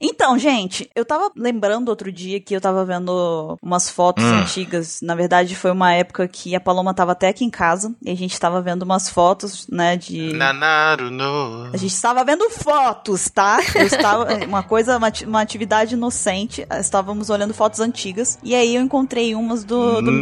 Então, 0.00 0.38
gente, 0.38 0.88
eu 0.94 1.04
tava 1.04 1.30
lembrando 1.36 1.88
outro 1.88 2.12
dia 2.12 2.40
que 2.40 2.54
eu 2.54 2.60
tava 2.60 2.84
vendo 2.84 3.58
umas 3.60 3.90
fotos 3.90 4.22
Hum. 4.24 4.38
antigas. 4.42 5.00
Na 5.02 5.14
verdade, 5.16 5.56
foi 5.56 5.72
uma 5.72 5.92
época 5.92 6.28
que 6.28 6.54
a 6.54 6.60
Paloma 6.60 6.94
tava 6.94 7.12
até 7.12 7.28
aqui 7.28 7.44
em 7.44 7.50
casa 7.50 7.92
e 8.02 8.10
a 8.10 8.14
gente 8.14 8.38
tava 8.38 8.60
vendo 8.62 8.82
umas 8.82 9.08
fotos, 9.10 9.66
né, 9.68 9.96
de. 9.96 10.32
Nanaru 10.34 11.10
no. 11.10 11.70
A 11.72 11.76
gente 11.76 11.92
estava 11.92 12.22
vendo 12.24 12.48
fotos, 12.50 13.28
tá? 13.28 13.58
Eu 13.74 13.86
estava, 13.86 14.26
uma 14.46 14.62
coisa, 14.62 15.00
uma 15.26 15.40
atividade 15.40 15.94
inocente. 15.94 16.64
Estávamos 16.78 17.28
olhando 17.28 17.52
fotos 17.52 17.80
antigas. 17.80 18.38
E 18.44 18.54
aí 18.54 18.76
eu 18.76 18.82
encontrei 18.82 19.34
umas 19.34 19.64
do. 19.64 20.00
do- 20.00 20.12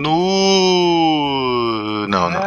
Nu. 0.87 2.07
Não, 2.09 2.31
não. 2.31 2.41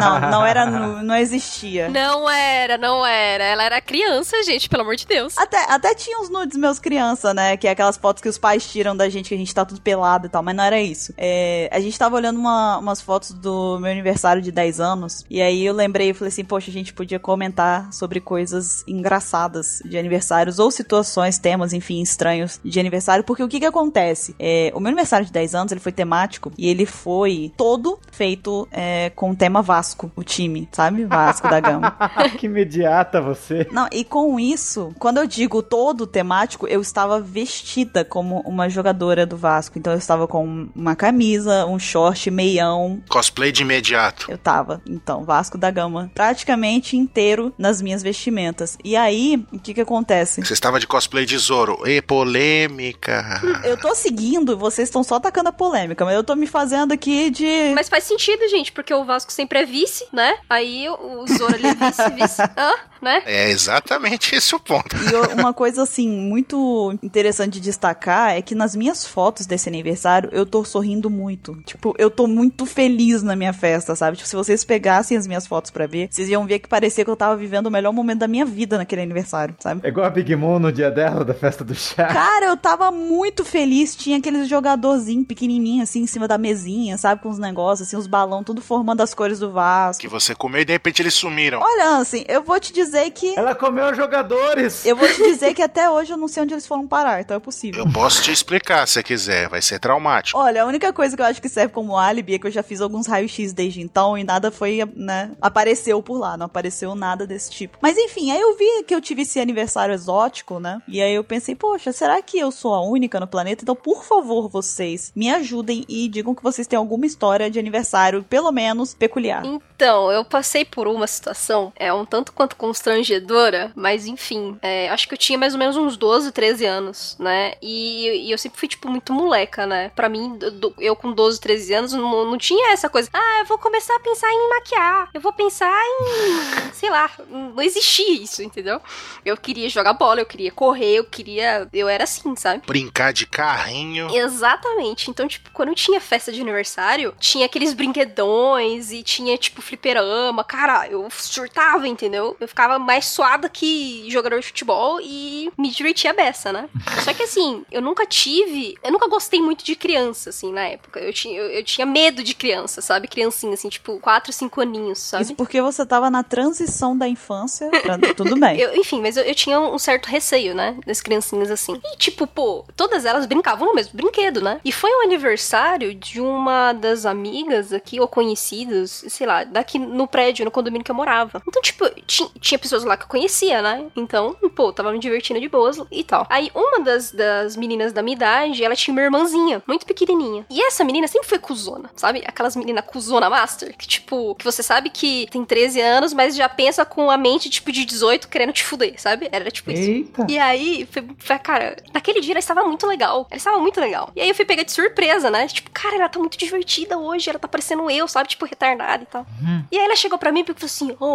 Não, 0.00 0.30
não 0.30 0.46
era. 0.46 0.64
nu- 0.66 1.02
Não 1.12 1.16
existia. 1.16 1.88
Não 1.88 2.30
era, 2.30 2.78
não 2.78 3.04
era. 3.04 3.42
Ela 3.44 3.64
era 3.64 3.80
criança, 3.80 4.40
gente, 4.44 4.68
pelo 4.68 4.82
amor 4.82 4.94
de 4.96 5.04
Deus. 5.06 5.36
Até, 5.36 5.64
até 5.70 5.94
tinha 5.94 6.18
uns 6.20 6.30
nudes 6.30 6.56
meus 6.62 6.78
criança, 6.78 7.34
né? 7.34 7.56
Que 7.56 7.66
é 7.68 7.70
aquelas 7.72 7.96
fotos 7.96 8.22
que 8.22 8.28
os 8.28 8.38
pais 8.38 8.66
tiram 8.66 8.96
da 8.96 9.08
gente, 9.08 9.28
que 9.28 9.34
a 9.34 9.38
gente 9.38 9.54
tá 9.54 9.64
tudo 9.64 9.80
pelado 9.80 10.26
e 10.26 10.28
tal, 10.30 10.42
mas 10.42 10.54
não 10.56 10.64
era 10.64 10.80
isso. 10.80 11.12
É, 11.18 11.68
a 11.72 11.80
gente 11.80 11.98
tava 11.98 12.16
olhando 12.16 12.38
uma- 12.38 12.78
umas 12.78 13.00
fotos 13.00 13.32
do 13.32 13.78
meu 13.80 13.90
aniversário 13.90 14.40
de 14.40 14.50
10 14.52 14.80
anos, 14.80 15.24
e 15.28 15.42
aí 15.42 15.64
eu 15.66 15.74
lembrei 15.74 16.10
e 16.10 16.14
falei 16.14 16.28
assim, 16.28 16.44
poxa, 16.44 16.70
a 16.70 16.72
gente 16.72 16.94
podia 16.94 17.18
comentar 17.18 17.92
sobre 17.92 18.20
coisas 18.20 18.84
engraçadas 18.86 19.82
de 19.84 19.98
aniversários, 19.98 20.58
ou 20.58 20.70
situações, 20.70 21.38
temas, 21.38 21.72
enfim, 21.72 22.00
estranhos 22.00 22.60
de 22.64 22.78
aniversário, 22.80 23.24
porque 23.24 23.42
o 23.42 23.48
que 23.48 23.60
que 23.60 23.66
acontece? 23.66 24.34
É, 24.38 24.70
o 24.74 24.80
meu 24.80 24.88
aniversário 24.88 25.26
de 25.26 25.32
10 25.32 25.54
anos, 25.54 25.72
ele 25.72 25.80
foi 25.80 25.92
temático, 25.92 26.52
e 26.56 26.68
ele 26.68 26.86
foi 26.86 27.52
todo 27.56 27.98
feito 28.10 28.68
é, 28.70 29.10
com 29.10 29.30
o 29.30 29.36
tema 29.36 29.60
Vasco, 29.62 30.10
o 30.14 30.22
time, 30.22 30.68
sabe? 30.72 31.04
Vasco 31.04 31.48
da 31.48 31.60
Gama. 31.60 31.96
que 32.38 32.46
imediata 32.46 33.20
você. 33.20 33.66
Não, 33.72 33.88
e 33.90 34.04
com 34.04 34.38
isso, 34.38 34.92
quando 34.98 35.18
eu 35.18 35.26
digo 35.26 35.62
todo 35.62 36.06
temático, 36.06 36.51
eu 36.68 36.80
estava 36.80 37.20
vestida 37.20 38.04
como 38.04 38.40
uma 38.40 38.68
jogadora 38.68 39.26
do 39.26 39.36
Vasco. 39.36 39.78
Então 39.78 39.92
eu 39.92 39.98
estava 39.98 40.26
com 40.26 40.68
uma 40.74 40.96
camisa, 40.96 41.66
um 41.66 41.78
short, 41.78 42.30
meião. 42.30 43.02
Cosplay 43.08 43.52
de 43.52 43.62
imediato. 43.62 44.30
Eu 44.30 44.38
tava, 44.38 44.82
então, 44.86 45.24
Vasco 45.24 45.58
da 45.58 45.70
Gama, 45.70 46.10
praticamente 46.14 46.96
inteiro 46.96 47.52
nas 47.58 47.80
minhas 47.80 48.02
vestimentas. 48.02 48.76
E 48.84 48.96
aí, 48.96 49.44
o 49.52 49.58
que 49.58 49.74
que 49.74 49.80
acontece? 49.80 50.44
Você 50.44 50.52
estava 50.52 50.78
de 50.78 50.86
cosplay 50.86 51.24
de 51.24 51.36
Zoro. 51.38 51.78
E 51.86 52.00
polêmica. 52.02 53.40
Eu 53.64 53.76
tô 53.76 53.94
seguindo, 53.94 54.56
vocês 54.56 54.88
estão 54.88 55.02
só 55.02 55.16
atacando 55.16 55.48
a 55.48 55.52
polêmica, 55.52 56.04
mas 56.04 56.14
eu 56.14 56.24
tô 56.24 56.34
me 56.34 56.46
fazendo 56.46 56.92
aqui 56.92 57.30
de. 57.30 57.72
Mas 57.74 57.88
faz 57.88 58.04
sentido, 58.04 58.48
gente, 58.48 58.72
porque 58.72 58.92
o 58.92 59.04
Vasco 59.04 59.32
sempre 59.32 59.60
é 59.60 59.64
vice, 59.64 60.06
né? 60.12 60.36
Aí 60.48 60.88
o 60.88 61.26
Zoro 61.26 61.54
ali 61.54 61.66
é 61.66 61.74
vice, 61.74 62.10
vice. 62.10 62.42
Hã? 62.56 62.91
Né? 63.02 63.22
É 63.26 63.50
exatamente 63.50 64.34
esse 64.36 64.54
o 64.54 64.60
ponto. 64.60 64.96
E 64.96 65.32
uma 65.34 65.52
coisa 65.52 65.82
assim 65.82 66.08
muito 66.08 66.96
interessante 67.02 67.54
de 67.54 67.60
destacar 67.60 68.30
é 68.30 68.40
que 68.40 68.54
nas 68.54 68.76
minhas 68.76 69.04
fotos 69.04 69.44
desse 69.44 69.68
aniversário 69.68 70.30
eu 70.32 70.46
tô 70.46 70.64
sorrindo 70.64 71.10
muito. 71.10 71.60
Tipo, 71.64 71.94
eu 71.98 72.10
tô 72.10 72.28
muito 72.28 72.64
feliz 72.64 73.22
na 73.22 73.34
minha 73.34 73.52
festa, 73.52 73.96
sabe? 73.96 74.16
Tipo, 74.16 74.28
se 74.28 74.36
vocês 74.36 74.64
pegassem 74.64 75.16
as 75.16 75.26
minhas 75.26 75.46
fotos 75.46 75.70
pra 75.70 75.86
ver, 75.86 76.08
vocês 76.10 76.28
iam 76.28 76.46
ver 76.46 76.60
que 76.60 76.68
parecia 76.68 77.04
que 77.04 77.10
eu 77.10 77.16
tava 77.16 77.36
vivendo 77.36 77.66
o 77.66 77.70
melhor 77.70 77.92
momento 77.92 78.20
da 78.20 78.28
minha 78.28 78.46
vida 78.46 78.78
naquele 78.78 79.02
aniversário, 79.02 79.56
sabe? 79.58 79.80
É 79.84 79.88
igual 79.88 80.06
a 80.06 80.10
Big 80.10 80.36
Moon 80.36 80.60
no 80.60 80.70
dia 80.70 80.90
dela, 80.90 81.24
da 81.24 81.34
festa 81.34 81.64
do 81.64 81.74
chá. 81.74 82.06
Cara, 82.06 82.46
eu 82.46 82.56
tava 82.56 82.92
muito 82.92 83.44
feliz. 83.44 83.96
Tinha 83.96 84.18
aqueles 84.18 84.48
jogadorzinho 84.48 85.24
pequenininho 85.24 85.82
assim 85.82 86.02
em 86.02 86.06
cima 86.06 86.28
da 86.28 86.38
mesinha, 86.38 86.96
sabe? 86.96 87.20
Com 87.20 87.30
os 87.30 87.38
negócios, 87.38 87.88
assim, 87.88 87.96
os 87.96 88.06
balão 88.06 88.44
tudo 88.44 88.60
formando 88.60 89.00
as 89.00 89.12
cores 89.12 89.40
do 89.40 89.50
Vasco. 89.50 90.00
Que 90.00 90.08
você 90.08 90.34
comeu 90.34 90.62
e 90.62 90.64
de 90.64 90.72
repente 90.72 91.02
eles 91.02 91.14
sumiram. 91.14 91.60
Olha, 91.60 91.98
assim, 91.98 92.24
eu 92.28 92.42
vou 92.42 92.60
te 92.60 92.72
dizer 92.72 92.91
que. 93.10 93.38
Ela 93.38 93.54
comeu 93.54 93.90
os 93.90 93.96
jogadores! 93.96 94.84
Eu 94.84 94.96
vou 94.96 95.08
te 95.08 95.22
dizer 95.22 95.54
que 95.54 95.62
até 95.62 95.90
hoje 95.90 96.12
eu 96.12 96.16
não 96.16 96.28
sei 96.28 96.42
onde 96.42 96.54
eles 96.54 96.66
foram 96.66 96.86
parar, 96.86 97.20
então 97.20 97.36
é 97.36 97.40
possível. 97.40 97.84
Eu 97.84 97.92
posso 97.92 98.22
te 98.22 98.32
explicar 98.32 98.86
se 98.86 98.94
você 98.94 99.02
quiser, 99.02 99.48
vai 99.48 99.62
ser 99.62 99.78
traumático. 99.78 100.38
Olha, 100.38 100.62
a 100.62 100.66
única 100.66 100.92
coisa 100.92 101.16
que 101.16 101.22
eu 101.22 101.26
acho 101.26 101.40
que 101.42 101.48
serve 101.48 101.72
como 101.72 101.96
álibi 101.96 102.34
é 102.34 102.38
que 102.38 102.46
eu 102.46 102.50
já 102.50 102.62
fiz 102.62 102.80
alguns 102.80 103.06
raios-x 103.06 103.52
desde 103.52 103.80
então 103.80 104.16
e 104.16 104.24
nada 104.24 104.50
foi, 104.50 104.80
né, 104.94 105.30
apareceu 105.40 106.02
por 106.02 106.18
lá, 106.18 106.36
não 106.36 106.46
apareceu 106.46 106.94
nada 106.94 107.26
desse 107.26 107.50
tipo. 107.50 107.78
Mas 107.80 107.96
enfim, 107.96 108.30
aí 108.30 108.40
eu 108.40 108.56
vi 108.56 108.84
que 108.84 108.94
eu 108.94 109.00
tive 109.00 109.22
esse 109.22 109.40
aniversário 109.40 109.94
exótico, 109.94 110.58
né? 110.58 110.80
E 110.86 111.00
aí 111.00 111.14
eu 111.14 111.24
pensei, 111.24 111.54
poxa, 111.54 111.92
será 111.92 112.20
que 112.22 112.38
eu 112.38 112.50
sou 112.50 112.74
a 112.74 112.82
única 112.82 113.18
no 113.18 113.26
planeta? 113.26 113.64
Então, 113.64 113.74
por 113.74 114.04
favor, 114.04 114.48
vocês 114.48 115.12
me 115.14 115.30
ajudem 115.30 115.84
e 115.88 116.08
digam 116.08 116.34
que 116.34 116.42
vocês 116.42 116.66
têm 116.66 116.76
alguma 116.76 117.06
história 117.06 117.50
de 117.50 117.58
aniversário, 117.58 118.24
pelo 118.24 118.50
menos 118.52 118.94
peculiar. 118.94 119.44
Então, 119.44 120.10
eu 120.10 120.24
passei 120.24 120.64
por 120.64 120.86
uma 120.86 121.06
situação, 121.06 121.72
é 121.76 121.92
um 121.92 122.04
tanto 122.04 122.32
quanto 122.32 122.56
constrangedora, 122.82 123.72
mas 123.76 124.06
enfim, 124.06 124.58
é, 124.60 124.88
acho 124.90 125.06
que 125.06 125.14
eu 125.14 125.18
tinha 125.18 125.38
mais 125.38 125.52
ou 125.54 125.58
menos 125.58 125.76
uns 125.76 125.96
12, 125.96 126.32
13 126.32 126.64
anos, 126.66 127.16
né? 127.18 127.52
E, 127.62 128.26
e 128.26 128.30
eu 128.32 128.38
sempre 128.38 128.58
fui, 128.58 128.68
tipo, 128.68 128.88
muito 128.88 129.12
moleca, 129.12 129.66
né? 129.66 129.90
Pra 129.94 130.08
mim, 130.08 130.36
do- 130.36 130.74
eu 130.78 130.96
com 130.96 131.12
12, 131.12 131.40
13 131.40 131.74
anos, 131.74 131.92
não, 131.92 132.24
não 132.24 132.36
tinha 132.38 132.72
essa 132.72 132.88
coisa, 132.88 133.08
ah, 133.12 133.38
eu 133.40 133.46
vou 133.46 133.58
começar 133.58 133.94
a 133.94 134.00
pensar 134.00 134.30
em 134.32 134.48
maquiar, 134.50 135.08
eu 135.14 135.20
vou 135.20 135.32
pensar 135.32 135.72
em, 135.72 136.72
sei 136.74 136.90
lá, 136.90 137.08
não 137.28 137.62
existia 137.62 138.12
isso, 138.22 138.42
entendeu? 138.42 138.80
Eu 139.24 139.36
queria 139.36 139.68
jogar 139.68 139.92
bola, 139.92 140.20
eu 140.20 140.26
queria 140.26 140.50
correr, 140.50 140.96
eu 140.96 141.04
queria, 141.04 141.68
eu 141.72 141.88
era 141.88 142.04
assim, 142.04 142.34
sabe? 142.36 142.62
Brincar 142.66 143.12
de 143.12 143.26
carrinho. 143.26 144.14
Exatamente. 144.14 145.08
Então, 145.10 145.28
tipo, 145.28 145.50
quando 145.52 145.74
tinha 145.74 146.00
festa 146.00 146.32
de 146.32 146.40
aniversário, 146.40 147.14
tinha 147.20 147.46
aqueles 147.46 147.72
brinquedões 147.72 148.90
e 148.90 149.02
tinha, 149.02 149.36
tipo, 149.38 149.62
fliperama. 149.62 150.42
Cara, 150.44 150.88
eu 150.88 151.06
surtava, 151.10 151.86
entendeu? 151.86 152.36
Eu 152.40 152.48
ficava 152.48 152.71
mais 152.78 153.06
suada 153.06 153.48
que 153.48 154.04
jogador 154.10 154.40
de 154.40 154.46
futebol 154.46 155.00
e 155.02 155.50
me 155.58 155.70
divertia 155.70 156.10
a 156.10 156.14
beça, 156.14 156.52
né? 156.52 156.68
Só 157.04 157.12
que 157.12 157.22
assim, 157.22 157.64
eu 157.70 157.80
nunca 157.82 158.06
tive. 158.06 158.76
Eu 158.82 158.92
nunca 158.92 159.08
gostei 159.08 159.40
muito 159.40 159.64
de 159.64 159.74
criança, 159.76 160.30
assim, 160.30 160.52
na 160.52 160.62
época. 160.64 161.00
Eu 161.00 161.12
tinha, 161.12 161.38
eu, 161.38 161.50
eu 161.50 161.64
tinha 161.64 161.86
medo 161.86 162.22
de 162.22 162.34
criança, 162.34 162.80
sabe? 162.80 163.08
Criancinha, 163.08 163.54
assim, 163.54 163.68
tipo, 163.68 163.98
4, 164.00 164.32
5 164.32 164.60
aninhos, 164.60 164.98
sabe? 164.98 165.24
Isso 165.24 165.34
porque 165.34 165.60
você 165.60 165.84
tava 165.86 166.10
na 166.10 166.22
transição 166.22 166.96
da 166.96 167.08
infância 167.08 167.68
pra... 167.82 167.98
Tudo 168.16 168.36
bem. 168.38 168.58
Eu- 168.58 168.76
enfim, 168.76 169.00
mas 169.00 169.16
eu, 169.16 169.24
eu 169.24 169.34
tinha 169.34 169.58
um 169.60 169.78
certo 169.78 170.06
receio, 170.06 170.54
né? 170.54 170.76
Das 170.86 171.00
criancinhas 171.00 171.50
assim. 171.50 171.80
E, 171.84 171.96
tipo, 171.96 172.26
pô, 172.26 172.64
todas 172.76 173.04
elas 173.04 173.26
brincavam 173.26 173.66
no 173.68 173.74
mesmo 173.74 173.92
brinquedo, 173.94 174.40
né? 174.40 174.60
E 174.64 174.70
foi 174.72 174.90
um 174.90 175.02
aniversário 175.02 175.94
de 175.94 176.20
uma 176.20 176.72
das 176.72 177.06
amigas 177.06 177.72
aqui, 177.72 178.00
ou 178.00 178.06
conhecidas, 178.08 179.04
sei 179.08 179.26
lá, 179.26 179.44
daqui 179.44 179.78
no 179.78 180.06
prédio, 180.06 180.44
no 180.44 180.50
condomínio 180.50 180.84
que 180.84 180.90
eu 180.90 180.94
morava. 180.94 181.42
Então, 181.46 181.62
tipo, 181.62 181.88
ti- 182.06 182.28
tinha 182.40 182.58
pessoas 182.62 182.84
lá 182.84 182.96
que 182.96 183.04
eu 183.04 183.08
conhecia, 183.08 183.60
né? 183.60 183.86
Então, 183.96 184.34
pô, 184.54 184.72
tava 184.72 184.92
me 184.92 184.98
divertindo 184.98 185.40
de 185.40 185.48
boas 185.48 185.78
e 185.90 186.02
tal. 186.04 186.26
Aí, 186.30 186.50
uma 186.54 186.80
das, 186.80 187.12
das 187.12 187.56
meninas 187.56 187.92
da 187.92 188.02
minha 188.02 188.14
idade, 188.14 188.64
ela 188.64 188.74
tinha 188.74 188.92
uma 188.92 189.02
irmãzinha, 189.02 189.62
muito 189.66 189.84
pequenininha. 189.84 190.46
E 190.48 190.62
essa 190.62 190.84
menina 190.84 191.06
sempre 191.08 191.28
foi 191.28 191.38
cuzona, 191.38 191.90
sabe? 191.96 192.22
Aquelas 192.26 192.56
meninas 192.56 192.84
cuzona 192.86 193.28
master, 193.28 193.76
que, 193.76 193.86
tipo, 193.86 194.34
que 194.36 194.44
você 194.44 194.62
sabe 194.62 194.88
que 194.90 195.26
tem 195.30 195.44
13 195.44 195.80
anos, 195.80 196.12
mas 196.14 196.34
já 196.36 196.48
pensa 196.48 196.84
com 196.84 197.10
a 197.10 197.16
mente, 197.18 197.50
tipo, 197.50 197.70
de 197.72 197.84
18 197.84 198.28
querendo 198.28 198.52
te 198.52 198.64
fuder, 198.64 198.94
sabe? 199.00 199.28
Era 199.32 199.50
tipo 199.50 199.70
isso. 199.70 199.90
Eita! 199.90 200.26
E 200.28 200.38
aí, 200.38 200.88
foi, 200.90 201.04
foi- 201.18 201.38
cara, 201.38 201.76
naquele 201.92 202.20
dia 202.20 202.32
ela 202.32 202.38
estava 202.38 202.62
muito 202.64 202.86
legal. 202.86 203.26
Ela 203.30 203.36
estava 203.38 203.58
muito 203.58 203.80
legal. 203.80 204.10
E 204.14 204.20
aí 204.20 204.28
eu 204.28 204.34
fui 204.34 204.44
pegar 204.44 204.62
de 204.62 204.72
surpresa, 204.72 205.30
né? 205.30 205.46
Tipo, 205.48 205.70
cara, 205.70 205.96
ela 205.96 206.08
tá 206.08 206.18
muito 206.18 206.38
divertida 206.38 206.96
hoje, 206.98 207.28
ela 207.28 207.38
tá 207.38 207.48
parecendo 207.48 207.90
eu, 207.90 208.06
sabe? 208.06 208.28
Tipo, 208.28 208.44
retardada 208.46 209.02
e 209.02 209.06
tal. 209.06 209.26
E 209.70 209.78
aí 209.78 209.84
ela 209.84 209.96
chegou 209.96 210.18
pra 210.18 210.30
mim 210.30 210.40
e 210.40 210.44
falou 210.44 210.56
assim: 210.64 210.96
Ô, 211.00 211.06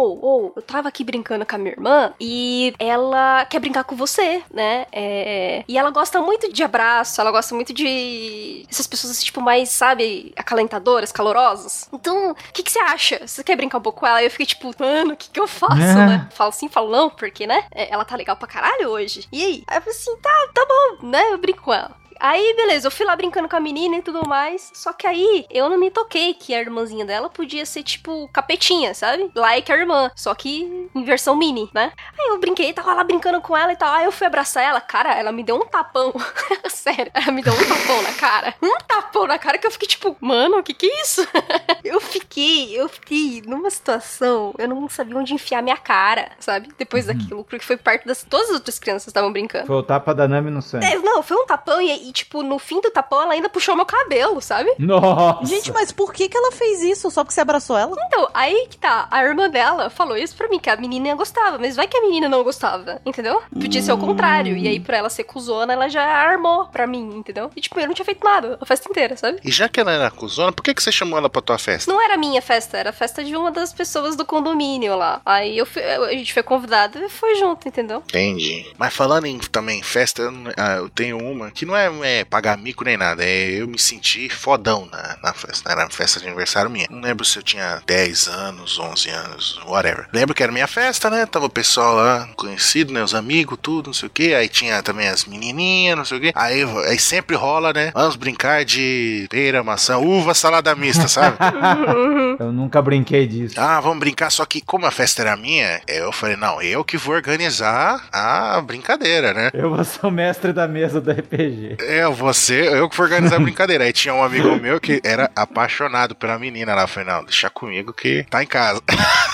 ô, 0.46 0.52
eu 0.56 0.62
tava 0.62 0.88
aqui 0.88 1.02
brincando 1.04 1.27
com 1.28 1.54
a 1.54 1.58
minha 1.58 1.72
irmã 1.72 2.12
e 2.20 2.72
ela 2.78 3.44
quer 3.46 3.58
brincar 3.60 3.84
com 3.84 3.94
você, 3.96 4.42
né? 4.52 4.86
É, 4.92 5.64
E 5.68 5.76
ela 5.76 5.90
gosta 5.90 6.20
muito 6.20 6.52
de 6.52 6.62
abraço, 6.62 7.20
ela 7.20 7.30
gosta 7.30 7.54
muito 7.54 7.72
de. 7.72 8.64
essas 8.70 8.86
pessoas, 8.86 9.12
assim, 9.12 9.24
tipo, 9.26 9.40
mais, 9.40 9.68
sabe, 9.70 10.32
acalentadoras, 10.36 11.12
calorosas. 11.12 11.88
Então, 11.92 12.30
o 12.32 12.34
que, 12.52 12.62
que 12.62 12.70
você 12.72 12.78
acha? 12.80 13.26
Você 13.26 13.42
quer 13.44 13.56
brincar 13.56 13.78
um 13.78 13.82
pouco 13.82 14.00
com 14.00 14.06
ela? 14.06 14.22
Eu 14.22 14.30
fiquei 14.30 14.46
tipo, 14.46 14.72
mano, 14.78 15.12
o 15.12 15.16
que, 15.16 15.30
que 15.30 15.40
eu 15.40 15.46
faço, 15.48 15.74
É. 15.80 16.06
né? 16.06 16.28
Falo 16.32 16.52
sim, 16.52 16.68
falo 16.68 16.90
não, 16.90 17.10
porque, 17.10 17.46
né? 17.46 17.64
é, 17.72 17.92
Ela 17.92 18.04
tá 18.04 18.16
legal 18.16 18.36
pra 18.36 18.46
caralho 18.48 18.88
hoje. 18.90 19.26
E 19.32 19.42
aí? 19.44 19.64
Aí 19.66 19.78
eu 19.78 19.82
falei 19.82 19.96
assim, 19.98 20.16
tá, 20.18 20.48
tá 20.54 20.66
bom, 20.68 21.06
né? 21.06 21.32
Eu 21.32 21.38
brinco 21.38 21.62
com 21.62 21.72
ela. 21.74 21.96
Aí, 22.20 22.54
beleza, 22.56 22.86
eu 22.86 22.90
fui 22.90 23.06
lá 23.06 23.14
brincando 23.14 23.48
com 23.48 23.56
a 23.56 23.60
menina 23.60 23.96
e 23.96 24.02
tudo 24.02 24.26
mais. 24.28 24.70
Só 24.74 24.92
que 24.92 25.06
aí, 25.06 25.46
eu 25.50 25.68
não 25.68 25.78
me 25.78 25.90
toquei 25.90 26.34
que 26.34 26.54
a 26.54 26.60
irmãzinha 26.60 27.04
dela 27.04 27.28
podia 27.30 27.64
ser, 27.64 27.82
tipo, 27.82 28.28
capetinha, 28.32 28.94
sabe? 28.94 29.30
Like 29.34 29.70
a 29.70 29.76
irmã. 29.76 30.10
Só 30.14 30.34
que 30.34 30.88
em 30.94 31.04
versão 31.04 31.36
mini, 31.36 31.70
né? 31.72 31.92
Aí 32.18 32.28
eu 32.28 32.38
brinquei, 32.38 32.72
tava 32.72 32.94
lá 32.94 33.04
brincando 33.04 33.40
com 33.40 33.56
ela 33.56 33.72
e 33.72 33.76
tal. 33.76 33.92
Aí 33.92 34.04
eu 34.04 34.12
fui 34.12 34.26
abraçar 34.26 34.62
ela. 34.62 34.80
Cara, 34.80 35.14
ela 35.14 35.32
me 35.32 35.42
deu 35.42 35.56
um 35.56 35.66
tapão. 35.66 36.12
Sério, 36.68 37.10
ela 37.14 37.30
me 37.30 37.42
deu 37.42 37.52
um 37.52 37.68
tapão 37.68 38.02
na 38.02 38.12
cara. 38.12 38.54
Um 38.62 38.76
tapão 38.86 39.26
na 39.26 39.38
cara 39.38 39.58
que 39.58 39.66
eu 39.66 39.70
fiquei, 39.70 39.88
tipo, 39.88 40.16
mano, 40.20 40.58
o 40.58 40.62
que 40.62 40.74
que 40.74 40.86
é 40.86 41.02
isso? 41.02 41.26
eu 41.84 42.00
fiquei, 42.00 42.78
eu 42.78 42.88
fiquei 42.88 43.42
numa 43.46 43.70
situação, 43.70 44.54
eu 44.58 44.68
não 44.68 44.88
sabia 44.88 45.16
onde 45.16 45.34
enfiar 45.34 45.62
minha 45.62 45.76
cara, 45.76 46.30
sabe? 46.38 46.68
Depois 46.78 47.06
daquilo, 47.06 47.44
porque 47.44 47.64
foi 47.64 47.76
parte 47.76 48.06
das. 48.06 48.24
Todas 48.24 48.48
as 48.48 48.54
outras 48.56 48.78
crianças 48.78 49.08
estavam 49.08 49.32
brincando. 49.32 49.66
Foi 49.66 49.76
o 49.76 49.82
tapa 49.82 50.14
da 50.14 50.26
Nami 50.26 50.50
no 50.50 50.62
sangue. 50.62 50.86
É, 50.86 50.98
não, 50.98 51.22
foi 51.22 51.36
um 51.36 51.46
tapão 51.46 51.80
e, 51.80 52.07
e, 52.08 52.12
tipo, 52.12 52.42
no 52.42 52.58
fim 52.58 52.80
do 52.80 52.90
tapão, 52.90 53.22
ela 53.22 53.32
ainda 53.34 53.48
puxou 53.48 53.76
meu 53.76 53.84
cabelo, 53.86 54.40
sabe? 54.40 54.70
Nossa. 54.78 55.44
Gente, 55.46 55.72
mas 55.72 55.92
por 55.92 56.12
que, 56.12 56.28
que 56.28 56.36
ela 56.36 56.52
fez 56.52 56.82
isso? 56.82 57.10
Só 57.10 57.22
porque 57.22 57.34
você 57.34 57.40
abraçou 57.40 57.76
ela? 57.76 57.94
Então, 58.06 58.28
aí 58.34 58.66
que 58.70 58.78
tá. 58.78 59.06
A 59.10 59.22
irmã 59.24 59.48
dela 59.48 59.90
falou 59.90 60.16
isso 60.16 60.34
pra 60.36 60.48
mim, 60.48 60.58
que 60.58 60.70
a 60.70 60.76
menina 60.76 61.14
gostava. 61.14 61.58
Mas 61.58 61.76
vai 61.76 61.86
que 61.86 61.96
a 61.96 62.00
menina 62.00 62.28
não 62.28 62.42
gostava, 62.42 63.00
entendeu? 63.04 63.42
Podia 63.52 63.82
ser 63.82 63.92
o 63.92 63.98
contrário. 63.98 64.56
E 64.56 64.66
aí, 64.68 64.80
por 64.80 64.94
ela 64.94 65.10
ser 65.10 65.24
cuzona, 65.24 65.72
ela 65.72 65.88
já 65.88 66.02
armou 66.04 66.66
pra 66.66 66.86
mim, 66.86 67.16
entendeu? 67.16 67.50
E, 67.56 67.60
tipo, 67.60 67.78
eu 67.80 67.86
não 67.86 67.94
tinha 67.94 68.04
feito 68.04 68.24
nada 68.24 68.58
a 68.60 68.66
festa 68.66 68.88
inteira, 68.90 69.16
sabe? 69.16 69.40
E 69.44 69.50
já 69.50 69.68
que 69.68 69.80
ela 69.80 69.92
era 69.92 70.10
cuzona, 70.10 70.52
por 70.52 70.62
que, 70.62 70.74
que 70.74 70.82
você 70.82 70.90
chamou 70.92 71.18
ela 71.18 71.28
pra 71.28 71.42
tua 71.42 71.58
festa? 71.58 71.90
Não 71.92 72.00
era 72.00 72.14
a 72.14 72.18
minha 72.18 72.40
festa, 72.42 72.76
era 72.78 72.90
a 72.90 72.92
festa 72.92 73.22
de 73.24 73.34
uma 73.36 73.50
das 73.50 73.72
pessoas 73.72 74.16
do 74.16 74.24
condomínio 74.24 74.96
lá. 74.96 75.20
Aí 75.24 75.56
eu 75.58 75.66
fui- 75.66 75.82
a 75.82 76.10
gente 76.12 76.32
foi 76.32 76.42
convidado 76.42 76.98
e 76.98 77.08
foi 77.08 77.36
junto, 77.36 77.66
entendeu? 77.68 78.02
Entendi. 78.08 78.66
Mas 78.78 78.94
falando 78.94 79.26
em 79.26 79.38
também 79.38 79.82
festa, 79.82 80.22
eu, 80.22 80.30
não- 80.30 80.52
ah, 80.56 80.76
eu 80.76 80.88
tenho 80.88 81.18
uma 81.18 81.50
que 81.50 81.64
não 81.66 81.76
é, 81.76 81.88
é 82.04 82.24
pagar 82.24 82.56
mico 82.56 82.84
nem 82.84 82.96
nada, 82.96 83.24
é 83.24 83.50
eu 83.50 83.68
me 83.68 83.78
senti 83.78 84.28
fodão 84.28 84.88
na, 84.90 85.16
na 85.22 85.32
festa. 85.32 85.70
Era 85.70 85.82
uma 85.82 85.90
festa 85.90 86.20
de 86.20 86.26
aniversário 86.26 86.70
minha. 86.70 86.86
Não 86.90 87.00
lembro 87.00 87.24
se 87.24 87.38
eu 87.38 87.42
tinha 87.42 87.80
10 87.86 88.28
anos, 88.28 88.78
11 88.78 89.10
anos, 89.10 89.60
whatever. 89.66 90.06
Lembro 90.12 90.34
que 90.34 90.42
era 90.42 90.52
minha 90.52 90.66
festa, 90.66 91.10
né? 91.10 91.26
Tava 91.26 91.46
o 91.46 91.50
pessoal 91.50 91.94
lá, 91.94 92.28
conhecido, 92.36 92.92
né? 92.92 93.02
Os 93.02 93.14
amigos, 93.14 93.58
tudo, 93.60 93.88
não 93.88 93.94
sei 93.94 94.06
o 94.06 94.10
que. 94.10 94.34
Aí 94.34 94.48
tinha 94.48 94.82
também 94.82 95.08
as 95.08 95.24
menininhas, 95.24 95.96
não 95.96 96.04
sei 96.04 96.18
o 96.18 96.20
que. 96.20 96.32
Aí, 96.34 96.62
aí 96.86 96.98
sempre 96.98 97.36
rola, 97.36 97.72
né? 97.72 97.90
Vamos 97.94 98.16
brincar 98.16 98.64
de 98.64 99.26
pera, 99.30 99.62
maçã, 99.62 99.98
uva, 99.98 100.34
salada 100.34 100.74
mista, 100.74 101.08
sabe? 101.08 101.36
Eu 102.38 102.52
nunca 102.52 102.80
brinquei 102.80 103.26
disso. 103.26 103.54
Ah, 103.58 103.80
vamos 103.80 103.98
brincar, 103.98 104.30
só 104.30 104.44
que 104.44 104.60
como 104.60 104.86
a 104.86 104.90
festa 104.90 105.22
era 105.22 105.36
minha, 105.36 105.80
eu 105.88 106.12
falei, 106.12 106.36
não, 106.36 106.62
eu 106.62 106.84
que 106.84 106.96
vou 106.96 107.14
organizar 107.14 108.06
a 108.12 108.60
brincadeira, 108.60 109.34
né? 109.34 109.50
Eu 109.52 109.70
vou 109.70 109.82
ser 109.82 110.06
o 110.06 110.10
mestre 110.10 110.52
da 110.52 110.68
mesa 110.68 111.00
do 111.00 111.10
RPG. 111.10 111.76
É, 111.88 112.06
você, 112.08 112.68
eu 112.68 112.88
que 112.88 112.96
vou 112.96 113.06
organizar 113.06 113.36
a 113.36 113.40
brincadeira. 113.40 113.84
Aí 113.84 113.92
tinha 113.92 114.14
um 114.14 114.22
amigo 114.22 114.54
meu 114.56 114.80
que 114.80 115.00
era 115.02 115.30
apaixonado 115.34 116.14
pela 116.14 116.38
menina 116.38 116.74
lá. 116.74 116.82
Eu 116.82 116.88
falei, 116.88 117.12
não, 117.12 117.24
deixa 117.24 117.48
comigo 117.50 117.92
que 117.92 118.24
tá 118.30 118.42
em 118.42 118.46
casa. 118.46 118.80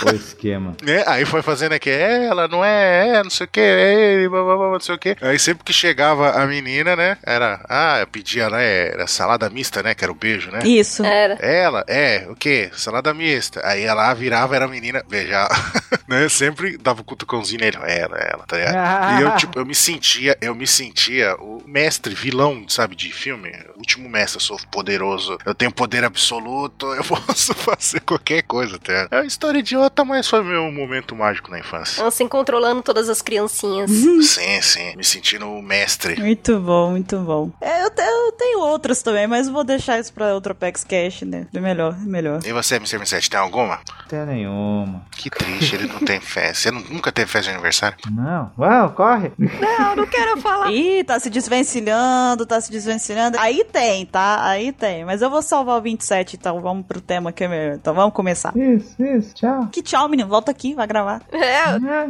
O 0.05 0.11
esquema. 0.11 0.75
Né? 0.85 1.03
Aí 1.07 1.25
foi 1.25 1.41
fazendo 1.41 1.73
aqui, 1.73 1.89
é, 1.89 2.27
ela 2.27 2.47
não 2.47 2.65
é, 2.65 3.17
é, 3.17 3.23
não 3.23 3.31
sei 3.31 3.47
o 3.47 3.49
que, 3.49 3.61
é, 3.61 4.15
ele, 4.15 4.29
blá, 4.29 4.43
blá, 4.43 4.57
blá, 4.57 4.71
não 4.73 4.81
sei 4.81 4.95
o 4.95 4.99
que. 4.99 5.17
Aí 5.21 5.39
sempre 5.39 5.65
que 5.65 5.73
chegava 5.73 6.31
a 6.31 6.47
menina, 6.47 6.95
né, 6.95 7.17
era, 7.23 7.65
ah, 7.69 8.01
eu 8.01 8.07
pedia, 8.07 8.51
né, 8.51 8.89
era 8.89 9.07
salada 9.07 9.49
mista, 9.49 9.83
né, 9.83 9.95
que 9.95 10.05
era 10.05 10.13
o 10.13 10.15
beijo, 10.15 10.51
né? 10.51 10.61
Isso. 10.65 11.05
Era. 11.05 11.35
Ela, 11.35 11.85
é, 11.89 12.27
o 12.29 12.35
quê? 12.35 12.71
Salada 12.75 13.15
mista. 13.15 13.61
Aí 13.65 13.83
ela 13.83 14.13
virava, 14.15 14.55
era 14.55 14.65
a 14.65 14.69
menina, 14.69 15.03
beijava, 15.09 15.55
né? 16.09 16.29
Sempre 16.29 16.77
dava 16.77 17.01
um 17.01 17.05
cutucãozinho 17.05 17.61
nele. 17.61 17.77
Ela, 17.77 18.19
ela, 18.19 18.45
tá 18.47 18.57
ligado? 18.57 19.21
E 19.21 19.23
eu, 19.23 19.37
tipo, 19.37 19.59
eu 19.59 19.67
me 19.67 19.75
sentia, 19.75 20.37
eu 20.41 20.55
me 20.55 20.67
sentia 20.67 21.35
o 21.37 21.63
mestre, 21.67 22.15
vilão, 22.15 22.44
sabe, 22.69 22.95
de 22.95 23.11
filme. 23.13 23.51
Último 23.85 24.09
mestre, 24.09 24.37
eu 24.39 24.41
sou 24.41 24.57
poderoso, 24.71 25.37
eu 25.45 25.55
tenho 25.55 25.71
poder 25.71 26.05
absoluto, 26.05 26.87
eu 26.97 27.05
posso 27.05 27.53
fazer 27.53 28.01
qualquer 28.01 28.43
coisa, 28.43 28.79
tá 28.79 28.93
ligado? 28.93 29.09
É 29.13 29.17
uma 29.19 29.27
história 29.27 29.59
idiota, 29.59 30.03
mas 30.07 30.27
foi 30.27 30.43
meu 30.43 30.73
momento 30.73 31.15
mágico 31.15 31.51
na 31.51 31.59
infância. 31.59 32.03
Assim, 32.07 32.27
controlando 32.27 32.81
todas 32.83 33.11
as 33.11 33.21
criancinhas. 33.21 33.91
Sim, 33.91 34.63
sim, 34.63 34.97
me 34.97 35.05
sentindo 35.05 35.47
o 35.51 35.61
mestre. 35.63 36.19
Muito 36.19 36.59
bom, 36.61 36.93
muito 36.93 37.19
bom. 37.19 37.51
É, 37.61 37.85
eu, 37.85 37.91
te- 37.91 38.01
eu 38.01 38.33
tenho 38.33 38.61
outras 38.61 39.03
também, 39.03 39.27
mas 39.27 39.51
vou 39.51 39.63
deixar 39.63 39.99
isso 40.01 40.15
pra 40.15 40.33
outro 40.35 40.53
Apex 40.53 40.83
Cash, 40.83 41.21
né? 41.23 41.47
É 41.53 41.61
melhor, 41.61 41.93
é 41.95 42.07
melhor. 42.09 42.41
E 42.43 42.53
você, 42.55 42.77
Mr. 42.77 42.97
27, 42.97 43.29
tem 43.29 43.39
alguma? 43.39 43.81
Não 44.01 44.07
tem 44.09 44.25
nenhuma. 44.25 45.05
Que 45.11 45.29
triste, 45.29 45.75
ele 45.77 45.89
não 45.89 46.01
tem 46.01 46.21
festa. 46.21 46.55
Você 46.55 46.71
nu- 46.71 46.85
nunca 46.89 47.13
teve 47.13 47.31
festa 47.31 47.51
de 47.51 47.55
aniversário? 47.55 47.99
Não. 48.11 48.51
Uau, 48.59 48.91
corre. 48.93 49.31
Não, 49.39 49.95
não 49.95 50.07
quero 50.07 50.41
falar. 50.41 50.73
Ih, 50.73 51.05
tá 51.05 51.21
se 51.21 51.29
desvencilhando, 51.29 52.47
tá 52.47 52.59
se 52.63 52.71
desvencilhando. 52.71 53.39
Aí 53.39 53.63
tem, 53.75 54.07
tá? 54.07 54.47
Aí 54.47 54.71
tem. 54.73 55.05
Mas 55.05 55.21
eu 55.21 55.29
vou 55.29 55.43
salvar 55.43 55.77
o 55.79 55.83
27, 55.83 56.37
então 56.37 56.61
vamos 56.61 56.87
pro 56.87 57.01
tema 57.01 57.33
que 57.33 57.43
é 57.43 57.49
melhor. 57.49 57.75
Então 57.75 57.93
vamos 57.93 58.15
começar. 58.15 58.57
Isso, 58.57 59.03
isso, 59.03 59.35
tchau. 59.35 59.67
Que 59.73 59.83
tchau, 59.83 60.09
menino. 60.09 60.29
Volta 60.29 60.53
aqui, 60.53 60.75
vai 60.75 60.87
gravar. 60.87 61.23
É, 61.33 61.59
Ah. 61.59 62.07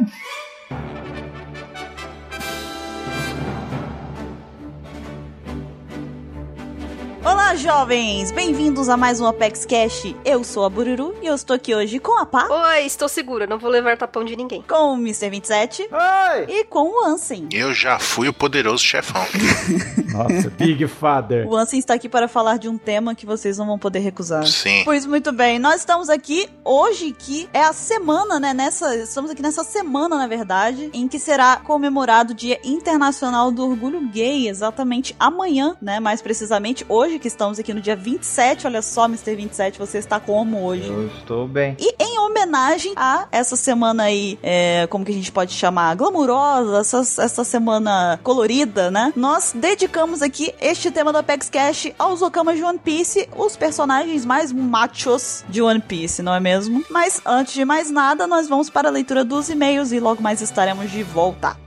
Olá, 7.25 7.55
jovens! 7.55 8.31
Bem-vindos 8.31 8.87
a 8.87 8.95
mais 8.95 9.19
um 9.19 9.25
Apex 9.25 9.65
Cash. 9.65 10.13
Eu 10.23 10.43
sou 10.43 10.63
a 10.63 10.69
Bururu 10.69 11.15
e 11.23 11.25
eu 11.25 11.33
estou 11.33 11.55
aqui 11.55 11.73
hoje 11.73 11.97
com 11.97 12.19
a 12.19 12.25
Pá, 12.25 12.47
Oi, 12.47 12.85
estou 12.85 13.09
segura, 13.09 13.47
não 13.47 13.57
vou 13.57 13.67
levar 13.71 13.97
tapão 13.97 14.23
de 14.23 14.35
ninguém. 14.35 14.61
com 14.61 14.93
o 14.93 14.95
Mr. 14.95 15.31
27 15.31 15.89
Oi! 15.91 16.45
e 16.47 16.63
com 16.65 16.83
o 16.87 17.03
Ansem. 17.03 17.49
Eu 17.51 17.73
já 17.73 17.97
fui 17.97 18.27
o 18.27 18.33
poderoso 18.33 18.83
chefão. 18.83 19.25
Nossa, 20.13 20.51
Big 20.51 20.87
Father. 20.87 21.47
O 21.47 21.55
Ansem 21.55 21.79
está 21.79 21.95
aqui 21.95 22.07
para 22.07 22.27
falar 22.27 22.59
de 22.59 22.69
um 22.69 22.77
tema 22.77 23.15
que 23.15 23.25
vocês 23.25 23.57
não 23.57 23.65
vão 23.65 23.79
poder 23.79 23.99
recusar. 23.99 24.45
Sim. 24.45 24.83
Pois 24.85 25.07
muito 25.07 25.31
bem, 25.31 25.57
nós 25.57 25.77
estamos 25.77 26.09
aqui 26.09 26.47
hoje 26.63 27.11
que 27.11 27.49
é 27.51 27.63
a 27.63 27.73
semana, 27.73 28.39
né, 28.39 28.53
nessa, 28.53 28.95
estamos 28.97 29.31
aqui 29.31 29.41
nessa 29.41 29.63
semana, 29.63 30.15
na 30.15 30.27
verdade, 30.27 30.91
em 30.93 31.07
que 31.07 31.17
será 31.17 31.57
comemorado 31.57 32.33
o 32.33 32.35
Dia 32.35 32.59
Internacional 32.63 33.51
do 33.51 33.67
Orgulho 33.67 33.99
Gay, 34.09 34.47
exatamente 34.47 35.15
amanhã, 35.19 35.75
né, 35.81 35.99
mais 35.99 36.21
precisamente 36.21 36.85
hoje 36.87 37.14
que 37.19 37.27
estamos 37.27 37.59
aqui 37.59 37.73
no 37.73 37.81
dia 37.81 37.95
27, 37.95 38.67
olha 38.67 38.81
só, 38.81 39.05
Mr. 39.05 39.35
27, 39.35 39.79
você 39.79 39.97
está 39.97 40.19
como 40.19 40.63
hoje? 40.63 40.87
Eu 40.87 41.07
estou 41.07 41.47
bem. 41.47 41.75
E 41.79 41.95
em 41.99 42.19
homenagem 42.19 42.93
a 42.95 43.27
essa 43.31 43.55
semana 43.55 44.03
aí, 44.03 44.37
é, 44.41 44.87
como 44.89 45.05
que 45.05 45.11
a 45.11 45.15
gente 45.15 45.31
pode 45.31 45.53
chamar? 45.53 45.95
Glamurosa, 45.95 46.79
essa, 46.79 47.23
essa 47.23 47.43
semana 47.43 48.19
colorida, 48.23 48.91
né? 48.91 49.13
Nós 49.15 49.53
dedicamos 49.53 50.21
aqui 50.21 50.53
este 50.61 50.91
tema 50.91 51.11
do 51.11 51.17
Apex 51.17 51.49
Cash 51.49 51.91
aos 51.97 52.21
Okamas 52.21 52.57
de 52.57 52.63
One 52.63 52.79
Piece, 52.79 53.29
os 53.35 53.55
personagens 53.55 54.25
mais 54.25 54.51
machos 54.51 55.43
de 55.49 55.61
One 55.61 55.81
Piece, 55.81 56.21
não 56.21 56.33
é 56.33 56.39
mesmo? 56.39 56.83
Mas 56.89 57.21
antes 57.25 57.53
de 57.53 57.65
mais 57.65 57.89
nada, 57.91 58.27
nós 58.27 58.47
vamos 58.47 58.69
para 58.69 58.89
a 58.89 58.91
leitura 58.91 59.23
dos 59.23 59.49
e-mails 59.49 59.91
e 59.91 59.99
logo 59.99 60.21
mais 60.21 60.41
estaremos 60.41 60.91
de 60.91 61.03
volta. 61.03 61.64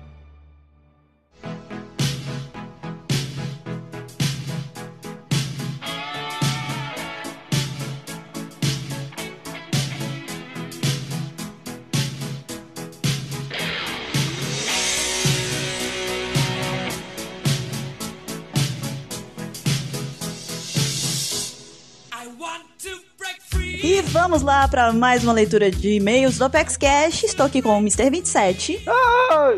E 23.99 24.03
vamos 24.03 24.43
lá 24.43 24.69
para 24.69 24.93
mais 24.93 25.25
uma 25.25 25.33
leitura 25.33 25.73
de 25.73 25.95
e-mails 25.95 26.39
do 26.39 26.45
Apex 26.45 26.77
Cash. 26.77 27.25
Estou 27.25 27.45
aqui 27.45 27.61
com 27.61 27.71
o 27.71 27.79
Mr. 27.79 28.09
27. 28.09 28.85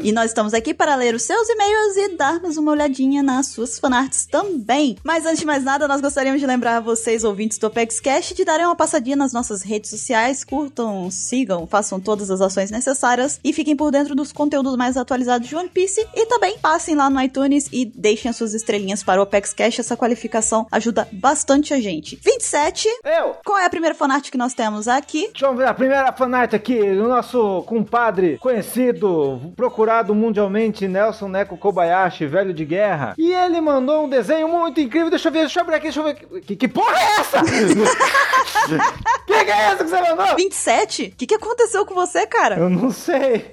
E 0.02 0.12
nós 0.12 0.30
estamos 0.30 0.54
aqui 0.54 0.72
para 0.72 0.94
ler 0.96 1.14
os 1.14 1.24
seus 1.24 1.46
e-mails 1.46 1.96
e 1.98 2.16
darmos 2.16 2.56
uma 2.56 2.72
olhadinha 2.72 3.22
nas 3.22 3.48
suas 3.48 3.78
fanarts 3.78 4.24
também. 4.24 4.96
Mas 5.04 5.26
antes 5.26 5.40
de 5.40 5.44
mais 5.44 5.62
nada, 5.62 5.86
nós 5.86 6.00
gostaríamos 6.00 6.40
de 6.40 6.46
lembrar 6.46 6.80
vocês, 6.80 7.22
ouvintes 7.22 7.58
do 7.58 7.66
Apex 7.66 8.00
Cash, 8.00 8.32
de 8.34 8.42
darem 8.42 8.64
uma 8.64 8.74
passadinha 8.74 9.14
nas 9.14 9.34
nossas 9.34 9.60
redes 9.60 9.90
sociais, 9.90 10.42
curtam, 10.42 11.10
sigam, 11.10 11.66
façam 11.66 12.00
todas 12.00 12.30
as 12.30 12.40
ações 12.40 12.70
necessárias 12.70 13.38
e 13.44 13.52
fiquem 13.52 13.76
por 13.76 13.90
dentro 13.90 14.14
dos 14.14 14.32
conteúdos 14.32 14.74
mais 14.74 14.96
atualizados 14.96 15.46
de 15.50 15.54
One 15.54 15.68
Piece. 15.68 16.00
E 16.14 16.24
também 16.24 16.56
passem 16.56 16.94
lá 16.94 17.10
no 17.10 17.20
iTunes 17.20 17.68
e 17.70 17.84
deixem 17.84 18.30
as 18.30 18.36
suas 18.36 18.54
estrelinhas 18.54 19.02
para 19.02 19.20
o 19.20 19.24
Apex 19.24 19.52
Cash. 19.52 19.80
Essa 19.80 19.98
qualificação 19.98 20.66
ajuda 20.72 21.06
bastante 21.12 21.74
a 21.74 21.80
gente. 21.80 22.18
27, 22.24 22.88
Eu! 23.04 23.36
qual 23.44 23.58
é 23.58 23.66
a 23.66 23.70
primeira 23.70 23.94
fanart 23.94 24.29
que 24.30 24.38
nós 24.38 24.54
temos 24.54 24.88
aqui? 24.88 25.28
Deixa 25.32 25.46
eu 25.46 25.54
ver 25.54 25.66
a 25.66 25.74
primeira 25.74 26.12
fanart 26.12 26.54
aqui, 26.54 26.78
o 26.80 27.08
nosso 27.08 27.62
compadre 27.66 28.38
conhecido, 28.38 29.52
procurado 29.56 30.14
mundialmente, 30.14 30.88
Nelson 30.88 31.28
Neko 31.28 31.56
Kobayashi, 31.56 32.26
velho 32.26 32.54
de 32.54 32.64
guerra. 32.64 33.14
E 33.18 33.32
ele 33.32 33.60
mandou 33.60 34.04
um 34.04 34.08
desenho 34.08 34.48
muito 34.48 34.80
incrível. 34.80 35.10
Deixa 35.10 35.28
eu 35.28 35.32
ver, 35.32 35.40
deixa 35.40 35.58
eu 35.58 35.62
abrir 35.62 35.76
aqui, 35.76 35.84
deixa 35.84 36.00
eu 36.00 36.04
ver. 36.04 36.14
Que, 36.42 36.56
que 36.56 36.68
porra 36.68 36.96
é 36.96 37.20
essa? 37.20 37.42
que 39.26 39.44
que 39.44 39.50
é 39.50 39.60
essa 39.66 39.84
que 39.84 39.90
você 39.90 40.00
mandou? 40.00 40.36
27? 40.36 41.04
O 41.06 41.16
que, 41.16 41.26
que 41.26 41.34
aconteceu 41.34 41.84
com 41.84 41.94
você, 41.94 42.26
cara? 42.26 42.56
Eu 42.56 42.70
não 42.70 42.90
sei. 42.90 43.50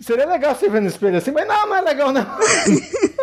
Seria 0.00 0.26
legal 0.26 0.54
você 0.54 0.68
ver 0.68 0.80
no 0.80 0.88
espelho 0.88 1.16
assim, 1.16 1.30
mas 1.30 1.46
não, 1.46 1.66
não 1.66 1.76
é 1.76 1.80
legal 1.80 2.12
não. 2.12 2.24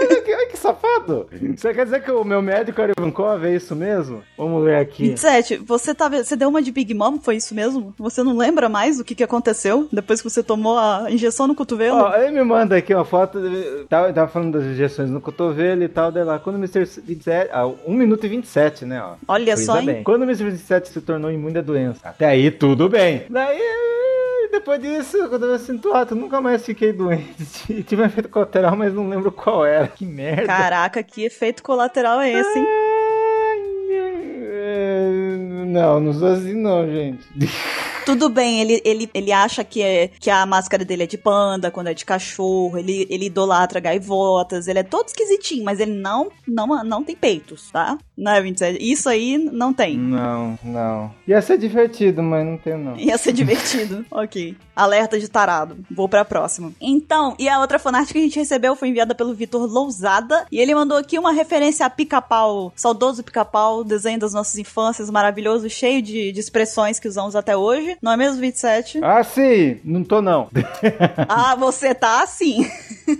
Que, 0.51 0.57
safado. 0.57 1.27
Você 1.55 1.73
quer 1.73 1.85
dizer 1.85 2.03
que 2.03 2.11
o 2.11 2.23
meu 2.23 2.41
médico 2.41 2.81
era 2.81 2.93
Ivankov, 2.97 3.45
é 3.45 3.55
isso 3.55 3.75
mesmo? 3.75 4.21
Vamos 4.37 4.63
ver 4.63 4.75
aqui. 4.75 5.09
27, 5.09 5.57
você, 5.57 5.93
tá, 5.93 6.09
você 6.09 6.35
deu 6.35 6.49
uma 6.49 6.61
de 6.61 6.71
Big 6.71 6.93
Mom, 6.93 7.19
foi 7.19 7.37
isso 7.37 7.53
mesmo? 7.55 7.93
Você 7.97 8.23
não 8.23 8.37
lembra 8.37 8.69
mais 8.69 8.99
o 8.99 9.03
que, 9.03 9.15
que 9.15 9.23
aconteceu 9.23 9.87
depois 9.91 10.21
que 10.21 10.29
você 10.29 10.43
tomou 10.43 10.77
a 10.77 11.07
injeção 11.09 11.47
no 11.47 11.55
cotovelo? 11.55 11.97
Ó, 11.97 12.15
ele 12.15 12.31
me 12.31 12.43
manda 12.43 12.75
aqui 12.75 12.93
uma 12.93 13.05
foto. 13.05 13.39
Tava, 13.89 14.13
tava 14.13 14.27
falando 14.31 14.53
das 14.53 14.63
injeções 14.63 15.09
no 15.09 15.21
cotovelo 15.21 15.83
e 15.83 15.87
tal. 15.87 16.11
Daí 16.11 16.23
lá, 16.23 16.39
quando 16.39 16.55
o 16.55 16.59
Mr. 16.59 16.85
27. 17.01 17.49
Ah, 17.51 17.65
1 17.67 17.93
minuto 17.93 18.25
e 18.25 18.29
27, 18.29 18.85
né? 18.85 19.01
Ó. 19.01 19.15
Olha 19.27 19.55
Coisa 19.55 19.65
só, 19.65 19.79
hein? 19.79 19.85
bem. 19.85 20.03
Quando 20.03 20.21
o 20.21 20.25
Mr. 20.25 20.45
27 20.51 20.89
se 20.89 21.01
tornou 21.01 21.31
imune 21.31 21.57
à 21.57 21.61
doença. 21.61 21.99
Até 22.03 22.25
aí, 22.25 22.51
tudo 22.51 22.89
bem. 22.89 23.23
Daí. 23.29 23.59
Depois 24.51 24.81
disso, 24.81 25.27
quando 25.29 25.45
eu 25.45 25.57
sinto 25.57 25.93
ato, 25.93 26.13
nunca 26.15 26.39
mais 26.41 26.65
fiquei 26.65 26.91
doente. 26.93 27.83
Tive 27.83 28.01
um 28.01 28.05
efeito 28.05 28.29
colateral, 28.29 28.75
mas 28.75 28.93
não 28.93 29.07
lembro 29.09 29.31
qual 29.31 29.65
era. 29.65 29.87
Que 29.87 30.05
merda. 30.05 30.45
Caraca, 30.45 31.01
que 31.01 31.23
efeito 31.23 31.63
colateral 31.63 32.19
é 32.21 32.31
esse, 32.31 32.59
hein? 32.59 32.65
É, 34.63 35.65
Não, 35.67 35.99
não 35.99 36.13
sou 36.13 36.27
assim 36.27 36.53
não, 36.53 36.85
gente. 36.87 37.27
Tudo 38.05 38.29
bem, 38.29 38.61
ele, 38.61 38.81
ele, 38.83 39.09
ele 39.13 39.31
acha 39.31 39.63
que, 39.63 39.81
é, 39.81 40.09
que 40.19 40.29
a 40.29 40.45
máscara 40.45 40.83
dele 40.83 41.03
é 41.03 41.07
de 41.07 41.17
panda, 41.17 41.71
quando 41.71 41.87
é 41.87 41.93
de 41.93 42.05
cachorro, 42.05 42.77
ele, 42.77 43.07
ele 43.09 43.25
idolatra 43.25 43.79
gaivotas, 43.79 44.67
ele 44.67 44.79
é 44.79 44.83
todo 44.83 45.07
esquisitinho, 45.07 45.63
mas 45.63 45.79
ele 45.79 45.93
não, 45.93 46.31
não, 46.47 46.83
não 46.83 47.03
tem 47.03 47.15
peitos, 47.15 47.69
tá? 47.71 47.97
Não 48.21 48.31
é 48.31 48.39
27? 48.39 48.77
Isso 48.79 49.09
aí 49.09 49.37
não 49.37 49.73
tem. 49.73 49.97
Não, 49.97 50.57
não. 50.63 51.11
Ia 51.27 51.41
ser 51.41 51.57
divertido, 51.57 52.21
mas 52.21 52.45
não 52.45 52.55
tem 52.55 52.77
não. 52.77 52.95
Ia 52.95 53.17
ser 53.17 53.33
divertido. 53.33 54.05
ok. 54.11 54.55
Alerta 54.75 55.19
de 55.19 55.27
tarado. 55.27 55.77
Vou 55.89 56.07
pra 56.07 56.23
próxima. 56.23 56.71
Então, 56.79 57.35
e 57.39 57.49
a 57.49 57.59
outra 57.59 57.79
fanart 57.79 58.11
que 58.11 58.19
a 58.19 58.21
gente 58.21 58.37
recebeu 58.37 58.75
foi 58.75 58.89
enviada 58.89 59.15
pelo 59.15 59.33
Vitor 59.33 59.65
Lousada. 59.65 60.45
E 60.51 60.59
ele 60.59 60.75
mandou 60.75 60.97
aqui 60.97 61.17
uma 61.17 61.31
referência 61.31 61.83
a 61.83 61.89
pica-pau, 61.89 62.71
saudoso 62.75 63.23
pica-pau, 63.23 63.83
desenho 63.83 64.19
das 64.19 64.33
nossas 64.33 64.57
infâncias, 64.57 65.09
maravilhoso, 65.09 65.67
cheio 65.67 65.99
de, 65.99 66.31
de 66.31 66.39
expressões 66.39 66.99
que 66.99 67.07
usamos 67.07 67.35
até 67.35 67.57
hoje. 67.57 67.90
Não 68.01 68.11
é 68.11 68.17
mesmo, 68.17 68.39
27? 68.39 68.99
Ah, 69.03 69.23
sim! 69.23 69.79
Não 69.83 70.03
tô 70.03 70.21
não. 70.21 70.49
ah, 71.27 71.55
você 71.55 71.93
tá 71.93 72.23
assim. 72.23 72.69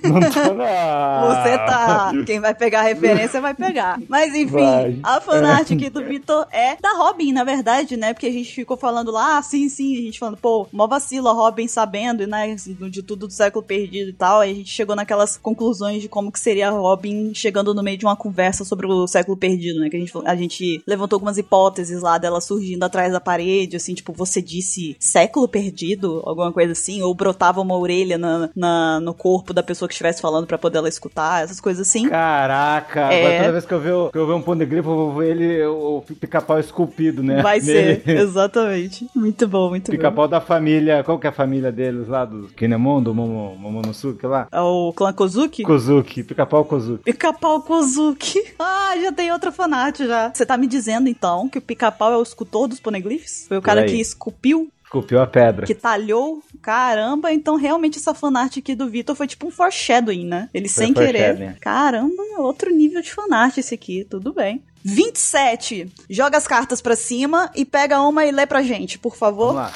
Não 0.04 0.20
tô 0.20 0.54
não. 0.54 0.62
Você 1.32 1.58
tá. 1.58 2.12
Quem 2.26 2.40
vai 2.40 2.54
pegar 2.54 2.82
a 2.82 2.84
referência 2.84 3.42
vai 3.42 3.54
pegar. 3.54 4.00
Mas 4.08 4.34
enfim, 4.34 4.52
Vai. 4.52 5.00
a 5.04 5.22
fanart 5.22 5.72
aqui 5.72 5.90
do 5.90 6.04
Vitor 6.04 6.48
é 6.52 6.76
da 6.82 6.94
Robin, 6.94 7.32
na 7.32 7.44
verdade, 7.44 7.98
né? 7.98 8.14
Porque 8.14 8.28
a 8.28 8.32
gente 8.32 8.54
ficou 8.54 8.78
falando 8.78 9.12
lá, 9.12 9.38
ah, 9.38 9.42
sim, 9.42 9.70
sim, 9.70 9.98
a 9.98 10.02
gente 10.02 10.20
falando, 10.20 10.38
pô, 10.38 10.68
mó 10.72 10.88
vacilo 10.88 11.28
a 11.28 11.34
Robin 11.34 11.68
sabendo, 11.68 12.26
né, 12.28 12.56
de 12.56 13.02
tudo 13.02 13.28
do 13.28 13.34
século 13.34 13.64
perdido 13.64 14.10
e 14.10 14.14
tal. 14.14 14.40
Aí 14.40 14.52
a 14.52 14.56
gente 14.56 14.70
chegou 14.70 14.96
naquelas 14.96 15.38
conclusões 15.38 16.02
de 16.02 16.10
como 16.10 16.32
que 16.32 16.40
seria 16.40 16.70
a 16.70 16.72
Robin 16.72 17.34
chegando 17.34 17.74
no 17.74 17.84
meio 17.84 17.98
de 17.98 18.06
uma 18.06 18.16
conversa 18.16 18.64
sobre 18.64 18.88
o 18.88 19.08
século 19.08 19.38
perdido, 19.38 19.80
né? 19.80 19.90
Que 19.90 19.98
a 19.98 20.00
gente, 20.00 20.14
a 20.26 20.36
gente 20.36 20.84
levantou 20.88 21.18
algumas 21.18 21.38
hipóteses 21.38 22.02
lá 22.02 22.18
dela 22.18 22.42
surgindo 22.42 22.84
atrás 22.84 23.12
da 23.12 23.20
parede, 23.20 23.76
assim, 23.76 23.94
tipo, 23.94 24.14
você 24.14 24.42
disse 24.42 24.61
século 25.00 25.48
perdido? 25.48 26.22
Alguma 26.26 26.52
coisa 26.52 26.72
assim? 26.74 27.02
Ou 27.02 27.14
brotava 27.14 27.62
uma 27.62 27.78
orelha 27.78 28.18
na, 28.18 28.50
na- 28.56 29.00
no 29.00 29.14
corpo 29.14 29.54
da 29.54 29.64
pessoa 29.64 29.88
que 29.88 29.94
estivesse 29.94 30.22
falando 30.22 30.46
pra 30.48 30.58
poder 30.58 30.78
ela 30.80 30.90
escutar, 30.90 31.44
essas 31.44 31.60
coisas 31.60 31.88
assim. 31.88 32.08
Caraca, 32.10 33.12
É. 33.14 33.20
agora 33.26 33.40
toda 33.40 33.52
vez 33.54 33.66
que 33.66 33.74
eu 33.74 33.80
ver, 33.80 34.12
que 34.12 34.18
eu 34.18 34.28
ver 34.28 34.34
um 34.34 34.42
poneglyph, 34.42 34.86
eu 34.86 34.96
vou 34.96 35.14
ver 35.16 35.32
ele, 35.32 35.66
o 35.66 36.02
pica-pau 36.20 36.60
esculpido, 36.60 37.22
né? 37.24 37.42
Vai 37.42 37.60
ser, 37.62 38.02
Nele. 38.06 38.22
exatamente. 38.22 39.08
Muito 39.16 39.48
bom, 39.48 39.70
muito 39.70 39.86
bom. 39.92 39.98
Pica-pau 39.98 40.28
da 40.28 40.42
família, 40.42 41.04
qual 41.04 41.20
que 41.20 41.28
é 41.28 41.30
a 41.30 41.34
família 41.34 41.72
deles 41.72 42.08
lá, 42.08 42.26
do 42.26 42.48
Kinemon, 42.56 43.02
do 43.02 43.14
Momo, 43.14 43.56
Momonosuke 43.58 44.26
lá? 44.26 44.48
É 44.52 44.60
o 44.62 44.92
clã 44.94 45.12
Kozuki? 45.14 45.64
Kozuki, 45.64 46.24
pica-pau 46.24 46.66
Kozuki. 46.66 47.04
Pica-pau 47.04 47.62
Kozuki. 47.62 48.42
Ah, 48.64 48.94
já 49.02 49.12
tem 49.12 49.32
outra 49.32 49.52
fanart 49.52 49.98
já. 50.00 50.32
Você 50.34 50.46
tá 50.46 50.58
me 50.58 50.68
dizendo 50.68 51.08
então 51.08 51.48
que 51.50 51.58
o 51.58 51.62
pica-pau 51.62 52.12
é 52.14 52.18
o 52.18 52.22
escultor 52.22 52.68
dos 52.68 52.80
poneglyphs? 52.80 53.46
Foi 53.48 53.58
o 53.58 53.62
cara 53.62 53.86
que 53.86 53.96
esculpiu, 54.00 54.51
Esculpiu 54.92 55.22
a 55.22 55.26
pedra. 55.26 55.66
que 55.66 55.74
talhou? 55.74 56.44
Caramba, 56.62 57.32
então 57.32 57.56
realmente 57.56 57.98
essa 57.98 58.14
fanart 58.14 58.58
aqui 58.58 58.76
do 58.76 58.90
Vitor 58.90 59.16
foi 59.16 59.26
tipo 59.26 59.48
um 59.48 59.50
foreshadowing, 59.50 60.26
né? 60.26 60.50
Ele 60.54 60.68
Foi 60.68 60.84
sem 60.84 60.94
querer. 60.94 61.58
Caramba, 61.62 62.22
outro 62.40 62.70
nível 62.70 63.02
de 63.02 63.10
fanart 63.10 63.58
esse 63.58 63.74
aqui, 63.74 64.06
tudo 64.10 64.34
bem. 64.34 64.62
27. 64.84 65.90
Joga 66.10 66.38
as 66.38 66.46
cartas 66.46 66.82
pra 66.82 66.98
cima 66.98 67.50
e 67.56 67.64
pega 67.64 68.02
uma 68.02 68.26
e 68.26 68.32
lê 68.32 68.46
pra 68.46 68.62
gente, 68.62 69.00
por 69.00 69.16
favor. 69.16 69.54
Vamos 69.54 69.62
lá. 69.62 69.74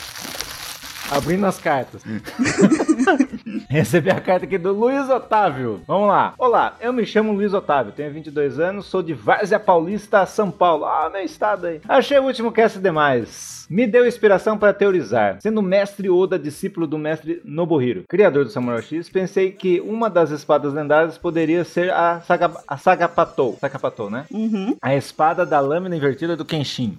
Abrindo 1.12 1.46
as 1.46 1.60
cartas. 1.60 2.04
Recebi 3.70 4.10
a 4.10 4.20
carta 4.20 4.46
aqui 4.46 4.58
do 4.58 4.72
Luiz 4.74 5.08
Otávio. 5.10 5.82
Vamos 5.88 6.08
lá. 6.08 6.34
Olá, 6.38 6.76
eu 6.82 6.92
me 6.92 7.06
chamo 7.06 7.32
Luiz 7.32 7.54
Otávio, 7.54 7.92
tenho 7.92 8.12
22 8.12 8.60
anos, 8.60 8.88
sou 8.88 9.04
de 9.04 9.14
Várzea 9.14 9.60
Paulista, 9.60 10.26
São 10.26 10.50
Paulo. 10.50 10.86
Ah, 10.86 11.10
meu 11.12 11.22
estado 11.22 11.68
aí. 11.68 11.80
Achei 11.88 12.18
o 12.18 12.24
último 12.24 12.52
cast 12.52 12.80
demais. 12.80 13.68
Me 13.70 13.88
deu 13.88 14.06
inspiração 14.06 14.58
para 14.58 14.74
teorizar. 14.74 15.38
Sendo 15.42 15.62
mestre 15.62 16.10
Oda 16.10 16.38
discípulo 16.38 16.88
do 16.88 16.98
mestre 16.98 17.42
Nobuhiro, 17.44 18.04
criador 18.08 18.46
do 18.46 18.52
Samurai 18.52 18.82
X, 18.82 19.10
pensei 19.10 19.52
que 19.52 19.80
uma 19.82 20.10
das 20.10 20.32
espadas 20.32 20.74
lendárias 20.74 21.18
poderia 21.18 21.64
ser 21.64 21.92
a, 21.92 22.22
Saga, 22.22 22.52
a 22.68 22.78
Sagapatou. 22.78 23.58
Sagapatou, 23.60 24.10
né? 24.10 24.26
Uhum. 24.32 24.76
A 24.82 24.96
espada 24.96 25.46
da 25.46 25.60
lâmina 25.60 25.96
invertida 25.96 26.36
do 26.36 26.46
Kenshin. 26.46 26.98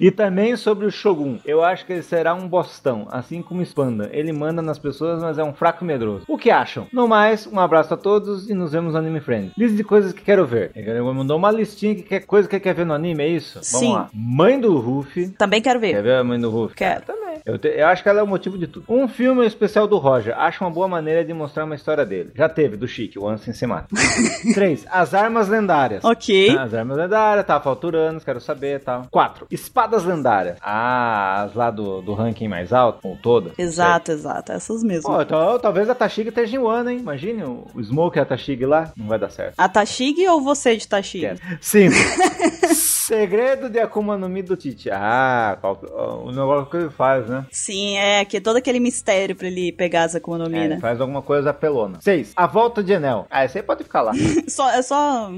E 0.00 0.10
também 0.10 0.56
sobre 0.56 0.86
o 0.86 0.90
Shogun. 0.90 1.38
Eu 1.44 1.62
acho 1.64 1.84
que 1.86 1.92
ele 1.92 2.02
será 2.02 2.34
um 2.34 2.48
bostão, 2.48 3.06
assim 3.10 3.42
como 3.42 3.62
Spanda. 3.62 4.08
Ele 4.12 4.32
manda 4.32 4.60
nas 4.62 4.78
pessoas, 4.78 5.22
mas 5.22 5.38
é 5.38 5.44
um 5.44 5.52
fraco 5.54 5.84
medroso. 5.84 6.24
O 6.28 6.36
que 6.38 6.50
acham? 6.50 6.86
No 6.92 7.06
mais, 7.08 7.46
um 7.46 7.58
abraço 7.58 7.94
a 7.94 7.96
todos 7.96 8.48
e 8.48 8.54
nos 8.54 8.72
vemos 8.72 8.92
no 8.92 8.98
Anime 8.98 9.20
Friend. 9.20 9.52
Lista 9.56 9.76
de 9.76 9.84
coisas 9.84 10.12
que 10.12 10.22
quero 10.22 10.44
ver. 10.46 10.70
Ele 10.74 11.00
mandou 11.00 11.36
uma 11.36 11.50
listinha 11.50 11.94
que 11.94 12.02
quer 12.02 12.20
coisa 12.20 12.48
que 12.48 12.58
quer 12.60 12.74
ver 12.74 12.86
no 12.86 12.94
anime, 12.94 13.22
é 13.22 13.28
isso? 13.28 13.58
Sim. 13.62 13.80
Vamos 13.88 13.94
lá. 13.96 14.10
Mãe 14.12 14.60
do 14.60 14.76
Ruffy. 14.78 15.28
Também 15.30 15.60
quero 15.62 15.78
ver. 15.80 15.94
Quer 15.94 16.02
ver 16.02 16.14
a 16.16 16.24
mãe 16.24 16.38
do 16.40 16.50
Ruffy? 16.50 16.74
Quero. 16.76 17.02
também. 17.02 17.24
Eu, 17.44 17.58
te- 17.58 17.68
eu 17.68 17.86
acho 17.88 18.02
que 18.02 18.08
ela 18.08 18.20
é 18.20 18.22
o 18.22 18.26
motivo 18.26 18.56
de 18.56 18.66
tudo. 18.66 18.86
Um 18.88 19.06
filme 19.08 19.44
especial 19.46 19.86
do 19.86 19.98
Roger. 19.98 20.38
Acho 20.38 20.64
uma 20.64 20.70
boa 20.70 20.88
maneira 20.88 21.24
de 21.24 21.32
mostrar 21.34 21.64
uma 21.64 21.74
história 21.74 22.04
dele. 22.06 22.30
Já 22.34 22.48
teve, 22.48 22.76
do 22.76 22.86
Chique, 22.88 23.18
o 23.18 23.28
Ansem 23.28 23.52
Semata. 23.52 23.88
3. 24.54 24.86
As 24.90 25.12
armas 25.14 25.48
lendárias. 25.48 26.04
Ok. 26.04 26.56
As 26.56 26.72
armas 26.72 26.96
lendárias, 26.96 27.44
tá 27.46 27.60
falturanos, 27.60 28.24
quero 28.24 28.40
saber 28.40 28.80
tal. 28.80 29.06
4. 29.10 29.46
Espadas 29.84 30.04
lendárias. 30.04 30.56
Ah, 30.62 31.42
as 31.42 31.54
lá 31.54 31.70
do, 31.70 32.00
do 32.00 32.14
ranking 32.14 32.48
mais 32.48 32.72
alto, 32.72 33.06
ou 33.06 33.16
sei. 33.16 33.52
Exato, 33.58 34.12
exato. 34.12 34.52
Essas 34.52 34.82
mesmo. 34.82 35.10
Pô, 35.10 35.20
então, 35.20 35.58
talvez 35.58 35.90
a 35.90 35.94
Tashig 35.94 36.28
esteja 36.28 36.56
em 36.56 36.58
Wano, 36.58 36.90
hein? 36.90 36.98
Imagine 36.98 37.44
o, 37.44 37.66
o 37.74 37.82
Smoke 37.82 38.16
e 38.16 38.20
a 38.20 38.24
Tashig 38.24 38.64
lá. 38.64 38.92
Não 38.96 39.06
vai 39.06 39.18
dar 39.18 39.30
certo. 39.30 39.54
A 39.58 39.68
Tashig 39.68 40.26
ou 40.28 40.40
você 40.40 40.76
de 40.76 40.88
Tashig? 40.88 41.38
5. 41.60 41.94
Segredo 43.06 43.68
de 43.68 43.78
Akuma 43.78 44.16
no 44.16 44.28
Mi 44.28 44.42
do 44.42 44.56
Titi. 44.56 44.90
Ah, 44.90 45.58
qual, 45.60 45.78
o 46.24 46.30
negócio 46.30 46.70
que 46.70 46.76
ele 46.78 46.90
faz, 46.90 47.26
né? 47.28 47.44
Sim, 47.50 47.96
é 47.98 48.24
que 48.24 48.38
é 48.38 48.40
todo 48.40 48.56
aquele 48.56 48.80
mistério 48.80 49.36
pra 49.36 49.46
ele 49.46 49.72
pegar 49.72 50.02
essa 50.04 50.18
Akuma 50.18 50.38
no 50.38 50.48
Mi, 50.48 50.58
É, 50.58 50.68
né? 50.68 50.78
faz 50.80 51.00
alguma 51.00 51.20
coisa 51.22 51.50
apelona. 51.50 51.98
6. 52.00 52.32
A 52.34 52.46
volta 52.46 52.82
de 52.82 52.92
Enel. 52.92 53.26
Ah, 53.30 53.44
esse 53.44 53.58
aí 53.58 53.64
pode 53.64 53.84
ficar 53.84 54.02
lá. 54.02 54.12
Só, 54.48 54.70
é 54.70 54.82
só, 54.82 55.30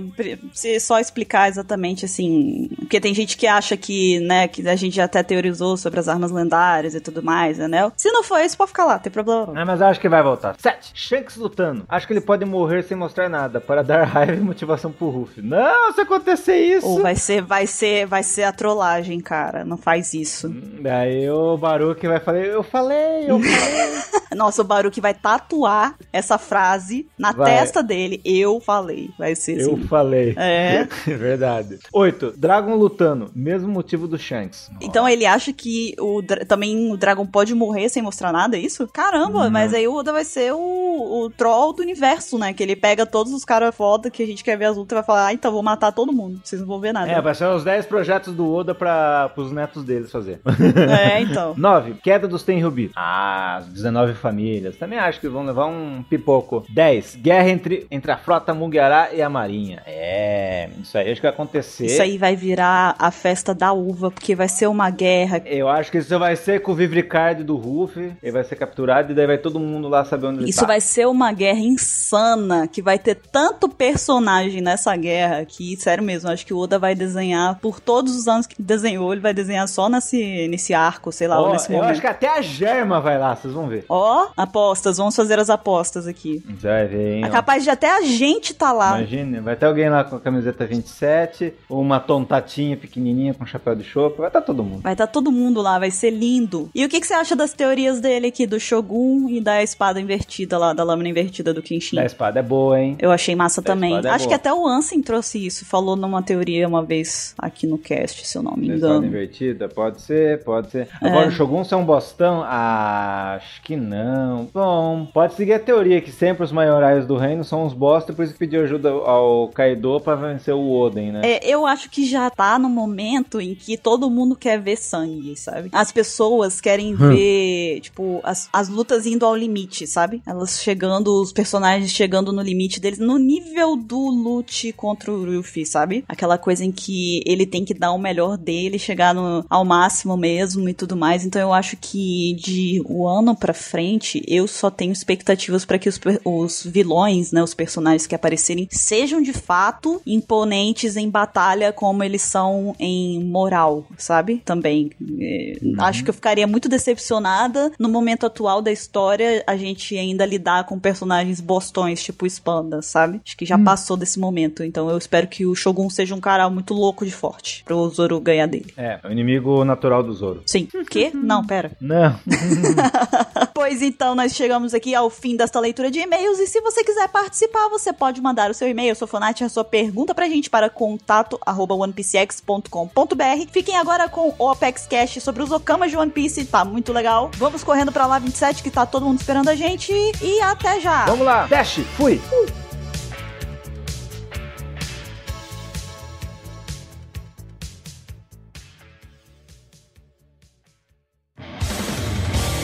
se 0.52 0.78
só 0.80 0.98
explicar 1.00 1.48
exatamente 1.48 2.04
assim, 2.04 2.68
porque 2.78 3.00
tem 3.00 3.14
gente 3.14 3.36
que 3.36 3.46
acha 3.46 3.76
que, 3.76 4.20
né, 4.20 4.46
que 4.48 4.66
a 4.68 4.76
gente 4.76 4.94
já 4.96 5.04
até 5.04 5.22
teorizou 5.22 5.76
sobre 5.76 5.98
as 6.00 6.08
armas 6.08 6.30
lendárias 6.30 6.94
e 6.94 7.00
tudo 7.00 7.22
mais, 7.22 7.58
né? 7.58 7.90
Se 7.96 8.10
não 8.10 8.22
for 8.22 8.40
isso, 8.40 8.56
pode 8.56 8.68
ficar 8.68 8.84
lá, 8.84 8.98
tem 8.98 9.12
problema. 9.12 9.46
não. 9.46 9.56
Ah, 9.62 9.64
mas 9.64 9.80
eu 9.80 9.86
acho 9.86 10.00
que 10.00 10.08
vai 10.08 10.22
voltar. 10.22 10.54
7. 10.58 10.90
Shanks 10.94 11.36
lutando. 11.36 11.84
Acho 11.88 12.06
que 12.06 12.12
ele 12.12 12.20
pode 12.20 12.44
morrer 12.44 12.82
sem 12.82 12.96
mostrar 12.96 13.28
nada, 13.28 13.60
para 13.60 13.82
dar 13.82 14.04
raiva 14.06 14.34
e 14.34 14.40
motivação 14.40 14.92
pro 14.92 15.08
Ruffy. 15.08 15.42
Não, 15.42 15.92
se 15.92 16.00
acontecer 16.00 16.56
isso... 16.58 16.86
Ou 16.86 17.00
vai 17.02 17.14
ser, 17.16 17.42
vai 17.42 17.55
ser, 17.64 18.06
vai 18.06 18.24
ser 18.24 18.42
a 18.42 18.52
trollagem, 18.52 19.20
cara. 19.20 19.64
Não 19.64 19.76
faz 19.76 20.12
isso. 20.12 20.48
Daí 20.82 21.30
o 21.30 21.56
Baruque 21.56 22.08
vai 22.08 22.18
falar, 22.18 22.38
eu 22.40 22.62
falei, 22.62 23.30
eu 23.30 23.40
falei. 23.40 24.16
Nossa, 24.36 24.60
o 24.60 24.64
Baruque 24.64 25.00
vai 25.00 25.14
tatuar 25.14 25.94
essa 26.12 26.36
frase 26.36 27.08
na 27.18 27.32
Vai. 27.32 27.52
testa 27.52 27.82
dele. 27.82 28.20
Eu 28.24 28.60
falei. 28.60 29.10
Vai 29.18 29.34
ser 29.34 29.60
eu 29.60 29.74
assim. 29.74 29.86
falei. 29.86 30.34
É. 30.36 30.86
Verdade. 31.06 31.78
8. 31.92 32.34
Dragon 32.36 32.74
lutando. 32.74 33.30
Mesmo 33.34 33.68
motivo 33.68 34.06
do 34.06 34.18
Shanks. 34.18 34.70
Então 34.80 35.08
ele 35.08 35.24
acha 35.24 35.52
que 35.52 35.94
o, 35.98 36.22
também 36.46 36.92
o 36.92 36.96
Dragon 36.96 37.24
pode 37.24 37.54
morrer 37.54 37.88
sem 37.88 38.02
mostrar 38.02 38.32
nada, 38.32 38.56
é 38.56 38.60
isso? 38.60 38.86
Caramba, 38.88 39.44
Não. 39.44 39.50
mas 39.50 39.72
aí 39.72 39.86
o 39.86 39.94
Oda 39.94 40.12
vai 40.12 40.24
ser 40.24 40.52
o, 40.52 40.58
o 40.58 41.30
troll 41.30 41.72
do 41.72 41.82
universo, 41.82 42.38
né? 42.38 42.52
Que 42.52 42.62
ele 42.62 42.76
pega 42.76 43.06
todos 43.06 43.32
os 43.32 43.44
caras 43.44 43.74
foda 43.74 44.10
que 44.10 44.22
a 44.22 44.26
gente 44.26 44.44
quer 44.44 44.56
ver 44.58 44.66
as 44.66 44.76
lutas 44.76 44.92
e 44.92 45.00
vai 45.00 45.04
falar, 45.04 45.26
ah, 45.26 45.32
então 45.32 45.52
vou 45.52 45.62
matar 45.62 45.92
todo 45.92 46.12
mundo, 46.12 46.40
vocês 46.42 46.60
não 46.60 46.68
vão 46.68 46.80
ver 46.80 46.92
nada. 46.92 47.10
É, 47.10 47.20
vai 47.20 47.34
ser 47.34 47.45
os 47.54 47.64
10 47.64 47.86
projetos 47.86 48.34
do 48.34 48.52
Oda 48.52 48.74
para 48.74 49.30
os 49.36 49.52
netos 49.52 49.84
deles 49.84 50.10
fazer. 50.10 50.40
É, 50.86 51.20
então. 51.20 51.54
9. 51.56 51.94
Queda 52.02 52.28
dos 52.28 52.42
Tenryubi. 52.42 52.90
Ah, 52.94 53.56
as 53.56 53.66
19 53.66 54.14
famílias. 54.14 54.76
Também 54.76 54.98
acho 54.98 55.20
que 55.20 55.28
vão 55.28 55.44
levar 55.44 55.66
um 55.66 56.02
pipoco. 56.02 56.64
10. 56.68 57.16
Guerra 57.16 57.48
entre, 57.48 57.86
entre 57.90 58.10
a 58.10 58.16
frota 58.16 58.54
Mugiará 58.54 59.12
e 59.12 59.22
a 59.22 59.28
Marinha. 59.28 59.82
É, 59.86 60.68
isso 60.82 60.96
aí 60.96 61.10
acho 61.10 61.20
que 61.20 61.26
vai 61.26 61.32
acontecer. 61.32 61.86
Isso 61.86 62.02
aí 62.02 62.18
vai 62.18 62.36
virar 62.36 62.94
a 62.98 63.10
festa 63.10 63.54
da 63.54 63.72
uva, 63.72 64.10
porque 64.10 64.34
vai 64.34 64.48
ser 64.48 64.66
uma 64.66 64.90
guerra. 64.90 65.42
Eu 65.46 65.68
acho 65.68 65.90
que 65.90 65.98
isso 65.98 66.18
vai 66.18 66.36
ser 66.36 66.60
com 66.60 66.72
o 66.72 66.74
Vivricard 66.74 67.42
do 67.42 67.56
Ruffy. 67.56 68.12
Ele 68.22 68.32
vai 68.32 68.44
ser 68.44 68.56
capturado 68.56 69.12
e 69.12 69.14
daí 69.14 69.26
vai 69.26 69.38
todo 69.38 69.58
mundo 69.58 69.88
lá 69.88 70.04
saber 70.04 70.26
onde 70.26 70.40
ele 70.40 70.50
Isso 70.50 70.60
tá. 70.60 70.66
vai 70.66 70.80
ser 70.80 71.06
uma 71.06 71.32
guerra 71.32 71.60
insana, 71.60 72.66
que 72.66 72.82
vai 72.82 72.98
ter 72.98 73.14
tanto 73.14 73.68
personagem 73.68 74.60
nessa 74.60 74.94
guerra 74.96 75.44
que, 75.44 75.76
sério 75.76 76.02
mesmo, 76.02 76.30
acho 76.30 76.46
que 76.46 76.54
o 76.54 76.58
Oda 76.58 76.78
vai 76.78 76.94
desenhar 76.94 77.35
desenhar 77.36 77.58
por 77.60 77.80
todos 77.80 78.16
os 78.16 78.26
anos 78.28 78.46
que 78.46 78.60
desenhou, 78.60 79.12
ele 79.12 79.20
vai 79.20 79.34
desenhar 79.34 79.68
só 79.68 79.88
nesse, 79.88 80.48
nesse 80.48 80.72
arco, 80.74 81.12
sei 81.12 81.28
lá, 81.28 81.40
Ó, 81.40 81.52
nesse 81.52 81.70
eu 81.70 81.76
momento. 81.76 81.90
acho 81.92 82.00
que 82.00 82.06
até 82.06 82.28
a 82.28 82.40
Germa 82.40 83.00
vai 83.00 83.18
lá, 83.18 83.34
vocês 83.36 83.52
vão 83.52 83.66
ver. 83.68 83.84
Ó, 83.88 84.28
apostas, 84.36 84.96
vamos 84.96 85.14
fazer 85.14 85.38
as 85.38 85.50
apostas 85.50 86.06
aqui. 86.06 86.42
Vai 86.60 86.86
ver, 86.86 87.16
hein? 87.16 87.24
É 87.24 87.28
ó. 87.28 87.30
capaz 87.30 87.62
de 87.64 87.70
até 87.70 87.90
a 87.96 88.02
gente 88.02 88.54
tá 88.54 88.72
lá. 88.72 88.98
Imagina, 88.98 89.40
vai 89.42 89.56
ter 89.56 89.66
alguém 89.66 89.88
lá 89.88 90.04
com 90.04 90.16
a 90.16 90.20
camiseta 90.20 90.66
27, 90.66 91.52
uma 91.68 92.00
tontatinha 92.00 92.76
pequenininha 92.76 93.34
com 93.34 93.44
chapéu 93.46 93.74
de 93.74 93.84
chope, 93.84 94.18
vai 94.18 94.28
estar 94.28 94.40
todo 94.40 94.62
mundo. 94.64 94.82
Vai 94.82 94.92
estar 94.92 95.06
todo 95.06 95.30
mundo 95.30 95.60
lá, 95.60 95.78
vai 95.78 95.90
ser 95.90 96.10
lindo. 96.10 96.70
E 96.74 96.84
o 96.84 96.88
que, 96.88 97.00
que 97.00 97.06
você 97.06 97.14
acha 97.14 97.36
das 97.36 97.52
teorias 97.52 98.00
dele 98.00 98.28
aqui, 98.28 98.46
do 98.46 98.58
Shogun 98.58 99.28
e 99.28 99.40
da 99.40 99.62
espada 99.62 100.00
invertida 100.00 100.58
lá, 100.58 100.72
da 100.72 100.82
lâmina 100.84 101.08
invertida 101.08 101.52
do 101.52 101.62
Kenshin? 101.62 101.96
Da 101.96 102.04
espada 102.04 102.40
é 102.40 102.42
boa, 102.42 102.80
hein? 102.80 102.96
Eu 102.98 103.10
achei 103.10 103.34
massa 103.34 103.60
Da 103.60 103.72
também. 103.72 103.94
é 103.94 104.08
Acho 104.08 104.24
boa. 104.24 104.28
que 104.28 104.34
até 104.34 104.52
o 104.52 104.66
Ansem 104.66 105.02
trouxe 105.02 105.44
isso, 105.44 105.64
falou 105.64 105.96
numa 105.96 106.22
teoria 106.22 106.66
uma 106.68 106.82
vez 106.82 107.25
aqui 107.38 107.66
no 107.66 107.78
cast, 107.78 108.26
se 108.26 108.36
eu 108.38 108.42
não 108.42 108.56
me 108.56 108.68
engano. 108.68 109.04
invertida, 109.06 109.68
pode 109.68 110.00
ser, 110.00 110.42
pode 110.44 110.70
ser. 110.70 110.88
É. 111.02 111.08
Agora 111.08 111.28
o 111.28 111.30
Shogun 111.30 111.64
ser 111.64 111.74
um 111.76 111.84
bostão? 111.84 112.42
Ah, 112.44 113.34
acho 113.36 113.62
que 113.62 113.76
não. 113.76 114.48
Bom, 114.52 115.06
pode 115.12 115.34
seguir 115.34 115.54
a 115.54 115.58
teoria 115.58 116.00
que 116.00 116.10
sempre 116.10 116.44
os 116.44 116.52
maiorais 116.52 117.06
do 117.06 117.16
reino 117.16 117.44
são 117.44 117.64
uns 117.64 117.72
bosta, 117.72 118.12
por 118.12 118.24
isso 118.24 118.32
que 118.32 118.38
pediu 118.38 118.62
ajuda 118.62 118.90
ao 118.90 119.48
Kaido 119.48 120.00
pra 120.00 120.14
vencer 120.14 120.54
o 120.54 120.70
Oden, 120.70 121.12
né? 121.12 121.20
É, 121.24 121.48
eu 121.48 121.66
acho 121.66 121.90
que 121.90 122.04
já 122.06 122.28
tá 122.30 122.58
no 122.58 122.68
momento 122.68 123.40
em 123.40 123.54
que 123.54 123.76
todo 123.76 124.10
mundo 124.10 124.34
quer 124.36 124.60
ver 124.60 124.76
sangue, 124.76 125.36
sabe? 125.36 125.68
As 125.72 125.92
pessoas 125.92 126.60
querem 126.60 126.94
Hum. 126.94 127.08
ver, 127.08 127.80
tipo, 127.80 128.20
as, 128.22 128.48
as 128.52 128.68
lutas 128.68 129.06
indo 129.06 129.24
ao 129.26 129.34
limite, 129.34 129.86
sabe? 129.86 130.22
Elas 130.26 130.60
chegando, 130.62 131.20
os 131.20 131.32
personagens 131.32 131.90
chegando 131.90 132.32
no 132.32 132.42
limite 132.42 132.80
deles, 132.80 132.98
no 132.98 133.18
nível 133.18 133.76
do 133.76 133.98
lute 134.08 134.72
contra 134.72 135.10
o 135.12 135.16
Luffy, 135.16 135.64
sabe? 135.66 136.04
Aquela 136.08 136.38
coisa 136.38 136.64
em 136.64 136.72
que 136.72 137.15
ele 137.24 137.46
tem 137.46 137.64
que 137.64 137.74
dar 137.74 137.92
o 137.92 137.98
melhor 137.98 138.36
dele, 138.36 138.78
chegar 138.78 139.14
no, 139.14 139.44
ao 139.48 139.64
máximo 139.64 140.16
mesmo 140.16 140.68
e 140.68 140.74
tudo 140.74 140.96
mais. 140.96 141.24
Então 141.24 141.40
eu 141.40 141.52
acho 141.52 141.76
que 141.76 142.34
de 142.34 142.82
o 142.84 143.06
ano 143.06 143.34
pra 143.34 143.54
frente, 143.54 144.22
eu 144.26 144.46
só 144.46 144.70
tenho 144.70 144.92
expectativas 144.92 145.64
pra 145.64 145.78
que 145.78 145.88
os, 145.88 146.00
os 146.24 146.64
vilões, 146.64 147.32
né, 147.32 147.42
os 147.42 147.54
personagens 147.54 148.06
que 148.06 148.14
aparecerem, 148.14 148.68
sejam 148.70 149.20
de 149.20 149.32
fato 149.32 150.00
imponentes 150.06 150.96
em 150.96 151.08
batalha 151.08 151.72
como 151.72 152.02
eles 152.02 152.22
são 152.22 152.74
em 152.78 153.22
moral, 153.24 153.86
sabe? 153.96 154.42
Também. 154.44 154.90
É, 155.20 155.56
Acho 155.78 156.04
que 156.04 156.10
eu 156.10 156.14
ficaria 156.14 156.46
muito 156.46 156.68
decepcionada 156.68 157.72
no 157.78 157.88
momento 157.88 158.26
atual 158.26 158.60
da 158.60 158.72
história 158.72 159.42
a 159.46 159.56
gente 159.56 159.96
ainda 159.96 160.26
lidar 160.26 160.64
com 160.64 160.78
personagens 160.78 161.40
bostões, 161.40 162.02
tipo 162.02 162.26
Spanda, 162.26 162.82
sabe? 162.82 163.20
Acho 163.24 163.36
que 163.36 163.46
já 163.46 163.58
passou 163.58 163.96
desse 163.96 164.18
momento. 164.18 164.62
Então 164.62 164.90
eu 164.90 164.98
espero 164.98 165.26
que 165.26 165.46
o 165.46 165.54
Shogun 165.54 165.88
seja 165.88 166.14
um 166.14 166.20
cara 166.20 166.48
muito 166.50 166.74
louco 166.74 167.05
de 167.06 167.14
forte 167.14 167.62
pro 167.64 167.88
Zoro 167.88 168.20
ganhar 168.20 168.46
dele. 168.46 168.72
É, 168.76 168.98
o 169.04 169.10
inimigo 169.10 169.64
natural 169.64 170.02
do 170.02 170.12
Zoro. 170.12 170.42
Sim. 170.46 170.68
Quê? 170.90 171.10
Não, 171.14 171.44
pera. 171.44 171.72
Não. 171.80 172.18
Pois 173.56 173.80
então, 173.80 174.14
nós 174.14 174.34
chegamos 174.34 174.74
aqui 174.74 174.94
ao 174.94 175.08
fim 175.08 175.34
desta 175.34 175.58
leitura 175.58 175.90
de 175.90 175.98
e-mails 175.98 176.38
e 176.38 176.46
se 176.46 176.60
você 176.60 176.84
quiser 176.84 177.08
participar, 177.08 177.70
você 177.70 177.90
pode 177.90 178.20
mandar 178.20 178.50
o 178.50 178.54
seu 178.54 178.68
e-mail, 178.68 178.94
sua 178.94 179.08
fonate, 179.08 179.42
a 179.44 179.48
sua 179.48 179.64
pergunta 179.64 180.14
pra 180.14 180.28
gente 180.28 180.50
para 180.50 180.68
contato 180.68 181.40
arroba 181.44 181.74
onepcx.com.br. 181.74 183.50
Fiquem 183.50 183.78
agora 183.78 184.10
com 184.10 184.34
o 184.38 184.50
Apex 184.50 184.86
Cash 184.86 185.22
sobre 185.22 185.42
os 185.42 185.50
Okamas 185.50 185.90
de 185.90 185.96
One 185.96 186.10
Piece, 186.10 186.44
tá 186.44 186.66
muito 186.66 186.92
legal. 186.92 187.30
Vamos 187.36 187.64
correndo 187.64 187.90
pra 187.90 188.06
lá 188.06 188.18
27 188.18 188.62
que 188.62 188.70
tá 188.70 188.84
todo 188.84 189.06
mundo 189.06 189.20
esperando 189.20 189.48
a 189.48 189.54
gente 189.54 189.90
e 190.22 190.40
até 190.42 190.78
já. 190.78 191.06
Vamos 191.06 191.24
lá, 191.24 191.46
dash, 191.46 191.80
fui. 191.96 192.20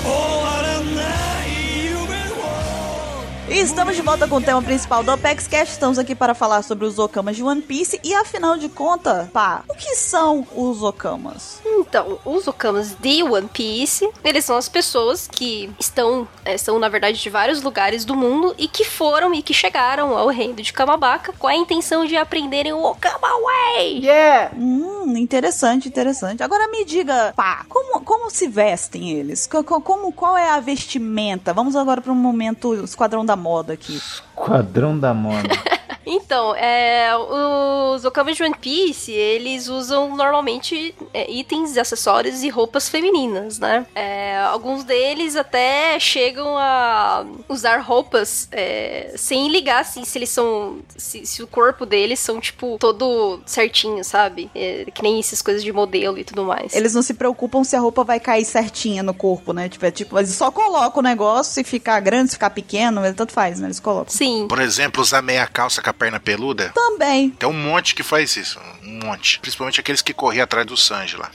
all 0.05 0.63
don't 0.63 0.95
know. 0.97 1.22
E 3.53 3.57
estamos 3.61 3.95
de 3.95 4.01
volta 4.01 4.27
com 4.27 4.37
o 4.37 4.41
tema 4.41 4.63
principal 4.63 5.03
do 5.05 5.11
Apex 5.11 5.47
Cash. 5.47 5.73
Estamos 5.73 5.99
aqui 5.99 6.15
para 6.15 6.33
falar 6.35 6.63
sobre 6.63 6.87
os 6.87 6.99
Okamas 6.99 7.37
de 7.37 7.43
One 7.43 7.61
Piece 7.61 8.01
e 8.03 8.15
afinal 8.15 8.57
de 8.57 8.67
contas, 8.71 9.29
pá, 9.29 9.63
o 9.69 9.75
que 9.75 9.95
são 9.95 10.47
os 10.57 10.83
Okamas? 10.83 11.61
Então, 11.67 12.19
os 12.25 12.49
Okamas 12.49 12.95
de 12.99 13.23
One 13.23 13.49
Piece, 13.53 14.09
eles 14.25 14.47
são 14.47 14.57
as 14.57 14.71
pessoas 14.71 15.29
que 15.29 15.71
estão, 15.79 16.27
é, 16.47 16.57
são 16.57 16.79
na 16.79 16.89
verdade 16.89 17.21
de 17.21 17.29
vários 17.29 17.61
lugares 17.61 18.07
do 18.07 18.17
mundo 18.17 18.55
e 18.57 18.67
que 18.67 18.87
foram 18.87 19.35
e 19.35 19.43
que 19.43 19.53
chegaram 19.53 20.17
ao 20.17 20.29
reino 20.29 20.55
de 20.55 20.73
Kamabaka 20.73 21.35
com 21.39 21.47
a 21.47 21.55
intenção 21.55 22.07
de 22.07 22.17
aprenderem 22.17 22.73
o 22.73 22.83
Okama 22.83 23.29
Way. 23.77 23.99
Yeah! 24.03 24.53
Hum, 24.57 25.15
interessante, 25.19 25.89
interessante. 25.89 26.43
Agora 26.43 26.69
me 26.69 26.87
diga, 26.87 27.35
pá, 27.37 27.67
como, 27.69 28.01
como 28.01 28.31
se 28.31 28.49
vestem 28.49 29.11
eles? 29.11 29.47
Co- 29.47 29.63
co- 29.63 29.83
Como, 29.83 30.11
qual 30.11 30.39
é 30.39 30.49
a 30.49 30.59
vestimenta? 30.59 31.53
Vamos 31.53 31.77
agora 31.77 32.01
para 32.01 32.13
um 32.13 32.17
momento 32.17 32.73
Esquadrão 32.83 33.27
da 33.27 33.42
Moda 33.43 33.73
aqui. 33.73 34.01
Quadrão 34.35 34.99
da 34.99 35.13
moda. 35.15 35.49
Então, 36.05 36.55
é, 36.55 37.11
os 37.95 38.05
Okamas 38.05 38.37
de 38.37 38.43
One 38.43 38.57
Piece, 38.61 39.13
eles 39.13 39.69
usam 39.69 40.17
normalmente 40.17 40.95
é, 41.15 41.31
itens, 41.31 41.77
acessórios 41.77 42.43
e 42.43 42.49
roupas 42.49 42.89
femininas, 42.89 43.59
né? 43.59 43.87
É, 43.95 44.39
alguns 44.41 44.85
deles 44.85 45.37
até 45.37 45.99
chegam 46.01 46.59
a 46.59 47.25
usar 47.49 47.79
roupas 47.79 48.49
é, 48.51 49.15
sem 49.17 49.49
ligar, 49.49 49.81
assim, 49.81 50.05
se 50.05 50.19
eles 50.19 50.31
são... 50.31 50.79
Se, 50.97 51.25
se 51.25 51.43
o 51.43 51.47
corpo 51.47 51.87
deles 51.87 52.19
são, 52.19 52.41
tipo, 52.41 52.77
todo 52.79 53.41
certinho, 53.47 54.03
sabe? 54.05 54.51
É, 54.55 54.87
que 54.93 55.03
nem 55.03 55.21
essas 55.21 55.41
coisas 55.41 55.63
de 55.63 55.73
modelo 55.73 56.19
e 56.19 56.25
tudo 56.25 56.45
mais. 56.45 56.75
Eles 56.75 56.95
não 56.95 57.03
se 57.03 57.15
preocupam 57.15 57.63
se 57.63 57.77
a 57.77 57.81
roupa 57.81 58.03
vai 58.03 58.19
cair 58.19 58.45
certinha 58.45 59.03
no 59.03 59.15
corpo, 59.15 59.53
né? 59.53 59.69
Tipo, 59.69 59.87
é 59.87 59.91
tipo, 59.91 60.19
eles 60.19 60.31
só 60.31 60.51
colocam 60.51 61.01
o 61.01 61.03
negócio, 61.03 61.53
se 61.53 61.65
ficar 61.65 62.01
grande, 62.01 62.31
se 62.31 62.37
ficar 62.37 62.51
pequeno, 62.51 63.01
tanto 63.15 63.33
faz, 63.33 63.61
né? 63.61 63.69
Eles 63.69 63.81
colocam. 63.81 64.13
Sim. 64.13 64.22
Por 64.49 64.61
exemplo, 64.61 65.03
usar 65.03 65.23
meia 65.23 65.47
calça 65.47 65.83
com 65.83 65.91
a 65.91 65.93
perna 65.93 66.21
peluda. 66.21 66.73
Também. 66.75 67.31
Tem 67.31 67.49
um 67.49 67.53
monte 67.53 67.95
que 67.95 68.03
faz 68.03 68.37
isso. 68.37 68.59
Um 68.85 69.07
monte. 69.07 69.39
Principalmente 69.41 69.81
aqueles 69.81 70.03
que 70.03 70.13
corriam 70.13 70.45
atrás 70.45 70.67
do 70.67 70.77
Sanji 70.77 71.17
lá. 71.17 71.31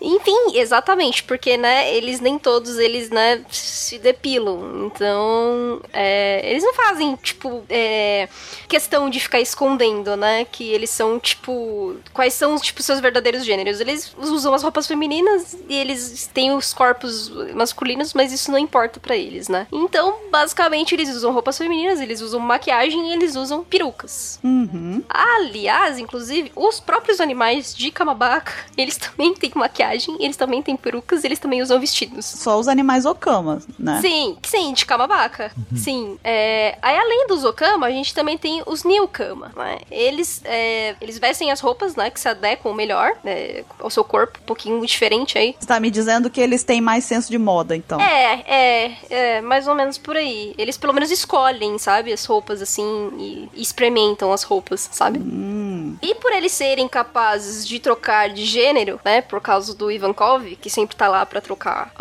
Enfim, 0.00 0.56
exatamente, 0.56 1.22
porque, 1.22 1.56
né, 1.56 1.94
eles 1.94 2.20
nem 2.20 2.38
todos, 2.38 2.78
eles, 2.78 3.10
né, 3.10 3.44
se 3.50 3.98
depilam. 3.98 4.86
Então, 4.86 5.80
é, 5.92 6.40
eles 6.50 6.62
não 6.62 6.74
fazem, 6.74 7.16
tipo, 7.16 7.64
é, 7.68 8.28
questão 8.68 9.10
de 9.10 9.20
ficar 9.20 9.40
escondendo, 9.40 10.16
né, 10.16 10.44
que 10.44 10.64
eles 10.64 10.90
são, 10.90 11.18
tipo, 11.18 11.96
quais 12.12 12.34
são, 12.34 12.58
tipo, 12.58 12.82
seus 12.82 13.00
verdadeiros 13.00 13.44
gêneros. 13.44 13.80
Eles 13.80 14.14
usam 14.18 14.54
as 14.54 14.62
roupas 14.62 14.86
femininas 14.86 15.56
e 15.68 15.76
eles 15.76 16.30
têm 16.32 16.52
os 16.52 16.72
corpos 16.72 17.30
masculinos, 17.54 18.14
mas 18.14 18.32
isso 18.32 18.50
não 18.50 18.58
importa 18.58 18.98
pra 19.00 19.16
eles, 19.16 19.48
né. 19.48 19.66
Então, 19.72 20.16
basicamente, 20.30 20.94
eles 20.94 21.08
usam 21.10 21.32
roupas 21.32 21.58
femininas, 21.58 22.00
eles 22.00 22.20
usam 22.20 22.29
maquiagem 22.38 23.10
e 23.10 23.12
eles 23.12 23.34
usam 23.34 23.64
perucas. 23.64 24.38
Uhum. 24.44 25.02
Aliás, 25.08 25.98
inclusive, 25.98 26.52
os 26.54 26.78
próprios 26.78 27.20
animais 27.20 27.74
de 27.74 27.90
Kamabaka, 27.90 28.52
eles 28.76 28.96
também 28.96 29.34
têm 29.34 29.50
maquiagem, 29.54 30.16
eles 30.20 30.36
também 30.36 30.62
têm 30.62 30.76
perucas, 30.76 31.24
eles 31.24 31.38
também 31.38 31.62
usam 31.62 31.80
vestidos. 31.80 32.24
Só 32.26 32.58
os 32.58 32.68
animais 32.68 33.06
Okama, 33.06 33.62
né? 33.78 34.00
Sim, 34.00 34.36
sim, 34.42 34.72
de 34.72 34.84
Kamabaka. 34.86 35.50
Sim. 35.74 36.18
É, 36.22 36.78
aí, 36.82 36.96
além 36.96 37.26
dos 37.26 37.44
Okama, 37.44 37.86
a 37.86 37.90
gente 37.90 38.14
também 38.14 38.36
tem 38.36 38.62
os 38.66 38.84
Nilkama, 38.84 39.52
né? 39.56 39.78
Eles, 39.90 40.42
é, 40.44 40.94
eles 41.00 41.18
vestem 41.18 41.50
as 41.50 41.60
roupas, 41.60 41.96
né, 41.96 42.10
que 42.10 42.20
se 42.20 42.28
adequam 42.28 42.74
melhor 42.74 43.12
né, 43.24 43.64
ao 43.78 43.90
seu 43.90 44.04
corpo, 44.04 44.38
um 44.42 44.46
pouquinho 44.46 44.84
diferente 44.84 45.38
aí. 45.38 45.54
Você 45.58 45.66
tá 45.66 45.80
me 45.80 45.90
dizendo 45.90 46.30
que 46.30 46.40
eles 46.40 46.62
têm 46.64 46.80
mais 46.80 47.04
senso 47.04 47.30
de 47.30 47.38
moda, 47.38 47.74
então. 47.76 48.00
É, 48.00 48.44
é, 48.46 48.96
é, 49.10 49.40
mais 49.40 49.66
ou 49.66 49.74
menos 49.74 49.98
por 49.98 50.16
aí. 50.16 50.54
Eles 50.58 50.76
pelo 50.76 50.92
menos 50.92 51.10
escolhem, 51.10 51.78
sabe, 51.78 52.12
as 52.20 52.24
roupas 52.26 52.60
assim 52.60 52.84
e, 53.18 53.48
experimentam 53.60 54.32
as 54.32 54.42
roupas, 54.42 54.88
sabe? 54.92 55.18
Hum. 55.18 55.79
E 56.02 56.14
por 56.16 56.32
eles 56.32 56.52
serem 56.52 56.88
capazes 56.88 57.66
de 57.66 57.78
trocar 57.78 58.28
de 58.30 58.44
gênero, 58.44 59.00
né, 59.04 59.20
por 59.22 59.40
causa 59.40 59.74
do 59.74 59.90
Ivankov, 59.90 60.56
que 60.56 60.68
sempre 60.70 60.96
tá 60.96 61.08
lá 61.08 61.24
pra 61.26 61.40
trocar 61.40 61.92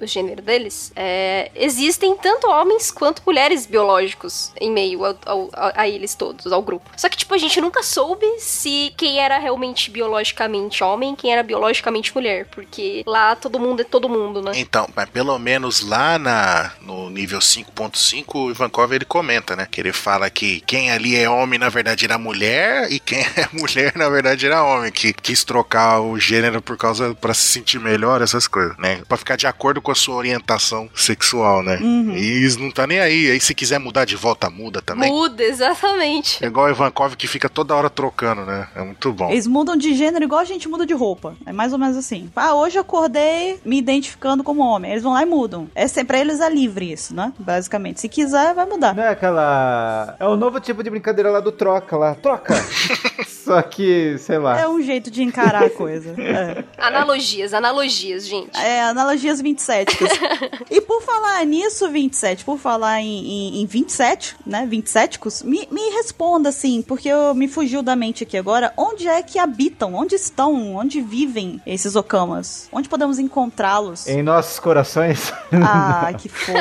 o 0.00 0.06
gênero 0.06 0.42
deles, 0.42 0.92
é, 0.96 1.50
existem 1.54 2.16
tanto 2.16 2.48
homens 2.48 2.90
quanto 2.90 3.22
mulheres 3.26 3.66
biológicos 3.66 4.52
em 4.60 4.70
meio 4.70 5.04
ao- 5.04 5.16
ao- 5.26 5.50
a, 5.74 5.88
eles 5.88 6.14
todos, 6.14 6.52
ao 6.52 6.62
grupo. 6.62 6.88
Só 6.96 7.08
que, 7.08 7.16
tipo, 7.16 7.34
a 7.34 7.38
gente 7.38 7.60
nunca 7.60 7.82
soube 7.82 8.26
se 8.38 8.92
quem 8.96 9.18
era 9.18 9.38
realmente 9.38 9.90
biologicamente 9.90 10.82
homem 10.82 11.14
quem 11.16 11.32
era 11.32 11.42
biologicamente 11.42 12.14
mulher, 12.14 12.46
porque 12.46 13.02
lá 13.06 13.34
todo 13.34 13.58
mundo 13.58 13.80
é 13.80 13.84
todo 13.84 14.08
mundo, 14.08 14.42
né? 14.42 14.52
Então, 14.56 14.88
mas 14.94 15.08
pelo 15.10 15.38
menos 15.38 15.80
lá 15.86 16.18
na, 16.18 16.72
no 16.80 17.10
nível 17.10 17.38
5.5, 17.40 18.34
o 18.34 18.50
Ivankov 18.50 18.92
ele 18.92 19.04
comenta, 19.04 19.54
né? 19.56 19.66
Que 19.70 19.80
ele 19.80 19.92
fala 19.92 20.28
que 20.30 20.60
quem 20.60 20.90
ali 20.90 21.16
é 21.16 21.28
homem, 21.28 21.58
na 21.58 21.68
verdade, 21.68 22.04
era 22.04 22.18
mulher, 22.18 22.90
e 22.92 22.98
quem 23.00 23.17
a 23.44 23.56
mulher, 23.56 23.92
na 23.96 24.08
verdade, 24.08 24.46
era 24.46 24.62
homem, 24.64 24.90
que 24.90 25.12
quis 25.12 25.44
trocar 25.44 26.00
o 26.00 26.18
gênero 26.18 26.60
por 26.60 26.76
causa 26.76 27.14
para 27.14 27.32
se 27.34 27.42
sentir 27.42 27.78
melhor, 27.78 28.20
essas 28.20 28.46
coisas, 28.46 28.76
né? 28.78 29.02
Pra 29.08 29.16
ficar 29.16 29.36
de 29.36 29.46
acordo 29.46 29.80
com 29.80 29.92
a 29.92 29.94
sua 29.94 30.16
orientação 30.16 30.90
sexual, 30.94 31.62
né? 31.62 31.78
Uhum. 31.80 32.16
E 32.16 32.26
eles 32.38 32.56
não 32.56 32.70
tá 32.70 32.86
nem 32.86 33.00
aí. 33.00 33.30
Aí 33.30 33.40
se 33.40 33.54
quiser 33.54 33.78
mudar 33.78 34.04
de 34.04 34.16
volta, 34.16 34.50
muda 34.50 34.82
também. 34.82 35.10
Muda, 35.10 35.42
exatamente. 35.42 36.42
É 36.44 36.46
igual 36.48 36.66
o 36.66 36.70
Ivankov 36.70 37.14
que 37.16 37.26
fica 37.26 37.48
toda 37.48 37.74
hora 37.74 37.88
trocando, 37.88 38.44
né? 38.44 38.68
É 38.74 38.82
muito 38.82 39.12
bom. 39.12 39.30
Eles 39.30 39.46
mudam 39.46 39.76
de 39.76 39.94
gênero 39.94 40.24
igual 40.24 40.40
a 40.40 40.44
gente 40.44 40.68
muda 40.68 40.84
de 40.84 40.94
roupa. 40.94 41.36
É 41.46 41.52
mais 41.52 41.72
ou 41.72 41.78
menos 41.78 41.96
assim. 41.96 42.30
Ah, 42.34 42.54
hoje 42.54 42.76
eu 42.76 42.82
acordei 42.82 43.60
me 43.64 43.78
identificando 43.78 44.42
como 44.42 44.62
homem. 44.62 44.90
Eles 44.90 45.02
vão 45.02 45.12
lá 45.12 45.22
e 45.22 45.26
mudam. 45.26 45.68
É 45.74 45.86
sempre 45.86 46.08
pra 46.08 46.18
eles 46.18 46.40
é 46.40 46.48
livre 46.48 46.90
isso, 46.90 47.14
né? 47.14 47.32
Basicamente. 47.38 48.00
Se 48.00 48.08
quiser, 48.08 48.54
vai 48.54 48.64
mudar. 48.64 48.94
Não 48.94 49.02
é 49.02 49.10
aquela. 49.10 50.16
É 50.18 50.26
o 50.26 50.36
novo 50.36 50.58
tipo 50.58 50.82
de 50.82 50.88
brincadeira 50.88 51.30
lá 51.30 51.38
do 51.38 51.52
troca 51.52 51.96
lá. 51.96 52.14
Troca! 52.14 52.54
Só 53.48 53.62
que, 53.62 54.16
sei 54.18 54.38
lá. 54.38 54.60
É 54.60 54.68
um 54.68 54.82
jeito 54.82 55.10
de 55.10 55.22
encarar 55.22 55.64
a 55.64 55.70
coisa. 55.70 56.14
É. 56.28 56.62
Analogias, 56.76 57.54
analogias, 57.54 58.26
gente. 58.26 58.56
É, 58.56 58.82
analogias 58.82 59.40
27. 59.40 59.96
e 60.70 60.80
por 60.80 61.00
falar 61.02 61.44
nisso, 61.46 61.88
27, 61.90 62.44
por 62.44 62.58
falar 62.58 63.00
em, 63.00 63.56
em, 63.56 63.62
em 63.62 63.66
27, 63.66 64.36
né, 64.44 64.66
27, 64.68 65.18
me, 65.44 65.66
me 65.70 65.90
responda 65.90 66.50
assim, 66.50 66.82
porque 66.82 67.08
eu 67.08 67.34
me 67.34 67.48
fugiu 67.48 67.82
da 67.82 67.96
mente 67.96 68.24
aqui 68.24 68.36
agora, 68.36 68.72
onde 68.76 69.08
é 69.08 69.22
que 69.22 69.38
habitam, 69.38 69.94
onde 69.94 70.16
estão, 70.16 70.76
onde 70.76 71.00
vivem 71.00 71.60
esses 71.66 71.96
okamas? 71.96 72.68
Onde 72.70 72.88
podemos 72.88 73.18
encontrá-los? 73.18 74.06
Em 74.06 74.22
nossos 74.22 74.58
corações. 74.58 75.32
Ah, 75.52 76.12
que 76.18 76.28
fofo. 76.28 76.58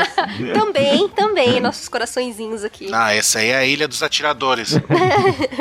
Também, 0.53 1.09
também, 1.09 1.59
nossos 1.59 1.89
coraçõezinhos 1.89 2.63
aqui. 2.63 2.89
Ah, 2.93 3.13
essa 3.13 3.39
aí 3.39 3.49
é 3.49 3.57
a 3.57 3.65
Ilha 3.65 3.87
dos 3.87 4.01
Atiradores. 4.01 4.75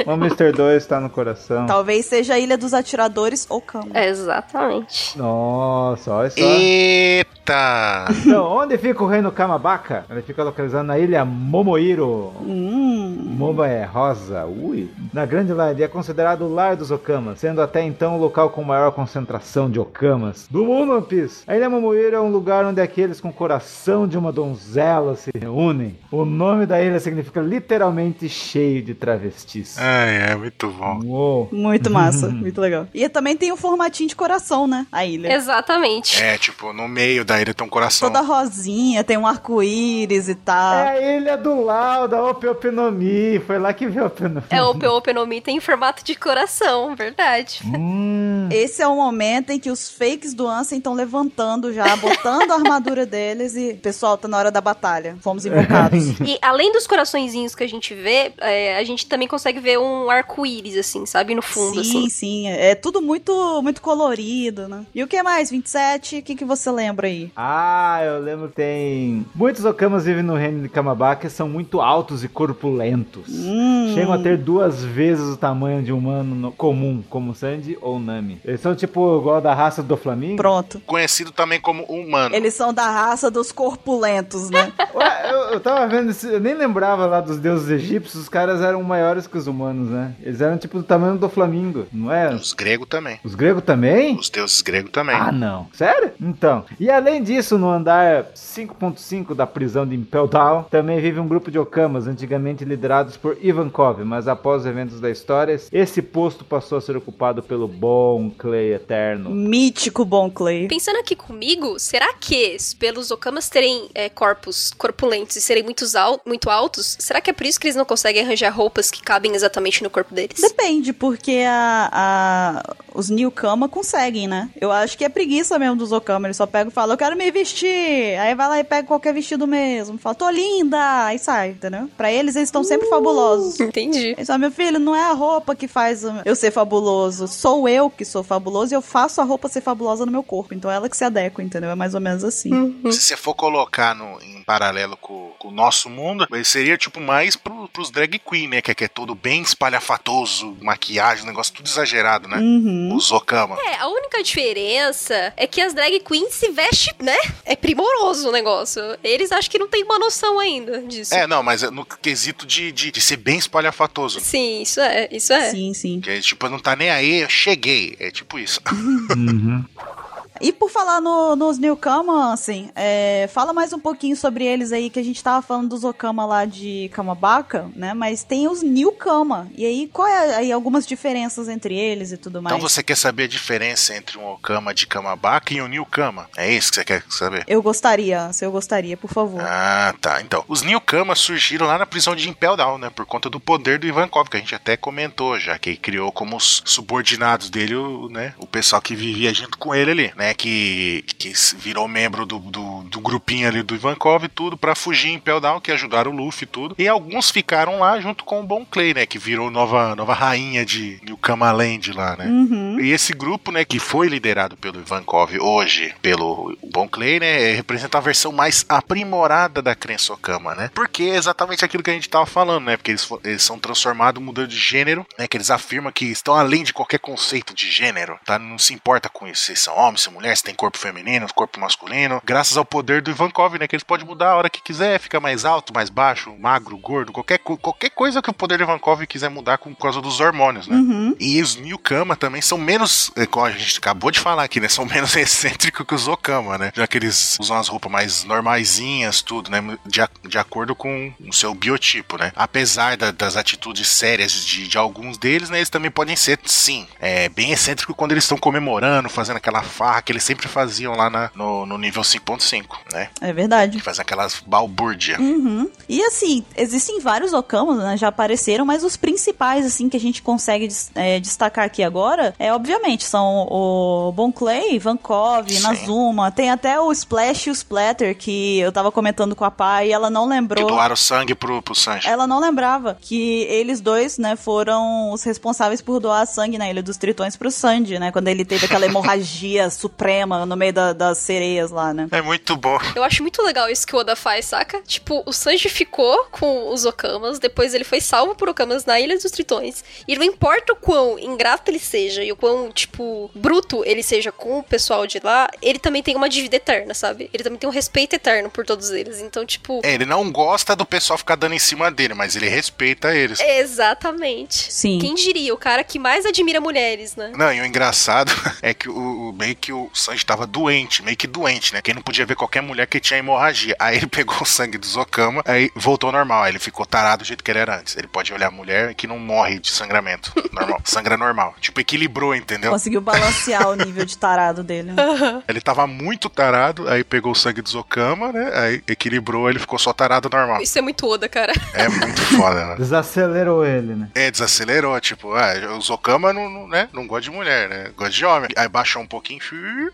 o 0.07 0.13
Mr. 0.13 0.53
2 0.53 0.87
tá 0.87 1.01
no 1.01 1.11
coração. 1.17 1.65
Talvez 1.65 2.05
seja 2.05 2.35
a 2.35 2.39
Ilha 2.39 2.59
dos 2.59 2.75
Atiradores 2.75 3.47
Okama. 3.49 3.89
É, 3.95 4.07
exatamente. 4.07 5.17
Nossa, 5.17 6.13
olha 6.13 6.31
só. 6.31 6.39
Eita! 6.39 8.05
Então, 8.27 8.45
onde 8.45 8.77
fica 8.77 9.03
o 9.03 9.07
reino 9.07 9.33
Kamabaka? 9.33 10.05
Ele 10.11 10.21
fica 10.21 10.45
localizado 10.45 10.85
na 10.85 10.99
ilha 10.99 11.25
Momoiro. 11.25 12.35
Hum. 12.43 13.35
Moba 13.37 13.69
é 13.69 13.85
rosa, 13.85 14.45
ui. 14.45 14.91
Na 15.13 15.25
Grande 15.25 15.53
Line 15.53 15.83
é 15.83 15.89
considerado 15.89 16.43
o 16.43 16.53
lar 16.53 16.77
dos 16.77 16.91
Okamas, 16.91 17.39
sendo 17.39 17.63
até 17.63 17.83
então 17.83 18.17
o 18.17 18.21
local 18.21 18.51
com 18.51 18.63
maior 18.63 18.91
concentração 18.93 19.71
de 19.71 19.79
Okamas 19.79 20.47
do 20.51 20.65
mundo, 20.65 20.93
One 20.93 21.07
Piece. 21.07 21.45
A 21.47 21.57
ilha 21.57 21.71
Momoiro 21.71 22.17
é 22.17 22.21
um 22.21 22.31
lugar 22.31 22.65
onde 22.65 22.81
aqueles 22.81 23.21
com 23.21 23.29
o 23.29 23.33
coração 23.33 24.07
de 24.07 24.19
uma 24.19 24.33
donzela 24.33 25.15
se 25.17 25.31
reúnem. 25.39 25.97
O 26.11 26.25
nome 26.25 26.67
da 26.67 26.83
ilha 26.83 26.99
significa 26.99 27.41
literalmente 27.41 28.29
cheio 28.29 28.83
de 28.83 28.95
travestis. 28.95 29.79
Ai, 29.79 30.33
é 30.33 30.37
muito 30.37 30.69
bom. 30.69 31.01
Uou. 31.07 31.49
Muito 31.53 31.91
massa, 31.91 32.29
muito 32.29 32.61
legal. 32.61 32.87
E 32.93 33.09
também 33.09 33.37
tem 33.37 33.53
o 33.53 33.57
formatinho 33.57 34.09
de 34.09 34.17
coração, 34.17 34.67
né? 34.67 34.87
A 34.91 35.05
ilha. 35.05 35.33
Exatamente. 35.33 36.23
É, 36.23 36.37
tipo, 36.37 36.73
no 36.73 36.89
meio 36.89 37.25
da 37.25 37.41
ilha 37.41 37.55
tem 37.55 37.67
um 37.67 37.71
coração. 37.71 38.09
Toda 38.09 38.21
rosinha, 38.21 39.05
tem 39.05 39.17
um 39.17 39.27
arco-íris 39.27 40.29
e 40.29 40.35
tal. 40.35 40.75
É 40.75 40.89
a 40.89 41.17
ilha 41.17 41.37
do 41.37 41.63
Lau, 41.63 42.09
da 42.09 42.23
Opeopenomi. 42.25 43.41
Foi 43.47 43.59
lá 43.59 43.73
que 43.73 43.87
veio 43.87 44.05
a 44.05 44.07
Openomi. 44.09 44.47
É, 44.51 44.63
o 44.63 44.75
Peopenomi 44.75 45.41
tem 45.41 45.61
formato 45.61 46.05
de 46.05 46.15
coração, 46.15 46.95
verdade. 46.95 47.61
Hum. 47.65 48.49
Esse 48.51 48.83
é 48.83 48.87
o 48.87 48.97
momento 48.97 49.51
em 49.51 49.59
que 49.59 49.71
os 49.71 49.91
fakes 49.91 50.35
do 50.35 50.47
Ansem 50.47 50.79
estão 50.79 50.95
levantando 50.95 51.73
já, 51.73 51.97
botando 51.97 52.51
a 52.51 52.55
armadura 52.55 53.05
deles 53.05 53.57
e, 53.57 53.75
pessoal, 53.75 54.17
tá 54.17 54.29
na 54.29 54.39
hora 54.39 54.51
da 54.51 54.61
batalha. 54.61 55.17
Fomos 55.21 55.45
invocados. 55.47 56.21
E 56.21 56.39
além 56.41 56.73
dos 56.73 56.87
coraçõezinhos 56.87 57.55
que 57.55 57.65
a 57.65 57.69
gente 57.69 57.95
vê, 57.95 58.33
é, 58.39 58.77
a 58.77 58.85
gente 58.85 59.07
também 59.07 59.29
consegue 59.29 59.61
ver 59.61 59.79
um 59.79 60.11
arco-íris, 60.11 60.77
assim, 60.77 60.96
sabe? 61.05 61.35
No 61.35 61.43
fundo, 61.43 61.83
sim, 61.85 61.99
assim. 62.07 62.09
sim. 62.09 62.49
É 62.49 62.75
tudo 62.75 63.03
muito, 63.03 63.61
muito 63.63 63.83
colorido, 63.83 64.69
né? 64.69 64.85
E 64.95 65.03
o 65.03 65.07
que 65.09 65.23
mais, 65.23 65.51
27? 65.51 66.19
O 66.19 66.23
que, 66.23 66.35
que 66.37 66.45
você 66.45 66.71
lembra 66.71 67.07
aí? 67.09 67.31
Ah, 67.37 68.01
eu 68.05 68.21
lembro 68.23 68.49
que 68.49 68.55
tem. 68.55 69.27
Muitos 69.35 69.65
Okamas 69.65 70.05
vivem 70.05 70.23
no 70.23 70.35
reino 70.35 70.63
de 70.63 70.69
Kamabaka 70.69 71.29
são 71.29 71.49
muito 71.49 71.81
altos 71.81 72.23
e 72.25 72.29
corpulentos. 72.29 73.25
Hum. 73.29 73.93
Chegam 73.95 74.13
a 74.13 74.19
ter 74.19 74.39
duas 74.39 74.83
vezes 74.85 75.27
o 75.27 75.37
tamanho 75.37 75.83
de 75.83 75.93
um 75.93 75.99
humano 75.99 76.35
no- 76.35 76.53
comum, 76.53 77.03
como 77.11 77.35
Sandy 77.35 77.77
ou 77.81 77.99
Nami. 77.99 78.41
Eles 78.45 78.61
são 78.61 78.75
tipo 78.75 79.19
igual 79.19 79.41
da 79.41 79.53
raça 79.55 79.83
do 79.83 79.97
Flamingo. 79.97 80.37
Pronto. 80.37 80.81
Conhecido 80.87 81.33
também 81.33 81.61
como 81.61 81.83
humano. 81.85 82.35
Eles 82.35 82.55
são 82.55 82.73
da 82.73 82.89
raça 82.89 83.31
dos 83.31 83.51
corpulentos, 83.51 84.51
né? 84.51 84.73
Ué, 84.95 85.31
eu, 85.33 85.39
eu 85.55 85.61
tava 85.61 85.87
vendo, 85.89 86.15
eu 86.31 86.41
nem 86.41 86.55
lembrava 86.55 87.07
lá 87.07 87.21
dos 87.21 87.39
deuses 87.39 87.69
egípcios, 87.71 88.23
os 88.23 88.29
caras 88.29 88.61
eram 88.61 88.83
maiores 88.83 89.27
que 89.27 89.37
os 89.39 89.47
humanos, 89.47 89.89
né? 89.91 90.15
Eles 90.23 90.41
eram 90.41 90.57
tipo 90.59 90.83
tamanho 90.87 91.19
do 91.19 91.29
Flamingo, 91.29 91.87
não 91.93 92.13
é? 92.13 92.35
Os 92.35 92.53
gregos 92.53 92.89
também. 92.89 93.19
Os 93.25 93.35
gregos 93.35 93.65
também? 93.65 94.17
Os 94.17 94.31
deuses 94.31 94.61
gregos 94.63 94.91
também. 94.91 95.17
Ah, 95.17 95.33
não. 95.33 95.69
Sério? 95.73 96.13
Então. 96.21 96.65
E 96.79 96.91
além 96.91 97.23
disso, 97.23 97.59
no 97.59 97.71
andar 97.71 98.27
5.5 98.35 99.35
da 99.35 99.47
prisão 99.47 99.87
de 99.87 99.95
Impel 99.95 100.27
Down, 100.27 100.65
também 100.65 101.01
vive 101.01 101.21
um 101.21 101.29
grupo 101.29 101.51
de 101.51 101.59
Okamas, 101.59 102.07
antigamente 102.07 102.65
liderados 102.65 103.17
por 103.17 103.37
Ivankov, 103.41 104.03
mas 104.05 104.29
após 104.29 104.63
os 104.63 104.67
eventos 104.67 105.01
da 105.01 105.11
história, 105.11 105.61
esse 105.73 106.03
posto 106.03 106.45
passou 106.45 106.79
a 106.79 106.81
ser 106.81 106.97
ocupado 106.97 107.43
pelo 107.43 107.69
Bom 107.69 108.31
Clay 108.31 108.75
Eterno. 108.75 109.31
Mítico 109.31 110.05
Bom 110.05 110.31
Clay. 110.31 110.69
Pensando 110.69 110.99
aqui 110.99 111.17
comigo, 111.17 111.79
será 111.79 112.15
que 112.15 112.57
pelos 112.79 113.11
Okamas 113.11 113.49
terem 113.49 113.89
é, 113.95 114.09
corpos 114.09 114.71
corpulentos 114.77 115.37
e 115.37 115.41
serem 115.41 115.63
muitos 115.63 115.95
al 115.95 116.21
muito 116.27 116.51
altos, 116.51 116.97
será 116.99 117.21
que 117.21 117.31
é 117.31 117.33
por 117.33 117.47
isso 117.47 117.59
que 117.59 117.67
eles 117.67 117.77
não 117.77 117.85
conseguem 117.85 118.23
arranjar 118.23 118.51
roupas 118.51 118.91
que 118.91 119.03
cabem 119.03 119.35
exatamente 119.35 119.83
no 119.83 119.91
corpo 119.91 120.15
deles? 120.15 120.41
Depende, 120.41 120.76
porque 120.93 121.45
a, 121.49 121.91
a- 121.93 122.75
os 122.95 123.11
Newkama 123.11 123.69
conseguem, 123.69 124.27
né? 124.27 124.49
Eu 124.61 124.73
acho 124.73 124.97
que 124.97 125.05
é 125.05 125.09
preguiça 125.09 125.59
mesmo 125.59 125.77
dos 125.77 125.93
Okama. 125.93 126.27
Eles 126.27 126.37
só 126.37 126.47
pegam 126.47 126.71
e 126.71 126.73
falam, 126.75 126.95
eu 126.95 126.99
quero 126.99 127.17
me 127.17 127.31
vestir. 127.31 128.19
Aí 128.19 128.35
vai 128.35 128.49
lá 128.49 128.59
e 128.59 128.65
pega 128.65 128.87
qualquer 128.89 129.13
vestido 129.13 129.47
mesmo. 129.47 129.99
Fala, 129.99 130.15
tô 130.15 130.29
linda. 130.31 131.05
Aí 131.05 131.19
sai, 131.19 131.51
entendeu? 131.51 131.91
Pra 131.97 132.11
eles, 132.11 132.37
eles 132.37 132.49
estão 132.49 132.65
sempre 132.65 132.89
fabulosos. 132.89 133.61
Entendi. 133.61 134.15
Eles 134.17 134.27
falam, 134.27 134.41
meu 134.41 134.51
filho, 134.51 134.79
não 134.79 134.95
é 134.97 135.03
a 135.05 135.13
roupa 135.13 135.55
que 135.55 135.69
faz 135.69 136.03
eu 136.25 136.35
ser 136.35 136.51
fabuloso. 136.51 137.29
Sou 137.29 137.69
eu 137.69 137.91
que 137.91 138.05
sou 138.05 138.23
fabuloso 138.23 138.73
e 138.73 138.77
eu 138.77 138.83
faço 138.83 139.21
a 139.21 139.25
roupa 139.25 139.49
ser 139.49 139.61
fabulosa 139.61 140.07
no 140.07 140.13
meu 140.13 140.23
corpo. 140.23 140.55
Então 140.55 140.71
é 140.71 140.75
ela 140.77 140.89
que 140.89 140.97
se 140.97 141.05
adequa, 141.05 141.43
entendeu? 141.43 141.71
É 141.71 141.75
mais 141.75 141.95
ou 141.95 142.01
menos 142.01 142.25
assim. 142.25 142.51
Se 142.91 143.01
você 143.03 143.17
for 143.17 143.35
colocar 143.35 143.95
no, 143.95 144.21
em 144.23 144.43
paralelo 144.43 144.97
com, 144.97 145.33
com 145.39 145.49
o 145.49 145.53
nosso 145.53 145.91
mundo, 145.91 146.27
ele 146.33 146.45
seria 146.45 146.79
tipo 146.79 146.99
mais 147.01 147.37
pro, 147.37 147.69
pros 147.69 147.91
drag 147.91 148.19
queen, 148.19 148.49
né? 148.49 148.63
Que 148.63 148.71
é, 148.71 148.75
que 148.75 148.85
é 148.85 148.89
todo 148.89 149.15
bem 149.15 149.43
espalhafatoso, 149.43 150.57
maquiagem, 150.67 151.25
negócio 151.25 151.55
tudo 151.55 151.67
exagerado, 151.67 152.29
né? 152.29 152.39
Uhum. 152.39 152.95
Os 152.95 153.11
Okama. 153.13 153.57
É, 153.61 153.77
a 153.77 153.89
única 153.89 154.23
diferença 154.23 155.33
é 155.37 155.47
que 155.47 155.61
as 155.61 155.73
drag 155.73 156.01
queens 156.01 156.35
se 156.35 156.51
vestem, 156.51 156.95
né? 157.01 157.17
É 157.45 157.55
primoroso 157.55 158.29
o 158.29 158.33
negócio. 158.33 158.83
Eles 159.03 159.31
acho 159.33 159.51
que 159.51 159.59
não 159.59 159.69
têm 159.69 159.85
uma 159.85 159.99
noção 159.99 160.39
ainda 160.39 160.83
disso. 160.83 161.15
É, 161.15 161.27
não, 161.27 161.43
mas 161.43 161.63
é 161.63 161.71
no 161.71 161.85
quesito 161.85 162.45
de, 162.47 162.73
de, 162.73 162.91
de 162.91 163.01
ser 163.01 163.17
bem 163.17 163.39
espalhafatoso. 163.39 164.21
Sim, 164.21 164.63
isso 164.63 164.81
é, 164.81 165.09
isso 165.13 165.33
é. 165.33 165.51
Sim, 165.51 165.73
sim. 165.73 166.01
Que 166.01 166.11
é 166.11 166.21
tipo, 166.21 166.49
não 166.49 166.59
tá 166.59 166.75
nem 166.75 166.91
aí, 166.91 167.21
eu 167.21 167.29
cheguei. 167.29 167.97
É 168.01 168.11
tipo 168.11 168.39
isso. 168.39 168.61
Uhum. 168.73 169.65
E 170.41 170.53
por 170.53 170.71
falar 170.71 171.01
no- 171.01 171.35
nos 171.37 171.59
Newkama, 171.59 172.33
assim, 172.33 172.71
é, 172.75 173.29
fala 173.33 173.53
mais 173.53 173.73
um 173.73 173.79
pouquinho 173.79 174.17
sobre 174.17 174.45
eles 174.45 174.73
aí, 174.73 174.91
que 174.91 174.99
a 174.99 175.03
gente 175.05 175.23
tava 175.23 175.41
falando 175.43 175.69
dos 175.71 175.85
Okama 175.85 176.25
lá 176.27 176.45
de 176.45 176.91
Kamabaka, 176.93 177.71
né? 177.75 177.95
Mas 177.95 178.23
tem 178.23 178.49
os 178.49 178.63
Newkama. 178.63 179.49
E 179.57 179.65
aí, 179.65 179.89
qual 179.93 180.07
é 180.07 180.37
aí 180.37 180.53
algumas 180.53 180.87
diferenças 180.87 181.49
entre 181.49 181.75
eles 181.75 182.13
e 182.13 182.17
tudo 182.17 182.43
mais? 182.43 182.55
Então 182.57 182.69
você 182.69 182.83
quer 182.83 182.97
saber 182.97 183.25
a 183.25 183.29
diferença 183.29 183.95
entre 183.95 184.19
um 184.19 184.27
Okama 184.33 184.75
de 184.75 184.87
Kamabaka 184.87 185.55
e 185.55 185.61
um 185.63 185.67
Newkama? 185.69 186.29
É 186.37 186.53
isso 186.53 186.71
que 186.71 186.77
você 186.77 186.85
quer 186.85 187.03
saber? 187.09 187.45
Eu 187.47 187.63
gostaria, 187.63 188.33
se 188.33 188.45
eu 188.45 188.51
gostaria, 188.53 188.97
por 188.97 189.11
favor. 189.11 189.41
Ah, 189.43 189.95
tá. 190.01 190.21
Então, 190.21 190.45
os 190.49 190.63
Newkamas 190.63 191.19
surgiram 191.19 191.67
lá 191.67 191.79
na 191.79 191.87
prisão 191.87 192.15
de 192.15 192.29
Impel 192.29 192.57
Down, 192.57 192.79
né? 192.79 192.91
Por 192.91 193.07
conta 193.07 193.31
do 193.31 193.41
poder 193.41 193.79
do 193.79 193.87
Ivankov, 193.87 194.29
que 194.29 194.37
a 194.37 194.41
gente 194.41 194.55
até 194.55 194.77
comentou 194.77 195.39
já, 195.39 195.59
que 195.59 195.71
ele 195.71 195.77
criou 195.77 196.13
como 196.13 196.37
os 196.37 196.63
subordinados 196.65 197.51
dele, 197.51 197.75
o, 197.75 198.09
né? 198.09 198.35
O 198.39 198.47
pessoal 198.47 198.81
que 198.83 198.95
vivia 198.95 199.33
junto 199.33 199.57
com 199.59 199.75
ele 199.75 199.91
ali, 199.91 200.13
né? 200.17 200.26
Que, 200.35 201.05
que 201.19 201.33
virou 201.57 201.89
membro 201.89 202.27
do, 202.27 202.39
do, 202.39 202.83
do 202.83 203.01
grupinho 203.01 203.49
ali 203.49 203.63
do 203.63 203.75
Ivankov 203.75 204.25
e 204.25 204.29
tudo, 204.29 204.57
pra 204.57 204.75
fugir 204.75 205.11
em 205.11 205.15
Impel 205.15 205.41
Down, 205.41 205.61
que 205.61 205.73
ajudaram 205.73 206.13
o 206.13 206.17
Luffy 206.17 206.45
e 206.45 206.47
tudo. 206.47 206.75
E 206.79 206.89
alguns 206.89 207.31
ficaram 207.31 207.81
lá 207.81 208.01
junto 208.01 208.25
com 208.25 208.41
o 208.41 208.47
Bon 208.47 208.65
Clay, 208.65 208.95
né? 208.95 209.07
Que 209.07 209.19
virou 209.19 209.51
nova, 209.51 209.95
nova 209.95 210.15
rainha 210.15 210.65
de 210.65 210.99
Newkama 211.03 211.51
Land 211.53 211.93
lá, 211.93 212.17
né? 212.17 212.27
Uhum. 212.27 212.81
E 212.81 212.91
esse 212.91 213.13
grupo, 213.13 213.51
né, 213.51 213.65
que 213.65 213.79
foi 213.79 214.09
liderado 214.09 214.57
pelo 214.57 214.81
Ivankov 214.81 215.37
hoje, 215.41 215.95
pelo 216.03 216.57
Bon 216.73 216.89
Clay, 216.89 217.21
né, 217.21 217.53
representa 217.53 217.99
a 217.99 218.01
versão 218.01 218.33
mais 218.33 218.65
aprimorada 218.69 219.63
da 219.63 219.75
crença 219.75 220.13
Okama, 220.13 220.55
né? 220.55 220.71
Porque 220.75 221.05
é 221.05 221.17
exatamente 221.17 221.65
aquilo 221.65 221.83
que 221.83 221.91
a 221.91 221.95
gente 221.95 222.09
tava 222.09 222.27
falando, 222.27 222.65
né? 222.67 222.77
Porque 222.77 222.91
eles, 222.91 223.09
eles 223.25 223.43
são 223.43 223.59
transformados, 223.59 224.23
mudando 224.23 224.49
de 224.49 224.59
gênero, 224.59 225.07
né? 225.19 225.27
Que 225.27 225.37
eles 225.37 225.51
afirmam 225.51 225.93
que 225.93 226.07
estão 226.07 226.35
além 226.35 226.63
de 226.63 226.73
qualquer 226.73 226.99
conceito 226.99 227.55
de 227.55 227.71
gênero, 227.71 228.19
tá? 228.25 228.39
Não 228.39 228.59
se 228.59 228.75
importa 228.75 229.09
com 229.09 229.27
isso, 229.27 229.45
se 229.45 229.57
são 229.57 229.77
homens, 229.77 230.01
se 230.01 230.05
são 230.05 230.16
mulher, 230.17 230.37
se 230.37 230.43
tem 230.43 230.55
corpo 230.55 230.79
feminino, 230.79 231.27
corpo 231.35 231.61
masculino. 231.61 232.21
Graças 232.25 232.57
ao 232.57 232.65
poder 232.65 233.03
do 233.03 233.11
Ivankov, 233.11 233.59
né? 233.59 233.69
Que 233.69 233.77
eles 233.77 233.85
podem 233.85 234.07
mudar 234.07 234.31
a 234.31 234.37
hora 234.37 234.51
que 234.51 234.63
quiser, 234.63 234.99
fica 234.99 235.21
mais 235.21 235.45
alto, 235.45 235.75
mais 235.75 235.91
baixo, 235.91 236.35
magro, 236.39 236.77
gordo, 236.79 237.13
qualquer, 237.13 237.39
qualquer 237.39 237.91
coisa 237.91 238.23
que 238.23 238.31
o 238.31 238.35
poder 238.35 238.59
do 238.59 238.65
Ivankov 238.65 239.07
quiser 239.07 239.29
mudar 239.29 239.59
por 239.59 239.75
causa 239.77 240.01
dos 240.01 240.21
hormônios, 240.21 240.67
né? 240.67 240.77
Uhum. 240.77 241.15
E 241.21 241.41
os 241.43 241.57
Newkama 241.57 242.17
também 242.17 242.41
são 242.41 242.57
menos, 242.57 243.11
é, 243.17 243.27
como 243.27 243.45
a 243.47 243.51
gente 243.51 243.79
acabou 243.79 244.11
de 244.11 244.19
falar 244.19 244.45
aqui, 244.45 244.59
né? 244.59 244.69
São 244.69 244.87
menos 244.87 245.15
excêntricos 245.17 245.87
que 245.87 245.95
os 245.95 246.09
Okama, 246.09 246.57
né? 246.57 246.73
Já 246.75 246.87
que 246.87 246.97
eles 246.97 247.37
usam 247.39 247.59
as 247.59 247.69
roupas 247.69 247.93
mais 247.93 248.25
normaisinhas, 248.25 249.21
tudo, 249.21 249.51
né? 249.51 249.61
De, 249.85 250.01
de 250.29 250.39
acordo 250.39 250.75
com 250.75 251.13
o 251.21 251.33
seu 251.33 251.55
biotipo, 251.55 252.17
né? 252.17 252.33
Apesar 252.35 252.97
da, 252.97 253.11
das 253.11 253.37
atitudes 253.37 253.89
sérias 253.89 254.33
de, 254.45 254.67
de 254.67 254.79
alguns 254.79 255.19
deles, 255.19 255.51
né? 255.51 255.59
Eles 255.59 255.71
também 255.71 255.91
podem 255.91 256.17
ser, 256.17 256.39
sim, 256.45 256.87
é, 256.99 257.29
bem 257.29 257.53
excêntricos 257.53 257.95
quando 257.95 258.13
eles 258.13 258.25
estão 258.25 258.39
comemorando, 258.39 259.09
fazendo 259.09 259.37
aquela 259.37 259.63
farra 259.63 260.06
que 260.07 260.13
eles 260.13 260.23
sempre 260.23 260.47
faziam 260.47 260.95
lá 260.95 261.11
na, 261.11 261.31
no, 261.35 261.67
no 261.67 261.77
nível 261.77 262.03
5.5, 262.03 262.65
né? 262.93 263.09
É 263.21 263.33
verdade. 263.33 263.77
Que 263.79 263.83
fazem 263.83 264.03
aquelas 264.03 264.41
balbúrdia. 264.47 265.21
Uhum. 265.21 265.69
E 265.89 266.01
assim, 266.05 266.45
existem 266.57 267.01
vários 267.01 267.33
Okamas, 267.33 267.79
né? 267.79 267.97
Já 267.97 268.09
apareceram, 268.09 268.65
mas 268.65 268.85
os 268.85 268.97
principais, 268.97 269.67
assim, 269.67 269.89
que 269.89 269.97
a 269.97 270.01
gente 270.01 270.23
consegue 270.23 270.69
é, 270.95 271.19
destacar 271.19 271.65
aqui 271.65 271.83
agora, 271.83 272.35
é 272.39 272.53
obviamente, 272.53 273.03
são 273.05 273.47
o 273.51 274.13
Bon 274.13 274.31
Clay, 274.31 274.79
Vankov, 274.79 275.51
Sim. 275.51 275.63
Nazuma. 275.63 276.31
Tem 276.31 276.51
até 276.51 276.81
o 276.81 276.93
Splash 276.93 277.49
e 277.49 277.51
o 277.51 277.53
Splatter, 277.53 278.17
que 278.17 278.61
eu 278.61 278.71
tava 278.71 278.93
comentando 278.93 279.35
com 279.35 279.45
a 279.45 279.51
pai 279.51 279.89
e 279.89 279.93
ela 279.93 280.09
não 280.09 280.25
Que 280.25 280.31
lembrou. 280.31 280.67
doaram 280.69 280.95
sangue 280.95 281.35
pro, 281.35 281.61
pro 281.61 281.75
Sanji. 281.75 282.07
Ela 282.09 282.29
não 282.29 282.39
lembrava 282.39 282.97
que 283.01 283.43
eles 283.51 283.81
dois, 283.81 284.19
né, 284.19 284.37
foram 284.37 285.11
os 285.13 285.25
responsáveis 285.25 285.83
por 285.83 285.99
doar 285.99 286.27
sangue 286.27 286.59
na 286.59 286.71
Ilha 286.71 286.83
dos 286.83 286.97
Tritões 286.97 287.35
pro 287.37 287.51
Sanji, 287.51 287.99
né? 287.99 288.13
Quando 288.13 288.29
ele 288.29 288.45
teve 288.45 288.67
aquela 288.67 288.87
hemorragia 288.87 289.69
suprema 290.01 290.45
no 290.45 290.57
meio 290.57 290.73
da- 290.75 290.93
das 290.93 291.19
sereias 291.19 291.71
lá, 291.71 291.93
né? 291.95 292.07
É 292.11 292.21
muito 292.21 292.55
bom. 292.57 292.79
Eu 292.95 293.03
acho 293.03 293.23
muito 293.23 293.43
legal 293.43 293.69
isso 293.71 293.87
que 293.87 293.97
o 293.97 293.99
Oda 293.99 294.15
faz, 294.15 294.45
saca? 294.45 294.83
Tipo, 294.83 295.23
o 295.25 295.33
Sanji 295.33 295.69
ficou 295.71 296.27
com 296.31 296.71
os 296.71 296.85
Okamas, 296.85 297.39
depois 297.39 297.73
ele 297.73 297.83
foi 297.85 298.01
salvo 298.01 298.35
por 298.35 298.49
Okamas 298.49 298.85
na 298.85 299.01
Ilha 299.01 299.17
dos 299.19 299.31
Tritões. 299.31 299.83
E 300.07 300.15
não 300.17 300.23
importa 300.25 300.75
o 300.75 300.77
quão 300.77 301.19
ingrato 301.19 301.71
ele 301.71 301.79
seja 301.79 302.23
e 302.23 302.31
o 302.31 302.37
quão, 302.37 302.71
tipo, 302.71 303.31
bruto 303.35 303.83
ele 303.87 304.03
seja 304.03 304.31
com 304.31 304.59
o 304.59 304.63
pessoal 304.63 305.07
de 305.07 305.19
lá, 305.25 305.49
ele 305.63 305.79
também 305.79 306.03
tem 306.03 306.15
uma 306.15 306.29
dívida 306.29 306.57
eterna, 306.57 306.93
sabe? 306.93 307.31
Ele 307.33 307.43
também 307.43 307.59
tem 307.59 307.69
um 307.69 307.73
respeito 307.73 308.15
eterno 308.15 308.51
por 308.51 308.67
todos 308.67 308.91
eles. 308.91 309.21
Então, 309.21 309.47
tipo. 309.47 309.81
É, 309.83 309.95
ele 309.95 310.05
não 310.05 310.31
gosta 310.31 310.77
do 310.77 310.85
pessoal 310.85 311.17
ficar 311.19 311.37
dando 311.37 311.55
em 311.55 311.59
cima 311.59 311.91
dele, 311.91 312.13
mas 312.13 312.37
ele 312.37 312.49
respeita 312.49 313.15
eles. 313.15 313.41
Exatamente. 313.41 314.73
Sim. 314.73 314.99
Quem 314.99 315.15
diria? 315.15 315.55
O 315.55 315.59
cara 315.59 315.83
que 315.83 315.99
mais 315.99 316.27
admira 316.27 316.61
mulheres, 316.61 317.17
né? 317.17 317.33
Não, 317.37 317.53
e 317.53 317.61
o 317.61 317.65
engraçado 317.65 318.31
é 318.61 318.75
que 318.75 318.89
o, 318.91 319.31
o- 319.31 319.33
meio 319.33 319.55
que 319.57 319.73
o 319.73 319.86
Sanji 319.93 320.25
tava 320.25 320.47
doente, 320.47 321.03
meio 321.03 321.17
que 321.17 321.27
doente, 321.27 321.73
né? 321.73 321.83
Quem 321.83 321.95
não 321.95 322.03
podia 322.03 322.27
ver 322.27 322.37
qualquer 322.37 322.63
mulher 322.63 322.87
que 322.87 323.01
tinha 323.01 323.19
hemorragia. 323.19 323.77
Aí 323.79 323.97
ele 323.97 324.07
pegou 324.09 324.37
o 324.41 324.47
sangue 324.47 324.79
do 324.79 324.87
Zokama, 324.87 325.43
aí 325.45 325.71
voltou 325.75 326.09
ao 326.09 326.13
normal. 326.13 326.45
Aí 326.45 326.53
ele 326.53 326.59
ficou 326.59 326.85
tarado 326.87 327.23
do 327.23 327.27
jeito 327.27 327.43
que 327.43 327.51
ele 327.51 327.59
era 327.59 327.79
antes. 327.79 327.97
Ele 327.97 328.07
pode 328.07 328.33
olhar 328.33 328.49
a 328.49 328.51
mulher 328.51 328.95
que 328.95 329.07
não 329.07 329.19
morre 329.19 329.59
de 329.59 329.71
sangramento. 329.71 330.33
Normal. 330.53 330.81
Sangra 330.85 331.17
normal. 331.17 331.55
Tipo, 331.61 331.81
equilibrou, 331.81 332.35
entendeu? 332.35 332.71
Conseguiu 332.71 333.01
balancear 333.01 333.69
o 333.69 333.75
nível 333.75 334.05
de 334.05 334.17
tarado 334.17 334.63
dele. 334.63 334.93
né? 334.97 335.43
Ele 335.47 335.61
tava 335.61 335.87
muito 335.87 336.31
tarado, 336.31 336.89
aí 336.89 337.05
pegou 337.05 337.33
o 337.33 337.35
sangue 337.35 337.61
do 337.61 337.69
Zokama, 337.69 338.33
né? 338.33 338.51
Aí 338.55 338.83
equilibrou, 338.89 339.51
ele 339.51 339.59
ficou 339.59 339.79
só 339.79 339.93
tarado 339.93 340.31
normal. 340.33 340.63
Isso 340.63 340.79
é 340.79 340.83
muito 340.83 341.07
Oda, 341.07 341.29
cara. 341.29 341.53
É 341.75 341.89
muito 341.89 342.21
foda, 342.37 342.67
né? 342.67 342.77
Desacelerou 342.77 343.65
ele, 343.65 343.95
né? 343.95 344.09
É, 344.15 344.31
desacelerou, 344.31 344.99
tipo, 345.01 345.35
ah, 345.35 345.53
o 345.77 345.81
Zokama 345.81 346.33
não, 346.33 346.49
não, 346.49 346.69
né, 346.69 346.89
não 346.93 347.07
gosta 347.07 347.23
de 347.23 347.31
mulher, 347.31 347.69
né? 347.69 347.91
Gosta 347.97 348.13
de 348.13 348.25
homem. 348.25 348.49
Aí 348.57 348.69
baixou 348.69 349.03
um 349.03 349.07
pouquinho, 349.07 349.41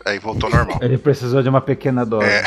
aí 0.05 0.19
voltou 0.19 0.49
normal. 0.49 0.79
Ele 0.81 0.97
precisou 0.97 1.41
de 1.41 1.49
uma 1.49 1.61
pequena 1.61 2.05
dose. 2.05 2.27
É. 2.27 2.43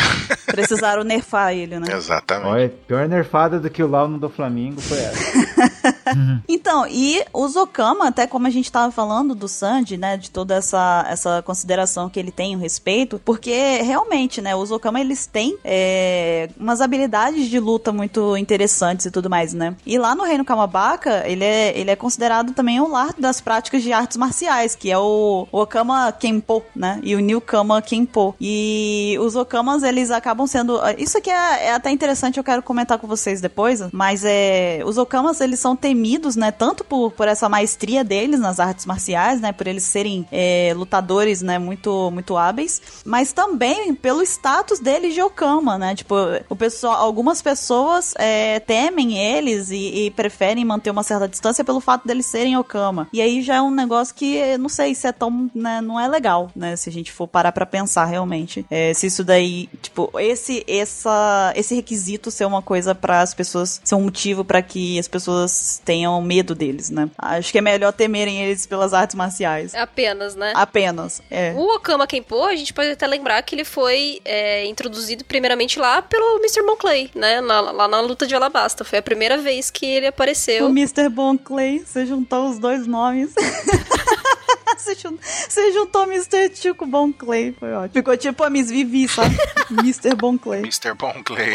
Precisaram 0.46 1.04
nerfar 1.04 1.52
ele, 1.52 1.78
né? 1.78 1.86
Exatamente. 1.92 2.48
Olha, 2.48 2.72
pior 2.86 3.08
nerfada 3.08 3.58
do 3.58 3.68
que 3.68 3.82
o 3.82 3.86
Launo 3.86 4.18
do 4.18 4.28
Flamengo 4.28 4.80
foi 4.80 4.98
essa. 4.98 5.45
Então, 6.48 6.86
e 6.88 7.24
o 7.32 7.46
Zokama, 7.48 8.08
até 8.08 8.26
como 8.26 8.46
a 8.46 8.50
gente 8.50 8.70
tava 8.70 8.90
falando 8.90 9.34
do 9.34 9.48
Sanji, 9.48 9.96
né, 9.96 10.16
de 10.16 10.30
toda 10.30 10.54
essa, 10.54 11.04
essa 11.08 11.42
consideração 11.42 12.08
que 12.08 12.18
ele 12.18 12.30
tem, 12.30 12.54
o 12.54 12.58
respeito, 12.58 13.20
porque 13.24 13.80
realmente, 13.82 14.40
né, 14.40 14.54
os 14.54 14.68
Zokama, 14.68 15.00
eles 15.00 15.26
têm 15.26 15.56
é, 15.64 16.48
umas 16.58 16.80
habilidades 16.80 17.48
de 17.48 17.58
luta 17.58 17.92
muito 17.92 18.36
interessantes 18.36 19.06
e 19.06 19.10
tudo 19.10 19.28
mais, 19.28 19.52
né. 19.52 19.74
E 19.84 19.98
lá 19.98 20.14
no 20.14 20.24
Reino 20.24 20.44
Kamabaka, 20.44 21.24
ele 21.26 21.44
é, 21.44 21.78
ele 21.78 21.90
é 21.90 21.96
considerado 21.96 22.52
também 22.52 22.80
o 22.80 22.88
lar 22.88 23.14
das 23.18 23.40
práticas 23.40 23.82
de 23.82 23.92
artes 23.92 24.16
marciais, 24.16 24.74
que 24.74 24.90
é 24.90 24.98
o, 24.98 25.46
o 25.50 25.60
Okama 25.60 26.12
Kenpo, 26.12 26.62
né, 26.74 27.00
e 27.02 27.14
o 27.14 27.20
Newkama 27.20 27.82
Kenpo. 27.82 28.34
E 28.40 29.16
os 29.20 29.36
Okamas, 29.36 29.82
eles 29.82 30.10
acabam 30.10 30.46
sendo... 30.46 30.80
Isso 30.98 31.18
aqui 31.18 31.30
é, 31.30 31.66
é 31.66 31.74
até 31.74 31.90
interessante, 31.90 32.38
eu 32.38 32.44
quero 32.44 32.62
comentar 32.62 32.98
com 32.98 33.06
vocês 33.06 33.40
depois, 33.40 33.82
mas 33.92 34.24
é... 34.24 34.82
Os 34.84 34.98
Okamas, 34.98 35.40
eles 35.46 35.60
são 35.60 35.74
temidos, 35.74 36.36
né, 36.36 36.50
tanto 36.50 36.84
por, 36.84 37.12
por 37.12 37.28
essa 37.28 37.48
maestria 37.48 38.04
deles 38.04 38.40
nas 38.40 38.60
artes 38.60 38.86
marciais, 38.86 39.40
né, 39.40 39.52
por 39.52 39.66
eles 39.66 39.84
serem 39.84 40.26
é, 40.30 40.72
lutadores, 40.76 41.42
né, 41.42 41.58
muito, 41.58 42.10
muito 42.10 42.36
hábeis, 42.36 42.82
mas 43.04 43.32
também 43.32 43.94
pelo 43.94 44.22
status 44.22 44.80
deles 44.80 45.14
de 45.14 45.22
Okama, 45.22 45.78
né, 45.78 45.94
tipo, 45.94 46.14
o 46.48 46.56
pessoal, 46.56 46.96
algumas 46.96 47.40
pessoas 47.40 48.14
é, 48.18 48.60
temem 48.60 49.16
eles 49.16 49.70
e, 49.70 50.06
e 50.06 50.10
preferem 50.10 50.64
manter 50.64 50.90
uma 50.90 51.02
certa 51.02 51.28
distância 51.28 51.64
pelo 51.64 51.80
fato 51.80 52.06
deles 52.06 52.26
serem 52.26 52.56
Okama. 52.56 53.08
E 53.12 53.20
aí 53.20 53.42
já 53.42 53.56
é 53.56 53.62
um 53.62 53.70
negócio 53.70 54.14
que, 54.14 54.56
não 54.58 54.68
sei 54.68 54.94
se 54.94 55.06
é 55.06 55.12
tão, 55.12 55.50
né, 55.54 55.80
não 55.80 55.98
é 55.98 56.08
legal, 56.08 56.50
né, 56.54 56.76
se 56.76 56.88
a 56.88 56.92
gente 56.92 57.12
for 57.12 57.26
parar 57.26 57.52
pra 57.52 57.64
pensar 57.64 58.04
realmente. 58.04 58.66
É, 58.70 58.92
se 58.94 59.06
isso 59.06 59.22
daí, 59.22 59.68
tipo, 59.80 60.10
esse, 60.18 60.64
essa, 60.66 61.52
esse 61.54 61.74
requisito 61.74 62.30
ser 62.30 62.44
uma 62.44 62.62
coisa 62.62 62.94
para 62.94 63.20
as 63.20 63.32
pessoas, 63.32 63.80
ser 63.84 63.94
um 63.94 64.02
motivo 64.02 64.44
para 64.44 64.60
que 64.62 64.98
as 64.98 65.08
pessoas 65.08 65.35
tenham 65.84 66.20
medo 66.22 66.54
deles, 66.54 66.90
né. 66.90 67.08
Acho 67.18 67.52
que 67.52 67.58
é 67.58 67.60
melhor 67.60 67.92
temerem 67.92 68.42
eles 68.44 68.66
pelas 68.66 68.92
artes 68.94 69.14
marciais. 69.14 69.74
Apenas, 69.74 70.34
né? 70.34 70.52
Apenas, 70.54 71.20
é. 71.30 71.52
O 71.56 71.74
Okama 71.76 72.06
Kenpo, 72.06 72.42
a 72.44 72.54
gente 72.56 72.72
pode 72.72 72.90
até 72.90 73.06
lembrar 73.06 73.42
que 73.42 73.54
ele 73.54 73.64
foi 73.64 74.20
é, 74.24 74.64
introduzido 74.66 75.24
primeiramente 75.24 75.78
lá 75.78 76.00
pelo 76.02 76.36
Mr. 76.38 76.62
Monclay, 76.62 77.10
né? 77.14 77.40
Na- 77.40 77.60
lá 77.60 77.88
na 77.88 78.00
luta 78.00 78.26
de 78.26 78.34
Alabasta. 78.34 78.84
Foi 78.84 78.98
a 78.98 79.02
primeira 79.02 79.36
vez 79.38 79.70
que 79.70 79.84
ele 79.86 80.06
apareceu. 80.06 80.66
O 80.66 80.70
Mr. 80.70 81.08
Bon 81.08 81.36
Clay, 81.36 81.80
você 81.84 82.06
juntou 82.06 82.48
os 82.50 82.58
dois 82.58 82.86
nomes. 82.86 83.32
você, 84.76 84.94
jun- 84.94 85.18
você 85.48 85.72
juntou 85.72 86.02
Mr. 86.04 86.48
Tio 86.50 86.74
com 86.74 86.88
Bon 86.88 87.12
Clay, 87.12 87.54
foi 87.58 87.72
ótimo. 87.72 87.92
Ficou 87.94 88.16
tipo 88.16 88.42
a 88.44 88.50
Miss 88.50 88.70
Vivi, 88.70 89.08
sabe? 89.08 89.36
Mr. 89.70 90.14
Bon 90.14 90.36
Clay. 90.38 90.60
Mr. 90.60 90.94
Bon 90.94 91.14
Clay. 91.24 91.54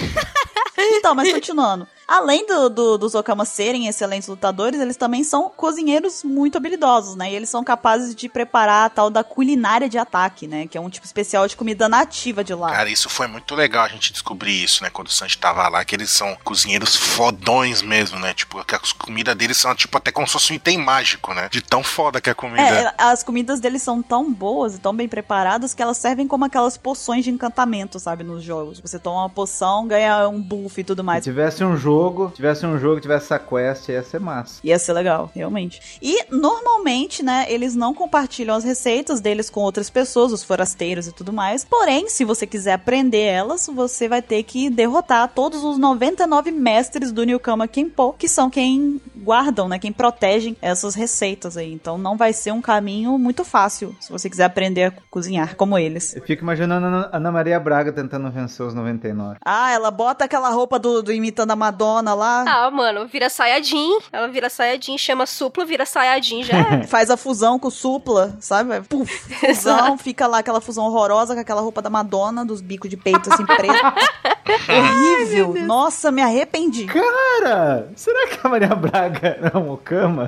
Então, 0.78 1.14
mas 1.14 1.32
continuando. 1.32 1.88
Além 2.14 2.46
do, 2.46 2.70
do- 2.70 2.98
dos 2.98 3.16
Okamas 3.16 3.48
serem 3.48 3.88
excelentes 3.88 4.28
lutadores, 4.28 4.80
eles 4.82 4.98
também 4.98 5.24
são 5.24 5.50
cozinheiros 5.56 6.24
muito 6.26 6.58
habilidosos, 6.58 7.16
né? 7.16 7.32
E 7.32 7.36
eles 7.36 7.50
são 7.50 7.64
capazes 7.64 8.14
de 8.14 8.28
preparar 8.28 8.88
a 8.88 8.90
tal 8.90 9.10
da 9.10 9.24
culinária 9.24 9.88
de 9.88 9.98
ataque, 9.98 10.46
né? 10.46 10.68
Que 10.68 10.78
é 10.78 10.82
um 10.82 10.90
tipo 10.90 11.06
especial 11.06 11.48
de 11.48 11.56
comida 11.56 11.88
nativa 11.88 12.44
de 12.44 12.54
lá. 12.54 12.72
Cara, 12.72 12.90
isso 12.90 13.10
foi 13.10 13.28
muito 13.28 13.56
legal 13.56 13.86
a 13.86 13.88
gente 13.88 14.12
descobrir 14.12 14.62
isso, 14.62 14.84
né? 14.84 14.90
Quando 14.90 15.08
o 15.08 15.12
Sanji 15.12 15.38
tava 15.38 15.66
lá, 15.70 15.86
que 15.86 15.96
eles 15.96 16.10
são 16.10 16.36
cozinheiros 16.44 16.96
fodões 16.98 17.82
mesmo, 17.82 18.20
né? 18.20 18.34
Tipo, 18.34 18.64
que 18.66 18.76
as 18.76 18.92
comidas 18.92 19.34
deles 19.36 19.56
são 19.56 19.74
tipo 19.74 19.98
até 19.98 20.12
como 20.12 20.28
se 20.28 20.34
fosse 20.34 20.52
um 20.52 20.56
item 20.58 20.80
mágico, 20.80 21.34
né? 21.34 21.48
De 21.50 21.62
tão 21.62 21.82
foda 21.82 22.20
que 22.20 22.28
é 22.30 22.34
a 22.34 22.36
comida. 22.36 22.62
É, 22.62 22.94
as 22.98 23.24
comidas 23.24 23.62
deles 23.62 23.82
são 23.82 24.02
tão 24.02 24.32
boas 24.34 24.76
e 24.76 24.80
tão 24.80 24.94
bem 24.94 25.08
preparadas 25.08 25.74
que 25.74 25.82
elas 25.82 25.98
servem 25.98 26.28
como 26.28 26.44
aquelas 26.44 26.76
poções 26.76 27.24
de 27.24 27.32
encantamento, 27.32 28.00
sabe, 28.00 28.24
nos 28.24 28.44
jogos. 28.44 28.82
Você 28.82 29.00
toma 29.00 29.22
uma 29.22 29.30
poção, 29.30 29.88
ganha 29.88 30.28
um 30.28 30.42
buff 30.42 30.80
e 30.80 30.84
tudo 30.84 31.00
Se 31.02 31.06
mais. 31.06 31.24
tivesse 31.24 31.64
um 31.64 31.78
jogo, 31.78 32.01
tivesse 32.34 32.66
um 32.66 32.78
jogo, 32.80 33.00
tivesse 33.02 33.26
essa 33.26 33.40
quest, 33.40 33.90
ia 33.90 34.04
ser 34.04 34.20
massa. 34.20 34.60
Ia 34.64 34.78
ser 34.80 34.94
legal, 34.94 35.30
realmente. 35.34 36.00
E 36.02 36.26
normalmente, 36.32 37.24
né, 37.24 37.46
eles 37.50 37.76
não 37.76 37.94
compartilham 37.94 38.56
as 38.56 38.64
receitas 38.64 39.20
deles 39.22 39.50
com 39.50 39.62
outras 39.62 39.90
pessoas, 39.90 40.32
os 40.32 40.44
forasteiros 40.44 41.08
e 41.08 41.12
tudo 41.12 41.32
mais. 41.34 41.64
Porém, 41.66 42.08
se 42.10 42.24
você 42.26 42.46
quiser 42.48 42.74
aprender 42.74 43.22
elas, 43.22 43.68
você 43.68 44.08
vai 44.08 44.22
ter 44.22 44.44
que 44.44 44.70
derrotar 44.70 45.28
todos 45.34 45.64
os 45.64 45.78
99 45.78 46.52
mestres 46.52 47.12
do 47.12 47.24
Newkama 47.24 47.68
Kenpo, 47.68 48.14
que 48.18 48.28
são 48.28 48.50
quem 48.50 49.00
guardam, 49.18 49.68
né, 49.68 49.78
quem 49.80 49.92
protegem 49.92 50.56
essas 50.62 50.96
receitas 50.96 51.58
aí. 51.58 51.72
Então 51.72 51.98
não 51.98 52.18
vai 52.18 52.34
ser 52.34 52.52
um 52.52 52.62
caminho 52.62 53.18
muito 53.18 53.44
fácil 53.44 53.96
se 54.00 54.12
você 54.12 54.30
quiser 54.30 54.46
aprender 54.46 54.84
a 54.86 54.94
cozinhar 55.10 55.56
como 55.56 55.78
eles. 55.78 56.16
Eu 56.16 56.22
fico 56.24 56.42
imaginando 56.44 56.86
a 56.86 56.90
Ana- 56.90 57.10
Ana 57.14 57.32
Maria 57.32 57.60
Braga 57.60 57.92
tentando 57.92 58.30
vencer 58.32 58.66
os 58.66 58.74
99. 58.74 59.38
Ah, 59.46 59.72
ela 59.72 59.92
bota 59.92 60.26
aquela 60.26 60.50
roupa 60.50 60.80
do, 60.80 61.02
do 61.04 61.12
imitando 61.14 61.52
a 61.52 61.56
Madonna 61.56 61.91
lá, 62.00 62.46
Ah, 62.48 62.72
mano, 62.72 63.06
vira 63.08 63.30
Sayajin. 63.30 64.00
Ela 64.12 64.28
vira 64.28 64.50
Sayajin, 64.50 64.98
chama 64.98 65.26
Supla, 65.26 65.66
vira 65.66 65.86
Sayajin, 65.86 66.44
já 66.44 66.58
é. 66.58 66.84
faz 66.88 67.10
a 67.10 67.18
fusão 67.18 67.60
com 67.60 67.68
o 67.68 67.72
Supla, 67.72 68.36
sabe? 68.40 68.82
Puf, 68.82 69.12
fusão, 69.46 69.98
fica 69.98 70.28
lá 70.28 70.40
aquela 70.40 70.62
fusão 70.62 70.86
horrorosa 70.86 71.34
com 71.34 71.42
aquela 71.42 71.62
roupa 71.62 71.82
da 71.82 71.90
Madonna, 71.90 72.46
dos 72.46 72.62
bicos 72.62 72.90
de 72.90 72.96
peito 72.98 73.34
assim 73.34 73.46
preto. 73.46 73.74
Horrível. 74.70 75.54
Nossa, 75.66 76.12
me 76.12 76.22
arrependi. 76.22 76.86
Cara, 76.86 77.90
será 77.96 78.28
que 78.28 78.40
a 78.46 78.50
Maria 78.50 78.76
Braga 78.76 79.38
era 79.42 79.58
um 79.58 79.72
Okama? 79.72 80.28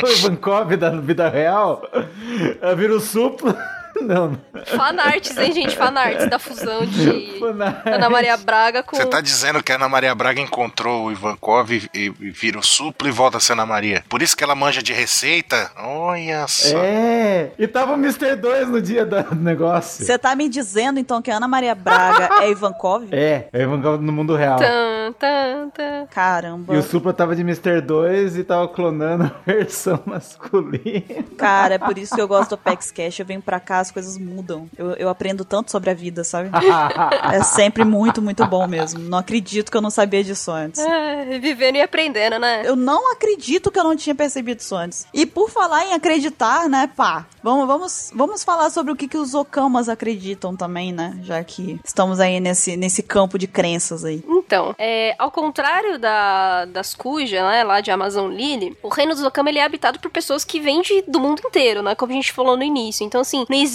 Foi 0.00 0.12
o 0.12 0.16
Vankov 0.18 0.76
da 0.76 0.90
vida 0.90 1.28
real? 1.28 1.82
Ela 2.60 2.74
vira 2.74 2.94
o 2.94 3.00
supla. 3.00 3.56
Não, 4.04 4.30
não. 4.30 4.64
Fanarts, 4.66 5.36
hein, 5.36 5.52
gente? 5.52 5.76
Fanarts 5.76 6.28
da 6.28 6.38
fusão 6.38 6.84
de 6.84 7.38
Fanarts. 7.38 7.86
Ana 7.86 8.10
Maria 8.10 8.36
Braga 8.36 8.82
com. 8.82 8.96
Você 8.96 9.06
tá 9.06 9.20
dizendo 9.20 9.62
que 9.62 9.72
a 9.72 9.76
Ana 9.76 9.88
Maria 9.88 10.14
Braga 10.14 10.40
encontrou 10.40 11.06
o 11.06 11.12
Ivankov 11.12 11.70
e, 11.72 11.88
e, 11.94 12.12
e 12.20 12.30
vira 12.30 12.58
o 12.58 12.62
suplo 12.62 13.08
e 13.08 13.10
volta 13.10 13.38
a 13.38 13.40
ser 13.40 13.52
Ana 13.52 13.64
Maria. 13.64 14.04
Por 14.08 14.20
isso 14.20 14.36
que 14.36 14.42
ela 14.44 14.54
manja 14.54 14.82
de 14.82 14.92
receita? 14.92 15.70
Olha 15.78 16.46
só. 16.48 16.76
É, 16.78 17.50
e 17.58 17.66
tava 17.66 17.92
o 17.92 17.94
Mr. 17.94 18.36
2 18.36 18.68
no 18.68 18.82
dia 18.82 19.06
do 19.06 19.34
negócio. 19.34 20.04
Você 20.04 20.18
tá 20.18 20.34
me 20.34 20.48
dizendo 20.48 20.98
então 20.98 21.22
que 21.22 21.30
a 21.30 21.36
Ana 21.36 21.48
Maria 21.48 21.74
Braga 21.74 22.42
é 22.42 22.50
Ivankov? 22.50 23.08
É, 23.14 23.48
é 23.52 23.62
Ivankov 23.62 24.02
no 24.02 24.12
mundo 24.12 24.34
real. 24.34 24.58
Tan, 24.58 25.12
tan, 25.18 25.70
tan. 25.70 26.06
Caramba. 26.10 26.74
E 26.74 26.78
o 26.78 26.82
Supla 26.82 27.12
tava 27.12 27.34
de 27.36 27.42
Mr. 27.42 27.80
2 27.80 28.38
e 28.38 28.44
tava 28.44 28.66
clonando 28.68 29.24
a 29.24 29.32
versão 29.46 30.00
masculina. 30.04 31.24
Cara, 31.38 31.74
é 31.74 31.78
por 31.78 31.96
isso 31.96 32.14
que 32.14 32.20
eu 32.20 32.28
gosto 32.28 32.50
do 32.50 32.54
Apex 32.56 32.90
Cash. 32.90 33.20
Eu 33.20 33.26
venho 33.26 33.40
pra 33.40 33.60
cá, 33.60 33.83
as 33.84 33.90
coisas 33.90 34.18
mudam. 34.18 34.68
Eu, 34.76 34.92
eu 34.92 35.08
aprendo 35.08 35.44
tanto 35.44 35.70
sobre 35.70 35.90
a 35.90 35.94
vida, 35.94 36.24
sabe? 36.24 36.50
É 37.32 37.42
sempre 37.42 37.84
muito, 37.84 38.20
muito 38.20 38.44
bom 38.46 38.66
mesmo. 38.66 39.00
Não 39.00 39.18
acredito 39.18 39.70
que 39.70 39.76
eu 39.76 39.82
não 39.82 39.90
sabia 39.90 40.24
disso 40.24 40.50
antes. 40.50 40.80
É, 40.80 41.38
vivendo 41.38 41.76
e 41.76 41.82
aprendendo, 41.82 42.38
né? 42.38 42.62
Eu 42.64 42.76
não 42.76 43.12
acredito 43.12 43.70
que 43.70 43.78
eu 43.78 43.84
não 43.84 43.96
tinha 43.96 44.14
percebido 44.14 44.60
isso 44.60 44.74
antes. 44.74 45.06
E 45.12 45.26
por 45.26 45.50
falar 45.50 45.86
em 45.86 45.92
acreditar, 45.92 46.68
né, 46.68 46.90
pá, 46.94 47.26
vamos, 47.42 47.66
vamos, 47.66 48.12
vamos 48.14 48.44
falar 48.44 48.70
sobre 48.70 48.92
o 48.92 48.96
que, 48.96 49.08
que 49.08 49.18
os 49.18 49.34
Okamas 49.34 49.88
acreditam 49.88 50.56
também, 50.56 50.92
né? 50.92 51.18
Já 51.22 51.42
que 51.44 51.78
estamos 51.84 52.20
aí 52.20 52.40
nesse, 52.40 52.76
nesse 52.76 53.02
campo 53.02 53.38
de 53.38 53.46
crenças 53.46 54.04
aí. 54.04 54.22
Então, 54.26 54.74
é, 54.78 55.14
ao 55.18 55.30
contrário 55.30 55.98
da, 55.98 56.64
das 56.66 56.94
Kuja, 56.94 57.46
né, 57.48 57.64
lá 57.64 57.80
de 57.80 57.90
Amazon 57.90 58.32
Lily, 58.32 58.76
o 58.82 58.88
reino 58.88 59.14
dos 59.14 59.24
Okama 59.24 59.50
ele 59.50 59.58
é 59.58 59.64
habitado 59.64 59.98
por 59.98 60.10
pessoas 60.10 60.44
que 60.44 60.60
vêm 60.60 60.80
de, 60.80 61.02
do 61.02 61.20
mundo 61.20 61.42
inteiro, 61.44 61.82
né, 61.82 61.94
como 61.94 62.12
a 62.12 62.14
gente 62.14 62.32
falou 62.32 62.56
no 62.56 62.62
início. 62.62 63.04
Então, 63.04 63.20
assim, 63.20 63.44
não 63.48 63.56
existe 63.56 63.73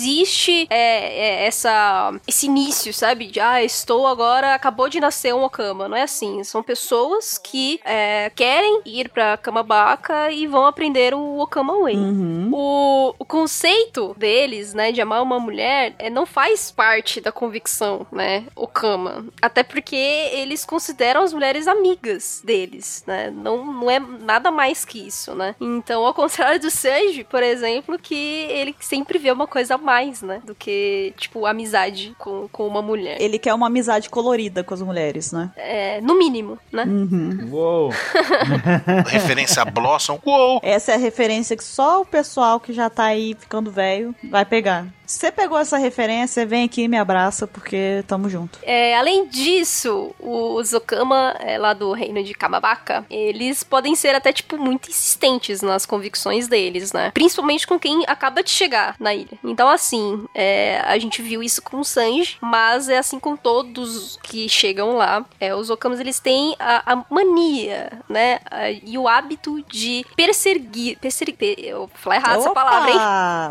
é, 0.69 1.43
é, 1.43 1.45
essa, 1.45 2.13
esse 2.27 2.45
início, 2.45 2.93
sabe, 2.93 3.27
de, 3.27 3.39
ah, 3.39 3.63
estou 3.63 4.07
agora, 4.07 4.53
acabou 4.53 4.89
de 4.89 4.99
nascer 4.99 5.33
um 5.33 5.43
Okama. 5.43 5.87
Não 5.87 5.97
é 5.97 6.03
assim, 6.03 6.43
são 6.43 6.61
pessoas 6.61 7.37
que 7.37 7.79
é, 7.83 8.31
querem 8.35 8.81
ir 8.85 9.09
pra 9.09 9.37
Kamabaka 9.37 10.31
e 10.31 10.47
vão 10.47 10.65
aprender 10.65 11.13
o 11.13 11.39
Okama 11.39 11.77
Way. 11.81 11.95
Uhum. 11.95 12.49
O, 12.53 13.15
o 13.19 13.25
conceito 13.25 14.15
deles, 14.17 14.73
né, 14.73 14.91
de 14.91 15.01
amar 15.01 15.21
uma 15.21 15.39
mulher, 15.39 15.95
é, 15.99 16.09
não 16.09 16.25
faz 16.25 16.71
parte 16.71 17.21
da 17.21 17.31
convicção, 17.31 18.05
né, 18.11 18.45
Okama. 18.55 19.25
Até 19.41 19.63
porque 19.63 19.95
eles 19.95 20.65
consideram 20.65 21.21
as 21.21 21.33
mulheres 21.33 21.67
amigas 21.67 22.41
deles, 22.43 23.03
né? 23.05 23.31
Não, 23.31 23.65
não 23.65 23.91
é 23.91 23.99
nada 23.99 24.51
mais 24.51 24.85
que 24.85 25.07
isso, 25.07 25.33
né? 25.35 25.55
Então, 25.59 26.05
ao 26.05 26.13
contrário 26.13 26.59
do 26.59 26.69
Sanji, 26.69 27.23
por 27.23 27.43
exemplo, 27.43 27.97
que 27.97 28.15
ele 28.15 28.75
sempre 28.79 29.17
vê 29.17 29.31
uma 29.31 29.47
coisa 29.47 29.75
a 29.75 29.77
mais, 29.89 30.21
né? 30.21 30.39
Do 30.45 30.53
que, 30.53 31.15
tipo, 31.17 31.47
amizade 31.47 32.15
com, 32.19 32.47
com 32.51 32.67
uma 32.67 32.79
mulher. 32.79 33.19
Ele 33.19 33.39
quer 33.39 33.55
uma 33.55 33.65
amizade 33.65 34.07
colorida 34.07 34.63
com 34.63 34.71
as 34.75 34.83
mulheres, 34.83 35.31
né? 35.31 35.49
É, 35.55 35.99
no 35.99 36.15
mínimo, 36.15 36.59
né? 36.71 36.83
Uhum. 36.83 37.49
Uou. 37.51 37.89
Referência 39.09 39.63
a 39.63 39.65
Blossom. 39.65 40.19
Uou! 40.23 40.59
Essa 40.61 40.91
é 40.91 40.95
a 40.95 40.99
referência 40.99 41.57
que 41.57 41.63
só 41.63 42.01
o 42.01 42.05
pessoal 42.05 42.59
que 42.59 42.71
já 42.71 42.87
tá 42.87 43.05
aí 43.05 43.35
ficando 43.39 43.71
velho 43.71 44.13
vai 44.29 44.45
pegar. 44.45 44.85
Se 45.09 45.17
você 45.21 45.31
pegou 45.31 45.57
essa 45.57 45.75
referência, 45.75 46.45
vem 46.45 46.65
aqui 46.65 46.83
e 46.83 46.87
me 46.87 46.95
abraça, 46.95 47.47
porque 47.47 48.03
tamo 48.05 48.29
junto. 48.29 48.59
É, 48.61 48.95
além 48.95 49.25
disso, 49.27 50.13
os 50.19 50.71
Okama, 50.71 51.35
é, 51.39 51.57
lá 51.57 51.73
do 51.73 51.91
reino 51.93 52.23
de 52.23 52.31
Kamabaka, 52.35 53.03
eles 53.09 53.63
podem 53.63 53.95
ser 53.95 54.13
até, 54.13 54.31
tipo, 54.31 54.55
muito 54.59 54.87
insistentes 54.87 55.63
nas 55.63 55.83
convicções 55.83 56.47
deles, 56.47 56.93
né? 56.93 57.09
Principalmente 57.11 57.65
com 57.65 57.79
quem 57.79 58.03
acaba 58.05 58.43
de 58.43 58.51
chegar 58.51 58.95
na 58.99 59.11
ilha. 59.15 59.35
Então, 59.43 59.67
assim, 59.67 60.27
é, 60.35 60.79
a 60.85 60.99
gente 60.99 61.23
viu 61.23 61.41
isso 61.41 61.63
com 61.63 61.79
o 61.79 61.83
Sanji, 61.83 62.37
mas 62.39 62.87
é 62.87 62.99
assim 62.99 63.19
com 63.19 63.35
todos 63.35 64.19
que 64.21 64.47
chegam 64.47 64.95
lá. 64.95 65.25
É, 65.39 65.55
os 65.55 65.71
Okamas, 65.71 65.99
eles 65.99 66.19
têm 66.19 66.55
a, 66.59 66.93
a 66.93 67.03
mania, 67.09 67.93
né? 68.07 68.39
a- 68.45 68.69
e 68.69 68.95
o 68.95 69.07
hábito 69.07 69.59
de 69.67 70.05
perseguir... 70.15 70.99
perseguir 70.99 71.35
eu 71.57 71.79
vou 71.79 71.91
falar 71.95 72.17
errado 72.17 72.39
essa 72.41 72.51
palavra, 72.51 72.91
hein? 72.91 72.97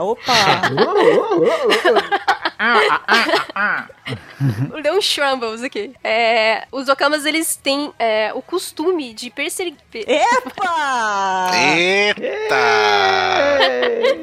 Opa! 0.02 1.47
Deu 4.82 4.94
um 4.96 5.00
Shrumbles 5.00 5.62
aqui. 5.62 5.92
É, 6.02 6.66
os 6.72 6.88
Okamas, 6.88 7.24
eles 7.24 7.56
têm 7.56 7.92
é, 7.98 8.32
o 8.34 8.42
costume 8.42 9.12
de 9.12 9.30
perseguir... 9.30 9.76
Epa! 9.94 11.50
Eita! 11.54 12.56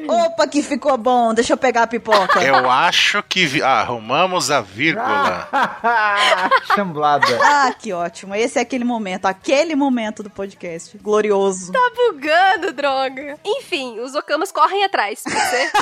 Opa, 0.08 0.46
que 0.48 0.62
ficou 0.62 0.96
bom. 0.96 1.34
Deixa 1.34 1.52
eu 1.52 1.56
pegar 1.56 1.82
a 1.82 1.86
pipoca. 1.86 2.42
Eu 2.42 2.70
acho 2.70 3.22
que 3.22 3.46
vi- 3.46 3.62
arrumamos 3.62 4.50
a 4.50 4.60
vírgula. 4.60 5.48
Chamblada. 6.74 7.26
Ah, 7.42 7.74
que 7.78 7.92
ótimo. 7.92 8.34
Esse 8.34 8.58
é 8.58 8.62
aquele 8.62 8.84
momento, 8.84 9.26
aquele 9.26 9.74
momento 9.74 10.22
do 10.22 10.30
podcast. 10.30 10.96
Glorioso. 10.98 11.72
Tá 11.72 11.90
bugando, 11.94 12.72
droga. 12.72 13.38
Enfim, 13.44 14.00
os 14.00 14.14
Okamas 14.14 14.50
correm 14.52 14.84
atrás. 14.84 15.20
ser? 15.20 15.70